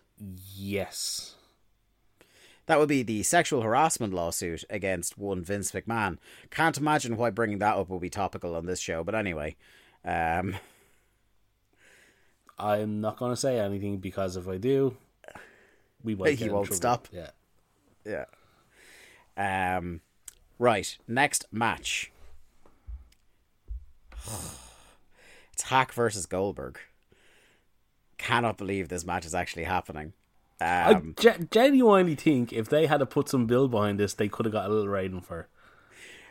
yes. 0.55 1.35
That 2.67 2.79
would 2.79 2.87
be 2.89 3.03
the 3.03 3.23
sexual 3.23 3.63
harassment 3.63 4.13
lawsuit 4.13 4.63
against 4.69 5.17
one 5.17 5.43
Vince 5.43 5.71
McMahon. 5.73 6.17
Can't 6.51 6.77
imagine 6.77 7.17
why 7.17 7.29
bringing 7.31 7.57
that 7.57 7.75
up 7.75 7.89
will 7.89 7.99
be 7.99 8.09
topical 8.09 8.55
on 8.55 8.65
this 8.67 8.79
show, 8.79 9.03
but 9.03 9.15
anyway, 9.15 9.55
um, 10.05 10.55
I'm 12.61 13.01
not 13.01 13.17
going 13.17 13.31
to 13.31 13.37
say 13.37 13.59
anything 13.59 13.97
because 13.97 14.37
if 14.37 14.47
I 14.47 14.57
do, 14.57 14.95
we 16.03 16.15
might. 16.15 16.37
Get 16.37 16.51
won't 16.51 16.67
trouble. 16.67 16.77
stop. 16.77 17.07
Yeah. 17.11 17.29
yeah. 18.05 18.25
Um, 19.77 20.01
right, 20.59 20.97
next 21.07 21.45
match. 21.51 22.11
it's 25.53 25.63
Hack 25.63 25.93
versus 25.93 26.25
Goldberg. 26.25 26.79
Cannot 28.17 28.57
believe 28.57 28.89
this 28.89 29.05
match 29.05 29.25
is 29.25 29.33
actually 29.33 29.63
happening. 29.63 30.13
Um, 30.59 31.15
I 31.17 31.21
ge- 31.21 31.49
genuinely 31.49 32.13
think 32.13 32.53
if 32.53 32.69
they 32.69 32.85
had 32.85 32.97
to 32.99 33.07
put 33.07 33.27
some 33.27 33.47
bill 33.47 33.67
behind 33.67 33.99
this, 33.99 34.13
they 34.13 34.27
could 34.29 34.45
have 34.45 34.53
got 34.53 34.69
a 34.69 34.69
little 34.69 34.87
rating 34.87 35.21
for. 35.21 35.47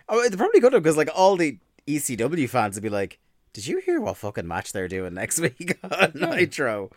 Oh, 0.08 0.28
they 0.28 0.36
probably 0.36 0.60
could 0.60 0.72
have 0.72 0.82
because 0.82 0.96
like 0.96 1.10
all 1.12 1.36
the 1.36 1.58
ECW 1.88 2.48
fans 2.48 2.76
would 2.76 2.82
be 2.82 2.88
like, 2.88 3.18
"Did 3.52 3.66
you 3.66 3.78
hear 3.80 4.00
what 4.00 4.16
fucking 4.16 4.46
match 4.46 4.72
they're 4.72 4.88
doing 4.88 5.14
next 5.14 5.40
week 5.40 5.78
on 5.82 6.12
Nitro?" 6.14 6.90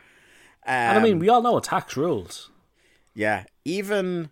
And 0.65 0.93
I 0.93 0.97
Um, 0.97 1.03
mean, 1.03 1.19
we 1.19 1.29
all 1.29 1.41
know 1.41 1.57
attacks 1.57 1.97
rules. 1.97 2.49
yeah, 3.13 3.45
even 3.65 4.29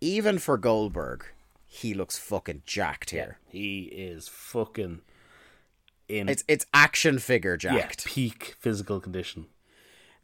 even 0.00 0.38
for 0.38 0.56
Goldberg, 0.58 1.24
he 1.66 1.94
looks 1.94 2.18
fucking 2.18 2.62
jacked 2.66 3.10
here. 3.10 3.38
He 3.46 3.82
is 3.84 4.28
fucking 4.28 5.00
in 6.08 6.28
It's 6.28 6.42
it's 6.48 6.66
action 6.74 7.18
figure 7.18 7.58
yeah, 7.62 7.72
jacked. 7.78 8.04
peak 8.06 8.56
physical 8.58 8.98
condition. 9.00 9.46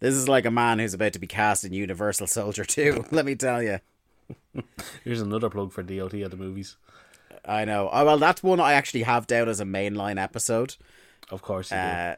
This 0.01 0.15
is 0.15 0.29
like 0.29 0.45
a 0.45 0.51
man 0.51 0.79
who's 0.79 0.93
about 0.95 1.13
to 1.15 1.19
be 1.19 1.27
cast 1.27 1.65
in 1.65 1.73
Universal 1.73 2.27
Soldier 2.27 2.65
2, 2.67 3.07
let 3.13 3.25
me 3.25 3.35
tell 3.35 3.63
you. 3.63 3.79
Here's 5.05 5.21
another 5.23 5.49
plug 5.49 5.73
for 5.73 5.83
DOT 5.83 6.15
at 6.15 6.31
the 6.33 6.37
movies. 6.37 6.77
I 7.45 7.65
know. 7.65 7.89
Oh, 7.93 8.05
well, 8.05 8.19
that's 8.19 8.43
one 8.43 8.59
I 8.61 8.73
actually 8.73 9.05
have 9.05 9.27
down 9.29 9.49
as 9.49 9.61
a 9.61 9.65
mainline 9.65 10.21
episode. 10.21 10.77
Of 11.31 11.43
course, 11.43 11.71
you 11.71 11.77
do. 11.77 11.83
Uh, 11.83 12.17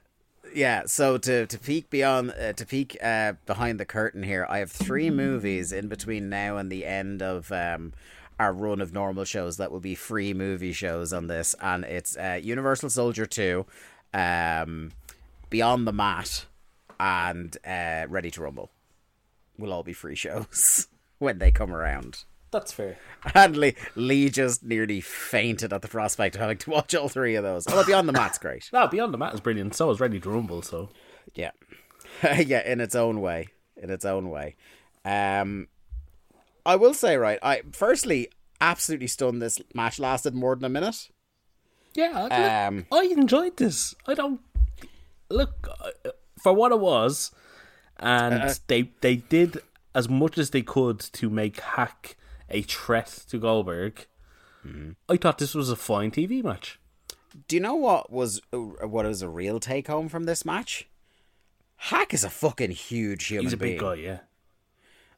yeah, 0.55 0.83
so 0.87 1.19
to 1.19 1.47
to 1.47 1.59
peek 1.59 1.91
beyond 1.91 2.33
uh, 2.33 2.53
to 2.55 2.67
peek 2.67 2.97
uh, 3.03 3.35
behind 3.47 3.79
the 3.79 3.85
curtain 3.85 4.23
here, 4.23 4.47
I 4.49 4.59
have 4.59 4.71
three 4.71 5.11
movies 5.11 5.73
in 5.73 5.89
between 5.89 6.29
now 6.29 6.57
and 6.57 6.71
the 6.71 6.85
end 6.87 7.23
of 7.23 7.51
um, 7.53 7.93
our 8.39 8.53
run 8.53 8.81
of 8.81 8.93
normal 8.93 9.25
shows 9.25 9.57
that 9.57 9.71
will 9.71 9.81
be 9.81 9.95
free 9.95 10.33
movie 10.33 10.73
shows 10.73 11.13
on 11.13 11.27
this, 11.27 11.55
and 11.61 11.85
it's 11.85 12.17
uh, 12.17 12.39
Universal 12.43 12.91
Soldier 12.91 13.27
Two, 13.27 13.67
um, 14.15 14.93
Beyond 15.51 15.87
the 15.87 15.93
Mat, 15.93 16.47
and 16.99 17.57
uh, 17.67 18.07
Ready 18.09 18.31
to 18.33 18.43
Rumble. 18.43 18.71
Will 19.59 19.73
all 19.73 19.83
be 19.83 19.93
free 19.93 20.15
shows 20.15 20.87
when 21.19 21.39
they 21.39 21.51
come 21.51 21.75
around. 21.75 22.25
That's 22.51 22.73
fair. 22.73 22.99
And 23.35 23.57
Lee, 23.57 23.75
Lee 23.95 24.31
just 24.31 24.63
nearly 24.65 25.01
fainted 25.01 25.73
at 25.73 25.83
the 25.83 25.89
prospect 25.89 26.35
of 26.35 26.41
having 26.41 26.59
to 26.59 26.71
watch 26.71 26.95
all 26.95 27.09
three 27.09 27.35
of 27.35 27.45
those. 27.45 27.67
Although 27.67 27.85
Beyond 27.85 28.09
the 28.09 28.13
Mat's 28.13 28.39
great. 28.45 28.71
No, 28.73 28.87
Beyond 28.89 29.13
the 29.13 29.19
Mat 29.19 29.35
is 29.35 29.41
brilliant. 29.41 29.75
So 29.75 29.91
is 29.91 30.01
Ready 30.01 30.19
to 30.21 30.31
Rumble. 30.31 30.63
So 30.63 30.89
Yeah. 31.35 31.51
yeah, 32.23 32.67
in 32.67 32.81
its 32.81 32.95
own 32.95 33.21
way. 33.21 33.49
In 33.77 33.91
its 33.91 34.05
own 34.05 34.31
way. 34.31 34.57
Um 35.05 35.69
I 36.65 36.77
will 36.77 36.95
say 36.95 37.17
right, 37.17 37.39
I 37.43 37.63
firstly 37.73 38.29
absolutely 38.61 39.07
stunned 39.09 39.41
this 39.43 39.61
match 39.75 39.99
lasted 39.99 40.35
more 40.35 40.55
than 40.57 40.65
a 40.65 40.69
minute. 40.69 41.09
yeah, 41.95 42.29
I, 42.31 42.67
Um 42.67 42.87
I 42.93 43.03
enjoyed 43.05 43.57
this. 43.59 43.95
I 44.07 44.15
don't 44.15 44.41
look 45.31 45.69
uh, 45.81 46.11
for 46.43 46.53
what 46.55 46.73
it 46.73 46.81
was, 46.81 47.31
and 47.99 48.35
Uh, 48.43 48.55
they 48.69 48.91
they 49.01 49.17
did 49.17 49.59
as 49.95 50.09
much 50.09 50.39
as 50.39 50.51
they 50.51 50.63
could 50.63 50.99
to 51.01 51.29
make 51.29 51.61
Hack 51.61 52.17
a 52.51 52.63
threat 52.63 53.25
to 53.31 53.39
Goldberg. 53.39 54.07
Mm-hmm. 54.67 54.91
I 55.09 55.17
thought 55.17 55.39
this 55.39 55.55
was 55.55 55.71
a 55.71 55.77
fine 55.77 56.11
TV 56.11 56.43
match. 56.43 56.79
do 57.47 57.57
you 57.57 57.61
know 57.63 57.75
what 57.75 58.11
was 58.13 58.41
what 58.53 59.07
was 59.07 59.23
a 59.23 59.29
real 59.29 59.61
take 59.61 59.87
home 59.87 60.09
from 60.09 60.25
this 60.25 60.45
match? 60.45 60.89
Hack 61.77 62.13
is 62.13 62.25
a 62.25 62.31
fucking 62.31 62.73
huge 62.73 63.27
human 63.27 63.45
He's 63.47 63.53
a 63.53 63.57
being. 63.57 63.75
big 63.75 63.81
guy, 63.81 63.95
yeah. 63.95 64.19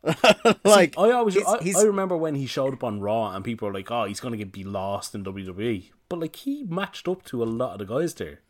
like 0.64 0.96
I 0.98 1.10
always, 1.10 1.34
he's- 1.34 1.46
I, 1.48 1.62
he's- 1.62 1.76
I 1.76 1.84
remember 1.84 2.16
when 2.16 2.34
he 2.34 2.46
showed 2.46 2.72
up 2.74 2.84
on 2.84 3.00
Raw, 3.00 3.34
and 3.34 3.44
people 3.44 3.68
were 3.68 3.74
like, 3.74 3.90
"Oh, 3.90 4.04
he's 4.04 4.20
gonna 4.20 4.36
get 4.38 4.50
be 4.52 4.64
lost 4.64 5.14
in 5.14 5.24
WWE," 5.24 5.90
but 6.08 6.18
like 6.20 6.36
he 6.36 6.64
matched 6.64 7.06
up 7.08 7.22
to 7.26 7.42
a 7.42 7.44
lot 7.44 7.72
of 7.74 7.78
the 7.86 7.94
guys 7.94 8.14
there. 8.14 8.40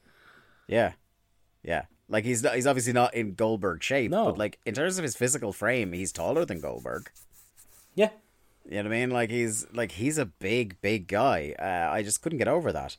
Yeah. 0.69 0.93
Yeah. 1.63 1.85
Like 2.09 2.25
he's 2.25 2.43
not, 2.43 2.55
he's 2.55 2.67
obviously 2.67 2.93
not 2.93 3.15
in 3.15 3.35
Goldberg 3.35 3.83
shape, 3.83 4.11
No. 4.11 4.27
but 4.27 4.39
like 4.39 4.59
in 4.65 4.75
terms 4.75 4.99
of 4.99 5.03
his 5.03 5.17
physical 5.17 5.53
frame, 5.53 5.93
he's 5.93 6.13
taller 6.13 6.45
than 6.45 6.61
Goldberg. 6.61 7.11
Yeah. 7.95 8.11
You 8.69 8.77
know 8.77 8.83
what 8.83 8.87
I 8.87 9.01
mean? 9.01 9.11
Like 9.11 9.31
he's 9.31 9.67
like 9.73 9.93
he's 9.93 10.19
a 10.19 10.27
big, 10.27 10.81
big 10.81 11.09
guy. 11.09 11.55
Uh, 11.59 11.93
I 11.93 12.03
just 12.03 12.23
couldn't 12.23 12.39
get 12.39 12.49
over 12.49 12.73
that. 12.73 12.97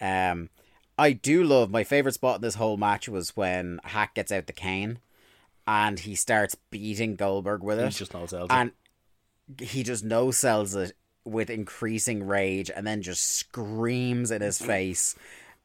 Um, 0.00 0.50
I 0.98 1.12
do 1.12 1.42
love 1.44 1.70
my 1.70 1.84
favorite 1.84 2.14
spot 2.14 2.36
in 2.36 2.42
this 2.42 2.56
whole 2.56 2.76
match 2.76 3.08
was 3.08 3.36
when 3.36 3.80
Hack 3.84 4.14
gets 4.14 4.30
out 4.32 4.46
the 4.46 4.52
cane, 4.52 4.98
and 5.66 5.98
he 6.00 6.14
starts 6.14 6.54
beating 6.70 7.16
Goldberg 7.16 7.62
with 7.62 7.78
it. 7.78 7.92
He 7.92 7.98
just 7.98 8.14
knows 8.14 8.30
sells 8.30 8.50
it. 8.50 8.54
and 8.54 8.72
he 9.60 9.82
just 9.82 10.04
no 10.04 10.30
sells 10.30 10.74
it 10.74 10.92
with 11.24 11.50
increasing 11.50 12.26
rage, 12.26 12.70
and 12.74 12.86
then 12.86 13.02
just 13.02 13.24
screams 13.24 14.30
in 14.30 14.42
his 14.42 14.58
face. 14.62 15.14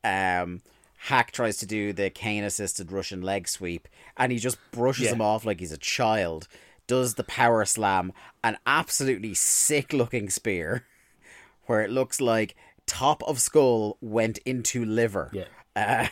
Um, 0.03 0.61
Hack 0.97 1.31
tries 1.31 1.57
to 1.57 1.65
do 1.65 1.91
the 1.93 2.09
cane 2.09 2.43
assisted 2.43 2.91
Russian 2.91 3.21
leg 3.21 3.47
sweep, 3.47 3.87
and 4.17 4.31
he 4.31 4.37
just 4.39 4.57
brushes 4.71 5.05
Yeah. 5.05 5.13
him 5.13 5.21
off 5.21 5.45
like 5.45 5.59
he's 5.59 5.71
a 5.71 5.77
child. 5.77 6.47
Does 6.87 7.15
the 7.15 7.23
power 7.23 7.63
slam, 7.65 8.11
an 8.43 8.57
absolutely 8.65 9.33
sick 9.33 9.93
looking 9.93 10.29
spear, 10.29 10.85
where 11.65 11.81
it 11.81 11.89
looks 11.89 12.19
like 12.19 12.55
top 12.85 13.23
of 13.23 13.39
skull 13.39 13.97
went 14.01 14.37
into 14.39 14.83
liver. 14.85 15.29
Yeah. 15.33 15.45
Uh, 15.75 16.07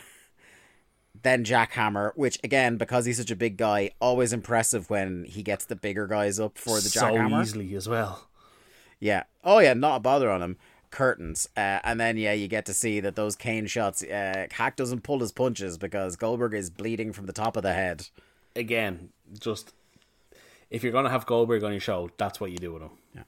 then 1.22 1.44
jackhammer, 1.44 2.12
which 2.16 2.38
again, 2.42 2.76
because 2.76 3.04
he's 3.04 3.18
such 3.18 3.30
a 3.30 3.36
big 3.36 3.56
guy, 3.56 3.90
always 4.00 4.32
impressive 4.32 4.90
when 4.90 5.24
he 5.24 5.42
gets 5.42 5.64
the 5.64 5.76
bigger 5.76 6.06
guys 6.06 6.40
up 6.40 6.58
for 6.58 6.76
the 6.76 6.88
so 6.88 7.00
jackhammer. 7.02 7.42
easily 7.42 7.74
as 7.74 7.88
well. 7.88 8.28
Yeah. 8.98 9.24
Oh 9.44 9.58
yeah, 9.58 9.74
not 9.74 9.96
a 9.96 10.00
bother 10.00 10.30
on 10.30 10.42
him. 10.42 10.56
Curtains, 10.90 11.48
uh, 11.56 11.80
and 11.84 11.98
then 11.98 12.18
yeah, 12.18 12.34
you 12.34 12.48
get 12.48 12.66
to 12.66 12.74
see 12.74 13.00
that 13.00 13.16
those 13.16 13.34
cane 13.34 13.66
shots. 13.66 14.02
Uh, 14.02 14.46
Hack 14.50 14.76
doesn't 14.76 15.02
pull 15.02 15.20
his 15.20 15.32
punches 15.32 15.78
because 15.78 16.16
Goldberg 16.16 16.52
is 16.52 16.68
bleeding 16.68 17.14
from 17.14 17.24
the 17.24 17.32
top 17.32 17.56
of 17.56 17.62
the 17.62 17.72
head. 17.72 18.08
Again, 18.54 19.08
just 19.40 19.72
if 20.72 20.82
you're 20.82 20.92
gonna 20.92 21.10
have 21.10 21.26
Goldberg 21.26 21.62
on 21.64 21.72
your 21.72 21.80
show, 21.80 22.10
that's 22.16 22.40
what 22.40 22.50
you 22.50 22.58
do 22.58 22.72
with 22.72 22.82
him. 22.82 22.90
Yeah. 23.14 23.22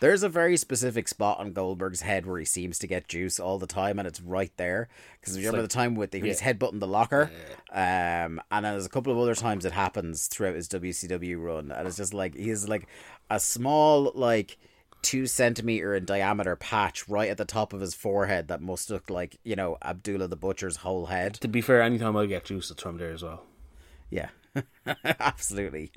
There's 0.00 0.22
a 0.22 0.28
very 0.28 0.56
specific 0.56 1.08
spot 1.08 1.40
on 1.40 1.52
Goldberg's 1.52 2.00
head 2.00 2.24
where 2.24 2.38
he 2.38 2.44
seems 2.46 2.78
to 2.78 2.86
get 2.86 3.06
juice 3.08 3.38
all 3.38 3.58
the 3.58 3.66
time, 3.66 3.98
and 3.98 4.08
it's 4.08 4.20
right 4.20 4.52
there. 4.56 4.88
Because 5.20 5.36
remember 5.36 5.58
like- 5.58 5.68
the 5.68 5.74
time 5.74 5.94
with 5.94 6.10
the, 6.10 6.20
he's 6.20 6.40
headbutting 6.40 6.80
the 6.80 6.86
locker, 6.86 7.30
um, 7.72 8.40
and 8.50 8.64
then 8.64 8.72
there's 8.72 8.86
a 8.86 8.90
couple 8.90 9.12
of 9.12 9.18
other 9.18 9.34
times 9.34 9.64
it 9.64 9.72
happens 9.72 10.26
throughout 10.26 10.54
his 10.54 10.68
WCW 10.68 11.36
run, 11.42 11.70
and 11.70 11.86
it's 11.86 11.96
just 11.96 12.14
like 12.14 12.34
he's 12.34 12.68
like 12.68 12.86
a 13.28 13.38
small 13.38 14.10
like 14.14 14.56
two 15.02 15.26
centimeter 15.26 15.94
in 15.94 16.04
diameter 16.04 16.56
patch 16.56 17.08
right 17.08 17.30
at 17.30 17.38
the 17.38 17.44
top 17.44 17.72
of 17.72 17.80
his 17.80 17.94
forehead 17.94 18.48
that 18.48 18.60
must 18.60 18.90
look 18.90 19.08
like 19.08 19.38
you 19.44 19.56
know 19.56 19.78
Abdullah 19.82 20.28
the 20.28 20.36
Butcher's 20.36 20.76
whole 20.76 21.06
head. 21.06 21.34
To 21.34 21.48
be 21.48 21.60
fair, 21.60 21.82
anytime 21.82 22.16
I 22.16 22.26
get 22.26 22.44
juice, 22.44 22.70
it's 22.70 22.82
from 22.82 22.98
there 22.98 23.12
as 23.12 23.22
well. 23.22 23.42
Yeah. 24.10 24.28
Absolutely. 25.20 25.90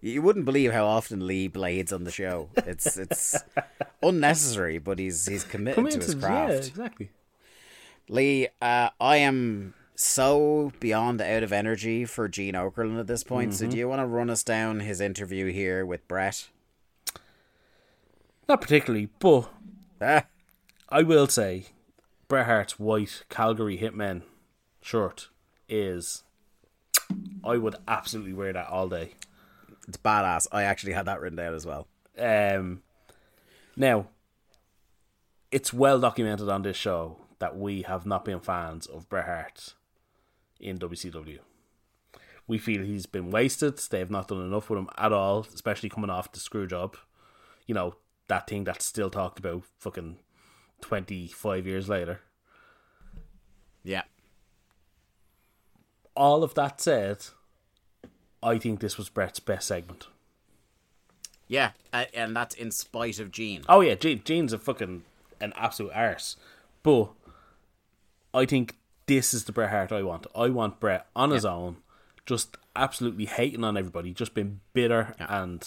You 0.00 0.22
wouldn't 0.22 0.44
believe 0.44 0.72
how 0.72 0.86
often 0.86 1.26
Lee 1.26 1.48
blades 1.48 1.92
on 1.92 2.04
the 2.04 2.10
show. 2.10 2.48
It's 2.56 2.96
it's 2.96 3.36
unnecessary, 4.02 4.78
but 4.78 4.98
he's 4.98 5.26
he's 5.26 5.44
committed 5.44 5.76
Come 5.76 5.88
to 5.88 5.98
his 5.98 6.14
yeah, 6.14 6.20
craft. 6.20 6.68
exactly. 6.68 7.10
Lee, 8.08 8.48
uh, 8.62 8.90
I 9.00 9.16
am 9.16 9.74
so 9.96 10.72
beyond 10.78 11.20
out 11.20 11.42
of 11.42 11.52
energy 11.52 12.04
for 12.04 12.28
Gene 12.28 12.54
Okerlund 12.54 13.00
at 13.00 13.06
this 13.08 13.24
point. 13.24 13.50
Mm-hmm. 13.50 13.64
So, 13.64 13.70
do 13.70 13.76
you 13.76 13.88
want 13.88 14.00
to 14.00 14.06
run 14.06 14.30
us 14.30 14.42
down 14.44 14.80
his 14.80 15.00
interview 15.00 15.50
here 15.50 15.84
with 15.84 16.06
Bret? 16.06 16.48
Not 18.48 18.60
particularly, 18.60 19.08
but 19.18 19.50
Ah, 20.00 20.26
I 20.88 21.02
will 21.02 21.26
say 21.26 21.66
Bret 22.28 22.46
Hart's 22.46 22.78
white 22.78 23.24
Calgary 23.28 23.78
Hitmen 23.78 24.22
shirt 24.80 25.30
is. 25.68 26.22
I 27.44 27.56
would 27.56 27.76
absolutely 27.86 28.32
wear 28.32 28.52
that 28.52 28.68
all 28.68 28.88
day. 28.88 29.14
it's 29.86 29.96
badass. 29.98 30.46
I 30.50 30.64
actually 30.64 30.92
had 30.92 31.06
that 31.06 31.20
written 31.20 31.36
down 31.36 31.54
as 31.54 31.64
well. 31.64 31.86
Um, 32.18 32.82
now, 33.76 34.06
it's 35.52 35.72
well 35.72 36.00
documented 36.00 36.48
on 36.48 36.62
this 36.62 36.76
show 36.76 37.18
that 37.38 37.56
we 37.56 37.82
have 37.82 38.06
not 38.06 38.24
been 38.24 38.40
fans 38.40 38.86
of 38.86 39.08
Bret 39.08 39.26
Hart 39.26 39.74
in 40.58 40.78
WCW. 40.78 41.38
We 42.48 42.58
feel 42.58 42.82
he's 42.82 43.06
been 43.06 43.30
wasted. 43.30 43.78
They 43.78 43.98
have 43.98 44.10
not 44.10 44.28
done 44.28 44.40
enough 44.40 44.70
with 44.70 44.78
him 44.78 44.88
at 44.96 45.12
all, 45.12 45.46
especially 45.52 45.88
coming 45.88 46.10
off 46.10 46.32
the 46.32 46.40
screw 46.40 46.66
job. 46.66 46.96
You 47.66 47.74
know, 47.74 47.96
that 48.28 48.46
thing 48.46 48.64
that's 48.64 48.84
still 48.84 49.10
talked 49.10 49.38
about 49.38 49.64
fucking 49.78 50.18
25 50.80 51.66
years 51.66 51.88
later. 51.88 52.20
Yeah. 53.82 54.02
All 56.16 56.42
of 56.42 56.54
that 56.54 56.80
said, 56.80 57.26
I 58.42 58.58
think 58.58 58.80
this 58.80 58.96
was 58.96 59.08
Bret's 59.08 59.40
best 59.40 59.68
segment. 59.68 60.06
Yeah, 61.48 61.72
and 61.92 62.34
that's 62.34 62.54
in 62.54 62.70
spite 62.70 63.20
of 63.20 63.30
Gene. 63.30 63.62
Oh 63.68 63.80
yeah, 63.80 63.94
Gene, 63.94 64.22
Gene's 64.24 64.52
a 64.52 64.58
fucking 64.58 65.04
an 65.40 65.52
absolute 65.56 65.92
arse. 65.94 66.36
But 66.82 67.10
I 68.34 68.46
think 68.46 68.76
this 69.06 69.32
is 69.32 69.44
the 69.44 69.52
Bret 69.52 69.70
Hart 69.70 69.92
I 69.92 70.02
want. 70.02 70.26
I 70.34 70.48
want 70.48 70.80
Bret 70.80 71.06
on 71.14 71.30
his 71.30 71.44
own, 71.44 71.76
just 72.24 72.56
absolutely 72.74 73.26
hating 73.26 73.62
on 73.64 73.76
everybody, 73.76 74.12
just 74.12 74.34
being 74.34 74.60
bitter 74.72 75.14
and 75.18 75.66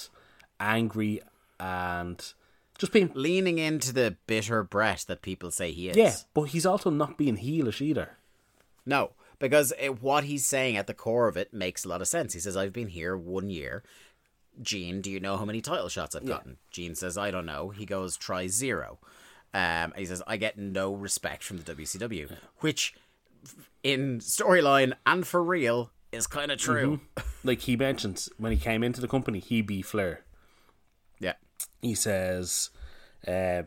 angry 0.60 1.22
and 1.60 2.34
just 2.78 2.92
being 2.92 3.12
Leaning 3.14 3.58
into 3.58 3.94
the 3.94 4.18
bitter 4.28 4.64
Bret 4.64 5.06
that 5.08 5.22
people 5.22 5.52
say 5.52 5.72
he 5.72 5.90
is. 5.90 5.98
yeah. 5.98 6.16
But 6.34 6.44
he's 6.44 6.66
also 6.66 6.90
not 6.90 7.18
being 7.18 7.38
heelish 7.38 7.82
either. 7.82 8.18
No, 8.86 9.12
because 9.40 9.74
it, 9.80 10.02
what 10.02 10.26
he's 10.26 10.46
saying 10.46 10.78
at 10.78 10.88
the 10.88 10.94
core 10.94 11.28
of 11.28 11.38
it 11.38 11.54
makes 11.54 11.86
a 11.86 11.90
lot 11.90 12.02
of 12.02 12.08
sense. 12.08 12.34
He 12.34 12.40
says, 12.40 12.56
I've 12.56 12.74
been 12.74 12.90
here 12.90 13.18
one 13.18 13.50
year. 13.50 13.84
Gene, 14.62 15.02
do 15.02 15.10
you 15.10 15.20
know 15.20 15.38
how 15.38 15.46
many 15.46 15.62
title 15.62 15.88
shots 15.88 16.16
I've 16.16 16.26
gotten? 16.26 16.58
Gene 16.70 16.94
says, 16.96 17.18
I 17.18 17.32
don't 17.32 17.46
know. 17.46 17.70
He 17.70 17.86
goes, 17.86 18.18
try 18.18 18.48
zero. 18.48 19.00
Um, 19.54 19.94
he 19.96 20.06
says, 20.06 20.22
I 20.28 20.38
get 20.38 20.58
no 20.58 20.94
respect 20.94 21.44
from 21.44 21.58
the 21.58 21.76
WCW, 21.76 22.36
which 22.60 22.94
in 23.84 24.20
storyline 24.20 24.94
and 25.06 25.26
for 25.26 25.42
real 25.42 25.92
is 26.12 26.28
kind 26.28 26.52
of 26.52 26.60
true. 26.60 27.00
Like 27.42 27.62
he 27.62 27.78
mentions 27.78 28.28
when 28.38 28.52
he 28.52 28.58
came 28.58 28.84
into 28.84 29.00
the 29.00 29.08
company, 29.08 29.40
he 29.40 29.62
be 29.62 29.82
Flair. 29.82 30.26
Yeah. 31.20 31.36
he 31.82 31.96
says, 31.96 32.70
uh, 33.26 33.64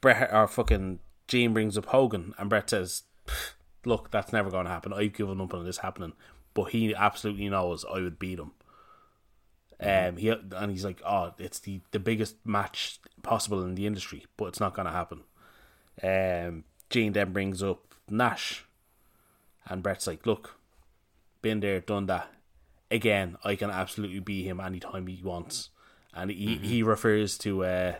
Bret 0.00 0.32
or 0.32 0.46
fucking 0.46 1.00
Gene 1.26 1.52
brings 1.52 1.76
up 1.76 1.86
Hogan, 1.86 2.34
and 2.38 2.48
Bret 2.48 2.70
says, 2.70 3.02
"Pff, 3.26 3.54
"Look, 3.84 4.10
that's 4.10 4.32
never 4.32 4.50
going 4.50 4.64
to 4.66 4.70
happen. 4.70 4.92
I've 4.92 5.12
given 5.12 5.40
up 5.40 5.54
on 5.54 5.64
this 5.64 5.78
happening." 5.78 6.12
But 6.54 6.64
he 6.64 6.94
absolutely 6.94 7.48
knows 7.48 7.84
I 7.84 8.00
would 8.00 8.18
beat 8.18 8.38
him. 8.38 8.52
Um, 9.82 10.16
he 10.16 10.28
and 10.28 10.70
he's 10.70 10.84
like, 10.84 11.00
"Oh, 11.06 11.32
it's 11.38 11.60
the 11.60 11.80
the 11.90 12.00
biggest 12.00 12.36
match 12.44 12.98
possible 13.22 13.62
in 13.62 13.74
the 13.74 13.86
industry, 13.86 14.26
but 14.36 14.46
it's 14.46 14.60
not 14.60 14.74
going 14.74 14.86
to 14.86 14.92
happen." 14.92 15.22
Um, 16.02 16.64
Gene 16.90 17.12
then 17.12 17.32
brings 17.32 17.62
up 17.62 17.94
Nash, 18.08 18.64
and 19.66 19.82
Bret's 19.82 20.06
like, 20.06 20.26
"Look, 20.26 20.56
been 21.40 21.60
there, 21.60 21.80
done 21.80 22.06
that. 22.06 22.30
Again, 22.90 23.38
I 23.44 23.54
can 23.54 23.70
absolutely 23.70 24.20
beat 24.20 24.44
him 24.44 24.60
anytime 24.60 25.06
he 25.06 25.22
wants." 25.22 25.70
And 26.12 26.30
he, 26.30 26.56
he 26.56 26.82
refers 26.82 27.38
to, 27.38 27.64
uh, 27.64 27.94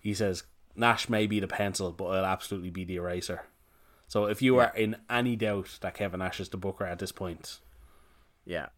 he 0.00 0.14
says, 0.14 0.44
Nash 0.74 1.08
may 1.08 1.26
be 1.26 1.40
the 1.40 1.48
pencil, 1.48 1.92
but 1.92 2.06
I'll 2.06 2.26
absolutely 2.26 2.70
be 2.70 2.84
the 2.84 2.96
eraser. 2.96 3.42
So 4.08 4.26
if 4.26 4.40
you 4.40 4.58
are 4.58 4.72
in 4.76 4.96
any 5.10 5.34
doubt 5.36 5.78
that 5.80 5.94
Kevin 5.94 6.20
Nash 6.20 6.38
is 6.40 6.48
the 6.48 6.56
booker 6.56 6.84
at 6.84 6.98
this 6.98 7.12
point, 7.12 7.58
Yeah. 8.44 8.68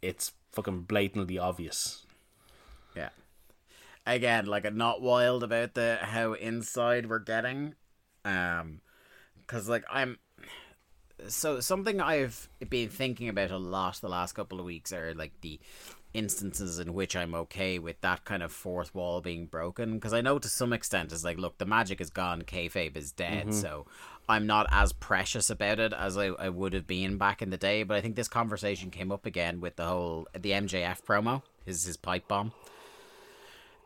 it's 0.00 0.32
fucking 0.52 0.82
blatantly 0.82 1.38
obvious. 1.38 2.06
Yeah. 2.96 3.10
Again, 4.06 4.46
like 4.46 4.64
I'm 4.64 4.78
not 4.78 5.02
wild 5.02 5.42
about 5.42 5.74
the 5.74 5.98
how 6.00 6.32
inside 6.32 7.08
we're 7.08 7.18
getting, 7.18 7.74
um, 8.24 8.80
because 9.40 9.68
like 9.68 9.84
I'm, 9.90 10.18
so 11.26 11.60
something 11.60 12.00
I've 12.00 12.48
been 12.70 12.88
thinking 12.88 13.28
about 13.28 13.50
a 13.50 13.58
lot 13.58 13.96
the 14.00 14.08
last 14.08 14.32
couple 14.32 14.58
of 14.58 14.64
weeks 14.64 14.92
are 14.92 15.12
like 15.14 15.32
the 15.42 15.60
instances 16.14 16.78
in 16.78 16.94
which 16.94 17.14
I'm 17.14 17.34
okay 17.34 17.78
with 17.78 18.00
that 18.00 18.24
kind 18.24 18.42
of 18.42 18.50
fourth 18.50 18.94
wall 18.94 19.20
being 19.20 19.44
broken 19.46 19.94
because 19.94 20.14
I 20.14 20.22
know 20.22 20.38
to 20.38 20.48
some 20.48 20.72
extent 20.72 21.12
it's 21.12 21.24
like 21.24 21.36
look 21.36 21.58
the 21.58 21.66
magic 21.66 22.00
is 22.00 22.08
gone, 22.08 22.42
kayfabe 22.42 22.96
is 22.96 23.12
dead, 23.12 23.52
so 23.52 23.86
I'm 24.28 24.46
not 24.46 24.66
as 24.70 24.92
precious 24.92 25.50
about 25.50 25.78
it 25.78 25.92
as 25.92 26.18
I, 26.18 26.26
I 26.26 26.48
would 26.48 26.72
have 26.74 26.86
been 26.86 27.16
back 27.16 27.40
in 27.42 27.50
the 27.50 27.56
day. 27.56 27.82
But 27.82 27.96
I 27.96 28.00
think 28.00 28.16
this 28.16 28.28
conversation 28.28 28.90
came 28.90 29.10
up 29.10 29.26
again 29.26 29.60
with 29.60 29.76
the 29.76 29.86
whole 29.86 30.28
the 30.32 30.50
MJF 30.50 31.02
promo, 31.02 31.42
his 31.64 31.84
his 31.84 31.96
pipe 31.96 32.28
bomb 32.28 32.52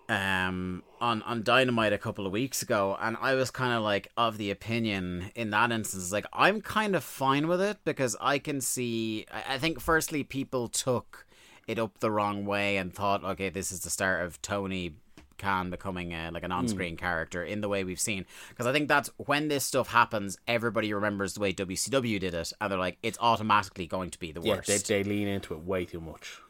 um 0.08 0.82
on 1.00 1.22
on 1.22 1.42
dynamite 1.42 1.92
a 1.92 1.98
couple 1.98 2.26
of 2.26 2.32
weeks 2.32 2.60
ago 2.60 2.98
and 3.00 3.16
i 3.20 3.34
was 3.34 3.50
kind 3.50 3.72
of 3.72 3.82
like 3.82 4.08
of 4.16 4.36
the 4.36 4.50
opinion 4.50 5.30
in 5.34 5.50
that 5.50 5.70
instance 5.70 6.12
like 6.12 6.26
i'm 6.32 6.60
kind 6.60 6.96
of 6.96 7.04
fine 7.04 7.46
with 7.46 7.60
it 7.60 7.78
because 7.84 8.16
i 8.20 8.38
can 8.38 8.60
see 8.60 9.24
i, 9.32 9.54
I 9.54 9.58
think 9.58 9.80
firstly 9.80 10.24
people 10.24 10.68
took 10.68 11.24
it 11.68 11.78
up 11.78 12.00
the 12.00 12.10
wrong 12.10 12.44
way 12.44 12.76
and 12.76 12.92
thought 12.92 13.22
okay 13.22 13.48
this 13.48 13.70
is 13.70 13.80
the 13.80 13.90
start 13.90 14.24
of 14.24 14.42
tony 14.42 14.96
Khan 15.42 15.68
becoming 15.68 16.12
a, 16.12 16.30
like 16.32 16.44
an 16.44 16.52
on-screen 16.52 16.96
character 16.96 17.44
in 17.44 17.60
the 17.60 17.68
way 17.68 17.84
we've 17.84 18.00
seen. 18.00 18.24
Because 18.48 18.66
I 18.66 18.72
think 18.72 18.88
that's 18.88 19.10
when 19.18 19.48
this 19.48 19.64
stuff 19.64 19.88
happens, 19.88 20.38
everybody 20.48 20.94
remembers 20.94 21.34
the 21.34 21.40
way 21.40 21.52
WCW 21.52 22.18
did 22.18 22.32
it, 22.34 22.52
and 22.60 22.70
they're 22.72 22.78
like, 22.78 22.96
it's 23.02 23.18
automatically 23.20 23.86
going 23.86 24.10
to 24.10 24.18
be 24.18 24.32
the 24.32 24.40
Yeah, 24.40 24.56
worst. 24.56 24.88
they, 24.88 25.02
they 25.02 25.04
lean 25.04 25.28
into 25.28 25.52
it 25.54 25.60
way 25.64 25.84
too 25.84 26.00
much. 26.00 26.40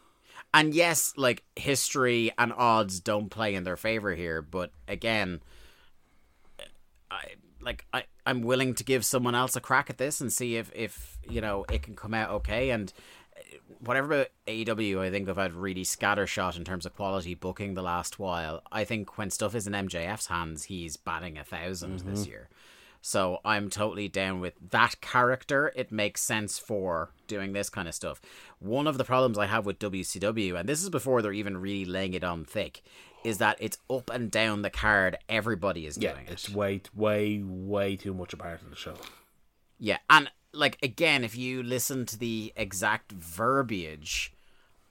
And 0.55 0.75
yes, 0.75 1.15
like 1.17 1.43
history 1.57 2.31
and 2.39 2.53
odds 2.53 3.01
don't 3.01 3.31
play 3.31 3.55
in 3.55 3.65
their 3.65 3.77
favor 3.79 4.15
here, 4.15 4.43
but 4.43 4.71
again, 4.87 5.41
I 7.11 7.23
like 7.61 7.87
I 7.93 8.05
I'm 8.27 8.43
willing 8.43 8.75
to 8.75 8.85
give 8.85 9.05
someone 9.05 9.35
else 9.35 9.57
a 9.57 9.61
crack 9.61 9.89
at 9.91 9.99
this 9.99 10.21
and 10.21 10.33
see 10.33 10.57
if 10.57 10.71
if 10.75 11.19
you 11.29 11.41
know 11.41 11.65
it 11.73 11.83
can 11.83 11.95
come 11.97 12.13
out 12.15 12.31
okay. 12.31 12.71
And 12.71 12.93
uh, 12.99 13.03
whatever 13.85 14.15
about 14.15 14.29
AEW, 14.47 15.01
I 15.01 15.11
think 15.11 15.29
I've 15.29 15.37
had 15.37 15.55
really 15.55 15.85
scattershot 15.85 16.57
in 16.57 16.65
terms 16.65 16.87
of 16.87 16.95
quality 16.95 17.35
booking 17.35 17.75
the 17.75 17.83
last 17.83 18.19
while. 18.19 18.63
I 18.71 18.85
think 18.85 19.19
when 19.19 19.31
stuff 19.31 19.55
is 19.55 19.67
in 19.67 19.73
MJF's 19.73 20.27
hands, 20.27 20.65
he's 20.65 20.97
batting 20.97 21.37
a 21.37 21.41
1000 21.41 22.01
this 22.01 22.21
mm-hmm. 22.21 22.31
year. 22.31 22.49
So 23.05 23.41
I'm 23.45 23.69
totally 23.69 24.09
down 24.09 24.39
with 24.39 24.55
that 24.71 25.01
character. 25.01 25.73
It 25.75 25.91
makes 25.91 26.23
sense 26.23 26.61
for 26.61 27.11
doing 27.27 27.53
this 27.53 27.69
kind 27.69 27.89
of 27.89 27.95
stuff. 27.95 28.21
One 28.61 28.87
of 28.87 28.97
the 28.97 29.05
problems 29.05 29.37
I 29.37 29.47
have 29.47 29.67
with 29.67 29.81
WCW, 29.81 30.59
and 30.59 30.69
this 30.69 30.83
is 30.83 30.89
before 30.89 31.21
they're 31.21 31.33
even 31.33 31.57
really 31.57 31.85
laying 31.85 32.15
it 32.15 32.23
on 32.23 32.45
thick, 32.45 32.83
is 33.25 33.39
that 33.39 33.57
it's 33.59 33.79
up 33.91 34.09
and 34.11 34.31
down 34.31 34.63
the 34.63 34.71
card. 34.71 35.19
Everybody 35.29 35.87
is 35.87 35.99
Yeah, 35.99 36.13
doing 36.13 36.27
it's 36.29 36.49
it. 36.49 36.55
way, 36.55 36.83
way, 36.95 37.43
way 37.45 37.97
too 37.97 38.15
much 38.15 38.33
a 38.33 38.37
part 38.37 38.63
of 38.63 38.71
the 38.71 38.77
show. 38.77 38.95
Yeah, 39.81 39.99
and 40.09 40.31
like 40.53 40.79
again, 40.83 41.25
if 41.25 41.37
you 41.37 41.63
listen 41.63 42.07
to 42.07 42.19
the 42.19 42.53
exact 42.57 43.13
verbiage 43.13 44.33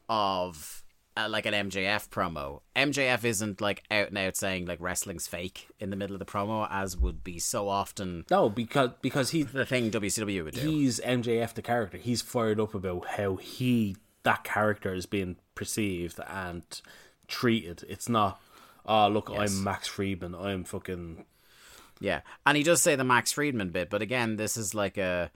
of 0.09 0.83
uh, 1.17 1.27
like 1.29 1.45
an 1.45 1.53
MJF 1.69 2.09
promo, 2.09 2.61
MJF 2.75 3.23
isn't 3.23 3.59
like 3.61 3.83
out 3.91 4.07
and 4.09 4.17
out 4.17 4.35
saying 4.37 4.65
like 4.65 4.79
wrestling's 4.81 5.27
fake 5.27 5.67
in 5.79 5.89
the 5.89 5.95
middle 5.95 6.15
of 6.15 6.19
the 6.19 6.25
promo, 6.25 6.67
as 6.71 6.95
would 6.97 7.23
be 7.23 7.37
so 7.39 7.67
often 7.69 8.25
No, 8.29 8.49
because 8.49 8.91
because 9.01 9.31
he 9.31 9.43
the 9.43 9.65
thing 9.65 9.91
WCW 9.91 10.43
would 10.45 10.53
do. 10.55 10.61
he's 10.69 10.99
MJF 11.01 11.53
the 11.53 11.61
character. 11.61 11.97
He's 11.97 12.21
fired 12.21 12.59
up 12.59 12.73
about 12.73 13.07
how 13.17 13.35
he 13.35 13.97
that 14.23 14.43
character 14.43 14.93
is 14.93 15.05
being 15.05 15.35
perceived 15.55 16.19
and 16.27 16.63
treated. 17.27 17.83
It's 17.89 18.07
not. 18.09 18.41
Oh 18.85 19.07
look, 19.09 19.29
Yes. 19.31 19.55
I'm 19.57 19.63
Max 19.63 19.87
Friedman. 19.87 20.33
I'm 20.35 20.63
fucking. 20.63 21.25
Yeah, 21.99 22.21
and 22.47 22.57
he 22.57 22.63
does 22.63 22.81
say 22.81 22.95
the 22.95 23.03
Max 23.03 23.31
Friedman 23.31 23.69
bit, 23.69 23.91
but 23.91 24.01
again, 24.01 24.35
this 24.37 24.57
is 24.57 24.73
like 24.73 24.97
a, 24.97 25.29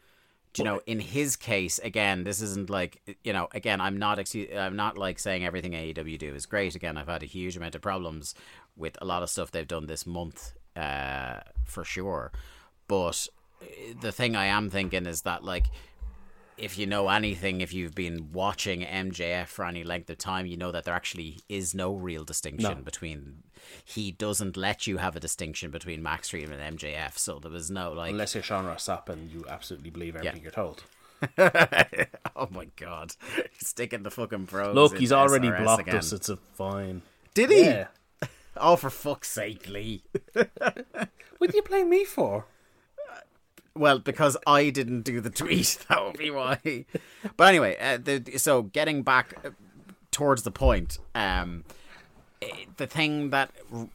you 0.58 0.64
know, 0.64 0.82
in 0.86 1.00
his 1.00 1.36
case, 1.36 1.80
again, 1.80 2.24
this 2.24 2.42
isn't 2.42 2.70
like, 2.70 3.02
you 3.24 3.34
know, 3.34 3.48
again, 3.54 3.82
I'm 3.82 3.98
not, 3.98 4.20
excuse, 4.20 4.50
I'm 4.56 4.76
not 4.76 4.98
like 4.98 5.20
saying 5.20 5.46
everything 5.46 5.74
AEW 5.74 6.18
do 6.18 6.34
is 6.34 6.46
great. 6.46 6.76
Again, 6.76 6.98
I've 6.98 7.08
had 7.08 7.24
a 7.24 7.28
huge 7.28 7.58
amount 7.58 7.76
of 7.76 7.82
problems 7.82 8.36
with 8.76 8.98
a 9.02 9.06
lot 9.06 9.24
of 9.24 9.30
stuff 9.30 9.52
they've 9.52 9.68
done 9.68 9.88
this 9.88 10.06
month, 10.06 10.54
uh, 10.76 11.40
for 11.64 11.84
sure. 11.84 12.32
But 12.88 13.28
uh, 13.62 13.66
the 14.02 14.12
thing 14.12 14.36
I 14.36 14.46
am 14.46 14.70
thinking 14.70 15.06
is 15.06 15.22
that 15.24 15.44
like, 15.44 15.66
if 16.58 16.78
you 16.78 16.86
know 16.86 17.10
anything, 17.10 17.62
if 17.62 17.74
you've 17.74 17.96
been 17.96 18.32
watching 18.32 18.82
MJF 18.82 19.48
for 19.48 19.66
any 19.66 19.84
length 19.84 20.10
of 20.10 20.18
time, 20.18 20.46
you 20.46 20.58
know 20.58 20.72
that 20.72 20.84
there 20.86 20.94
actually 20.94 21.40
is 21.50 21.74
no 21.76 21.94
real 21.94 22.24
distinction 22.24 22.78
No. 22.78 22.84
between. 22.84 23.44
He 23.84 24.12
doesn't 24.12 24.56
let 24.56 24.86
you 24.88 24.98
have 24.98 25.16
a 25.16 25.20
distinction 25.20 25.72
between 25.72 26.04
Max 26.04 26.30
Friedman 26.30 26.60
and 26.60 26.78
MJF, 26.80 27.18
so 27.18 27.40
there 27.40 27.52
was 27.52 27.72
no 27.72 27.92
like. 27.92 28.12
Unless 28.12 28.36
you're 28.36 28.44
Sean 28.44 28.66
Ross 28.66 28.88
Sapp 28.88 29.10
and 29.10 29.32
you 29.32 29.44
absolutely 29.50 29.90
believe 29.90 30.16
everything 30.16 30.42
you're 30.44 30.52
told. 30.52 30.84
oh 31.38 32.48
my 32.52 32.68
god, 32.76 33.16
sticking 33.58 34.04
the 34.04 34.12
fucking 34.12 34.46
pros. 34.48 34.76
Look, 34.76 34.98
he's 34.98 35.12
already 35.12 35.48
SRS 35.50 35.64
blocked 35.64 35.82
again. 35.84 35.96
us. 35.96 36.14
It's 36.14 36.30
a 36.30 36.38
fine. 36.54 37.02
Did 37.34 37.52
he? 37.52 37.66
Yeah. 37.66 37.88
Oh, 38.58 38.78
for 38.78 38.90
fuck's 38.90 39.30
sake, 39.30 39.68
Lee. 39.68 40.02
What 40.34 41.52
do 41.52 41.58
you 41.58 41.62
blame 41.62 41.90
me 41.90 42.06
for? 42.06 42.46
Well, 43.78 44.00
because 44.00 44.38
I 44.48 44.70
didn't 44.70 45.02
do 45.02 45.20
the 45.22 45.30
tweet, 45.42 45.80
that 45.90 46.04
would 46.04 46.18
be 46.18 46.32
why. 46.32 46.86
But 47.36 47.50
anyway, 47.50 47.78
uh, 47.80 47.98
the, 47.98 48.38
so 48.38 48.64
getting 48.64 49.04
back 49.04 49.36
uh, 49.46 49.50
towards 50.12 50.44
the 50.44 50.52
point, 50.52 50.98
um, 51.14 51.66
eh, 52.42 52.48
the 52.78 52.88
thing 52.88 53.32
that 53.32 53.52
r- 53.74 53.90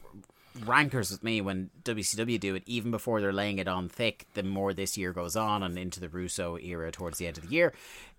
rankers 0.65 1.09
with 1.09 1.23
me 1.23 1.41
when 1.41 1.71
WCW 1.83 2.39
do 2.39 2.55
it, 2.55 2.63
even 2.67 2.91
before 2.91 3.21
they're 3.21 3.33
laying 3.33 3.57
it 3.57 3.67
on 3.67 3.89
thick, 3.89 4.27
the 4.35 4.43
more 4.43 4.73
this 4.73 4.97
year 4.97 5.13
goes 5.13 5.35
on 5.35 5.63
and 5.63 5.77
into 5.79 5.99
the 5.99 6.09
Russo 6.09 6.57
era 6.57 6.91
towards 6.91 7.17
the 7.17 7.25
end 7.25 7.37
of 7.39 7.47
the 7.47 7.55
year, 7.55 7.73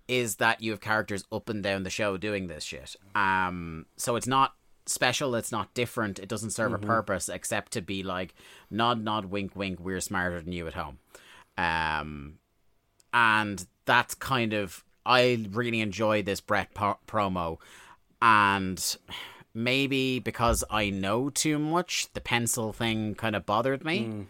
is 0.07 0.35
that 0.37 0.61
you 0.61 0.71
have 0.71 0.81
characters 0.81 1.23
up 1.31 1.47
and 1.47 1.63
down 1.63 1.83
the 1.83 1.89
show 1.89 2.17
doing 2.17 2.47
this 2.47 2.65
shit. 2.65 2.97
Um, 3.15 3.85
so 3.95 4.17
it's 4.17 4.27
not 4.27 4.53
special, 4.85 5.33
it's 5.35 5.51
not 5.51 5.73
different, 5.73 6.19
it 6.19 6.27
doesn't 6.27 6.49
serve 6.49 6.73
a 6.73 6.77
purpose 6.77 7.29
except 7.29 7.71
to 7.71 7.81
be 7.81 8.03
like 8.03 8.35
nod, 8.69 9.01
nod, 9.01 9.25
wink, 9.25 9.55
wink. 9.55 9.79
We're 9.79 10.01
smarter 10.01 10.41
than 10.41 10.51
you 10.51 10.67
at 10.67 10.73
home. 10.73 10.97
Um, 11.57 12.39
and 13.13 13.65
that's 13.85 14.15
kind 14.15 14.53
of 14.53 14.83
I 15.05 15.45
really 15.51 15.81
enjoy 15.81 16.23
this 16.23 16.39
Bret 16.41 16.73
po- 16.73 16.99
promo, 17.07 17.57
and 18.21 18.97
maybe 19.53 20.19
because 20.19 20.63
I 20.69 20.89
know 20.89 21.29
too 21.29 21.59
much, 21.59 22.11
the 22.13 22.21
pencil 22.21 22.73
thing 22.73 23.13
kind 23.15 23.35
of 23.35 23.45
bothered 23.45 23.83
me. 23.83 24.27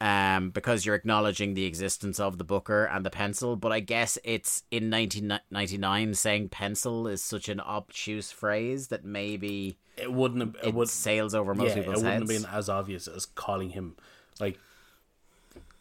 Um, 0.00 0.50
because 0.50 0.84
you're 0.84 0.96
acknowledging 0.96 1.54
the 1.54 1.64
existence 1.64 2.20
of 2.20 2.36
the 2.36 2.44
Booker 2.44 2.84
and 2.84 3.06
the 3.06 3.10
pencil, 3.10 3.56
but 3.56 3.72
I 3.72 3.80
guess 3.80 4.18
it's 4.22 4.64
in 4.70 4.90
1999 4.90 6.14
saying 6.14 6.48
pencil 6.50 7.06
is 7.06 7.22
such 7.22 7.48
an 7.48 7.58
obtuse 7.60 8.30
phrase 8.30 8.88
that 8.88 9.04
maybe 9.04 9.78
It 9.96 10.12
wouldn't 10.12 10.40
have. 10.40 10.56
It 10.62 10.68
it 10.68 10.74
would. 10.74 10.88
sails 10.90 11.34
over 11.34 11.54
most 11.54 11.76
Yeah, 11.76 11.82
it 11.82 11.86
wouldn't 11.88 12.04
heads. 12.04 12.30
have 12.32 12.42
been 12.42 12.50
as 12.52 12.68
obvious 12.68 13.08
as 13.08 13.24
calling 13.24 13.70
him 13.70 13.96
like. 14.40 14.58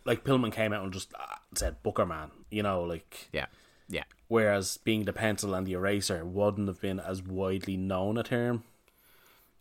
Like 0.06 0.24
Pillman 0.24 0.52
came 0.52 0.74
out 0.74 0.84
and 0.84 0.92
just 0.94 1.14
uh, 1.14 1.36
said 1.56 1.82
Booker 1.84 2.06
Man, 2.06 2.32
you 2.50 2.62
know, 2.64 2.84
like 2.84 3.30
Yeah, 3.32 3.46
yeah, 3.88 4.04
whereas 4.28 4.78
being 4.78 5.06
the 5.06 5.14
pencil 5.14 5.54
and 5.54 5.66
the 5.66 5.74
eraser 5.74 6.26
wouldn't 6.26 6.68
have 6.68 6.82
been 6.82 7.00
as 7.00 7.22
widely 7.24 7.78
known 7.78 8.18
a 8.18 8.24
term. 8.24 8.64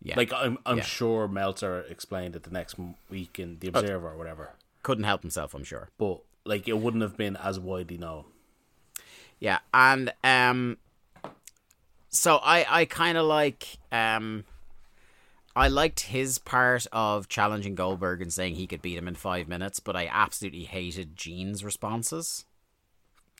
yeah. 0.02 0.16
Like 0.16 0.32
I'm, 0.32 0.58
I'm 0.66 0.78
Yeah. 0.78 0.84
sure 0.84 1.28
Meltzer 1.28 1.80
explained 1.88 2.34
it 2.36 2.42
the 2.42 2.50
next 2.50 2.76
week 3.08 3.38
in 3.38 3.58
the 3.60 3.68
Observer 3.68 4.10
or 4.10 4.16
whatever, 4.16 4.50
couldn't 4.82 5.04
help 5.04 5.22
himself, 5.22 5.54
I'm 5.54 5.64
sure. 5.64 5.90
but 5.98 6.22
like 6.44 6.66
it 6.66 6.78
wouldn't 6.78 7.02
have 7.02 7.16
been 7.16 7.36
as 7.36 7.60
widely 7.60 7.98
known. 7.98 8.24
Yeah, 9.38 9.58
and 9.72 10.12
um, 10.24 10.78
so 12.08 12.36
I 12.42 12.66
I 12.68 12.84
kind 12.84 13.16
of 13.18 13.26
like 13.26 13.78
um, 13.92 14.44
I 15.54 15.68
liked 15.68 16.00
his 16.00 16.38
part 16.38 16.86
of 16.92 17.28
challenging 17.28 17.74
Goldberg 17.74 18.22
and 18.22 18.32
saying 18.32 18.54
he 18.54 18.66
could 18.66 18.80
beat 18.80 18.96
him 18.96 19.08
in 19.08 19.14
five 19.14 19.48
minutes, 19.48 19.80
but 19.80 19.96
I 19.96 20.08
absolutely 20.10 20.64
hated 20.64 21.16
Gene's 21.16 21.62
responses. 21.64 22.46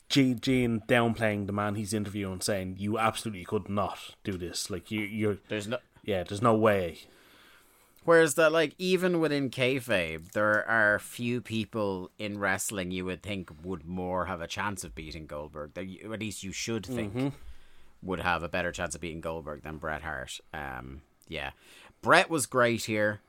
Gene, 0.09 0.39
Gene 0.39 0.83
downplaying 0.87 1.47
the 1.47 1.53
man 1.53 1.73
he's 1.75 1.93
interviewing, 1.93 2.41
saying 2.41 2.75
you 2.77 2.99
absolutely 2.99 3.45
could 3.45 3.67
not 3.67 4.15
do 4.23 4.37
this. 4.37 4.69
Like 4.69 4.91
you, 4.91 5.01
you're, 5.01 5.37
There's 5.47 5.67
no. 5.67 5.79
yeah, 6.03 6.23
there's 6.23 6.41
no 6.41 6.53
way. 6.53 6.99
Whereas 8.05 8.35
that, 8.35 8.51
like, 8.51 8.75
even 8.77 9.21
within 9.21 9.49
kayfabe, 9.49 10.33
there 10.33 10.67
are 10.69 10.99
few 10.99 11.39
people 11.41 12.11
in 12.19 12.37
wrestling 12.37 12.91
you 12.91 13.05
would 13.05 13.23
think 13.23 13.49
would 13.63 13.85
more 13.85 14.25
have 14.25 14.41
a 14.41 14.47
chance 14.47 14.83
of 14.83 14.93
beating 14.93 15.25
Goldberg. 15.25 15.73
That 15.73 15.85
you, 15.85 16.11
at 16.11 16.19
least 16.19 16.43
you 16.43 16.51
should 16.51 16.85
think 16.85 17.33
would 18.01 18.19
have 18.19 18.43
a 18.43 18.49
better 18.49 18.73
chance 18.73 18.93
of 18.93 18.99
beating 18.99 19.21
Goldberg 19.21 19.63
than 19.63 19.77
Bret 19.77 20.01
Hart. 20.01 20.41
Um, 20.53 21.01
yeah, 21.29 21.51
Bret 22.03 22.29
was 22.29 22.45
great 22.45 22.83
here. 22.83 23.21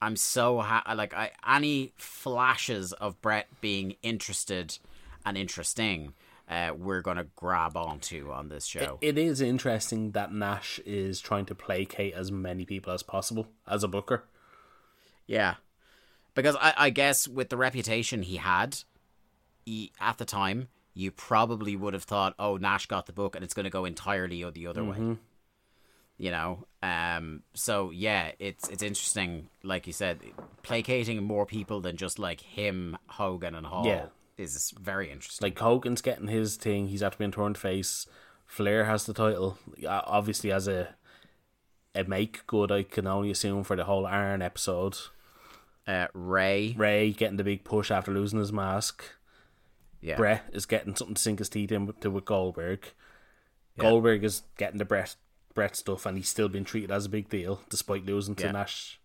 I'm 0.00 0.16
so 0.16 0.60
ha- 0.60 0.84
like 0.94 1.12
I 1.12 1.32
any 1.46 1.92
flashes 1.98 2.94
of 2.94 3.20
Bret 3.20 3.48
being 3.60 3.96
interested 4.02 4.78
and 5.26 5.36
interesting. 5.36 6.14
Uh, 6.48 6.72
we're 6.76 7.02
gonna 7.02 7.26
grab 7.36 7.76
onto 7.76 8.30
on 8.32 8.48
this 8.48 8.64
show. 8.64 8.98
It 9.02 9.18
is 9.18 9.40
interesting 9.40 10.12
that 10.12 10.32
Nash 10.32 10.80
is 10.86 11.20
trying 11.20 11.44
to 11.46 11.54
placate 11.54 12.14
as 12.14 12.32
many 12.32 12.64
people 12.64 12.92
as 12.92 13.02
possible 13.02 13.48
as 13.68 13.84
a 13.84 13.88
booker. 13.88 14.24
Yeah, 15.26 15.56
because 16.34 16.56
I, 16.56 16.72
I 16.76 16.90
guess 16.90 17.28
with 17.28 17.50
the 17.50 17.56
reputation 17.56 18.22
he 18.22 18.38
had, 18.38 18.78
he, 19.64 19.92
at 20.00 20.18
the 20.18 20.24
time, 20.24 20.68
you 20.94 21.12
probably 21.12 21.76
would 21.76 21.94
have 21.94 22.02
thought, 22.04 22.34
"Oh, 22.38 22.56
Nash 22.56 22.86
got 22.86 23.06
the 23.06 23.12
book, 23.12 23.36
and 23.36 23.44
it's 23.44 23.54
going 23.54 23.64
to 23.64 23.70
go 23.70 23.84
entirely 23.84 24.42
the 24.50 24.66
other 24.66 24.82
way." 24.82 24.96
You 26.20 26.30
know, 26.30 26.66
um. 26.82 27.42
So 27.54 27.90
yeah, 27.90 28.32
it's 28.38 28.68
it's 28.68 28.82
interesting, 28.82 29.48
like 29.62 29.86
you 29.86 29.94
said, 29.94 30.18
placating 30.62 31.22
more 31.24 31.46
people 31.46 31.80
than 31.80 31.96
just 31.96 32.18
like 32.18 32.42
him, 32.42 32.98
Hogan, 33.06 33.54
and 33.54 33.66
Hall 33.66 33.86
Yeah. 33.86 34.06
is 34.36 34.74
very 34.78 35.10
interesting. 35.10 35.46
Like 35.46 35.58
Hogan's 35.58 36.02
getting 36.02 36.28
his 36.28 36.56
thing; 36.56 36.88
he's 36.88 37.02
after 37.02 37.16
being 37.16 37.32
turned 37.32 37.56
face. 37.56 38.06
Flair 38.44 38.84
has 38.84 39.06
the 39.06 39.14
title, 39.14 39.56
obviously 39.88 40.52
as 40.52 40.68
a 40.68 40.94
a 41.94 42.04
make 42.04 42.46
good. 42.46 42.70
I 42.70 42.82
can 42.82 43.06
only 43.06 43.30
assume 43.30 43.64
for 43.64 43.74
the 43.74 43.84
whole 43.84 44.04
Iron 44.06 44.42
episode. 44.42 44.98
Uh, 45.86 46.08
Rey, 46.12 46.74
Rey 46.76 47.12
getting 47.12 47.38
the 47.38 47.44
big 47.44 47.64
push 47.64 47.90
after 47.90 48.12
losing 48.12 48.40
his 48.40 48.52
mask. 48.52 49.04
yeah, 50.02 50.16
Bret 50.16 50.44
is 50.52 50.66
getting 50.66 50.94
something 50.96 51.14
to 51.14 51.22
sink 51.22 51.38
his 51.38 51.48
teeth 51.48 51.72
into 51.72 52.10
with 52.10 52.26
Goldberg. 52.26 52.88
Goldberg 53.78 54.22
is 54.22 54.42
getting 54.58 54.76
the 54.78 54.84
Bret 54.84 55.16
Bret 55.54 55.76
stuff, 55.76 56.06
and 56.06 56.16
he's 56.16 56.28
still 56.28 56.48
been 56.48 56.64
treated 56.64 56.90
as 56.90 57.06
a 57.06 57.10
big 57.10 57.28
deal 57.28 57.60
despite 57.68 58.04
losing 58.06 58.34
to 58.36 58.44
Yeah. 58.44 58.52
Nash. 58.52 59.00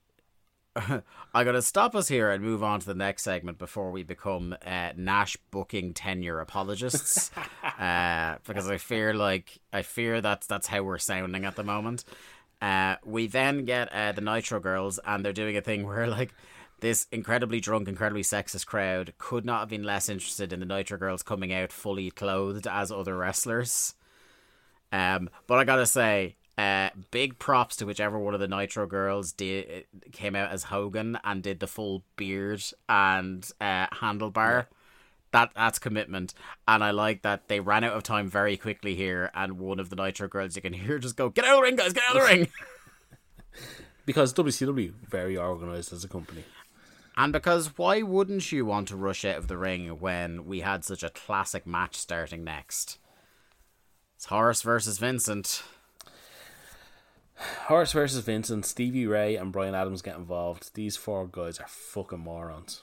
I'm 0.77 1.03
going 1.33 1.53
to 1.55 1.61
stop 1.61 1.95
us 1.95 2.09
here 2.09 2.29
and 2.31 2.43
move 2.43 2.61
on 2.61 2.81
to 2.81 2.85
the 2.85 2.93
next 2.93 3.23
segment 3.23 3.57
before 3.57 3.91
we 3.91 4.03
become 4.03 4.55
uh, 4.65 4.89
Nash 4.97 5.37
booking 5.49 5.93
tenure 5.93 6.41
apologists, 6.41 7.31
uh, 7.79 8.35
because 8.45 8.69
I 8.69 8.77
fear 8.77 9.13
like 9.13 9.59
I 9.71 9.83
fear 9.83 10.19
that's 10.19 10.47
that's 10.47 10.67
how 10.67 10.83
we're 10.83 10.97
sounding 10.97 11.45
at 11.45 11.55
the 11.55 11.63
moment. 11.63 12.03
Uh, 12.61 12.95
we 13.05 13.27
then 13.27 13.63
get 13.63 13.91
uh, 13.93 14.11
the 14.11 14.21
Nitro 14.21 14.59
Girls, 14.59 14.99
and 15.05 15.23
they're 15.23 15.31
doing 15.33 15.55
a 15.55 15.61
thing 15.61 15.85
where 15.87 16.07
like 16.07 16.33
this 16.81 17.07
incredibly 17.09 17.61
drunk, 17.61 17.87
incredibly 17.87 18.23
sexist 18.23 18.65
crowd 18.65 19.13
could 19.17 19.45
not 19.45 19.61
have 19.61 19.69
been 19.69 19.83
less 19.83 20.09
interested 20.09 20.51
in 20.51 20.59
the 20.59 20.65
Nitro 20.65 20.97
Girls 20.97 21.23
coming 21.23 21.53
out 21.53 21.71
fully 21.71 22.11
clothed 22.11 22.67
as 22.67 22.91
other 22.91 23.15
wrestlers. 23.15 23.95
Um, 24.95 25.29
but 25.45 25.55
I 25.55 25.65
gotta 25.65 25.85
say, 25.85 26.37
uh, 26.57 26.89
big 27.11 27.37
props 27.37 27.75
to 27.77 27.85
whichever 27.85 28.17
one 28.17 28.33
of 28.33 28.39
the 28.39 28.47
Nitro 28.47 28.87
girls 28.87 29.33
did 29.33 29.85
came 30.13 30.35
out 30.37 30.51
as 30.51 30.63
Hogan 30.63 31.19
and 31.25 31.43
did 31.43 31.59
the 31.59 31.67
full 31.67 32.03
beard 32.15 32.63
and 32.87 33.45
uh, 33.59 33.87
handlebar. 33.87 34.67
That 35.31 35.51
that's 35.53 35.79
commitment, 35.79 36.33
and 36.65 36.81
I 36.81 36.91
like 36.91 37.23
that 37.23 37.49
they 37.49 37.59
ran 37.59 37.83
out 37.83 37.91
of 37.91 38.03
time 38.03 38.29
very 38.29 38.55
quickly 38.55 38.95
here. 38.95 39.31
And 39.33 39.59
one 39.59 39.81
of 39.81 39.89
the 39.89 39.97
Nitro 39.97 40.29
girls, 40.29 40.55
you 40.55 40.61
can 40.61 40.71
hear 40.71 40.97
just 40.97 41.17
go, 41.17 41.27
"Get 41.27 41.43
out 41.43 41.55
of 41.55 41.57
the 41.57 41.63
ring, 41.63 41.75
guys! 41.75 41.91
Get 41.91 42.03
out 42.09 42.15
of 42.15 42.21
the 42.21 42.27
ring!" 42.27 42.47
Because 44.05 44.35
WCW 44.35 44.93
very 45.09 45.35
organized 45.35 45.91
as 45.91 46.03
a 46.03 46.07
company. 46.07 46.43
And 47.17 47.33
because 47.33 47.75
why 47.75 48.03
wouldn't 48.03 48.51
you 48.51 48.63
want 48.63 48.89
to 48.89 48.95
rush 48.95 49.25
out 49.25 49.37
of 49.37 49.47
the 49.47 49.57
ring 49.57 49.87
when 49.99 50.45
we 50.45 50.59
had 50.59 50.85
such 50.85 51.01
a 51.01 51.09
classic 51.09 51.65
match 51.65 51.95
starting 51.95 52.43
next? 52.43 52.99
It's 54.15 54.25
Horace 54.25 54.61
versus 54.61 54.97
Vincent. 54.97 55.63
Horace 57.67 57.91
versus 57.91 58.23
Vincent, 58.23 58.65
Stevie 58.65 59.07
Ray, 59.07 59.35
and 59.35 59.51
Brian 59.51 59.75
Adams 59.75 60.01
get 60.01 60.15
involved. 60.15 60.73
These 60.73 60.95
four 60.97 61.27
guys 61.27 61.59
are 61.59 61.67
fucking 61.67 62.19
morons. 62.19 62.81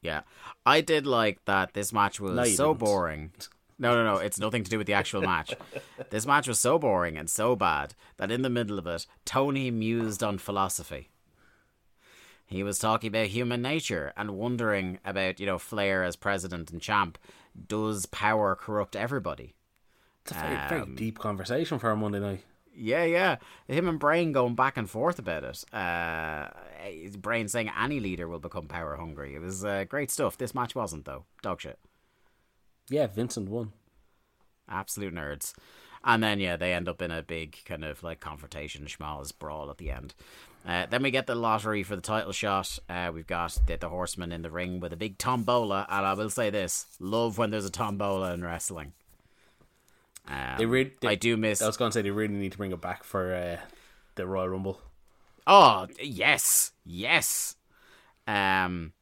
Yeah, 0.00 0.22
I 0.66 0.80
did 0.80 1.06
like 1.06 1.44
that. 1.44 1.74
This 1.74 1.92
match 1.92 2.20
was 2.20 2.34
No, 2.34 2.44
so 2.44 2.68
didn't. 2.74 2.80
boring. 2.84 3.32
No, 3.78 3.94
no, 3.94 4.04
no. 4.04 4.18
It's 4.18 4.38
nothing 4.38 4.62
to 4.64 4.70
do 4.70 4.78
with 4.78 4.86
the 4.86 4.92
actual 4.94 5.22
match. 5.22 5.54
This 6.10 6.26
match 6.26 6.46
was 6.46 6.58
so 6.58 6.78
boring 6.78 7.16
and 7.16 7.30
so 7.30 7.56
bad 7.56 7.94
that 8.18 8.30
in 8.30 8.42
the 8.42 8.50
middle 8.50 8.78
of 8.78 8.86
it, 8.86 9.06
Tony 9.24 9.70
mused 9.70 10.22
on 10.22 10.36
philosophy. 10.36 11.08
He 12.44 12.62
was 12.62 12.78
talking 12.78 13.08
about 13.08 13.28
human 13.28 13.62
nature 13.62 14.12
and 14.14 14.32
wondering 14.32 14.98
about, 15.06 15.40
you 15.40 15.46
know, 15.46 15.58
Flair 15.58 16.04
as 16.04 16.16
president 16.16 16.70
and 16.70 16.82
champ. 16.82 17.16
Does 17.68 18.04
power 18.06 18.54
corrupt 18.54 18.94
everybody? 18.94 19.54
It's 20.22 20.32
a 20.32 20.34
very, 20.34 20.68
very 20.68 20.80
Um, 20.82 20.94
deep 20.94 21.18
conversation 21.18 21.78
for 21.78 21.90
a 21.90 21.96
Monday 21.96 22.20
night. 22.20 22.44
Yeah, 22.74 23.04
yeah. 23.04 23.36
Him 23.66 23.88
and 23.88 23.98
Brain 23.98 24.32
going 24.32 24.54
back 24.54 24.76
and 24.76 24.88
forth 24.88 25.18
about 25.18 25.44
it. 25.44 25.64
Uh, 25.74 26.48
Brain 27.18 27.48
saying 27.48 27.70
any 27.78 28.00
leader 28.00 28.26
will 28.28 28.38
become 28.38 28.66
power 28.66 28.96
hungry. 28.96 29.34
It 29.34 29.40
was 29.40 29.64
uh, 29.64 29.84
great 29.84 30.10
stuff. 30.10 30.38
This 30.38 30.54
match 30.54 30.74
wasn't, 30.74 31.04
though. 31.04 31.24
Dog 31.42 31.60
shit. 31.60 31.78
Yeah, 32.88 33.06
Vincent 33.08 33.48
won. 33.48 33.72
absolute 34.68 35.14
nerds. 35.14 35.52
And 36.04 36.22
then 36.22 36.40
yeah, 36.40 36.56
they 36.56 36.72
end 36.72 36.88
up 36.88 37.00
in 37.00 37.10
a 37.10 37.22
big 37.22 37.58
kind 37.64 37.84
of 37.84 38.02
like 38.02 38.18
confrontation, 38.20 38.86
schmaltz 38.86 39.30
brawl 39.32 39.70
at 39.70 39.78
the 39.78 39.90
end. 39.90 40.14
Uh, 40.66 40.86
then 40.86 41.02
we 41.02 41.10
get 41.10 41.26
the 41.26 41.34
lottery 41.34 41.82
for 41.82 41.94
the 41.94 42.02
title 42.02 42.32
shot. 42.32 42.78
Uh, 42.88 43.10
we've 43.14 43.26
got 43.26 43.58
the, 43.66 43.76
the 43.76 43.88
horseman 43.88 44.32
in 44.32 44.42
the 44.42 44.50
ring 44.50 44.80
with 44.80 44.92
a 44.92 44.96
big 44.96 45.18
tombola, 45.18 45.86
and 45.88 46.06
I 46.06 46.14
will 46.14 46.30
say 46.30 46.50
this: 46.50 46.86
love 46.98 47.38
when 47.38 47.50
there's 47.50 47.64
a 47.66 47.70
tombola 47.70 48.32
in 48.32 48.42
wrestling. 48.44 48.92
Um, 50.28 50.58
They 50.58 50.66
re- 50.66 50.92
they- 51.00 51.08
I 51.08 51.14
do 51.16 51.36
miss. 51.36 51.60
I 51.62 51.66
was 51.66 51.76
going 51.76 51.90
to 51.90 51.94
say 51.94 52.02
they 52.02 52.10
really 52.10 52.34
need 52.34 52.52
to 52.52 52.58
bring 52.58 52.72
it 52.72 52.80
back 52.80 53.04
for 53.04 53.34
uh, 53.34 53.58
the 54.14 54.26
Royal 54.26 54.48
Rumble. 54.48 54.80
Oh 55.46 55.88
yes, 56.00 56.72
yes. 56.84 57.56
Um. 58.26 58.92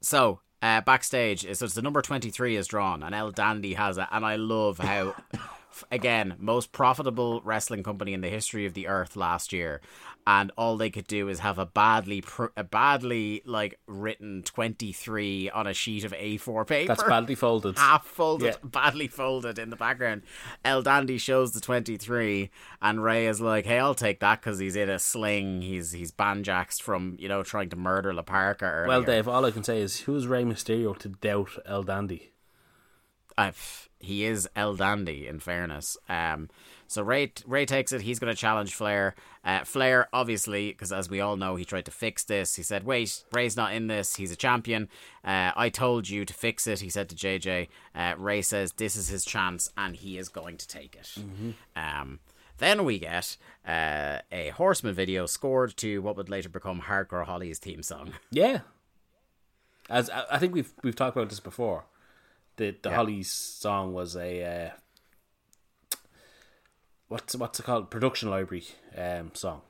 So 0.00 0.40
uh, 0.62 0.80
backstage, 0.80 1.42
so 1.56 1.64
it's 1.64 1.74
the 1.74 1.82
number 1.82 2.02
twenty 2.02 2.30
three 2.30 2.56
is 2.56 2.66
drawn, 2.66 3.02
and 3.02 3.14
El 3.14 3.30
Dandy 3.30 3.74
has 3.74 3.98
it, 3.98 4.06
and 4.10 4.24
I 4.24 4.36
love 4.36 4.78
how, 4.78 5.14
again, 5.90 6.34
most 6.38 6.72
profitable 6.72 7.40
wrestling 7.44 7.82
company 7.82 8.12
in 8.12 8.20
the 8.20 8.28
history 8.28 8.66
of 8.66 8.74
the 8.74 8.86
earth 8.88 9.16
last 9.16 9.52
year, 9.52 9.80
and 10.26 10.50
all 10.56 10.76
they 10.76 10.90
could 10.90 11.06
do 11.06 11.28
is 11.28 11.38
have 11.40 11.58
a 11.58 11.66
badly, 11.66 12.20
pr- 12.20 12.46
a 12.56 12.64
badly 12.64 13.42
like 13.44 13.78
written 13.86 14.42
twenty 14.42 14.92
three 14.92 15.48
on 15.50 15.66
a 15.66 15.72
sheet 15.74 16.04
of 16.04 16.12
A 16.14 16.36
four 16.38 16.64
paper 16.64 16.88
That's 16.88 17.02
badly 17.04 17.34
folded. 17.34 17.78
half 17.78 18.04
folded, 18.06 18.46
Yeah. 18.62 18.68
badly 18.68 19.08
folded 19.08 19.58
in 19.58 19.70
the 19.70 19.76
background. 19.76 20.22
El 20.64 20.82
Dandy 20.82 21.18
shows 21.18 21.52
the 21.52 21.60
23, 21.60 22.50
and 22.82 23.02
Rey 23.02 23.26
is 23.26 23.40
like, 23.40 23.66
hey, 23.66 23.78
I'll 23.78 23.94
take 23.94 24.20
that 24.20 24.40
because 24.40 24.58
he's 24.58 24.76
in 24.76 24.88
a 24.90 24.98
sling. 24.98 25.62
He's 25.62 25.92
he's 25.92 26.10
banjaxed 26.12 26.82
from, 26.82 27.16
you 27.20 27.28
know, 27.28 27.42
trying 27.42 27.68
to 27.70 27.76
murder 27.76 28.12
La 28.12 28.22
Parca 28.22 28.62
earlier. 28.62 28.88
Well, 28.88 29.02
Dave, 29.02 29.28
all 29.28 29.44
I 29.44 29.50
can 29.52 29.62
say 29.64 29.80
is 29.80 30.00
who's 30.00 30.26
Rey 30.26 30.42
Mysterio 30.44 30.96
to 30.98 31.08
doubt 31.10 31.58
El 31.66 31.82
Dandy? 31.84 32.32
Pff, 33.38 33.85
he 33.98 34.24
is 34.24 34.48
El 34.54 34.76
Dandy, 34.76 35.26
in 35.26 35.40
fairness. 35.40 35.96
Um, 36.08 36.48
so 36.86 37.02
Rey 37.02 37.32
Rey 37.46 37.66
takes 37.66 37.92
it. 37.92 38.02
He's 38.02 38.18
going 38.18 38.32
to 38.32 38.38
challenge 38.38 38.74
Flair. 38.74 39.14
Uh, 39.44 39.64
Flair, 39.64 40.08
obviously, 40.12 40.68
because 40.68 40.92
as 40.92 41.10
we 41.10 41.20
all 41.20 41.36
know, 41.36 41.56
he 41.56 41.64
tried 41.64 41.84
to 41.86 41.90
fix 41.90 42.24
this. 42.24 42.54
He 42.56 42.62
said, 42.62 42.84
"Wait, 42.84 43.24
Rey's 43.32 43.56
not 43.56 43.72
in 43.72 43.86
this. 43.88 44.16
He's 44.16 44.30
a 44.30 44.36
champion. 44.36 44.88
Uh, 45.24 45.52
I 45.56 45.68
told 45.68 46.08
you 46.08 46.24
to 46.24 46.34
fix 46.34 46.66
it." 46.66 46.80
He 46.80 46.90
said 46.90 47.08
to 47.08 47.16
JJ. 47.16 47.68
Uh, 47.94 48.14
Rey 48.16 48.42
says, 48.42 48.72
"This 48.72 48.96
is 48.96 49.08
his 49.08 49.24
chance, 49.24 49.70
and 49.76 49.96
he 49.96 50.18
is 50.18 50.28
going 50.28 50.58
to 50.58 50.68
take 50.68 50.94
it." 50.94 51.16
Um, 51.74 52.20
then 52.58 52.84
we 52.84 52.98
get 52.98 53.36
uh, 53.66 54.18
a 54.32 54.50
Horseman 54.50 54.94
video 54.94 55.26
scored 55.26 55.76
to 55.78 55.98
what 56.00 56.16
would 56.16 56.28
later 56.30 56.48
become 56.48 56.82
Hardcore 56.82 57.26
Holly's 57.26 57.58
theme 57.58 57.82
song. 57.82 58.12
Yeah. 58.30 58.60
As 59.90 60.08
I, 60.10 60.24
I 60.32 60.38
think 60.38 60.54
we've 60.54 60.72
we've 60.82 60.96
talked 60.96 61.16
about 61.16 61.28
this 61.30 61.40
before. 61.40 61.84
The 62.56 62.76
the 62.82 62.88
Yeah. 62.90 62.96
Holly's 62.96 63.30
song 63.32 63.92
was 63.92 64.16
a 64.16 64.42
uh, 64.44 64.70
what's 67.08 67.34
what's 67.36 67.60
it 67.60 67.64
called? 67.64 67.90
Production 67.90 68.30
library 68.30 68.64
um 68.96 69.30
song. 69.34 69.62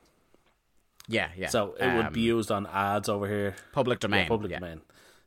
Yeah, 1.07 1.29
yeah. 1.37 1.47
So 1.49 1.73
it 1.79 1.95
would 1.95 2.11
be 2.13 2.29
Um, 2.31 2.37
used 2.37 2.51
on 2.51 2.65
ads 2.67 3.07
over 3.07 3.27
here. 3.27 3.55
public 3.71 3.99
domain. 3.99 4.23
Yeah, 4.23 4.27
public 4.27 4.51
yeah. 4.51 4.59
domain. 4.59 4.81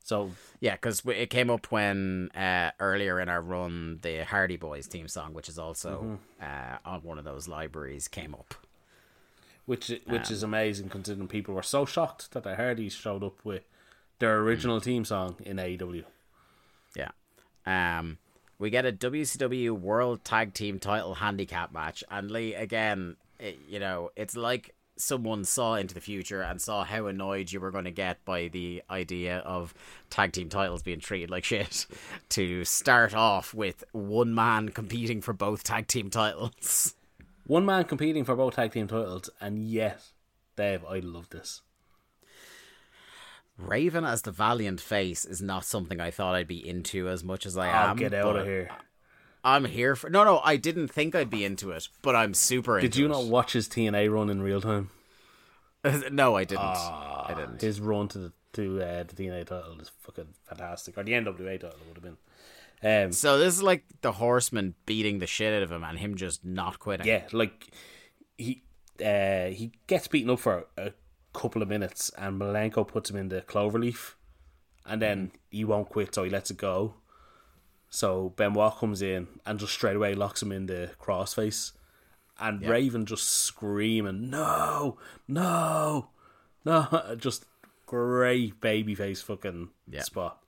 So 0.04 0.30
Yeah, 0.60 0.74
because 0.74 1.02
it 1.06 1.30
came 1.30 1.48
up 1.50 1.66
when 1.70 2.30
uh, 2.34 2.72
earlier 2.80 3.18
in 3.20 3.28
our 3.30 3.40
run, 3.40 3.98
the 4.02 4.24
Hardy 4.24 4.56
Boys 4.56 4.86
theme 4.86 5.08
song, 5.08 5.32
which 5.32 5.48
is 5.48 5.58
also 5.58 6.18
uh, 6.40 6.76
on 6.84 7.02
one 7.02 7.18
of 7.18 7.24
those 7.24 7.48
libraries, 7.48 8.08
came 8.08 8.34
up. 8.34 8.54
which 9.66 9.88
which 10.06 10.28
Um, 10.28 10.32
is 10.34 10.42
amazing 10.42 10.88
considering 10.90 11.28
people 11.28 11.54
were 11.54 11.62
so 11.62 11.84
shocked 11.86 12.32
that 12.32 12.42
the 12.42 12.56
Hardys 12.56 12.92
showed 12.92 13.22
up 13.22 13.42
with 13.44 13.64
their 14.18 14.38
original 14.40 14.80
theme 14.80 15.04
song 15.04 15.36
in 15.44 15.56
AEW. 15.58 16.04
Um, 17.66 18.18
we 18.58 18.70
get 18.70 18.86
a 18.86 18.92
WCW 18.92 19.70
World 19.70 20.24
Tag 20.24 20.54
Team 20.54 20.78
Title 20.78 21.14
handicap 21.14 21.72
match, 21.72 22.04
and 22.10 22.30
Lee 22.30 22.54
again. 22.54 23.16
It, 23.38 23.58
you 23.66 23.80
know, 23.80 24.10
it's 24.16 24.36
like 24.36 24.74
someone 25.00 25.44
saw 25.44 25.74
into 25.74 25.94
the 25.94 26.00
future 26.00 26.42
and 26.42 26.60
saw 26.60 26.84
how 26.84 27.06
annoyed 27.06 27.50
you 27.50 27.60
were 27.60 27.70
going 27.70 27.84
to 27.84 27.90
get 27.90 28.22
by 28.24 28.48
the 28.48 28.82
idea 28.90 29.38
of 29.38 29.74
tag 30.10 30.32
team 30.32 30.48
titles 30.48 30.82
being 30.82 31.00
treated 31.00 31.30
like 31.30 31.44
shit. 31.44 31.86
to 32.28 32.64
start 32.64 33.14
off 33.14 33.54
with 33.54 33.82
one 33.92 34.34
man 34.34 34.68
competing 34.68 35.20
for 35.20 35.32
both 35.32 35.64
tag 35.64 35.86
team 35.86 36.10
titles. 36.10 36.94
One 37.46 37.64
man 37.64 37.84
competing 37.84 38.24
for 38.24 38.36
both 38.36 38.56
tag 38.56 38.72
team 38.72 38.86
titles, 38.86 39.30
and 39.40 39.58
yet, 39.58 40.02
Dave, 40.56 40.84
I 40.84 40.98
love 41.00 41.30
this. 41.30 41.62
Raven 43.66 44.04
as 44.04 44.22
the 44.22 44.30
valiant 44.30 44.80
face 44.80 45.24
is 45.24 45.40
not 45.42 45.64
something 45.64 46.00
I 46.00 46.10
thought 46.10 46.34
I'd 46.34 46.46
be 46.48 46.66
into 46.66 47.08
as 47.08 47.22
much 47.24 47.46
as 47.46 47.56
I 47.56 47.68
I'll 47.68 47.90
am. 47.90 47.96
get 47.96 48.14
out 48.14 48.36
of 48.36 48.46
here. 48.46 48.70
I'm 49.42 49.64
here 49.64 49.96
for. 49.96 50.10
No, 50.10 50.24
no, 50.24 50.40
I 50.44 50.56
didn't 50.56 50.88
think 50.88 51.14
I'd 51.14 51.30
be 51.30 51.44
into 51.44 51.70
it, 51.70 51.88
but 52.02 52.14
I'm 52.14 52.34
super 52.34 52.78
into 52.78 52.88
Did 52.88 52.96
you 52.98 53.06
it. 53.06 53.10
not 53.10 53.24
watch 53.24 53.52
his 53.54 53.68
TNA 53.68 54.12
run 54.12 54.28
in 54.30 54.42
real 54.42 54.60
time? 54.60 54.90
no, 56.10 56.36
I 56.36 56.44
didn't. 56.44 56.62
I 56.64 57.32
didn't. 57.36 57.60
His 57.60 57.80
run 57.80 58.08
to 58.08 58.18
the 58.18 58.32
to 58.52 58.82
uh, 58.82 59.02
the 59.04 59.14
TNA 59.14 59.46
title 59.46 59.80
is 59.80 59.90
fucking 60.00 60.26
fantastic, 60.44 60.98
or 60.98 61.04
the 61.04 61.12
NWA 61.12 61.58
title 61.60 61.78
would 61.88 61.96
have 61.96 62.02
been. 62.02 62.16
Um, 62.82 63.12
So 63.12 63.38
this 63.38 63.54
is 63.54 63.62
like 63.62 63.84
the 64.02 64.12
Horseman 64.12 64.74
beating 64.86 65.20
the 65.20 65.26
shit 65.26 65.54
out 65.54 65.62
of 65.62 65.70
him 65.72 65.84
and 65.84 65.98
him 65.98 66.16
just 66.16 66.44
not 66.44 66.78
quitting. 66.78 67.06
yeah, 67.06 67.22
like 67.32 67.68
he 68.36 68.62
uh, 69.04 69.46
he 69.46 69.72
gets 69.86 70.08
beaten 70.08 70.30
up 70.30 70.40
for 70.40 70.66
a 70.76 70.92
couple 71.32 71.62
of 71.62 71.68
minutes, 71.68 72.10
and 72.18 72.40
Malenko 72.40 72.86
puts 72.86 73.10
him 73.10 73.16
in 73.16 73.28
the 73.28 73.42
cloverleaf, 73.42 74.14
and 74.86 75.00
then 75.00 75.32
he 75.50 75.64
won't 75.64 75.88
quit, 75.88 76.14
so 76.14 76.24
he 76.24 76.30
lets 76.30 76.50
it 76.50 76.56
go. 76.56 76.94
So 77.88 78.30
Benoit 78.36 78.76
comes 78.76 79.02
in 79.02 79.26
and 79.44 79.58
just 79.58 79.72
straight 79.72 79.96
away 79.96 80.14
locks 80.14 80.42
him 80.42 80.52
in 80.52 80.66
the 80.66 80.90
crossface, 81.00 81.72
and 82.38 82.64
Raven 82.66 83.04
just 83.06 83.24
screaming, 83.28 84.30
"No, 84.30 84.98
no, 85.28 86.08
no!" 86.64 87.14
Just 87.18 87.44
great 87.86 88.60
babyface 88.60 89.22
fucking 89.22 89.70
Yeah. 89.88 90.02
spot. 90.02 90.42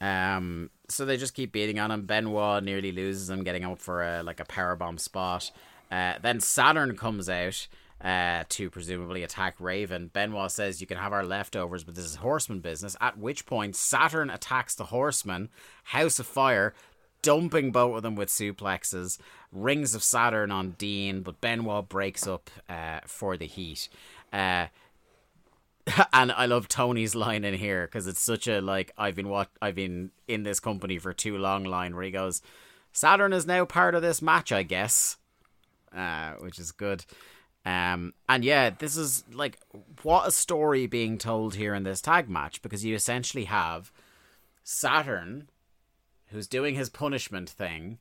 Um. 0.00 0.70
So 0.88 1.04
they 1.04 1.16
just 1.16 1.34
keep 1.34 1.52
beating 1.52 1.78
on 1.78 1.90
him. 1.90 2.04
Benoit 2.06 2.62
nearly 2.62 2.92
loses 2.92 3.30
him, 3.30 3.42
getting 3.44 3.64
up 3.64 3.80
for 3.80 4.02
a 4.02 4.22
like 4.22 4.40
a 4.40 4.44
powerbomb 4.44 4.98
spot. 5.00 5.50
Uh, 5.90 6.14
then 6.20 6.40
Saturn 6.40 6.96
comes 6.96 7.28
out 7.28 7.66
uh, 8.04 8.44
to 8.50 8.68
presumably 8.68 9.22
attack 9.22 9.54
Raven. 9.58 10.10
Benoit 10.12 10.52
says 10.52 10.80
you 10.80 10.86
can 10.86 10.98
have 10.98 11.14
our 11.14 11.24
leftovers, 11.24 11.84
but 11.84 11.94
this 11.94 12.04
is 12.04 12.16
horseman 12.16 12.60
business. 12.60 12.96
At 13.00 13.18
which 13.18 13.46
point, 13.46 13.74
Saturn 13.74 14.28
attacks 14.28 14.74
the 14.74 14.84
horseman, 14.84 15.48
House 15.84 16.18
of 16.18 16.26
Fire, 16.26 16.74
dumping 17.22 17.72
both 17.72 17.96
of 17.96 18.02
them 18.02 18.14
with 18.14 18.28
suplexes. 18.28 19.18
Rings 19.50 19.94
of 19.94 20.02
Saturn 20.02 20.50
on 20.50 20.72
Dean, 20.72 21.22
but 21.22 21.40
Benoit 21.40 21.88
breaks 21.88 22.26
up 22.26 22.50
uh, 22.68 23.00
for 23.06 23.38
the 23.38 23.46
heat. 23.46 23.88
Uh, 24.30 24.66
and 26.12 26.30
I 26.32 26.44
love 26.44 26.68
Tony's 26.68 27.14
line 27.14 27.44
in 27.44 27.54
here 27.54 27.86
because 27.86 28.06
it's 28.06 28.20
such 28.20 28.46
a 28.46 28.60
like 28.60 28.92
I've 28.98 29.14
been 29.14 29.28
what 29.30 29.48
I've 29.62 29.74
been 29.74 30.10
in 30.28 30.42
this 30.42 30.60
company 30.60 30.98
for 30.98 31.14
too 31.14 31.38
long 31.38 31.64
line 31.64 31.94
where 31.94 32.04
he 32.04 32.10
goes, 32.10 32.42
Saturn 32.92 33.32
is 33.32 33.46
now 33.46 33.64
part 33.64 33.94
of 33.94 34.02
this 34.02 34.20
match, 34.20 34.52
I 34.52 34.62
guess, 34.62 35.16
uh, 35.96 36.32
which 36.34 36.58
is 36.58 36.70
good. 36.70 37.06
Um, 37.66 38.12
and 38.28 38.44
yeah, 38.44 38.70
this 38.70 38.96
is 38.96 39.24
like 39.32 39.58
what 40.02 40.28
a 40.28 40.30
story 40.30 40.86
being 40.86 41.16
told 41.18 41.54
here 41.54 41.74
in 41.74 41.82
this 41.84 42.00
tag 42.02 42.28
match 42.28 42.60
because 42.60 42.84
you 42.84 42.94
essentially 42.94 43.44
have 43.44 43.90
Saturn, 44.62 45.48
who's 46.28 46.46
doing 46.46 46.74
his 46.74 46.90
punishment 46.90 47.48
thing, 47.48 47.98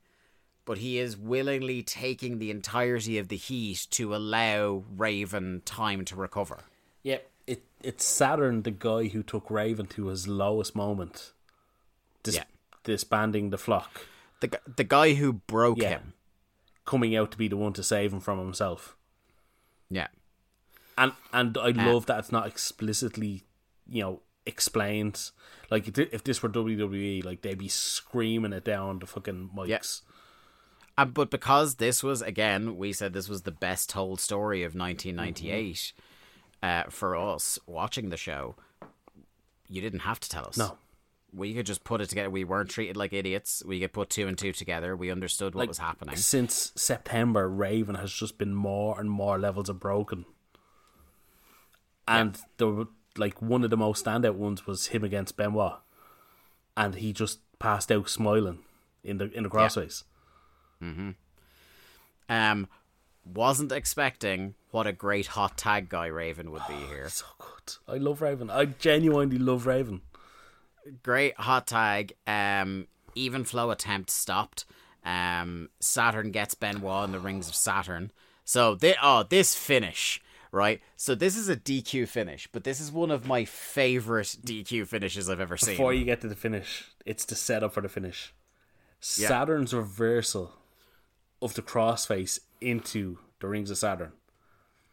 but 0.65 0.79
he 0.79 0.97
is 0.97 1.17
willingly 1.17 1.81
taking 1.83 2.39
the 2.39 2.51
entirety 2.51 3.17
of 3.17 3.27
the 3.27 3.35
heat 3.37 3.87
to 3.91 4.15
allow 4.15 4.83
Raven 4.95 5.61
time 5.65 6.05
to 6.05 6.15
recover. 6.15 6.59
Yep, 7.03 7.29
it 7.47 7.63
it's 7.81 8.05
Saturn, 8.05 8.63
the 8.63 8.71
guy 8.71 9.07
who 9.07 9.23
took 9.23 9.49
Raven 9.49 9.85
to 9.87 10.07
his 10.07 10.27
lowest 10.27 10.75
moment, 10.75 11.31
dis- 12.23 12.35
Yeah. 12.35 12.43
disbanding 12.83 13.49
the 13.49 13.57
flock, 13.57 14.07
The 14.41 14.59
the 14.75 14.83
guy 14.83 15.13
who 15.13 15.33
broke 15.33 15.77
Yeah. 15.79 15.89
him. 15.99 16.13
coming 16.85 17.15
out 17.15 17.31
to 17.31 17.37
be 17.37 17.47
the 17.47 17.55
one 17.55 17.71
to 17.71 17.81
save 17.81 18.11
him 18.11 18.19
from 18.19 18.39
himself. 18.39 18.97
Yeah. 19.93 20.07
and 20.97 21.13
and 21.31 21.57
I 21.57 21.69
love 21.69 22.05
that 22.07 22.19
it's 22.19 22.31
not 22.31 22.47
explicitly, 22.47 23.43
you 23.87 24.01
know, 24.03 24.21
explained. 24.45 25.31
Like 25.71 25.87
if 25.87 25.97
if 25.97 26.23
this 26.23 26.43
were 26.43 26.49
WWE, 26.49 27.23
like 27.23 27.41
they'd 27.41 27.57
be 27.57 27.67
screaming 27.69 28.53
it 28.53 28.63
down 28.63 28.99
the 28.99 29.07
fucking 29.07 29.51
mics. 29.55 30.01
Uh, 30.97 31.05
but 31.05 31.31
because 31.31 31.75
this 31.75 32.03
was 32.03 32.21
again, 32.21 32.77
we 32.77 32.93
said 32.93 33.13
this 33.13 33.29
was 33.29 33.41
the 33.43 33.51
best 33.51 33.89
told 33.89 34.19
story 34.19 34.63
of 34.63 34.75
1998 34.75 35.93
uh, 36.61 36.83
for 36.89 37.15
us 37.15 37.57
watching 37.65 38.09
the 38.09 38.17
show. 38.17 38.55
You 39.67 39.81
didn't 39.81 40.01
have 40.01 40.19
to 40.19 40.29
tell 40.29 40.45
us. 40.45 40.57
No. 40.57 40.77
We 41.35 41.53
could 41.53 41.65
just 41.65 41.83
put 41.83 42.01
it 42.01 42.09
together. 42.09 42.29
We 42.29 42.43
weren't 42.43 42.69
treated 42.69 42.95
like 42.95 43.13
idiots. 43.13 43.63
We 43.65 43.79
could 43.79 43.93
put 43.93 44.09
two 44.09 44.27
and 44.27 44.37
two 44.37 44.53
together. 44.53 44.95
We 44.95 45.11
understood 45.11 45.55
what 45.55 45.61
Like, 45.61 45.69
was 45.69 45.79
happening. 45.79 46.15
Since 46.15 46.71
September, 46.75 47.49
Raven 47.49 47.95
has 47.95 48.11
just 48.11 48.37
been 48.37 48.53
more 48.53 48.99
and 48.99 49.09
more 49.09 49.39
levels 49.39 49.69
of 49.69 49.79
broken. 49.79 50.25
And 52.07 52.37
there 52.57 52.67
were 52.67 52.87
like 53.17 53.41
one 53.41 53.63
of 53.63 53.69
the 53.69 53.77
most 53.77 54.05
standout 54.05 54.35
ones 54.35 54.67
was 54.67 54.87
him 54.87 55.03
against 55.03 55.37
Benoit, 55.37 55.79
and 56.75 56.95
he 56.95 57.13
just 57.13 57.39
passed 57.59 57.91
out 57.91 58.09
smiling 58.09 58.59
in 59.03 59.17
the 59.17 59.31
in 59.31 59.43
the 59.43 59.49
crossface. 59.49 60.03
Um, 62.29 62.67
wasn't 63.25 63.71
expecting 63.71 64.55
what 64.71 64.85
a 64.85 64.91
great 64.91 65.27
hot 65.27 65.57
tag 65.57 65.87
guy 65.87 66.07
Raven 66.07 66.51
would 66.51 66.63
be 66.67 66.75
here. 66.75 67.07
So 67.09 67.25
good. 67.37 67.75
I 67.87 67.97
love 67.97 68.21
Raven. 68.21 68.49
I 68.49 68.65
genuinely 68.65 69.37
love 69.37 69.65
Raven. 69.65 70.01
Great 71.01 71.35
hot 71.37 71.67
tag. 71.67 72.13
Um, 72.27 72.87
even 73.15 73.43
flow 73.43 73.71
attempt 73.71 74.09
stopped. 74.09 74.65
Um, 75.05 75.69
Saturn 75.79 76.31
gets 76.31 76.55
Benoit 76.55 77.05
in 77.05 77.11
the 77.11 77.19
rings 77.19 77.47
of 77.47 77.55
Saturn. 77.55 78.11
So 78.45 78.75
they 78.75 78.95
oh 79.01 79.23
this 79.23 79.55
finish 79.55 80.21
right. 80.51 80.81
So 80.95 81.15
this 81.15 81.35
is 81.35 81.49
a 81.49 81.55
DQ 81.57 82.07
finish, 82.07 82.47
but 82.51 82.63
this 82.63 82.79
is 82.79 82.91
one 82.91 83.11
of 83.11 83.27
my 83.27 83.43
favorite 83.43 84.37
DQ 84.45 84.87
finishes 84.87 85.29
I've 85.29 85.41
ever 85.41 85.57
seen. 85.57 85.73
Before 85.73 85.93
you 85.93 86.05
get 86.05 86.21
to 86.21 86.27
the 86.27 86.35
finish, 86.35 86.85
it's 87.05 87.25
the 87.25 87.35
setup 87.35 87.73
for 87.73 87.81
the 87.81 87.89
finish. 87.89 88.33
Saturn's 89.01 89.73
reversal 89.73 90.53
of 91.41 91.55
the 91.55 91.61
crossface 91.61 92.39
into 92.61 93.17
the 93.41 93.47
rings 93.49 93.69
of 93.69 93.77
Saturn. 93.77 94.13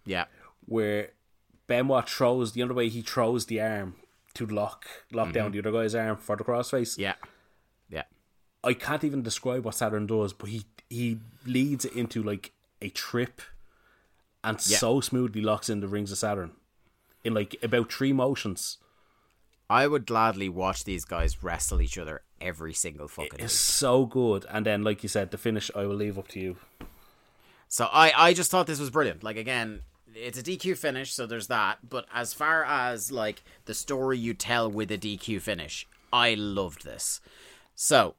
yeah, 0.04 0.24
where 0.64 1.10
Benoit 1.68 2.08
throws 2.08 2.52
the 2.52 2.62
other 2.62 2.74
way 2.74 2.88
he 2.88 3.02
throws 3.02 3.46
the 3.46 3.60
arm 3.60 3.94
to 4.34 4.46
lock 4.46 4.86
lock 5.12 5.32
down 5.32 5.52
mm-hmm. 5.52 5.60
the 5.60 5.68
other 5.68 5.82
guy's 5.82 5.94
arm 5.94 6.16
for 6.16 6.36
the 6.36 6.44
crossface. 6.44 6.98
yeah, 6.98 7.14
yeah, 7.88 8.04
I 8.62 8.74
can't 8.74 9.04
even 9.04 9.22
describe 9.22 9.64
what 9.64 9.74
Saturn 9.74 10.06
does, 10.06 10.32
but 10.32 10.48
he 10.50 10.64
he 10.88 11.18
leads 11.46 11.84
it 11.84 11.92
into 11.94 12.22
like 12.22 12.52
a 12.82 12.88
trip 12.90 13.42
and 14.42 14.56
Yeah. 14.66 14.78
so 14.78 15.00
smoothly 15.00 15.40
locks 15.42 15.68
in 15.68 15.80
the 15.80 15.88
rings 15.88 16.10
of 16.12 16.18
Saturn 16.18 16.52
in 17.24 17.34
like 17.34 17.56
about 17.62 17.92
three 17.92 18.12
motions. 18.12 18.78
I 19.68 19.86
would 19.86 20.06
gladly 20.06 20.48
watch 20.48 20.82
these 20.84 21.04
guys 21.04 21.44
wrestle 21.44 21.80
each 21.80 21.96
other 21.96 22.22
every 22.40 22.72
single 22.74 23.06
fucking 23.06 23.36
day. 23.38 23.44
It's 23.44 23.52
week. 23.54 23.58
so 23.78 24.06
good. 24.06 24.44
And 24.50 24.66
then 24.66 24.82
like 24.82 25.02
you 25.04 25.08
said, 25.08 25.30
the 25.30 25.38
finish 25.38 25.70
I 25.76 25.86
will 25.86 25.94
leave 25.94 26.18
up 26.18 26.26
to 26.28 26.40
you. 26.40 26.56
So 27.68 27.88
I, 27.92 28.12
I 28.16 28.34
just 28.34 28.50
thought 28.50 28.66
this 28.66 28.80
was 28.80 28.90
brilliant. 28.90 29.22
Like 29.22 29.36
again, 29.36 29.82
it's 30.14 30.38
a 30.38 30.42
DQ 30.42 30.76
finish, 30.76 31.12
so 31.12 31.26
there's 31.26 31.48
that. 31.48 31.78
But 31.88 32.06
as 32.12 32.32
far 32.32 32.64
as 32.64 33.10
like 33.12 33.42
the 33.64 33.74
story 33.74 34.18
you 34.18 34.34
tell 34.34 34.70
with 34.70 34.90
a 34.90 34.98
DQ 34.98 35.40
finish, 35.40 35.86
I 36.12 36.34
loved 36.34 36.84
this. 36.84 37.20
So 37.74 38.14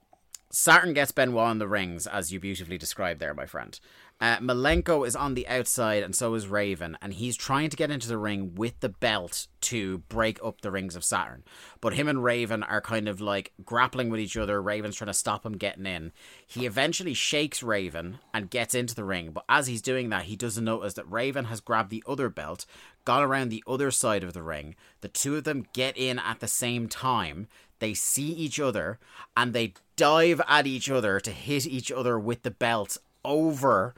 Saturn 0.50 0.94
gets 0.94 1.12
Benoit 1.12 1.48
on 1.48 1.60
the 1.60 1.68
rings, 1.68 2.08
as 2.08 2.32
you 2.32 2.40
beautifully 2.40 2.78
described 2.78 3.20
there, 3.20 3.34
my 3.34 3.46
friend. 3.46 3.80
Uh, 4.22 4.38
Malenko 4.38 5.06
is 5.06 5.16
on 5.16 5.34
the 5.34 5.48
outside, 5.48 6.04
and 6.04 6.16
so 6.16 6.36
is 6.36 6.48
Raven, 6.48 6.96
and 7.02 7.12
he's 7.12 7.36
trying 7.36 7.72
to 7.72 7.76
get 7.76 7.90
into 7.90 8.08
the 8.08 8.20
ring 8.20 8.54
with 8.54 8.80
the 8.80 8.90
belt 8.90 9.48
to 9.62 9.98
break 10.10 10.38
up 10.44 10.62
the 10.62 10.70
rings 10.70 10.96
of 10.96 11.04
Saturn. 11.04 11.44
But 11.82 11.96
him 11.96 12.08
and 12.08 12.24
Raven 12.24 12.62
are 12.62 12.82
kind 12.82 13.08
of 13.08 13.20
like 13.20 13.52
grappling 13.66 14.12
with 14.12 14.20
each 14.20 14.38
other. 14.38 14.62
Raven's 14.62 14.96
trying 14.96 15.08
to 15.08 15.14
stop 15.16 15.44
him 15.44 15.58
getting 15.58 15.88
in. 15.88 16.12
He 16.46 16.68
eventually 16.68 17.16
shakes 17.16 17.64
Raven 17.64 18.20
and 18.32 18.52
gets 18.52 18.76
into 18.76 18.94
the 18.94 19.04
ring, 19.04 19.32
but 19.32 19.44
as 19.50 19.66
he's 19.66 19.82
doing 19.82 20.10
that, 20.10 20.26
he 20.26 20.36
doesn't 20.36 20.64
notice 20.64 20.94
that 20.94 21.12
Raven 21.12 21.46
has 21.46 21.60
grabbed 21.60 21.90
the 21.90 22.04
other 22.08 22.30
belt, 22.30 22.68
gone 23.06 23.24
around 23.24 23.50
the 23.50 23.64
other 23.66 23.90
side 23.90 24.24
of 24.24 24.34
the 24.34 24.44
ring. 24.44 24.76
The 25.02 25.08
two 25.08 25.36
of 25.36 25.46
them 25.46 25.66
get 25.74 25.98
in 25.98 26.20
at 26.20 26.42
the 26.42 26.48
same 26.48 26.88
time. 26.88 27.48
They 27.80 27.96
see 27.96 28.28
each 28.28 28.60
other 28.60 29.00
and 29.36 29.54
they 29.54 29.74
dive 29.96 30.42
at 30.48 30.68
each 30.68 30.92
other 30.92 31.20
to 31.20 31.32
hit 31.32 31.66
each 31.66 31.92
other 31.92 32.20
with 32.20 32.44
the 32.44 32.52
belt 32.52 33.00
over 33.26 33.96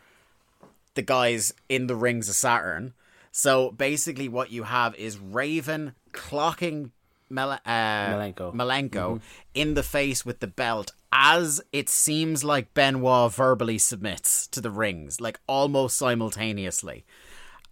the 0.95 1.01
guys 1.01 1.53
in 1.69 1.87
the 1.87 1.95
rings 1.95 2.29
of 2.29 2.35
Saturn. 2.35 2.93
So 3.31 3.71
basically, 3.71 4.29
what 4.29 4.51
you 4.51 4.63
have 4.63 4.95
is 4.95 5.17
Raven 5.17 5.95
clocking 6.11 6.91
Mel- 7.29 7.51
uh, 7.51 7.57
Malenko. 7.65 8.53
Malenko 8.53 9.21
in 9.53 9.73
the 9.73 9.83
face 9.83 10.25
with 10.25 10.39
the 10.39 10.47
belt 10.47 10.91
as 11.11 11.61
it 11.71 11.89
seems 11.89 12.43
like 12.43 12.73
Benoit 12.73 13.31
verbally 13.31 13.77
submits 13.77 14.47
to 14.47 14.61
the 14.61 14.71
rings, 14.71 15.21
like 15.21 15.39
almost 15.47 15.97
simultaneously. 15.97 17.05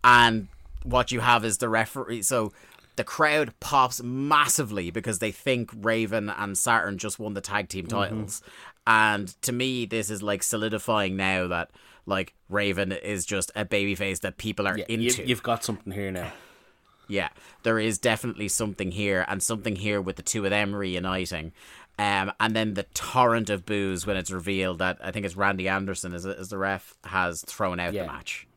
And 0.03 0.47
what 0.83 1.11
you 1.11 1.19
have 1.19 1.43
is 1.43 1.57
the 1.57 1.69
referee. 1.69 2.21
So 2.21 2.53
the 2.95 3.03
crowd 3.03 3.53
pops 3.59 4.01
massively 4.03 4.91
because 4.91 5.19
they 5.19 5.31
think 5.31 5.71
Raven 5.75 6.29
and 6.29 6.57
Saturn 6.57 6.97
just 6.97 7.19
won 7.19 7.33
the 7.33 7.41
tag 7.41 7.69
team 7.69 7.87
titles. 7.87 8.41
And 8.85 9.29
to 9.41 9.51
me, 9.51 9.85
this 9.85 10.09
is 10.09 10.21
like 10.21 10.43
solidifying 10.43 11.15
now 11.15 11.47
that 11.47 11.71
like 12.11 12.33
Raven 12.49 12.91
is 12.91 13.25
just 13.25 13.51
a 13.55 13.65
babyface 13.65 14.19
that 14.21 14.37
people 14.37 14.67
are 14.67 14.77
You, 14.77 14.85
into. 14.87 15.25
you've 15.25 15.41
got 15.41 15.63
something 15.63 15.91
here 15.91 16.11
now. 16.11 16.31
Yeah, 17.07 17.29
there 17.63 17.79
is 17.79 17.97
definitely 17.97 18.47
something 18.47 18.91
here, 18.91 19.25
and 19.27 19.41
something 19.41 19.75
here 19.75 19.99
with 19.99 20.15
the 20.17 20.21
two 20.21 20.43
of 20.45 20.51
them 20.51 20.75
reuniting. 20.75 21.51
Um, 21.99 22.31
and 22.39 22.55
then 22.55 22.73
the 22.75 22.83
torrent 22.93 23.49
of 23.49 23.65
boos 23.65 24.05
when 24.07 24.15
it's 24.17 24.31
revealed 24.31 24.79
that 24.79 24.97
I 25.03 25.11
think 25.11 25.25
it's 25.25 25.35
Randy 25.35 25.67
Anderson 25.67 26.13
as, 26.13 26.25
as 26.25 26.49
the 26.49 26.57
ref 26.57 26.95
has 27.05 27.41
thrown 27.41 27.79
out 27.79 27.93
Yeah. 27.93 28.03
the 28.03 28.07
match. 28.11 28.47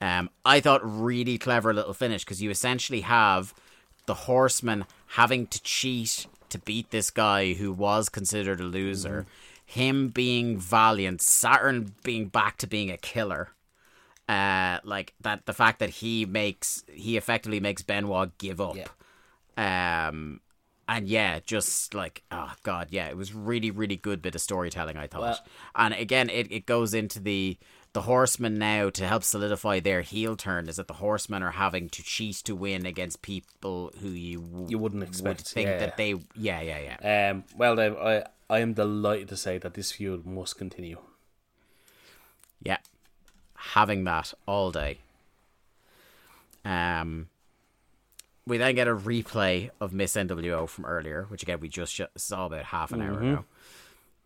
Um, 0.00 0.30
I 0.44 0.60
thought 0.60 0.80
really 0.84 1.38
clever 1.38 1.72
little 1.72 1.94
finish 1.94 2.24
because 2.24 2.42
you 2.42 2.50
essentially 2.50 3.00
have 3.02 3.54
the 4.06 4.14
horseman 4.14 4.84
having 5.08 5.46
to 5.48 5.62
cheat 5.62 6.26
to 6.50 6.58
beat 6.58 6.90
this 6.90 7.10
guy 7.10 7.54
who 7.54 7.72
was 7.72 8.08
considered 8.08 8.60
a 8.60 8.64
loser. 8.64 9.26
Him 9.66 10.08
being 10.08 10.58
valiant, 10.58 11.20
Saturn 11.20 11.92
being 12.04 12.28
back 12.28 12.56
to 12.58 12.66
being 12.66 12.90
a 12.90 12.96
killer 12.96 13.50
uh 14.28 14.80
like 14.82 15.14
that 15.20 15.46
the 15.46 15.52
fact 15.52 15.78
that 15.78 15.88
he 15.90 16.24
makes 16.26 16.84
he 16.92 17.16
effectively 17.16 17.60
makes 17.60 17.82
Benoit 17.82 18.36
give 18.38 18.60
up. 18.60 18.76
Um 19.56 20.40
and 20.88 21.08
yeah, 21.08 21.40
just 21.44 21.94
like 21.94 22.22
oh 22.30 22.52
god, 22.62 22.88
yeah, 22.90 23.06
it 23.08 23.16
was 23.16 23.32
really 23.34 23.70
really 23.70 23.96
good 23.96 24.22
bit 24.22 24.34
of 24.34 24.40
storytelling 24.40 24.96
I 24.96 25.06
thought. 25.06 25.20
Well- 25.20 25.44
and 25.74 25.94
again 25.94 26.28
it, 26.30 26.50
it 26.50 26.66
goes 26.66 26.94
into 26.94 27.20
the 27.20 27.56
the 27.92 28.02
horsemen 28.02 28.58
now 28.58 28.90
to 28.90 29.06
help 29.06 29.24
solidify 29.24 29.80
their 29.80 30.02
heel 30.02 30.36
turn 30.36 30.68
is 30.68 30.76
that 30.76 30.86
the 30.86 30.94
horsemen 30.94 31.42
are 31.42 31.52
having 31.52 31.88
to 31.88 32.02
cheat 32.02 32.36
to 32.44 32.54
win 32.54 32.84
against 32.84 33.22
people 33.22 33.90
who 34.02 34.10
you 34.10 34.40
w- 34.40 34.66
You 34.68 34.78
wouldn't 34.78 35.00
would 35.00 35.08
expect, 35.08 35.48
think 35.48 35.68
yeah. 35.68 35.78
that 35.78 35.96
they 35.96 36.14
yeah 36.34 36.60
yeah 36.60 36.96
yeah 37.00 37.30
Um, 37.30 37.44
well, 37.56 37.80
I 37.80 38.24
I 38.48 38.60
am 38.60 38.74
delighted 38.74 39.28
to 39.28 39.36
say 39.36 39.58
that 39.58 39.74
this 39.74 39.92
feud 39.92 40.26
must 40.26 40.56
continue. 40.56 40.98
yeah 42.60 42.78
having 43.56 44.04
that 44.04 44.32
all 44.46 44.70
day. 44.70 44.98
Um, 46.64 47.28
we 48.46 48.58
then 48.58 48.74
get 48.74 48.88
a 48.88 48.94
replay 48.94 49.70
of 49.80 49.92
Miss 49.92 50.14
NWO 50.14 50.68
from 50.68 50.84
earlier, 50.84 51.26
which 51.28 51.42
again 51.42 51.60
we 51.60 51.68
just 51.68 51.92
sh- 51.92 52.02
saw 52.16 52.46
about 52.46 52.64
half 52.66 52.92
an 52.92 53.02
hour 53.02 53.18
ago. 53.20 53.44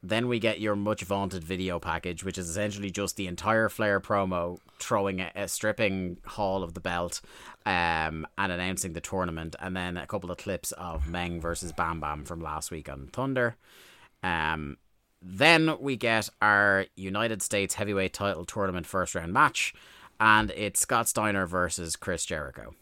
Then 0.03 0.29
we 0.29 0.39
get 0.39 0.61
your 0.61 0.77
much 0.77 1.03
vaunted 1.03 1.45
video 1.45 1.79
package, 1.79 2.25
which 2.25 2.39
is 2.39 2.49
essentially 2.49 2.91
just 2.91 3.17
the 3.17 3.27
entire 3.27 3.69
Flair 3.69 4.01
promo, 4.01 4.59
throwing 4.79 5.21
a, 5.21 5.31
a 5.35 5.47
stripping 5.47 6.17
haul 6.25 6.63
of 6.63 6.73
the 6.73 6.81
belt, 6.81 7.21
um, 7.67 8.27
and 8.39 8.51
announcing 8.51 8.95
the 8.95 9.03
tournament, 9.03 9.57
and 9.61 9.77
then 9.77 9.99
a 9.99 10.07
couple 10.07 10.31
of 10.31 10.39
clips 10.39 10.73
of 10.73 11.07
Meng 11.07 11.39
versus 11.39 11.73
Bam 11.73 12.01
Bam 12.01 12.25
from 12.25 12.41
last 12.41 12.71
week 12.71 12.89
on 12.89 13.09
Thunder. 13.13 13.57
Um, 14.23 14.77
then 15.23 15.77
we 15.81 15.97
get 15.97 16.29
our 16.41 16.87
United 16.97 17.43
States 17.43 17.75
Heavyweight 17.75 18.15
Title 18.15 18.45
Tournament 18.45 18.87
first 18.87 19.15
round 19.15 19.33
match, 19.33 19.75
and 20.19 20.51
it's 20.53 20.81
Scott 20.81 21.09
Steiner 21.09 21.47
versus 21.47 21.97
Chris 21.97 22.25
Jericho. 22.25 22.75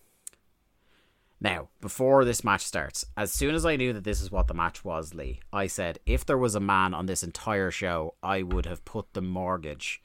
Now, 1.40 1.68
before 1.80 2.24
this 2.24 2.42
match 2.42 2.64
starts, 2.64 3.06
as 3.16 3.32
soon 3.32 3.54
as 3.54 3.64
I 3.64 3.76
knew 3.76 3.92
that 3.92 4.02
this 4.02 4.20
is 4.20 4.30
what 4.30 4.48
the 4.48 4.54
match 4.54 4.84
was, 4.84 5.14
Lee, 5.14 5.40
I 5.52 5.68
said, 5.68 6.00
if 6.04 6.26
there 6.26 6.38
was 6.38 6.56
a 6.56 6.60
man 6.60 6.94
on 6.94 7.06
this 7.06 7.22
entire 7.22 7.70
show, 7.70 8.14
I 8.22 8.42
would 8.42 8.66
have 8.66 8.84
put 8.84 9.12
the 9.12 9.22
mortgage 9.22 10.02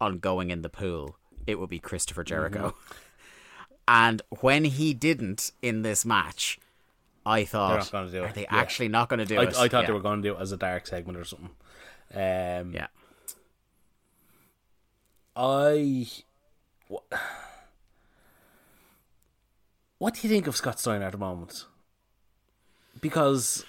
on 0.00 0.18
going 0.18 0.50
in 0.50 0.62
the 0.62 0.68
pool. 0.68 1.16
It 1.48 1.58
would 1.58 1.70
be 1.70 1.80
Christopher 1.80 2.22
Jericho. 2.24 2.74
And 3.88 4.22
when 4.40 4.64
he 4.64 4.94
didn't 4.94 5.52
in 5.62 5.82
this 5.82 6.04
match, 6.04 6.58
I 7.26 7.44
thought, 7.44 7.76
not 7.78 7.90
gonna 7.90 8.10
do 8.10 8.22
are 8.22 8.32
they 8.32 8.42
Yeah. 8.42 8.56
actually 8.56 8.88
not 8.88 9.08
going 9.08 9.18
to 9.18 9.26
do 9.26 9.36
I, 9.38 9.42
it? 9.42 9.56
I 9.56 9.68
thought 9.68 9.80
Yeah. 9.82 9.86
they 9.88 9.92
were 9.92 10.00
going 10.00 10.22
to 10.22 10.28
do 10.28 10.36
it 10.36 10.40
as 10.40 10.52
a 10.52 10.56
dark 10.56 10.86
segment 10.86 11.18
or 11.18 11.24
something. 11.24 11.50
Um, 12.14 12.72
Yeah. 12.72 12.86
I. 15.34 16.06
What, 16.88 17.02
what 19.98 20.14
do 20.14 20.20
you 20.22 20.32
think 20.32 20.46
of 20.46 20.56
Scott 20.56 20.78
Steiner 20.78 21.04
at 21.06 21.12
the 21.12 21.18
moment? 21.18 21.66
Because 23.00 23.64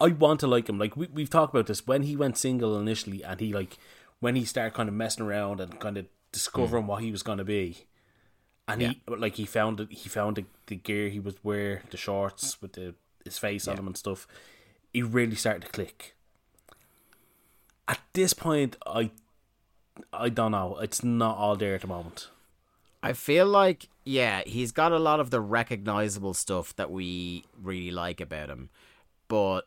I 0.00 0.08
want 0.08 0.40
to 0.40 0.46
like 0.46 0.68
him. 0.68 0.78
Like 0.78 0.96
we 0.96 1.06
we've 1.12 1.30
talked 1.30 1.54
about 1.54 1.66
this 1.66 1.86
when 1.86 2.02
he 2.02 2.16
went 2.16 2.36
single 2.36 2.78
initially, 2.78 3.22
and 3.22 3.40
he 3.40 3.52
like 3.52 3.78
when 4.20 4.36
he 4.36 4.44
started 4.44 4.74
kind 4.74 4.88
of 4.88 4.94
messing 4.94 5.24
around 5.24 5.60
and 5.60 5.78
kind 5.78 5.96
of 5.96 6.06
discovering 6.32 6.86
what 6.86 7.02
he 7.02 7.10
was 7.10 7.22
going 7.22 7.38
to 7.38 7.44
be, 7.44 7.86
and 8.68 8.82
he 8.82 9.00
like 9.06 9.36
he 9.36 9.44
found 9.44 9.80
it. 9.80 9.92
He 9.92 10.08
found 10.08 10.36
the, 10.36 10.44
the 10.66 10.76
gear 10.76 11.08
he 11.08 11.20
was 11.20 11.36
wear, 11.42 11.82
the 11.90 11.96
shorts 11.96 12.60
with 12.60 12.72
the 12.72 12.94
his 13.24 13.38
face 13.38 13.68
on 13.68 13.76
them 13.76 13.86
and 13.86 13.96
stuff. 13.96 14.26
He 14.92 15.02
really 15.02 15.36
started 15.36 15.62
to 15.62 15.68
click. 15.68 16.14
At 17.88 18.00
this 18.12 18.32
point, 18.32 18.76
I 18.86 19.10
I 20.12 20.28
don't 20.28 20.52
know. 20.52 20.78
It's 20.80 21.04
not 21.04 21.36
all 21.36 21.56
there 21.56 21.74
at 21.74 21.82
the 21.82 21.86
moment. 21.86 22.30
I 23.02 23.12
feel 23.12 23.46
like 23.46 23.88
yeah, 24.04 24.42
he's 24.46 24.72
got 24.72 24.92
a 24.92 24.98
lot 24.98 25.20
of 25.20 25.30
the 25.30 25.40
recognizable 25.40 26.34
stuff 26.34 26.74
that 26.76 26.90
we 26.90 27.44
really 27.60 27.90
like 27.90 28.20
about 28.20 28.50
him, 28.50 28.70
but 29.28 29.62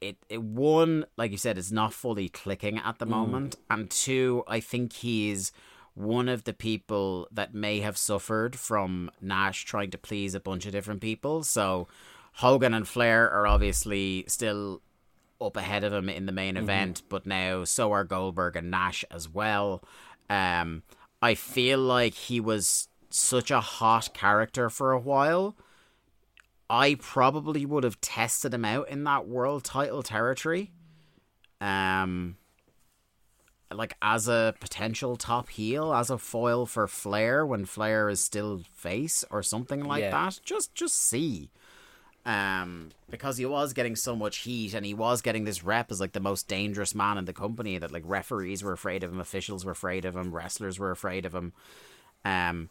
it 0.00 0.16
it 0.28 0.42
one 0.42 1.06
like 1.16 1.30
you 1.30 1.38
said, 1.38 1.56
it's 1.56 1.72
not 1.72 1.92
fully 1.92 2.28
clicking 2.28 2.78
at 2.78 2.98
the 2.98 3.06
mm. 3.06 3.10
moment, 3.10 3.56
and 3.70 3.90
two, 3.90 4.42
I 4.48 4.58
think 4.58 4.92
he's 4.92 5.52
one 5.94 6.28
of 6.28 6.44
the 6.44 6.52
people 6.52 7.28
that 7.30 7.54
may 7.54 7.80
have 7.80 7.96
suffered 7.96 8.56
from 8.56 9.10
Nash 9.20 9.64
trying 9.64 9.90
to 9.90 9.98
please 9.98 10.34
a 10.34 10.40
bunch 10.40 10.66
of 10.66 10.72
different 10.72 11.00
people. 11.00 11.44
So 11.44 11.88
Hogan 12.34 12.74
and 12.74 12.86
Flair 12.86 13.30
are 13.30 13.46
obviously 13.46 14.24
still 14.26 14.82
up 15.40 15.56
ahead 15.56 15.84
of 15.84 15.92
him 15.92 16.08
in 16.08 16.26
the 16.26 16.32
main 16.32 16.56
event, 16.56 17.02
but 17.08 17.26
now 17.26 17.64
so 17.64 17.92
are 17.92 18.04
Goldberg 18.04 18.56
and 18.56 18.70
Nash 18.70 19.04
as 19.10 19.28
well. 19.28 19.84
Um, 20.28 20.82
I 21.22 21.34
feel 21.34 21.78
like 21.78 22.14
he 22.14 22.40
was 22.40 22.88
such 23.10 23.50
a 23.50 23.60
hot 23.60 24.12
character 24.14 24.68
for 24.70 24.92
a 24.92 24.98
while. 24.98 25.56
I 26.68 26.96
probably 26.96 27.64
would 27.64 27.84
have 27.84 28.00
tested 28.00 28.52
him 28.54 28.64
out 28.64 28.88
in 28.88 29.04
that 29.04 29.28
world 29.28 29.64
title 29.64 30.02
territory. 30.02 30.72
Um, 31.60 32.36
like 33.72 33.94
as 34.02 34.28
a 34.28 34.54
potential 34.60 35.16
top 35.16 35.48
heel, 35.48 35.92
as 35.94 36.10
a 36.10 36.18
foil 36.18 36.66
for 36.66 36.86
Flair 36.86 37.44
when 37.46 37.64
Flair 37.64 38.08
is 38.08 38.20
still 38.20 38.62
face 38.72 39.24
or 39.30 39.42
something 39.42 39.84
like 39.84 40.02
Yeah. 40.02 40.10
that. 40.10 40.40
Just 40.44 40.74
just 40.74 40.94
see. 40.96 41.50
Um, 42.26 42.90
because 43.10 43.36
he 43.36 43.44
was 43.44 43.74
getting 43.74 43.96
so 43.96 44.16
much 44.16 44.38
heat 44.38 44.72
and 44.72 44.86
he 44.86 44.94
was 44.94 45.20
getting 45.20 45.44
this 45.44 45.62
rep 45.62 45.90
as 45.90 46.00
like 46.00 46.12
the 46.12 46.20
most 46.20 46.48
dangerous 46.48 46.94
man 46.94 47.18
in 47.18 47.26
the 47.26 47.34
company 47.34 47.76
that 47.76 47.92
like 47.92 48.02
referees 48.06 48.62
were 48.64 48.72
afraid 48.72 49.02
of 49.02 49.12
him, 49.12 49.20
officials 49.20 49.64
were 49.64 49.72
afraid 49.72 50.06
of 50.06 50.16
him, 50.16 50.34
wrestlers 50.34 50.78
were 50.78 50.90
afraid 50.90 51.26
of 51.26 51.34
him. 51.34 51.52
Um, 52.24 52.70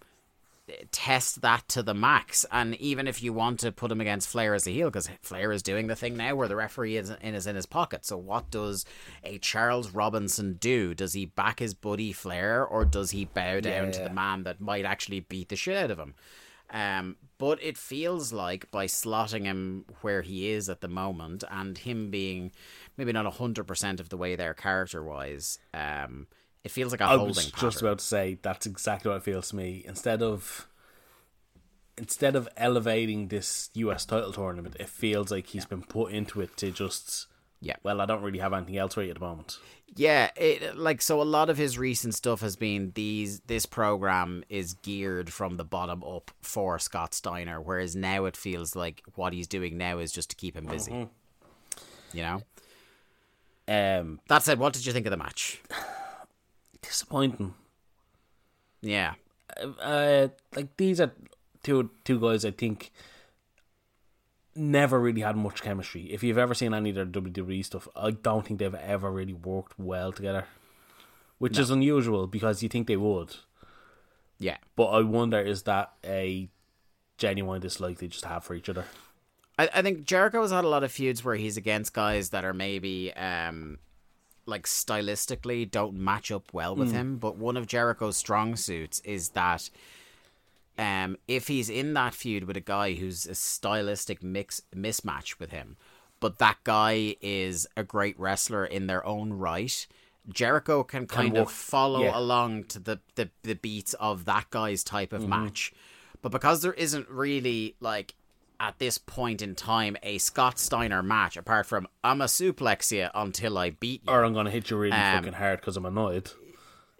test 0.91 1.41
that 1.41 1.67
to 1.67 1.83
the 1.83 1.93
max. 1.93 2.45
And 2.51 2.75
even 2.75 3.07
if 3.07 3.21
you 3.21 3.33
want 3.33 3.59
to 3.61 3.71
put 3.71 3.91
him 3.91 3.99
against 3.99 4.29
Flair 4.29 4.53
as 4.53 4.65
a 4.65 4.71
heel, 4.71 4.87
because 4.89 5.09
Flair 5.21 5.51
is 5.51 5.61
doing 5.61 5.87
the 5.87 5.95
thing 5.95 6.15
now 6.15 6.35
where 6.35 6.47
the 6.47 6.55
referee 6.55 6.97
is 6.97 7.09
in, 7.09 7.35
is 7.35 7.47
in 7.47 7.55
his 7.55 7.65
pocket. 7.65 8.05
So 8.05 8.17
what 8.17 8.49
does 8.49 8.85
a 9.23 9.37
Charles 9.39 9.91
Robinson 9.91 10.53
do? 10.53 10.93
Does 10.93 11.13
he 11.13 11.25
back 11.25 11.59
his 11.59 11.73
buddy 11.73 12.13
Flair, 12.13 12.65
or 12.65 12.85
does 12.85 13.11
he 13.11 13.25
bow 13.25 13.59
down 13.59 13.91
to 13.91 13.99
Yeah. 13.99 14.07
the 14.07 14.13
man 14.13 14.43
that 14.43 14.61
might 14.61 14.85
actually 14.85 15.19
beat 15.19 15.49
the 15.49 15.55
shit 15.55 15.77
out 15.77 15.91
of 15.91 15.99
him? 15.99 16.15
Um, 16.69 17.17
but 17.37 17.61
it 17.61 17.77
feels 17.77 18.33
like 18.33 18.71
by 18.71 18.87
slotting 18.87 19.43
him 19.43 19.85
where 20.01 20.21
he 20.23 20.49
is 20.49 20.69
at 20.69 20.81
the 20.81 20.87
moment, 20.87 21.43
and 21.51 21.77
him 21.77 22.09
being 22.09 22.51
maybe 22.97 23.11
not 23.11 23.31
hundred 23.33 23.65
percent 23.65 23.99
of 23.99 24.09
the 24.09 24.17
way 24.17 24.35
there 24.35 24.53
character 24.55 25.03
wise, 25.03 25.59
um, 25.73 26.25
it 26.63 26.71
feels 26.71 26.91
like 26.91 27.01
a 27.01 27.05
I 27.05 27.15
holding 27.17 27.27
was 27.27 27.51
pattern. 27.51 27.69
just 27.69 27.81
about 27.81 27.99
to 27.99 28.05
say 28.05 28.37
that's 28.41 28.65
exactly 28.65 29.09
what 29.09 29.17
it 29.17 29.23
feels 29.23 29.49
to 29.49 29.55
me. 29.55 29.83
Instead 29.85 30.21
of 30.21 30.67
instead 31.97 32.35
of 32.35 32.47
elevating 32.57 33.27
this 33.27 33.69
US 33.73 34.05
title 34.05 34.33
tournament, 34.33 34.75
it 34.79 34.89
feels 34.89 35.29
like 35.31 35.47
he's 35.47 35.65
been 35.65 35.83
put 35.83 36.11
into 36.11 36.41
it 36.41 36.55
to 36.57 36.71
just 36.71 37.27
Yeah. 37.59 37.75
Well, 37.83 38.01
I 38.01 38.05
don't 38.05 38.21
really 38.23 38.39
have 38.39 38.53
anything 38.53 38.77
else 38.77 38.97
right 38.97 39.09
at 39.09 39.15
the 39.15 39.19
moment. 39.21 39.57
Yeah, 39.95 40.31
it, 40.35 40.75
like 40.75 41.03
so 41.03 41.21
a 41.21 41.23
lot 41.23 41.51
of 41.51 41.57
his 41.57 41.77
recent 41.77 42.15
stuff 42.15 42.41
has 42.41 42.55
been 42.55 42.93
these 42.95 43.41
this 43.41 43.67
program 43.67 44.43
is 44.49 44.73
geared 44.73 45.31
from 45.31 45.57
the 45.57 45.63
bottom 45.63 46.03
up 46.03 46.31
for 46.41 46.79
Scott 46.79 47.13
Steiner 47.13 47.61
whereas 47.61 47.95
now 47.95 48.25
it 48.25 48.35
feels 48.35 48.75
like 48.75 49.03
what 49.13 49.33
he's 49.33 49.47
doing 49.47 49.77
now 49.77 49.99
is 49.99 50.11
just 50.11 50.31
to 50.31 50.35
keep 50.35 50.55
him 50.55 50.65
busy. 50.65 50.91
Mm-hmm. 50.91 52.17
You 52.17 52.23
know? 52.23 52.41
Um, 53.67 54.19
That 54.27 54.43
said, 54.43 54.57
what 54.59 54.73
did 54.73 54.85
you 54.85 54.93
think 54.93 55.05
of 55.05 55.11
the 55.11 55.17
match? 55.17 55.61
disappointing. 56.83 57.53
Yeah. 58.81 59.13
uh, 59.81 60.27
like 60.55 60.75
these 60.77 60.99
are 61.01 61.11
two 61.63 61.89
two 62.03 62.19
guys 62.19 62.43
I 62.45 62.51
think 62.51 62.91
never 64.55 64.99
really 64.99 65.21
had 65.21 65.35
much 65.35 65.61
chemistry. 65.61 66.11
If 66.13 66.23
you've 66.23 66.37
ever 66.37 66.53
seen 66.53 66.73
any 66.73 66.89
of 66.91 66.95
their 66.95 67.05
WWE 67.05 67.65
stuff, 67.65 67.87
I 67.95 68.11
don't 68.11 68.45
think 68.45 68.59
they've 68.59 68.73
ever 68.75 69.11
really 69.11 69.33
worked 69.33 69.79
well 69.79 70.11
together, 70.11 70.45
which 71.39 71.57
is 71.57 71.69
unusual 71.71 72.27
because 72.27 72.61
you 72.61 72.69
think 72.69 72.87
they 72.87 72.97
would. 72.97 73.35
Yeah. 74.39 74.57
But 74.75 74.87
I 74.87 75.01
wonder 75.01 75.39
is 75.39 75.63
that 75.63 75.93
a 76.03 76.49
genuine 77.17 77.61
dislike 77.61 77.99
they 77.99 78.07
just 78.07 78.25
have 78.25 78.43
for 78.43 78.53
each 78.53 78.69
other? 78.69 78.85
I, 79.57 79.69
I 79.75 79.81
think 79.81 80.03
Jericho 80.03 80.41
has 80.41 80.51
had 80.51 80.65
a 80.65 80.67
lot 80.67 80.83
of 80.83 80.91
feuds 80.91 81.23
where 81.23 81.35
he's 81.35 81.57
against 81.57 81.93
guys 81.93 82.29
that 82.29 82.43
are 82.43 82.53
maybe 82.53 83.13
um 83.13 83.77
like 84.45 84.65
stylistically 84.65 85.69
don't 85.69 85.95
match 85.95 86.31
up 86.31 86.53
well 86.53 86.75
with 86.75 86.91
him, 86.91 87.17
but 87.17 87.37
one 87.37 87.57
of 87.57 87.67
Jericho's 87.67 88.17
strong 88.17 88.55
suits 88.55 88.99
is 89.01 89.29
that 89.29 89.69
um 90.77 91.17
if 91.27 91.47
he's 91.47 91.69
in 91.69 91.93
that 91.93 92.13
feud 92.13 92.45
with 92.45 92.57
a 92.57 92.61
guy 92.61 92.93
who's 92.93 93.25
a 93.25 93.35
stylistic 93.35 94.23
mix 94.23 94.61
mismatch 94.75 95.39
with 95.39 95.51
him, 95.51 95.77
but 96.19 96.39
that 96.39 96.57
guy 96.63 97.15
is 97.21 97.67
a 97.77 97.83
great 97.83 98.19
wrestler 98.19 98.65
in 98.65 98.87
their 98.87 99.05
own 99.05 99.33
right, 99.33 99.87
Jericho 100.31 100.83
can 100.83 101.05
kind 101.05 101.37
of 101.37 101.51
follow 101.51 102.03
yeah. 102.03 102.17
along 102.17 102.65
to 102.65 102.79
the, 102.79 102.99
the 103.15 103.29
the 103.43 103.55
beats 103.55 103.93
of 103.95 104.25
that 104.25 104.49
guy's 104.49 104.83
type 104.83 105.13
of 105.13 105.27
match. 105.27 105.73
But 106.21 106.31
because 106.31 106.61
there 106.61 106.73
isn't 106.73 107.09
really 107.09 107.75
like 107.81 108.15
at 108.63 108.79
this 108.79 108.97
point 108.97 109.41
in 109.41 109.55
time 109.55 109.97
a 110.03 110.17
Scott 110.17 110.57
Steiner 110.57 111.03
match 111.03 111.35
apart 111.37 111.65
from 111.65 111.85
I'm 112.03 112.21
a 112.21 112.25
suplex 112.25 112.91
you 112.91 113.09
until 113.13 113.57
I 113.57 113.71
beat 113.71 114.01
you. 114.05 114.11
Or 114.13 114.23
I'm 114.23 114.33
gonna 114.33 114.49
hit 114.51 114.69
you 114.69 114.77
really 114.77 114.93
Um, 114.95 115.17
fucking 115.17 115.33
hard 115.33 115.59
because 115.59 115.75
I'm 115.77 115.85
annoyed. 115.85 116.31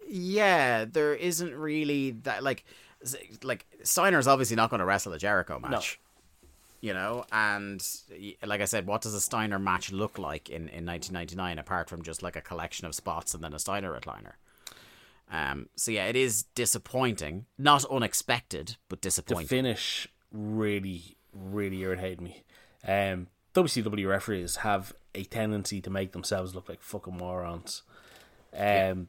yeah, 0.08 0.86
there 0.86 1.14
isn't 1.16 1.56
really 1.56 2.12
that 2.24 2.44
like 2.44 2.66
like 3.44 3.66
Steiner's 3.84 4.28
obviously 4.28 4.56
not 4.56 4.70
going 4.70 4.80
to 4.80 4.86
wrestle 4.86 5.14
a 5.14 5.18
Jericho 5.20 5.60
match. 5.60 6.00
You 6.82 6.94
know, 6.94 7.24
and 7.32 7.82
like 8.46 8.60
I 8.60 8.66
said, 8.66 8.86
what 8.88 9.02
does 9.02 9.14
a 9.14 9.22
Steiner 9.22 9.58
match 9.58 9.94
look 9.94 10.20
like 10.20 10.50
in, 10.50 10.68
in 10.68 10.86
1999 10.86 11.58
apart 11.60 11.88
from 11.90 12.02
just 12.04 12.22
like 12.22 12.36
a 12.36 12.42
collection 12.42 12.86
of 12.86 12.94
spots 12.94 13.34
and 13.34 13.42
then 13.42 13.54
a 13.54 13.60
Steiner 13.60 13.98
recliner? 13.98 14.34
Um, 15.32 15.70
so 15.78 15.92
yeah, 15.92 16.06
it 16.08 16.18
is 16.18 16.44
disappointing, 16.56 17.46
not 17.58 17.86
unexpected, 17.86 18.76
but 18.90 19.02
The 19.02 19.08
disappointing. 19.08 19.48
finish 19.48 20.10
really, 20.34 21.16
really 21.34 21.80
irritated 21.82 22.22
me. 22.22 22.44
Um, 22.88 23.28
WCW 23.54 24.08
referees 24.08 24.58
have 24.58 24.94
a 25.16 25.24
tendency 25.24 25.80
to 25.82 25.90
make 25.90 26.12
themselves 26.12 26.56
look 26.56 26.68
like 26.70 26.82
fucking 26.82 27.18
morons. 27.18 27.84
Um, 28.58 29.08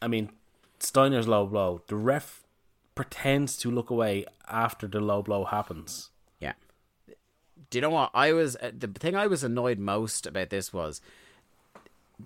I 0.00 0.08
mean, 0.08 0.30
Steiner's 0.78 1.28
low 1.28 1.46
blow, 1.46 1.82
the 1.86 1.96
ref 1.96 2.42
pretends 2.94 3.56
to 3.58 3.70
look 3.70 3.90
away 3.90 4.24
after 4.48 4.86
the 4.86 5.00
low 5.00 5.22
blow 5.22 5.44
happens. 5.44 6.10
Yeah. 6.40 6.52
Do 7.70 7.78
you 7.78 7.82
know 7.82 7.90
what 7.90 8.10
I 8.14 8.32
was? 8.32 8.56
Uh, 8.56 8.70
the 8.76 8.88
thing 8.88 9.16
I 9.16 9.26
was 9.26 9.42
annoyed 9.42 9.78
most 9.78 10.26
about 10.26 10.50
this 10.50 10.72
was 10.72 11.00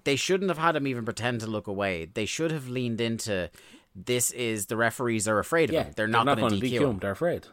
they 0.04 0.16
shouldn't 0.16 0.50
have 0.50 0.58
had 0.58 0.76
him 0.76 0.86
even 0.86 1.04
pretend 1.04 1.40
to 1.40 1.46
look 1.46 1.66
away. 1.66 2.06
They 2.12 2.26
should 2.26 2.50
have 2.50 2.68
leaned 2.68 3.00
into 3.00 3.50
this. 3.94 4.30
Is 4.32 4.66
the 4.66 4.76
referees 4.76 5.28
are 5.28 5.38
afraid 5.38 5.70
of 5.70 5.74
Yeah, 5.74 5.84
him? 5.84 5.92
They're 5.96 6.06
not, 6.06 6.26
going 6.26 6.60
to 6.60 6.66
DQ, 6.66 6.80
him. 6.90 6.98
They're 6.98 7.12
afraid. 7.12 7.46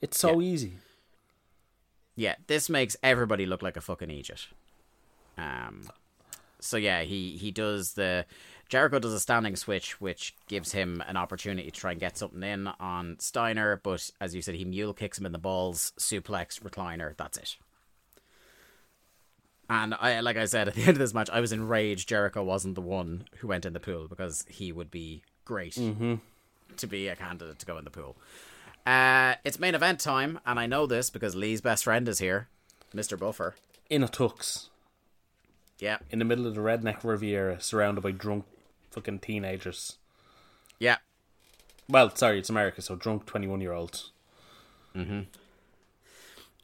It's 0.00 0.18
so 0.18 0.40
easy. 0.40 0.74
Yeah, 2.16 2.34
this 2.46 2.68
makes 2.70 2.96
everybody 3.02 3.46
look 3.46 3.62
like 3.62 3.76
a 3.76 3.80
fucking 3.80 4.10
idiot. 4.10 4.48
Um, 5.38 5.82
so 6.58 6.76
yeah, 6.76 7.02
he 7.02 7.36
he 7.36 7.50
does 7.50 7.92
the 7.92 8.24
Jericho 8.68 8.98
does 8.98 9.12
a 9.12 9.20
standing 9.20 9.54
switch, 9.54 10.00
which 10.00 10.34
gives 10.48 10.72
him 10.72 11.02
an 11.06 11.16
opportunity 11.16 11.70
to 11.70 11.80
try 11.80 11.92
and 11.92 12.00
get 12.00 12.16
something 12.16 12.42
in 12.42 12.66
on 12.66 13.16
Steiner. 13.20 13.80
But 13.82 14.10
as 14.20 14.34
you 14.34 14.42
said, 14.42 14.56
he 14.56 14.64
mule 14.64 14.94
kicks 14.94 15.18
him 15.18 15.26
in 15.26 15.32
the 15.32 15.38
balls, 15.38 15.92
suplex, 15.98 16.60
recliner. 16.60 17.16
That's 17.16 17.38
it. 17.38 17.56
And 19.68 19.94
I, 19.94 20.20
like 20.20 20.36
I 20.36 20.46
said, 20.46 20.68
at 20.68 20.74
the 20.74 20.82
end 20.82 20.90
of 20.90 20.98
this 20.98 21.14
match, 21.14 21.28
I 21.30 21.40
was 21.40 21.52
enraged 21.52 22.08
Jericho 22.08 22.42
wasn't 22.42 22.76
the 22.76 22.80
one 22.80 23.24
who 23.38 23.48
went 23.48 23.66
in 23.66 23.72
the 23.72 23.80
pool 23.80 24.06
because 24.08 24.44
he 24.48 24.72
would 24.72 24.90
be 24.90 25.22
great 25.44 25.76
to 26.78 26.86
be 26.86 27.08
a 27.08 27.16
candidate 27.16 27.58
to 27.58 27.66
go 27.66 27.76
in 27.78 27.84
the 27.84 27.90
pool. 27.90 28.16
Uh, 28.86 29.34
it's 29.44 29.58
main 29.58 29.74
event 29.74 29.98
time, 30.00 30.38
and 30.46 30.58
I 30.60 30.66
know 30.66 30.86
this 30.86 31.10
because 31.10 31.34
Lee's 31.34 31.60
best 31.60 31.84
friend 31.84 32.08
is 32.08 32.18
here, 32.20 32.48
Mr. 32.94 33.18
Buffer. 33.18 33.56
In 33.90 34.02
a 34.04 34.08
tux, 34.08 34.68
Yeah, 35.78 35.98
in 36.10 36.18
the 36.20 36.24
middle 36.24 36.46
of 36.46 36.54
the 36.54 36.60
redneck 36.60 37.02
Riviera, 37.02 37.60
surrounded 37.60 38.00
by 38.02 38.12
drunk 38.12 38.44
fucking 38.92 39.18
teenagers. 39.20 39.96
yeah. 40.78 40.96
Well, 41.88 42.14
sorry, 42.16 42.38
it's 42.40 42.50
America, 42.50 42.82
so 42.82 42.96
drunk 42.96 43.26
twenty-one 43.26 43.60
year 43.60 43.72
olds. 43.72 44.10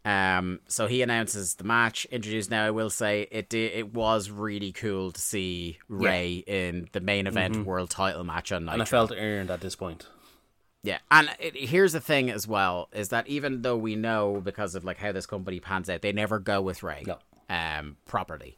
Um, 0.04 0.58
so 0.66 0.88
he 0.88 1.00
announces 1.02 1.54
the 1.54 1.64
match. 1.64 2.06
Introduced 2.10 2.50
now, 2.50 2.66
I 2.66 2.70
will 2.72 2.90
say 2.90 3.28
it 3.30 3.48
did, 3.48 3.72
it 3.72 3.94
was 3.94 4.30
really 4.30 4.72
cool 4.72 5.12
to 5.12 5.20
see 5.20 5.78
Rey 5.88 6.42
in 6.46 6.88
the 6.90 7.00
main 7.00 7.28
event 7.28 7.64
world 7.64 7.90
title 7.90 8.24
match 8.24 8.50
on 8.50 8.62
Nitro. 8.64 8.72
And 8.72 8.82
I 8.82 8.84
felt 8.84 9.12
earned 9.12 9.50
at 9.52 9.60
this 9.60 9.76
point. 9.76 10.06
Yeah, 10.84 10.98
and 11.10 11.30
it, 11.38 11.56
here's 11.56 11.92
the 11.92 12.00
thing 12.00 12.28
as 12.30 12.48
well 12.48 12.88
is 12.92 13.10
that 13.10 13.28
even 13.28 13.62
though 13.62 13.76
we 13.76 13.94
know 13.94 14.40
because 14.42 14.74
of 14.74 14.84
like 14.84 14.98
how 14.98 15.12
this 15.12 15.26
company 15.26 15.60
pans 15.60 15.88
out, 15.88 16.02
they 16.02 16.12
never 16.12 16.38
go 16.38 16.60
with 16.60 16.82
Rey 16.82 17.04
No. 17.06 17.18
um 17.48 17.96
properly. 18.04 18.56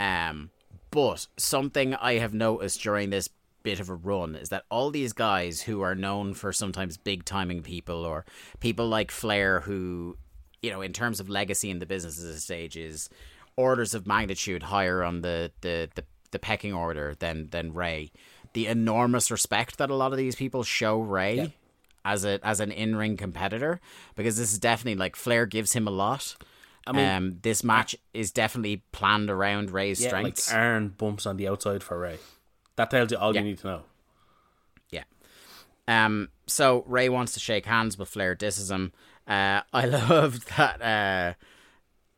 Um, 0.00 0.50
but 0.90 1.26
something 1.36 1.94
I 1.94 2.14
have 2.14 2.34
noticed 2.34 2.82
during 2.82 3.10
this 3.10 3.28
bit 3.62 3.78
of 3.78 3.88
a 3.88 3.94
run 3.94 4.34
is 4.34 4.48
that 4.48 4.64
all 4.70 4.90
these 4.90 5.12
guys 5.12 5.62
who 5.62 5.82
are 5.82 5.94
known 5.94 6.34
for 6.34 6.52
sometimes 6.52 6.96
big 6.96 7.24
timing 7.24 7.62
people 7.62 8.04
or 8.04 8.24
people 8.58 8.88
like 8.88 9.12
Flair 9.12 9.60
who 9.60 10.16
you 10.62 10.70
know 10.70 10.80
in 10.80 10.92
terms 10.92 11.20
of 11.20 11.28
legacy 11.28 11.70
in 11.70 11.78
the 11.78 11.86
business 11.86 12.18
at 12.18 12.24
this 12.24 12.42
stage 12.42 12.76
is 12.76 13.08
orders 13.56 13.94
of 13.94 14.04
magnitude 14.04 14.64
higher 14.64 15.04
on 15.04 15.20
the 15.20 15.52
the 15.60 15.88
the, 15.94 16.04
the 16.32 16.40
pecking 16.40 16.74
order 16.74 17.14
than 17.20 17.48
than 17.50 17.72
Rey. 17.72 18.10
The 18.54 18.66
enormous 18.66 19.30
respect 19.30 19.78
that 19.78 19.90
a 19.90 19.94
lot 19.94 20.12
of 20.12 20.18
these 20.18 20.34
people 20.36 20.62
show 20.62 21.00
Rey 21.00 21.52
as 22.04 22.24
a 22.24 22.38
as 22.42 22.60
an 22.60 22.70
in 22.72 22.96
ring 22.96 23.16
competitor 23.16 23.80
because 24.16 24.36
this 24.36 24.52
is 24.52 24.58
definitely 24.58 24.96
like 24.98 25.16
Flair 25.16 25.46
gives 25.46 25.72
him 25.72 25.86
a 25.86 25.90
lot. 25.90 26.36
I 26.86 26.92
mean- 26.92 27.08
um, 27.08 27.38
this 27.42 27.62
match 27.62 27.94
is 28.12 28.32
definitely 28.32 28.82
planned 28.92 29.30
around 29.30 29.70
Rey's 29.70 30.00
Yeah, 30.02 30.08
strengths. 30.08 30.48
like 30.50 30.56
Aaron 30.58 30.88
bumps 30.88 31.26
on 31.26 31.36
the 31.36 31.46
outside 31.48 31.82
for 31.82 31.98
Rey. 31.98 32.18
That 32.76 32.90
tells 32.90 33.10
you 33.12 33.18
all 33.18 33.34
Yeah. 33.34 33.40
you 33.42 33.46
need 33.48 33.58
to 33.58 33.66
know. 33.68 33.82
Yeah. 34.90 35.04
Um. 35.88 36.28
So 36.46 36.84
Rey 36.86 37.08
wants 37.08 37.32
to 37.34 37.40
shake 37.40 37.66
hands, 37.66 37.96
but 37.96 38.08
Flair 38.08 38.34
disses 38.34 38.70
him. 38.70 38.92
Uh, 39.26 39.60
I 39.72 39.84
loved 39.86 40.48
that. 40.56 40.82
Uh, 40.82 41.34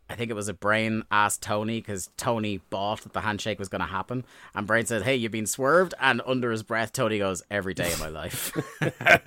I 0.08 0.16
think 0.16 0.30
it 0.30 0.34
was 0.34 0.48
a 0.48 0.54
Brain 0.54 1.02
asked 1.10 1.40
Tony 1.42 1.80
because 1.80 2.10
Tony 2.18 2.58
bought 2.70 3.00
that 3.02 3.14
the 3.14 3.22
handshake 3.22 3.58
was 3.58 3.68
going 3.70 3.80
to 3.80 3.86
happen, 3.86 4.24
and 4.54 4.66
Brain 4.66 4.84
said, 4.86 5.02
"Hey, 5.02 5.16
you've 5.16 5.32
been 5.32 5.46
swerved." 5.46 5.94
And 5.98 6.20
under 6.26 6.50
his 6.50 6.62
breath, 6.62 6.92
Tony 6.92 7.18
goes, 7.18 7.42
"Every 7.50 7.72
day 7.74 7.90
of 7.92 8.00
my 8.00 8.08
life," 8.08 8.52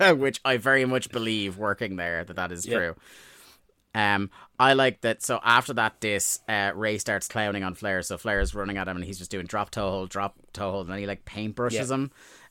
which 0.16 0.40
I 0.44 0.56
very 0.56 0.84
much 0.84 1.10
believe 1.10 1.58
working 1.58 1.96
there 1.96 2.22
that 2.24 2.36
that 2.36 2.52
is 2.52 2.64
Yeah. 2.64 2.76
true. 2.78 2.94
Um, 3.94 4.30
I 4.58 4.74
like 4.74 5.00
that. 5.00 5.22
So 5.22 5.40
after 5.42 5.72
that 5.74 5.98
diss, 6.00 6.40
uh, 6.48 6.72
Rey 6.74 6.98
starts 6.98 7.26
clowning 7.26 7.64
on 7.64 7.74
Flair. 7.74 8.02
So 8.02 8.16
Flair's 8.18 8.54
running 8.54 8.76
at 8.76 8.86
him, 8.86 8.96
and 8.96 9.04
he's 9.04 9.18
just 9.18 9.30
doing 9.30 9.46
drop 9.46 9.70
toe 9.70 9.90
hold, 9.90 10.10
drop 10.10 10.36
toe 10.52 10.70
hold, 10.70 10.86
and 10.86 10.92
then 10.92 11.00
he 11.00 11.06
like 11.06 11.24
paintbrushes 11.24 11.72
Yeah. 11.88 11.94
him 11.94 12.10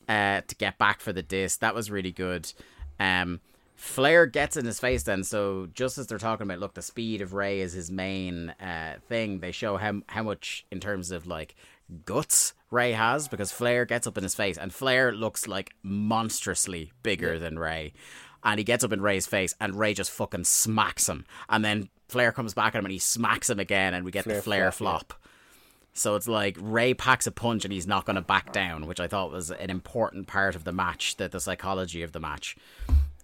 uh, 0.09 0.41
to 0.45 0.55
get 0.55 0.77
back 0.77 0.99
for 0.99 1.13
the 1.13 1.23
diss. 1.23 1.57
That 1.57 1.75
was 1.75 1.89
really 1.91 2.11
good. 2.11 2.51
Um, 2.99 3.39
Flair 3.77 4.25
gets 4.25 4.57
in 4.57 4.65
his 4.65 4.79
face 4.79 5.03
then. 5.03 5.23
So 5.23 5.67
just 5.71 5.99
as 5.99 6.07
they're 6.07 6.17
talking 6.17 6.45
about, 6.47 6.59
look, 6.59 6.73
the 6.73 6.81
speed 6.81 7.21
of 7.21 7.33
Rey 7.33 7.61
is 7.61 7.73
his 7.73 7.91
main 7.91 8.49
uh, 8.59 8.95
thing. 9.07 9.39
They 9.39 9.51
show 9.51 9.77
how 9.77 10.01
how 10.07 10.23
much 10.23 10.65
in 10.71 10.79
terms 10.79 11.11
of 11.11 11.27
like 11.27 11.55
guts 12.03 12.53
Rey 12.71 12.93
has 12.93 13.27
because 13.27 13.51
Flair 13.51 13.85
gets 13.85 14.07
up 14.07 14.17
in 14.17 14.23
his 14.23 14.35
face, 14.35 14.57
and 14.57 14.73
Flair 14.73 15.13
looks 15.13 15.47
like 15.47 15.75
monstrously 15.83 16.91
bigger 17.03 17.37
than 17.37 17.59
Rey. 17.59 17.93
And 18.43 18.57
he 18.57 18.63
gets 18.63 18.83
up 18.83 18.91
in 18.91 19.01
Rey's 19.01 19.27
face, 19.27 19.53
and 19.61 19.75
Rey 19.75 19.93
just 19.93 20.11
fucking 20.11 20.45
smacks 20.45 21.07
him. 21.07 21.25
And 21.47 21.63
then 21.63 21.89
Flair 22.07 22.31
comes 22.31 22.53
back 22.53 22.73
at 22.73 22.79
him, 22.79 22.85
and 22.85 22.91
he 22.91 22.99
smacks 22.99 23.49
him 23.49 23.59
again, 23.59 23.93
and 23.93 24.03
we 24.03 24.11
get 24.11 24.25
the 24.25 24.31
Flair 24.31 24.41
Flair 24.41 24.71
flop, 24.71 25.13
flop. 25.13 25.21
So 25.93 26.15
it's 26.15 26.27
like 26.27 26.57
Rey 26.59 26.93
packs 26.93 27.25
a 27.25 27.31
punch 27.31 27.65
and 27.65 27.73
he's 27.73 27.87
not 27.87 28.05
going 28.05 28.17
to 28.17 28.21
back 28.21 28.53
down, 28.53 28.85
which 28.85 28.99
I 28.99 29.07
thought 29.07 29.31
was 29.31 29.49
an 29.49 29.71
important 29.71 30.27
part 30.27 30.55
of 30.55 30.63
the 30.63 30.71
match, 30.71 31.17
the, 31.17 31.27
the 31.27 31.39
psychology 31.39 32.03
of 32.03 32.11
the 32.11 32.19
match. 32.19 32.55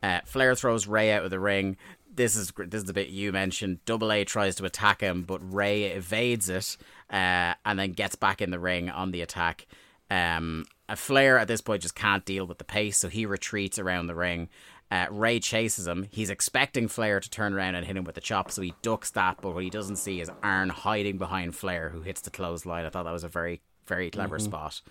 Uh, 0.03 0.19
Flair 0.25 0.53
throws 0.53 0.85
Rey 0.85 1.11
out 1.13 1.23
of 1.23 1.31
the 1.31 1.39
ring. 1.39 1.77
This 2.13 2.35
is 2.35 2.51
this 2.57 2.81
is 2.81 2.85
the 2.85 2.93
bit 2.93 3.07
you 3.07 3.31
mentioned. 3.31 3.83
Double 3.85 4.11
A 4.11 4.25
tries 4.25 4.55
to 4.55 4.65
attack 4.65 5.01
him, 5.01 5.23
but 5.23 5.39
Rey 5.41 5.85
evades 5.85 6.49
it 6.49 6.77
uh, 7.09 7.53
and 7.65 7.79
then 7.79 7.93
gets 7.93 8.15
back 8.15 8.41
in 8.41 8.51
the 8.51 8.59
ring 8.59 8.89
on 8.89 9.11
the 9.11 9.21
attack. 9.21 9.65
Um, 10.11 10.65
uh, 10.89 10.95
Flair 10.95 11.39
at 11.39 11.47
this 11.47 11.61
point 11.61 11.81
just 11.81 11.95
can't 11.95 12.25
deal 12.25 12.45
with 12.45 12.57
the 12.57 12.65
pace, 12.65 12.97
so 12.97 13.07
he 13.07 13.25
retreats 13.25 13.79
around 13.79 14.07
the 14.07 14.15
ring. 14.15 14.49
Uh, 14.91 15.07
Rey 15.09 15.39
chases 15.39 15.87
him. 15.87 16.07
He's 16.11 16.29
expecting 16.29 16.87
Flair 16.87 17.19
to 17.19 17.29
turn 17.29 17.53
around 17.53 17.73
and 17.73 17.85
hit 17.85 17.97
him 17.97 18.03
with 18.03 18.13
the 18.13 18.21
chop, 18.21 18.51
so 18.51 18.61
he 18.61 18.75
ducks 18.83 19.09
that. 19.11 19.37
But 19.41 19.55
what 19.55 19.63
he 19.63 19.71
doesn't 19.71 19.95
see 19.95 20.21
is 20.21 20.29
Arn 20.43 20.69
hiding 20.69 21.17
behind 21.17 21.55
Flair, 21.55 21.89
who 21.89 22.01
hits 22.01 22.21
the 22.21 22.29
clothesline. 22.29 22.85
I 22.85 22.89
thought 22.89 23.05
that 23.05 23.11
was 23.11 23.23
a 23.23 23.29
very, 23.29 23.61
very 23.87 24.11
clever 24.11 24.37
spot. 24.37 24.81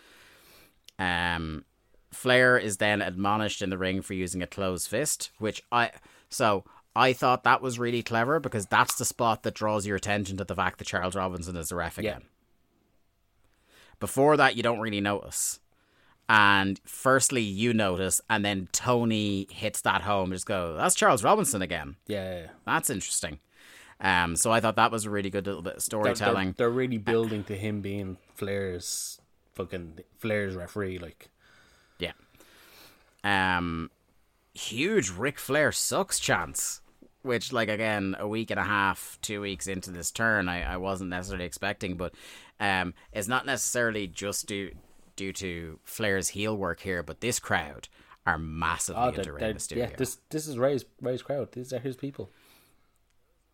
Um, 0.98 1.64
Flair 2.12 2.58
is 2.58 2.76
then 2.76 3.00
admonished 3.02 3.62
in 3.62 3.70
the 3.70 3.78
ring 3.78 4.02
for 4.02 4.14
using 4.14 4.42
a 4.42 4.46
closed 4.46 4.88
fist, 4.88 5.30
which 5.38 5.62
I 5.72 5.90
so 6.28 6.64
I 6.94 7.12
thought 7.12 7.44
that 7.44 7.62
was 7.62 7.78
really 7.78 8.02
clever 8.02 8.38
because 8.38 8.66
that's 8.66 8.96
the 8.96 9.04
spot 9.04 9.42
that 9.42 9.54
draws 9.54 9.86
your 9.86 9.96
attention 9.96 10.36
to 10.36 10.44
the 10.44 10.54
fact 10.54 10.78
that 10.78 10.86
Charles 10.86 11.14
Robinson 11.16 11.56
is 11.56 11.70
the 11.70 11.76
ref 11.76 11.98
again. 11.98 12.22
Before 13.98 14.36
that, 14.36 14.56
you 14.56 14.62
don't 14.62 14.80
really 14.80 15.00
notice. 15.00 15.60
And 16.28 16.80
firstly, 16.84 17.42
you 17.42 17.74
notice, 17.74 18.20
and 18.30 18.44
then 18.44 18.68
Tony 18.72 19.46
hits 19.50 19.80
that 19.82 20.02
home. 20.02 20.30
and 20.30 20.34
Just 20.34 20.46
go, 20.46 20.76
that's 20.76 20.94
Charles 20.94 21.24
Robinson 21.24 21.62
again. 21.62 21.96
Yeah, 22.06 22.24
yeah, 22.30 22.40
yeah. 22.42 22.50
That's 22.64 22.90
interesting. 22.90 23.38
Um, 24.00 24.36
so 24.36 24.50
I 24.50 24.60
thought 24.60 24.76
that 24.76 24.90
was 24.90 25.04
a 25.04 25.10
really 25.10 25.30
good 25.30 25.46
little 25.46 25.62
bit 25.62 25.76
of 25.76 25.88
They're, 25.88 26.02
they're, 26.02 26.14
storytelling. 26.14 26.54
they're 26.56 26.70
really 26.70 26.98
building 26.98 27.44
to 27.44 27.56
him 27.56 27.80
being 27.80 28.16
Flair's 28.34 29.20
fucking 29.54 30.00
Flair's 30.18 30.54
referee. 30.56 30.98
Like, 30.98 31.28
Yeah. 31.98 32.12
Um, 33.24 33.90
huge 34.54 35.10
Ric 35.10 35.38
Flair 35.38 35.72
sucks 35.72 36.18
chance, 36.18 36.80
which, 37.22 37.52
like, 37.52 37.68
again, 37.68 38.16
a 38.18 38.26
week 38.26 38.50
and 38.50 38.58
a 38.60 38.64
half, 38.64 39.18
two 39.22 39.40
weeks 39.40 39.66
into 39.66 39.90
this 39.90 40.10
turn, 40.10 40.48
I, 40.48 40.74
I 40.74 40.76
wasn't 40.76 41.10
necessarily 41.10 41.44
expecting, 41.44 41.96
but 41.96 42.14
um, 42.60 42.94
it's 43.12 43.28
not 43.28 43.46
necessarily 43.46 44.06
just 44.06 44.46
due 44.46 44.72
due 45.14 45.32
to 45.32 45.78
Flair's 45.84 46.28
heel 46.28 46.56
work 46.56 46.80
here, 46.80 47.02
but 47.02 47.20
this 47.20 47.38
crowd 47.38 47.88
are 48.24 48.38
massively 48.38 49.02
oh, 49.02 49.08
into 49.08 49.32
Rey 49.32 49.40
they're, 49.40 49.54
Mysterio. 49.54 49.76
yeah, 49.76 49.90
this 49.96 50.18
this 50.30 50.46
is 50.46 50.56
Rey's 50.58 50.84
Rey's 51.00 51.22
crowd. 51.22 51.52
These 51.52 51.72
are 51.72 51.78
his 51.80 51.96
people. 51.96 52.30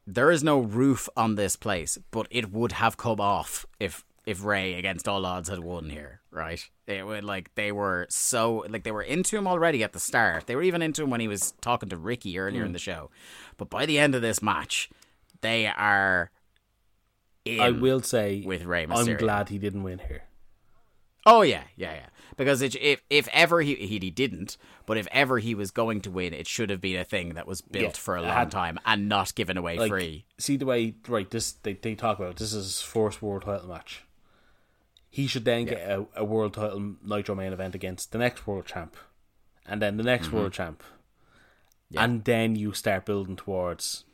there 0.07 0.31
is 0.31 0.43
no 0.43 0.59
roof 0.61 1.09
on 1.17 1.35
this 1.35 1.57
place, 1.57 1.99
but 2.11 2.27
it 2.31 2.51
would 2.53 2.73
have 2.73 2.97
come 2.97 3.21
off 3.21 3.67
if 3.79 4.05
if 4.27 4.45
Rey 4.45 4.75
against 4.75 5.09
all 5.09 5.25
odds 5.27 5.49
had 5.49 5.61
won 5.61 5.91
here, 5.91 6.21
right? 6.31 6.69
It 6.87 7.07
would 7.07 7.25
like 7.25 7.55
they 7.55 7.73
were 7.73 8.07
so 8.11 8.65
like 8.69 8.85
they 8.85 8.93
were 8.93 9.03
into 9.03 9.37
him 9.37 9.47
already 9.47 9.83
at 9.83 9.93
the 9.93 10.01
start. 10.01 10.47
They 10.47 10.57
were 10.57 10.63
even 10.63 10.83
into 10.83 11.03
him 11.03 11.11
when 11.11 11.21
he 11.21 11.29
was 11.29 11.53
talking 11.61 11.89
to 11.91 11.97
Ricky 11.97 12.39
earlier 12.39 12.65
in 12.65 12.71
mm. 12.71 12.75
the 12.75 12.79
show. 12.79 13.11
But 13.57 13.71
by 13.71 13.87
the 13.87 13.99
end 13.99 14.15
of 14.15 14.23
this 14.23 14.43
match, 14.43 14.91
they 15.41 15.67
are 15.67 16.31
in 17.45 17.61
I 17.61 17.71
will 17.71 18.03
say, 18.03 18.43
with 18.45 18.65
Rey 18.65 18.87
I'm 18.89 19.17
glad 19.17 19.49
he 19.49 19.59
didn't 19.59 19.83
win 19.83 20.01
here. 20.07 20.25
Oh 21.27 21.43
yeah, 21.43 21.65
yeah, 21.77 21.95
yeah. 21.95 22.07
Because 22.37 22.63
it, 22.63 22.77
if 22.77 23.03
if 23.11 23.29
ever 23.33 23.61
he, 23.61 23.75
he 23.75 23.99
he 23.99 24.11
didn't, 24.11 24.57
but 24.87 24.97
if 24.97 25.09
ever 25.11 25.39
he 25.39 25.55
was 25.55 25.71
going 25.71 26.01
to 26.03 26.11
win, 26.11 26.33
it 26.33 26.47
should 26.47 26.71
have 26.71 26.81
been 26.81 26.99
a 26.99 27.05
thing 27.05 27.35
that 27.35 27.47
was 27.47 27.61
built 27.61 27.85
Yeah, 27.85 27.91
for 27.91 28.17
a 28.17 28.23
long 28.23 28.33
had- 28.33 28.51
time 28.51 28.79
and 28.87 29.09
not 29.09 29.35
given 29.35 29.57
away 29.57 29.79
Like, 29.79 29.91
free. 29.91 30.25
see 30.39 30.57
the 30.57 30.67
way 30.67 30.95
right 31.09 31.29
this 31.31 31.53
they 31.53 31.75
they 31.75 31.95
talk 31.95 32.19
about 32.19 32.37
this 32.37 32.53
is 32.53 32.65
his 32.65 32.83
first 32.83 33.21
world 33.23 33.43
title 33.43 33.69
match. 33.69 34.05
He 35.11 35.27
should 35.27 35.45
then 35.45 35.65
get 35.67 35.79
a, 35.89 36.07
a 36.17 36.25
world 36.25 36.55
title 36.55 36.95
Nitro 37.05 37.35
main 37.35 37.53
event 37.53 37.75
against 37.75 38.13
the 38.13 38.19
next 38.19 38.47
world 38.47 38.67
champ, 38.67 38.97
and 39.67 39.81
then 39.83 39.97
the 39.97 40.03
next 40.03 40.29
Mm-hmm. 40.29 40.37
world 40.37 40.53
champ, 40.53 40.83
and 41.97 42.25
then 42.25 42.57
you 42.57 42.73
start 42.73 43.05
building 43.07 43.37
towards. 43.37 44.05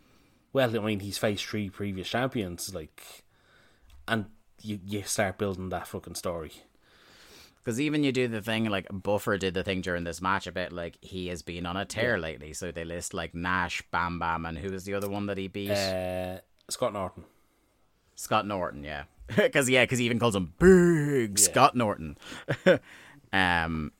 Well, 0.52 0.76
I 0.76 0.78
mean, 0.78 1.00
he's 1.00 1.18
faced 1.18 1.44
three 1.44 1.68
previous 1.68 2.08
champions, 2.08 2.72
like, 2.74 3.24
and 4.06 4.26
you 4.62 4.78
you 4.86 5.02
start 5.02 5.36
building 5.38 5.68
that 5.70 5.88
fucking 5.88 6.14
story. 6.14 6.52
Because 7.56 7.80
even 7.80 8.04
you 8.04 8.12
do 8.12 8.28
the 8.28 8.42
thing 8.42 8.66
like 8.66 8.86
Buffer 8.92 9.38
did 9.38 9.54
the 9.54 9.64
thing 9.64 9.80
during 9.80 10.04
this 10.04 10.20
match 10.20 10.46
about 10.46 10.70
like 10.70 10.98
he 11.00 11.28
has 11.28 11.40
been 11.40 11.64
on 11.64 11.78
a 11.78 11.86
tear 11.86 12.18
lately. 12.18 12.52
So 12.52 12.70
they 12.70 12.84
list 12.84 13.14
like 13.14 13.34
Nash, 13.34 13.82
Bam 13.90 14.18
Bam, 14.18 14.44
and 14.44 14.58
who 14.58 14.70
was 14.70 14.84
the 14.84 14.92
other 14.94 15.08
one 15.08 15.26
that 15.26 15.38
he 15.38 15.48
beat? 15.48 15.70
Uh, 15.70 16.38
Scott 16.68 16.92
Norton. 16.92 17.24
Scott 18.16 18.46
Norton, 18.46 18.84
yeah. 18.84 19.04
Because 19.36 19.70
yeah, 19.70 19.84
because 19.84 19.98
he 19.98 20.04
even 20.04 20.18
calls 20.18 20.36
him 20.36 20.52
Big 20.58 21.38
Scott 21.38 21.74
Norton. 21.74 22.16
um. 23.32 23.92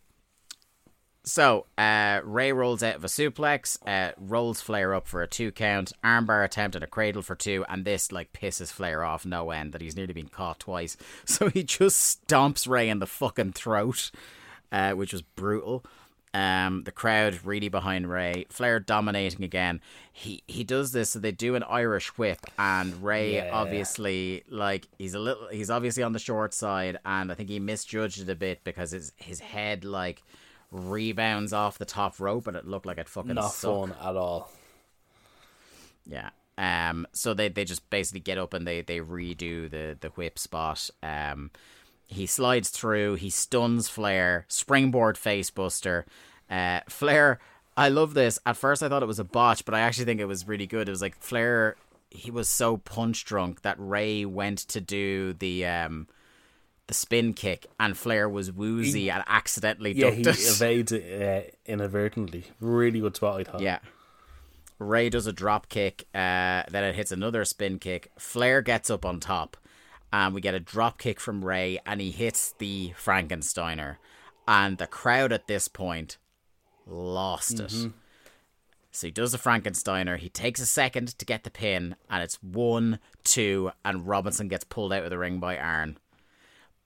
So 1.26 1.64
uh, 1.78 2.20
Rey 2.22 2.52
rolls 2.52 2.82
out 2.82 2.96
of 2.96 3.05
a 3.05 3.09
suplex, 3.09 3.78
uh, 3.86 4.12
rolls 4.18 4.60
Flair 4.60 4.92
up 4.94 5.09
for 5.09 5.22
a 5.22 5.26
two 5.26 5.51
count, 5.52 5.90
armbar 6.05 6.44
attempt 6.44 6.76
and 6.76 6.84
a 6.84 6.86
cradle 6.86 7.22
for 7.22 7.34
two, 7.34 7.64
and 7.66 7.86
this 7.86 8.12
like 8.12 8.34
pisses 8.34 8.70
Flair 8.70 9.02
off 9.02 9.24
no 9.24 9.51
end 9.51 9.72
that 9.72 9.80
he's 9.80 9.96
nearly 9.96 10.12
been 10.12 10.28
caught 10.28 10.60
twice. 10.60 10.96
So 11.24 11.48
he 11.48 11.62
just 11.62 12.28
stomps 12.28 12.68
Rey 12.68 12.90
in 12.90 12.98
the 12.98 13.06
fucking 13.06 13.52
throat, 13.52 14.10
uh, 14.70 14.92
which 14.92 15.14
was 15.14 15.22
brutal. 15.22 15.82
Um, 16.35 16.82
the 16.82 16.90
crowd 16.90 17.39
really 17.44 17.69
behind 17.69 18.11
Rey. 18.11 18.44
Flair 18.51 18.81
dominating 18.81 19.44
again. 19.44 19.81
He 20.12 20.43
he 20.48 20.65
does 20.65 20.90
this, 20.90 21.11
so 21.11 21.20
they 21.20 21.31
do 21.31 21.55
an 21.55 21.62
Irish 21.62 22.09
whip, 22.19 22.40
and 22.59 23.02
Rey 23.05 23.36
Yeah. 23.36 23.51
obviously 23.52 24.43
like 24.51 24.89
he's 24.98 25.15
a 25.15 25.20
little 25.20 25.47
he's 25.48 25.70
obviously 25.70 26.02
on 26.02 26.12
the 26.12 26.19
short 26.19 26.52
side, 26.52 26.98
and 27.06 27.31
I 27.31 27.35
think 27.36 27.48
he 27.51 27.61
misjudged 27.61 28.20
it 28.20 28.28
a 28.28 28.35
bit 28.35 28.65
because 28.65 28.90
his 28.90 29.12
his 29.16 29.39
head 29.39 29.85
like 29.85 30.23
rebounds 30.73 31.52
off 31.52 31.78
the 31.78 31.85
top 31.85 32.19
rope, 32.19 32.48
and 32.48 32.56
it 32.56 32.66
looked 32.66 32.85
like 32.86 32.98
it 32.98 33.09
fucking 33.09 33.35
Not 33.35 33.52
sucked. 33.52 33.90
fun 33.90 33.94
at 34.02 34.16
all. 34.16 34.51
Yeah. 36.05 36.31
Um. 36.59 37.06
So 37.12 37.35
they, 37.35 37.48
they 37.48 37.65
just 37.65 37.89
basically 37.90 38.20
get 38.20 38.39
up 38.39 38.55
and 38.55 38.66
they, 38.66 38.81
they 38.82 38.98
redo 38.98 39.70
the 39.70 39.97
the 40.01 40.09
whip 40.11 40.39
spot. 40.39 40.90
Um. 41.02 41.51
He 42.15 42.27
slides 42.27 42.70
through. 42.70 43.16
He 43.16 43.31
stuns 43.31 43.89
Flair. 43.89 44.47
Springboard 44.49 45.16
facebuster. 45.16 46.05
Uh. 46.51 46.81
Flair. 46.89 47.39
I 47.77 47.89
love 47.89 48.15
this. 48.15 48.39
At 48.47 48.57
first, 48.57 48.82
I 48.82 48.89
thought 48.89 49.03
it 49.03 49.07
was 49.07 49.19
a 49.19 49.24
botch, 49.24 49.65
but 49.65 49.74
I 49.74 49.81
actually 49.81 50.05
think 50.05 50.20
it 50.20 50.27
was 50.27 50.47
really 50.47 50.66
good. 50.66 50.89
It 50.89 50.93
was 50.93 51.03
like 51.03 51.16
Flair. 51.20 51.77
He 52.11 52.31
was 52.31 52.49
so 52.49 52.77
punch 52.77 53.24
drunk 53.24 53.62
that 53.62 53.74
Rey 53.78 54.24
went 54.24 54.59
to 54.69 54.81
do 54.81 55.32
the 55.32 55.66
um 55.66 56.07
the 56.86 56.95
spin 56.95 57.32
kick, 57.32 57.66
and 57.81 57.97
Flair 57.97 58.28
was 58.28 58.53
woozy 58.53 59.11
and 59.11 59.24
accidentally 59.27 59.93
Yeah, 59.93 60.11
he 60.11 60.20
it. 60.23 60.27
evades 60.39 60.93
it 60.93 61.23
uh, 61.23 61.51
inadvertently. 61.66 62.45
Really 62.61 63.01
good 63.01 63.16
spot, 63.16 63.41
I 63.41 63.45
thought. 63.45 63.61
Yeah. 63.62 63.78
Rey 64.78 65.09
does 65.09 65.27
a 65.27 65.32
drop 65.32 65.69
kick, 65.69 66.05
uh, 66.15 66.62
then 66.70 66.85
it 66.85 66.95
hits 66.95 67.11
another 67.11 67.45
spin 67.47 67.78
kick. 67.78 68.11
Flair 68.19 68.61
gets 68.61 68.91
up 68.91 69.05
on 69.07 69.19
top, 69.19 69.57
and 70.15 70.32
we 70.32 70.41
get 70.41 70.55
a 70.55 70.61
drop 70.61 70.97
kick 70.97 71.19
from 71.19 71.45
Rey, 71.45 71.81
and 71.85 72.01
he 72.01 72.12
hits 72.12 72.55
the 72.59 72.93
Frankensteiner. 72.97 73.97
And 74.47 74.78
the 74.78 74.86
crowd 74.86 75.32
at 75.32 75.49
this 75.49 75.66
point 75.66 76.19
lost 76.86 77.55
it. 77.59 77.73
Mm-hmm. 77.73 77.89
So 78.93 79.09
he 79.09 79.11
does 79.11 79.32
the 79.32 79.39
Frankensteiner. 79.39 80.16
He 80.16 80.28
takes 80.28 80.61
a 80.61 80.66
second 80.66 81.19
to 81.19 81.24
get 81.24 81.43
the 81.43 81.51
pin, 81.51 81.97
and 82.09 82.23
it's 82.23 82.41
one, 82.41 83.01
two, 83.24 83.73
and 83.85 84.07
Robinson 84.07 84.47
gets 84.47 84.62
pulled 84.62 84.93
out 84.93 85.03
of 85.03 85.11
the 85.11 85.19
ring 85.19 85.41
by 85.41 85.59
Arn. 85.59 85.99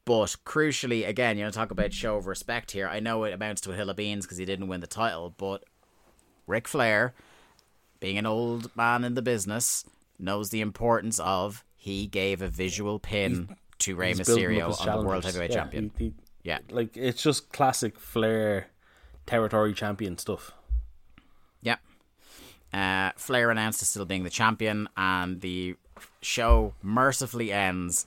But 0.06 0.36
crucially, 0.46 1.06
again, 1.06 1.36
you 1.36 1.44
know, 1.44 1.50
talk 1.50 1.70
about 1.70 1.92
show 1.92 2.16
of 2.16 2.26
respect 2.26 2.70
here. 2.70 2.88
I 2.88 2.98
know 2.98 3.24
it 3.24 3.34
amounts 3.34 3.60
to 3.62 3.72
a 3.72 3.76
hill 3.76 3.90
of 3.90 3.96
beans 3.96 4.24
because 4.24 4.38
he 4.38 4.46
didn't 4.46 4.68
win 4.68 4.80
the 4.80 4.86
title, 4.86 5.34
but 5.36 5.64
Ric 6.46 6.66
Flair, 6.66 7.12
being 8.00 8.16
an 8.16 8.24
old 8.24 8.74
man 8.74 9.04
in 9.04 9.12
the 9.12 9.20
business, 9.20 9.84
knows 10.18 10.48
the 10.48 10.62
importance 10.62 11.18
of 11.18 11.62
he 11.88 12.06
gave 12.06 12.42
a 12.42 12.48
visual 12.48 12.98
pin 12.98 13.56
to 13.78 13.96
Rey 13.96 14.08
He's 14.08 14.20
Mysterio 14.20 14.78
on 14.86 15.00
the 15.00 15.06
World. 15.06 15.24
Heavyweight 15.24 15.50
Yeah, 15.50 15.56
Champion. 15.56 15.90
he- 15.96 16.04
he- 16.06 16.14
Yeah. 16.42 16.58
Like, 16.70 16.96
it's 16.96 17.22
just 17.22 17.50
classic 17.52 17.98
Flair 17.98 18.68
territory 19.26 19.72
champion 19.74 20.18
stuff. 20.18 20.52
Yeah. 21.62 21.76
Uh, 22.72 23.12
Flair 23.16 23.50
announced 23.50 23.82
as 23.82 23.88
still 23.88 24.04
being 24.04 24.24
the 24.24 24.30
champion, 24.30 24.88
and 24.96 25.40
the 25.40 25.76
show 26.22 26.74
mercifully 26.82 27.52
ends 27.52 28.04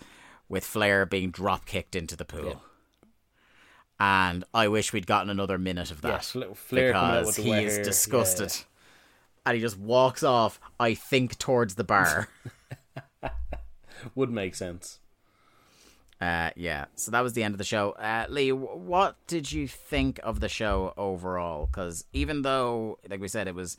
with 0.50 0.64
Flair 0.64 1.06
being 1.06 1.32
drop 1.32 1.66
kicked 1.66 1.96
into 1.96 2.16
the 2.16 2.26
pool. 2.26 2.62
And 4.00 4.44
I 4.54 4.68
wish 4.68 4.94
we'd 4.94 5.06
gotten 5.08 5.30
another 5.30 5.58
minute 5.58 5.92
of 5.92 6.02
that. 6.02 6.10
Yes, 6.10 6.32
Fla- 6.32 6.56
Flair 6.56 6.94
coming 6.94 7.12
out 7.18 7.20
because 7.22 7.36
he 7.38 7.52
is 7.54 7.78
disgusted. 7.80 8.54
And 9.46 9.56
he 9.56 9.62
just 9.62 9.78
walks 9.78 10.24
off, 10.24 10.60
I 10.80 10.94
think, 10.96 11.38
towards 11.38 11.76
the 11.76 11.84
bar. 11.84 12.28
Would 14.16 14.30
make 14.30 14.56
sense. 14.56 15.00
Uh, 16.22 16.52
yeah, 16.56 16.86
so 16.96 17.10
that 17.10 17.22
was 17.22 17.34
the 17.34 17.42
end 17.42 17.56
of 17.56 17.58
the 17.58 17.64
show. 17.64 17.92
Uh, 17.94 18.28
Lee, 18.30 18.50
wh- 18.50 18.78
what 18.78 19.16
did 19.26 19.52
you 19.52 19.68
think 19.68 20.20
of 20.22 20.40
the 20.40 20.50
show 20.50 20.94
overall? 20.96 21.66
Because 21.66 22.06
even 22.14 22.44
though, 22.44 23.00
like 23.10 23.20
we 23.20 23.28
said, 23.28 23.48
it 23.48 23.56
was, 23.56 23.76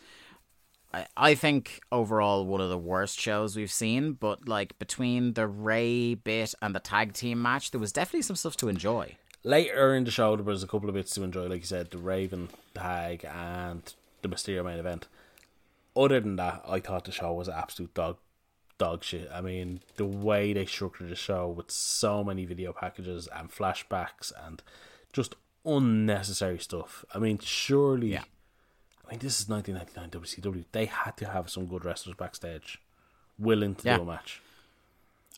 I, 0.93 1.07
I 1.17 1.35
think 1.37 1.81
overall 1.93 2.45
one 2.45 2.61
of 2.61 2.69
the 2.69 2.77
worst 2.77 3.21
shows 3.21 3.55
we've 3.55 3.71
seen. 3.71 4.15
But 4.15 4.49
like 4.49 4.77
between 4.81 5.35
the 5.35 5.47
Rey 5.47 6.15
bit 6.15 6.53
and 6.61 6.75
the 6.75 6.81
tag 6.81 7.13
team 7.13 7.41
match, 7.41 7.71
there 7.71 7.81
was 7.81 7.93
definitely 7.93 8.23
some 8.23 8.37
stuff 8.37 8.57
to 8.57 8.69
enjoy. 8.69 9.17
Later 9.45 9.95
in 9.95 10.03
the 10.03 10.11
show, 10.11 10.35
there 10.35 10.45
was 10.45 10.65
a 10.65 10.69
couple 10.69 10.89
of 10.89 10.97
bits 10.97 11.15
to 11.15 11.23
enjoy, 11.23 11.47
like 11.47 11.61
you 11.61 11.67
said, 11.67 11.93
the 11.93 11.99
Raven 11.99 12.49
tag 12.75 13.25
and 13.25 13.83
the 14.23 14.29
Mysterio 14.29 14.65
main 14.65 14.79
event. 14.79 15.07
Other 15.97 16.19
than 16.19 16.37
that, 16.37 16.63
I 16.67 16.81
thought 16.81 17.05
the 17.05 17.13
show 17.13 17.33
was 17.35 17.47
an 17.47 17.55
absolute 17.57 17.95
dog 17.95 18.17
dog 18.79 19.05
shit. 19.05 19.29
I 19.33 19.41
mean, 19.41 19.81
the 19.97 20.05
way 20.07 20.53
they 20.53 20.67
structured 20.67 21.09
the 21.11 21.15
show 21.17 21.49
with 21.49 21.71
so 21.71 22.25
many 22.25 22.45
video 22.45 22.73
packages 22.73 23.29
and 23.35 23.51
flashbacks 23.51 24.33
and 24.47 24.63
just 25.13 25.35
unnecessary 25.65 26.59
stuff. 26.59 27.05
I 27.15 27.19
mean, 27.19 27.39
surely. 27.39 28.13
Yeah. 28.13 28.25
I 29.07 29.11
mean, 29.13 29.19
this 29.21 29.41
is 29.41 29.49
1999 29.49 30.11
WCW. 30.23 30.65
They 30.73 30.87
had 30.87 31.17
to 31.19 31.27
have 31.27 31.51
some 31.51 31.67
good 31.67 31.85
wrestlers 31.85 32.17
backstage 32.17 32.81
willing 33.39 33.75
to 33.77 33.85
Yeah. 33.87 33.97
do 33.99 34.03
a 34.03 34.07
match. 34.07 34.41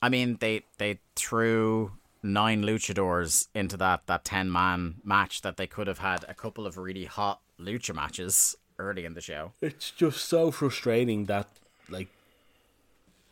I 0.02 0.08
mean, 0.08 0.36
they 0.40 0.62
they 0.78 0.98
threw 1.16 1.92
nine 2.22 2.62
luchadors 2.62 3.48
into 3.54 3.76
that 3.78 4.06
that 4.06 4.24
ten 4.24 4.50
man 4.50 4.96
match 5.04 5.42
that 5.42 5.56
they 5.56 5.66
could 5.66 5.86
have 5.86 5.98
had 5.98 6.24
a 6.28 6.34
couple 6.34 6.66
of 6.66 6.76
really 6.76 7.04
hot 7.06 7.40
lucha 7.58 7.94
matches 7.94 8.56
early 8.78 9.04
in 9.04 9.14
the 9.14 9.20
show. 9.20 9.52
It's 9.60 9.90
just 9.90 10.24
so 10.26 10.50
frustrating 10.50 11.24
that 11.26 11.48
like 11.88 12.08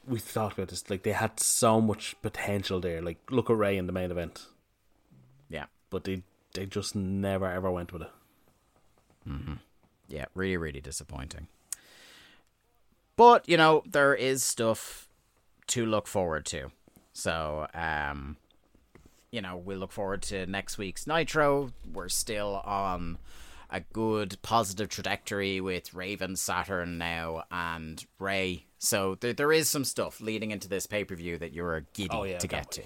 we 0.06 0.18
thought 0.18 0.52
about 0.54 0.68
this. 0.68 0.88
Like 0.90 1.02
they 1.02 1.12
had 1.12 1.38
so 1.40 1.80
much 1.80 2.16
potential 2.22 2.80
there. 2.80 3.00
Like 3.02 3.18
look 3.30 3.50
at 3.50 3.56
Rey 3.56 3.76
in 3.76 3.86
the 3.86 3.92
main 3.92 4.10
event, 4.10 4.46
Yeah. 5.48 5.66
but 5.90 6.04
they 6.04 6.22
they 6.54 6.66
just 6.66 6.94
never 6.94 7.46
ever 7.50 7.70
went 7.70 7.92
with 7.92 8.02
it. 8.02 8.10
Hmm. 9.26 9.54
Yeah, 10.08 10.26
really, 10.34 10.56
really 10.56 10.80
disappointing. 10.80 11.46
But, 13.16 13.48
you 13.48 13.56
know, 13.56 13.82
there 13.90 14.14
is 14.14 14.42
stuff 14.42 15.08
to 15.68 15.86
look 15.86 16.06
forward 16.06 16.44
to. 16.46 16.70
So, 17.12 17.66
um, 17.74 18.36
you 19.30 19.40
know, 19.40 19.56
we 19.56 19.74
look 19.74 19.92
forward 19.92 20.22
to 20.22 20.46
next 20.46 20.76
week's 20.78 21.06
Nitro. 21.06 21.72
We're 21.90 22.08
still 22.08 22.60
on 22.64 23.18
a 23.72 23.80
good 23.80 24.36
positive 24.42 24.88
trajectory 24.88 25.60
with 25.60 25.94
Raven, 25.94 26.36
Saturn 26.36 26.98
now, 26.98 27.44
and 27.50 28.04
Rey. 28.18 28.66
So 28.78 29.16
there, 29.16 29.32
there 29.32 29.52
is 29.52 29.68
some 29.68 29.84
stuff 29.84 30.20
leading 30.20 30.50
into 30.50 30.68
this 30.68 30.86
pay 30.86 31.04
per 31.04 31.16
view 31.16 31.38
that 31.38 31.52
you're 31.52 31.86
giddy 31.94 32.10
Oh, 32.12 32.24
yeah, 32.24 32.38
to 32.38 32.46
get 32.46 32.70
to. 32.72 32.82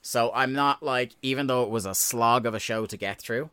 So 0.00 0.32
I'm 0.34 0.52
not 0.54 0.82
like, 0.82 1.12
even 1.22 1.46
though 1.46 1.62
it 1.62 1.70
was 1.70 1.86
a 1.86 1.94
slog 1.94 2.46
of 2.46 2.54
a 2.54 2.58
show 2.58 2.86
to 2.86 2.96
get 2.96 3.20
through, 3.20 3.50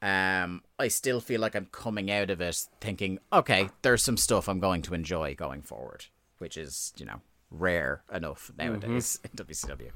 um, 0.00 0.62
I 0.78 0.88
still 0.88 1.20
feel 1.20 1.40
like 1.40 1.54
I'm 1.54 1.66
coming 1.66 2.10
out 2.10 2.30
of 2.30 2.40
it 2.40 2.66
thinking, 2.80 3.20
okay, 3.32 3.68
there's 3.82 4.02
some 4.02 4.16
stuff 4.16 4.48
I'm 4.48 4.58
going 4.58 4.82
to 4.82 4.94
enjoy 4.94 5.34
going 5.36 5.62
forward, 5.62 6.06
which 6.38 6.56
is, 6.56 6.92
you 6.96 7.06
know, 7.06 7.20
rare 7.50 8.02
enough 8.12 8.50
nowadays 8.58 9.20
in 9.24 9.30
WCW. 9.30 9.90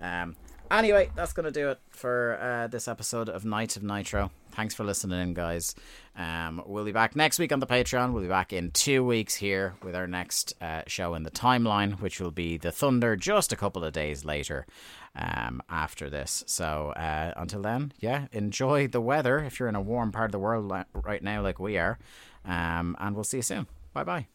Um, 0.00 0.34
anyway, 0.70 1.10
that's 1.14 1.32
going 1.32 1.44
to 1.44 1.50
do 1.50 1.70
it 1.70 1.80
for 1.90 2.38
uh, 2.40 2.66
this 2.66 2.88
episode 2.88 3.28
of 3.28 3.44
Nites 3.44 3.76
of 3.76 3.82
Nitro. 3.82 4.30
Thanks 4.52 4.74
for 4.74 4.84
listening 4.84 5.20
in, 5.20 5.34
guys. 5.34 5.74
Um, 6.16 6.62
we'll 6.66 6.84
be 6.84 6.92
back 6.92 7.14
next 7.14 7.38
week 7.38 7.52
on 7.52 7.60
the 7.60 7.66
Patreon. 7.66 8.12
We'll 8.12 8.22
be 8.22 8.28
back 8.28 8.52
in 8.52 8.70
two 8.70 9.04
weeks 9.04 9.34
here 9.34 9.74
with 9.82 9.94
our 9.94 10.06
next 10.06 10.54
uh, 10.62 10.82
show 10.86 11.14
in 11.14 11.24
the 11.24 11.30
timeline, 11.30 12.00
which 12.00 12.20
will 12.20 12.30
be 12.30 12.56
the 12.56 12.72
Thunder 12.72 13.16
just 13.16 13.52
a 13.52 13.56
couple 13.56 13.84
of 13.84 13.92
days 13.92 14.24
later 14.24 14.66
um, 15.14 15.62
after 15.68 16.08
this. 16.08 16.44
So 16.46 16.92
uh, 16.96 17.32
until 17.36 17.62
then, 17.62 17.92
yeah, 18.00 18.26
enjoy 18.32 18.88
the 18.88 19.00
weather 19.00 19.38
if 19.38 19.60
you're 19.60 19.68
in 19.68 19.76
a 19.76 19.80
warm 19.80 20.12
part 20.12 20.26
of 20.26 20.32
the 20.32 20.38
world 20.38 20.72
right 20.94 21.22
now, 21.22 21.42
like 21.42 21.58
we 21.58 21.76
are. 21.78 21.98
Um, 22.44 22.96
and 22.98 23.14
we'll 23.14 23.24
see 23.24 23.38
you 23.38 23.42
soon. 23.42 23.66
Bye 23.92 24.04
bye. 24.04 24.26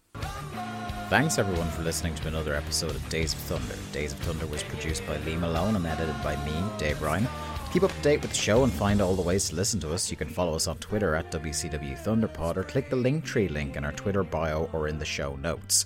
Thanks 1.11 1.37
everyone 1.37 1.67
for 1.71 1.81
listening 1.81 2.15
to 2.15 2.29
another 2.29 2.55
episode 2.55 2.91
of 2.91 3.09
Days 3.09 3.33
of 3.33 3.39
Thunder. 3.39 3.75
Days 3.91 4.13
of 4.13 4.19
Thunder 4.19 4.45
was 4.45 4.63
produced 4.63 5.05
by 5.05 5.17
Lee 5.17 5.35
Malone 5.35 5.75
and 5.75 5.85
edited 5.85 6.15
by 6.23 6.37
me, 6.45 6.53
Dave 6.77 7.01
Ryan. 7.01 7.27
Keep 7.73 7.83
up 7.83 7.91
to 7.91 8.01
date 8.01 8.21
with 8.21 8.31
the 8.31 8.37
show 8.37 8.63
and 8.63 8.71
find 8.71 9.01
all 9.01 9.13
the 9.13 9.21
ways 9.21 9.49
to 9.49 9.55
listen 9.57 9.77
to 9.81 9.91
us. 9.91 10.09
You 10.09 10.15
can 10.15 10.29
follow 10.29 10.55
us 10.55 10.67
on 10.67 10.77
Twitter 10.77 11.13
at 11.13 11.29
WCW 11.29 12.01
Thunderpod 12.01 12.55
or 12.55 12.63
click 12.63 12.89
the 12.89 12.95
Linktree 12.95 13.51
link 13.51 13.75
in 13.75 13.83
our 13.83 13.91
Twitter 13.91 14.23
bio 14.23 14.69
or 14.71 14.87
in 14.87 14.99
the 14.99 15.03
show 15.03 15.35
notes. 15.35 15.85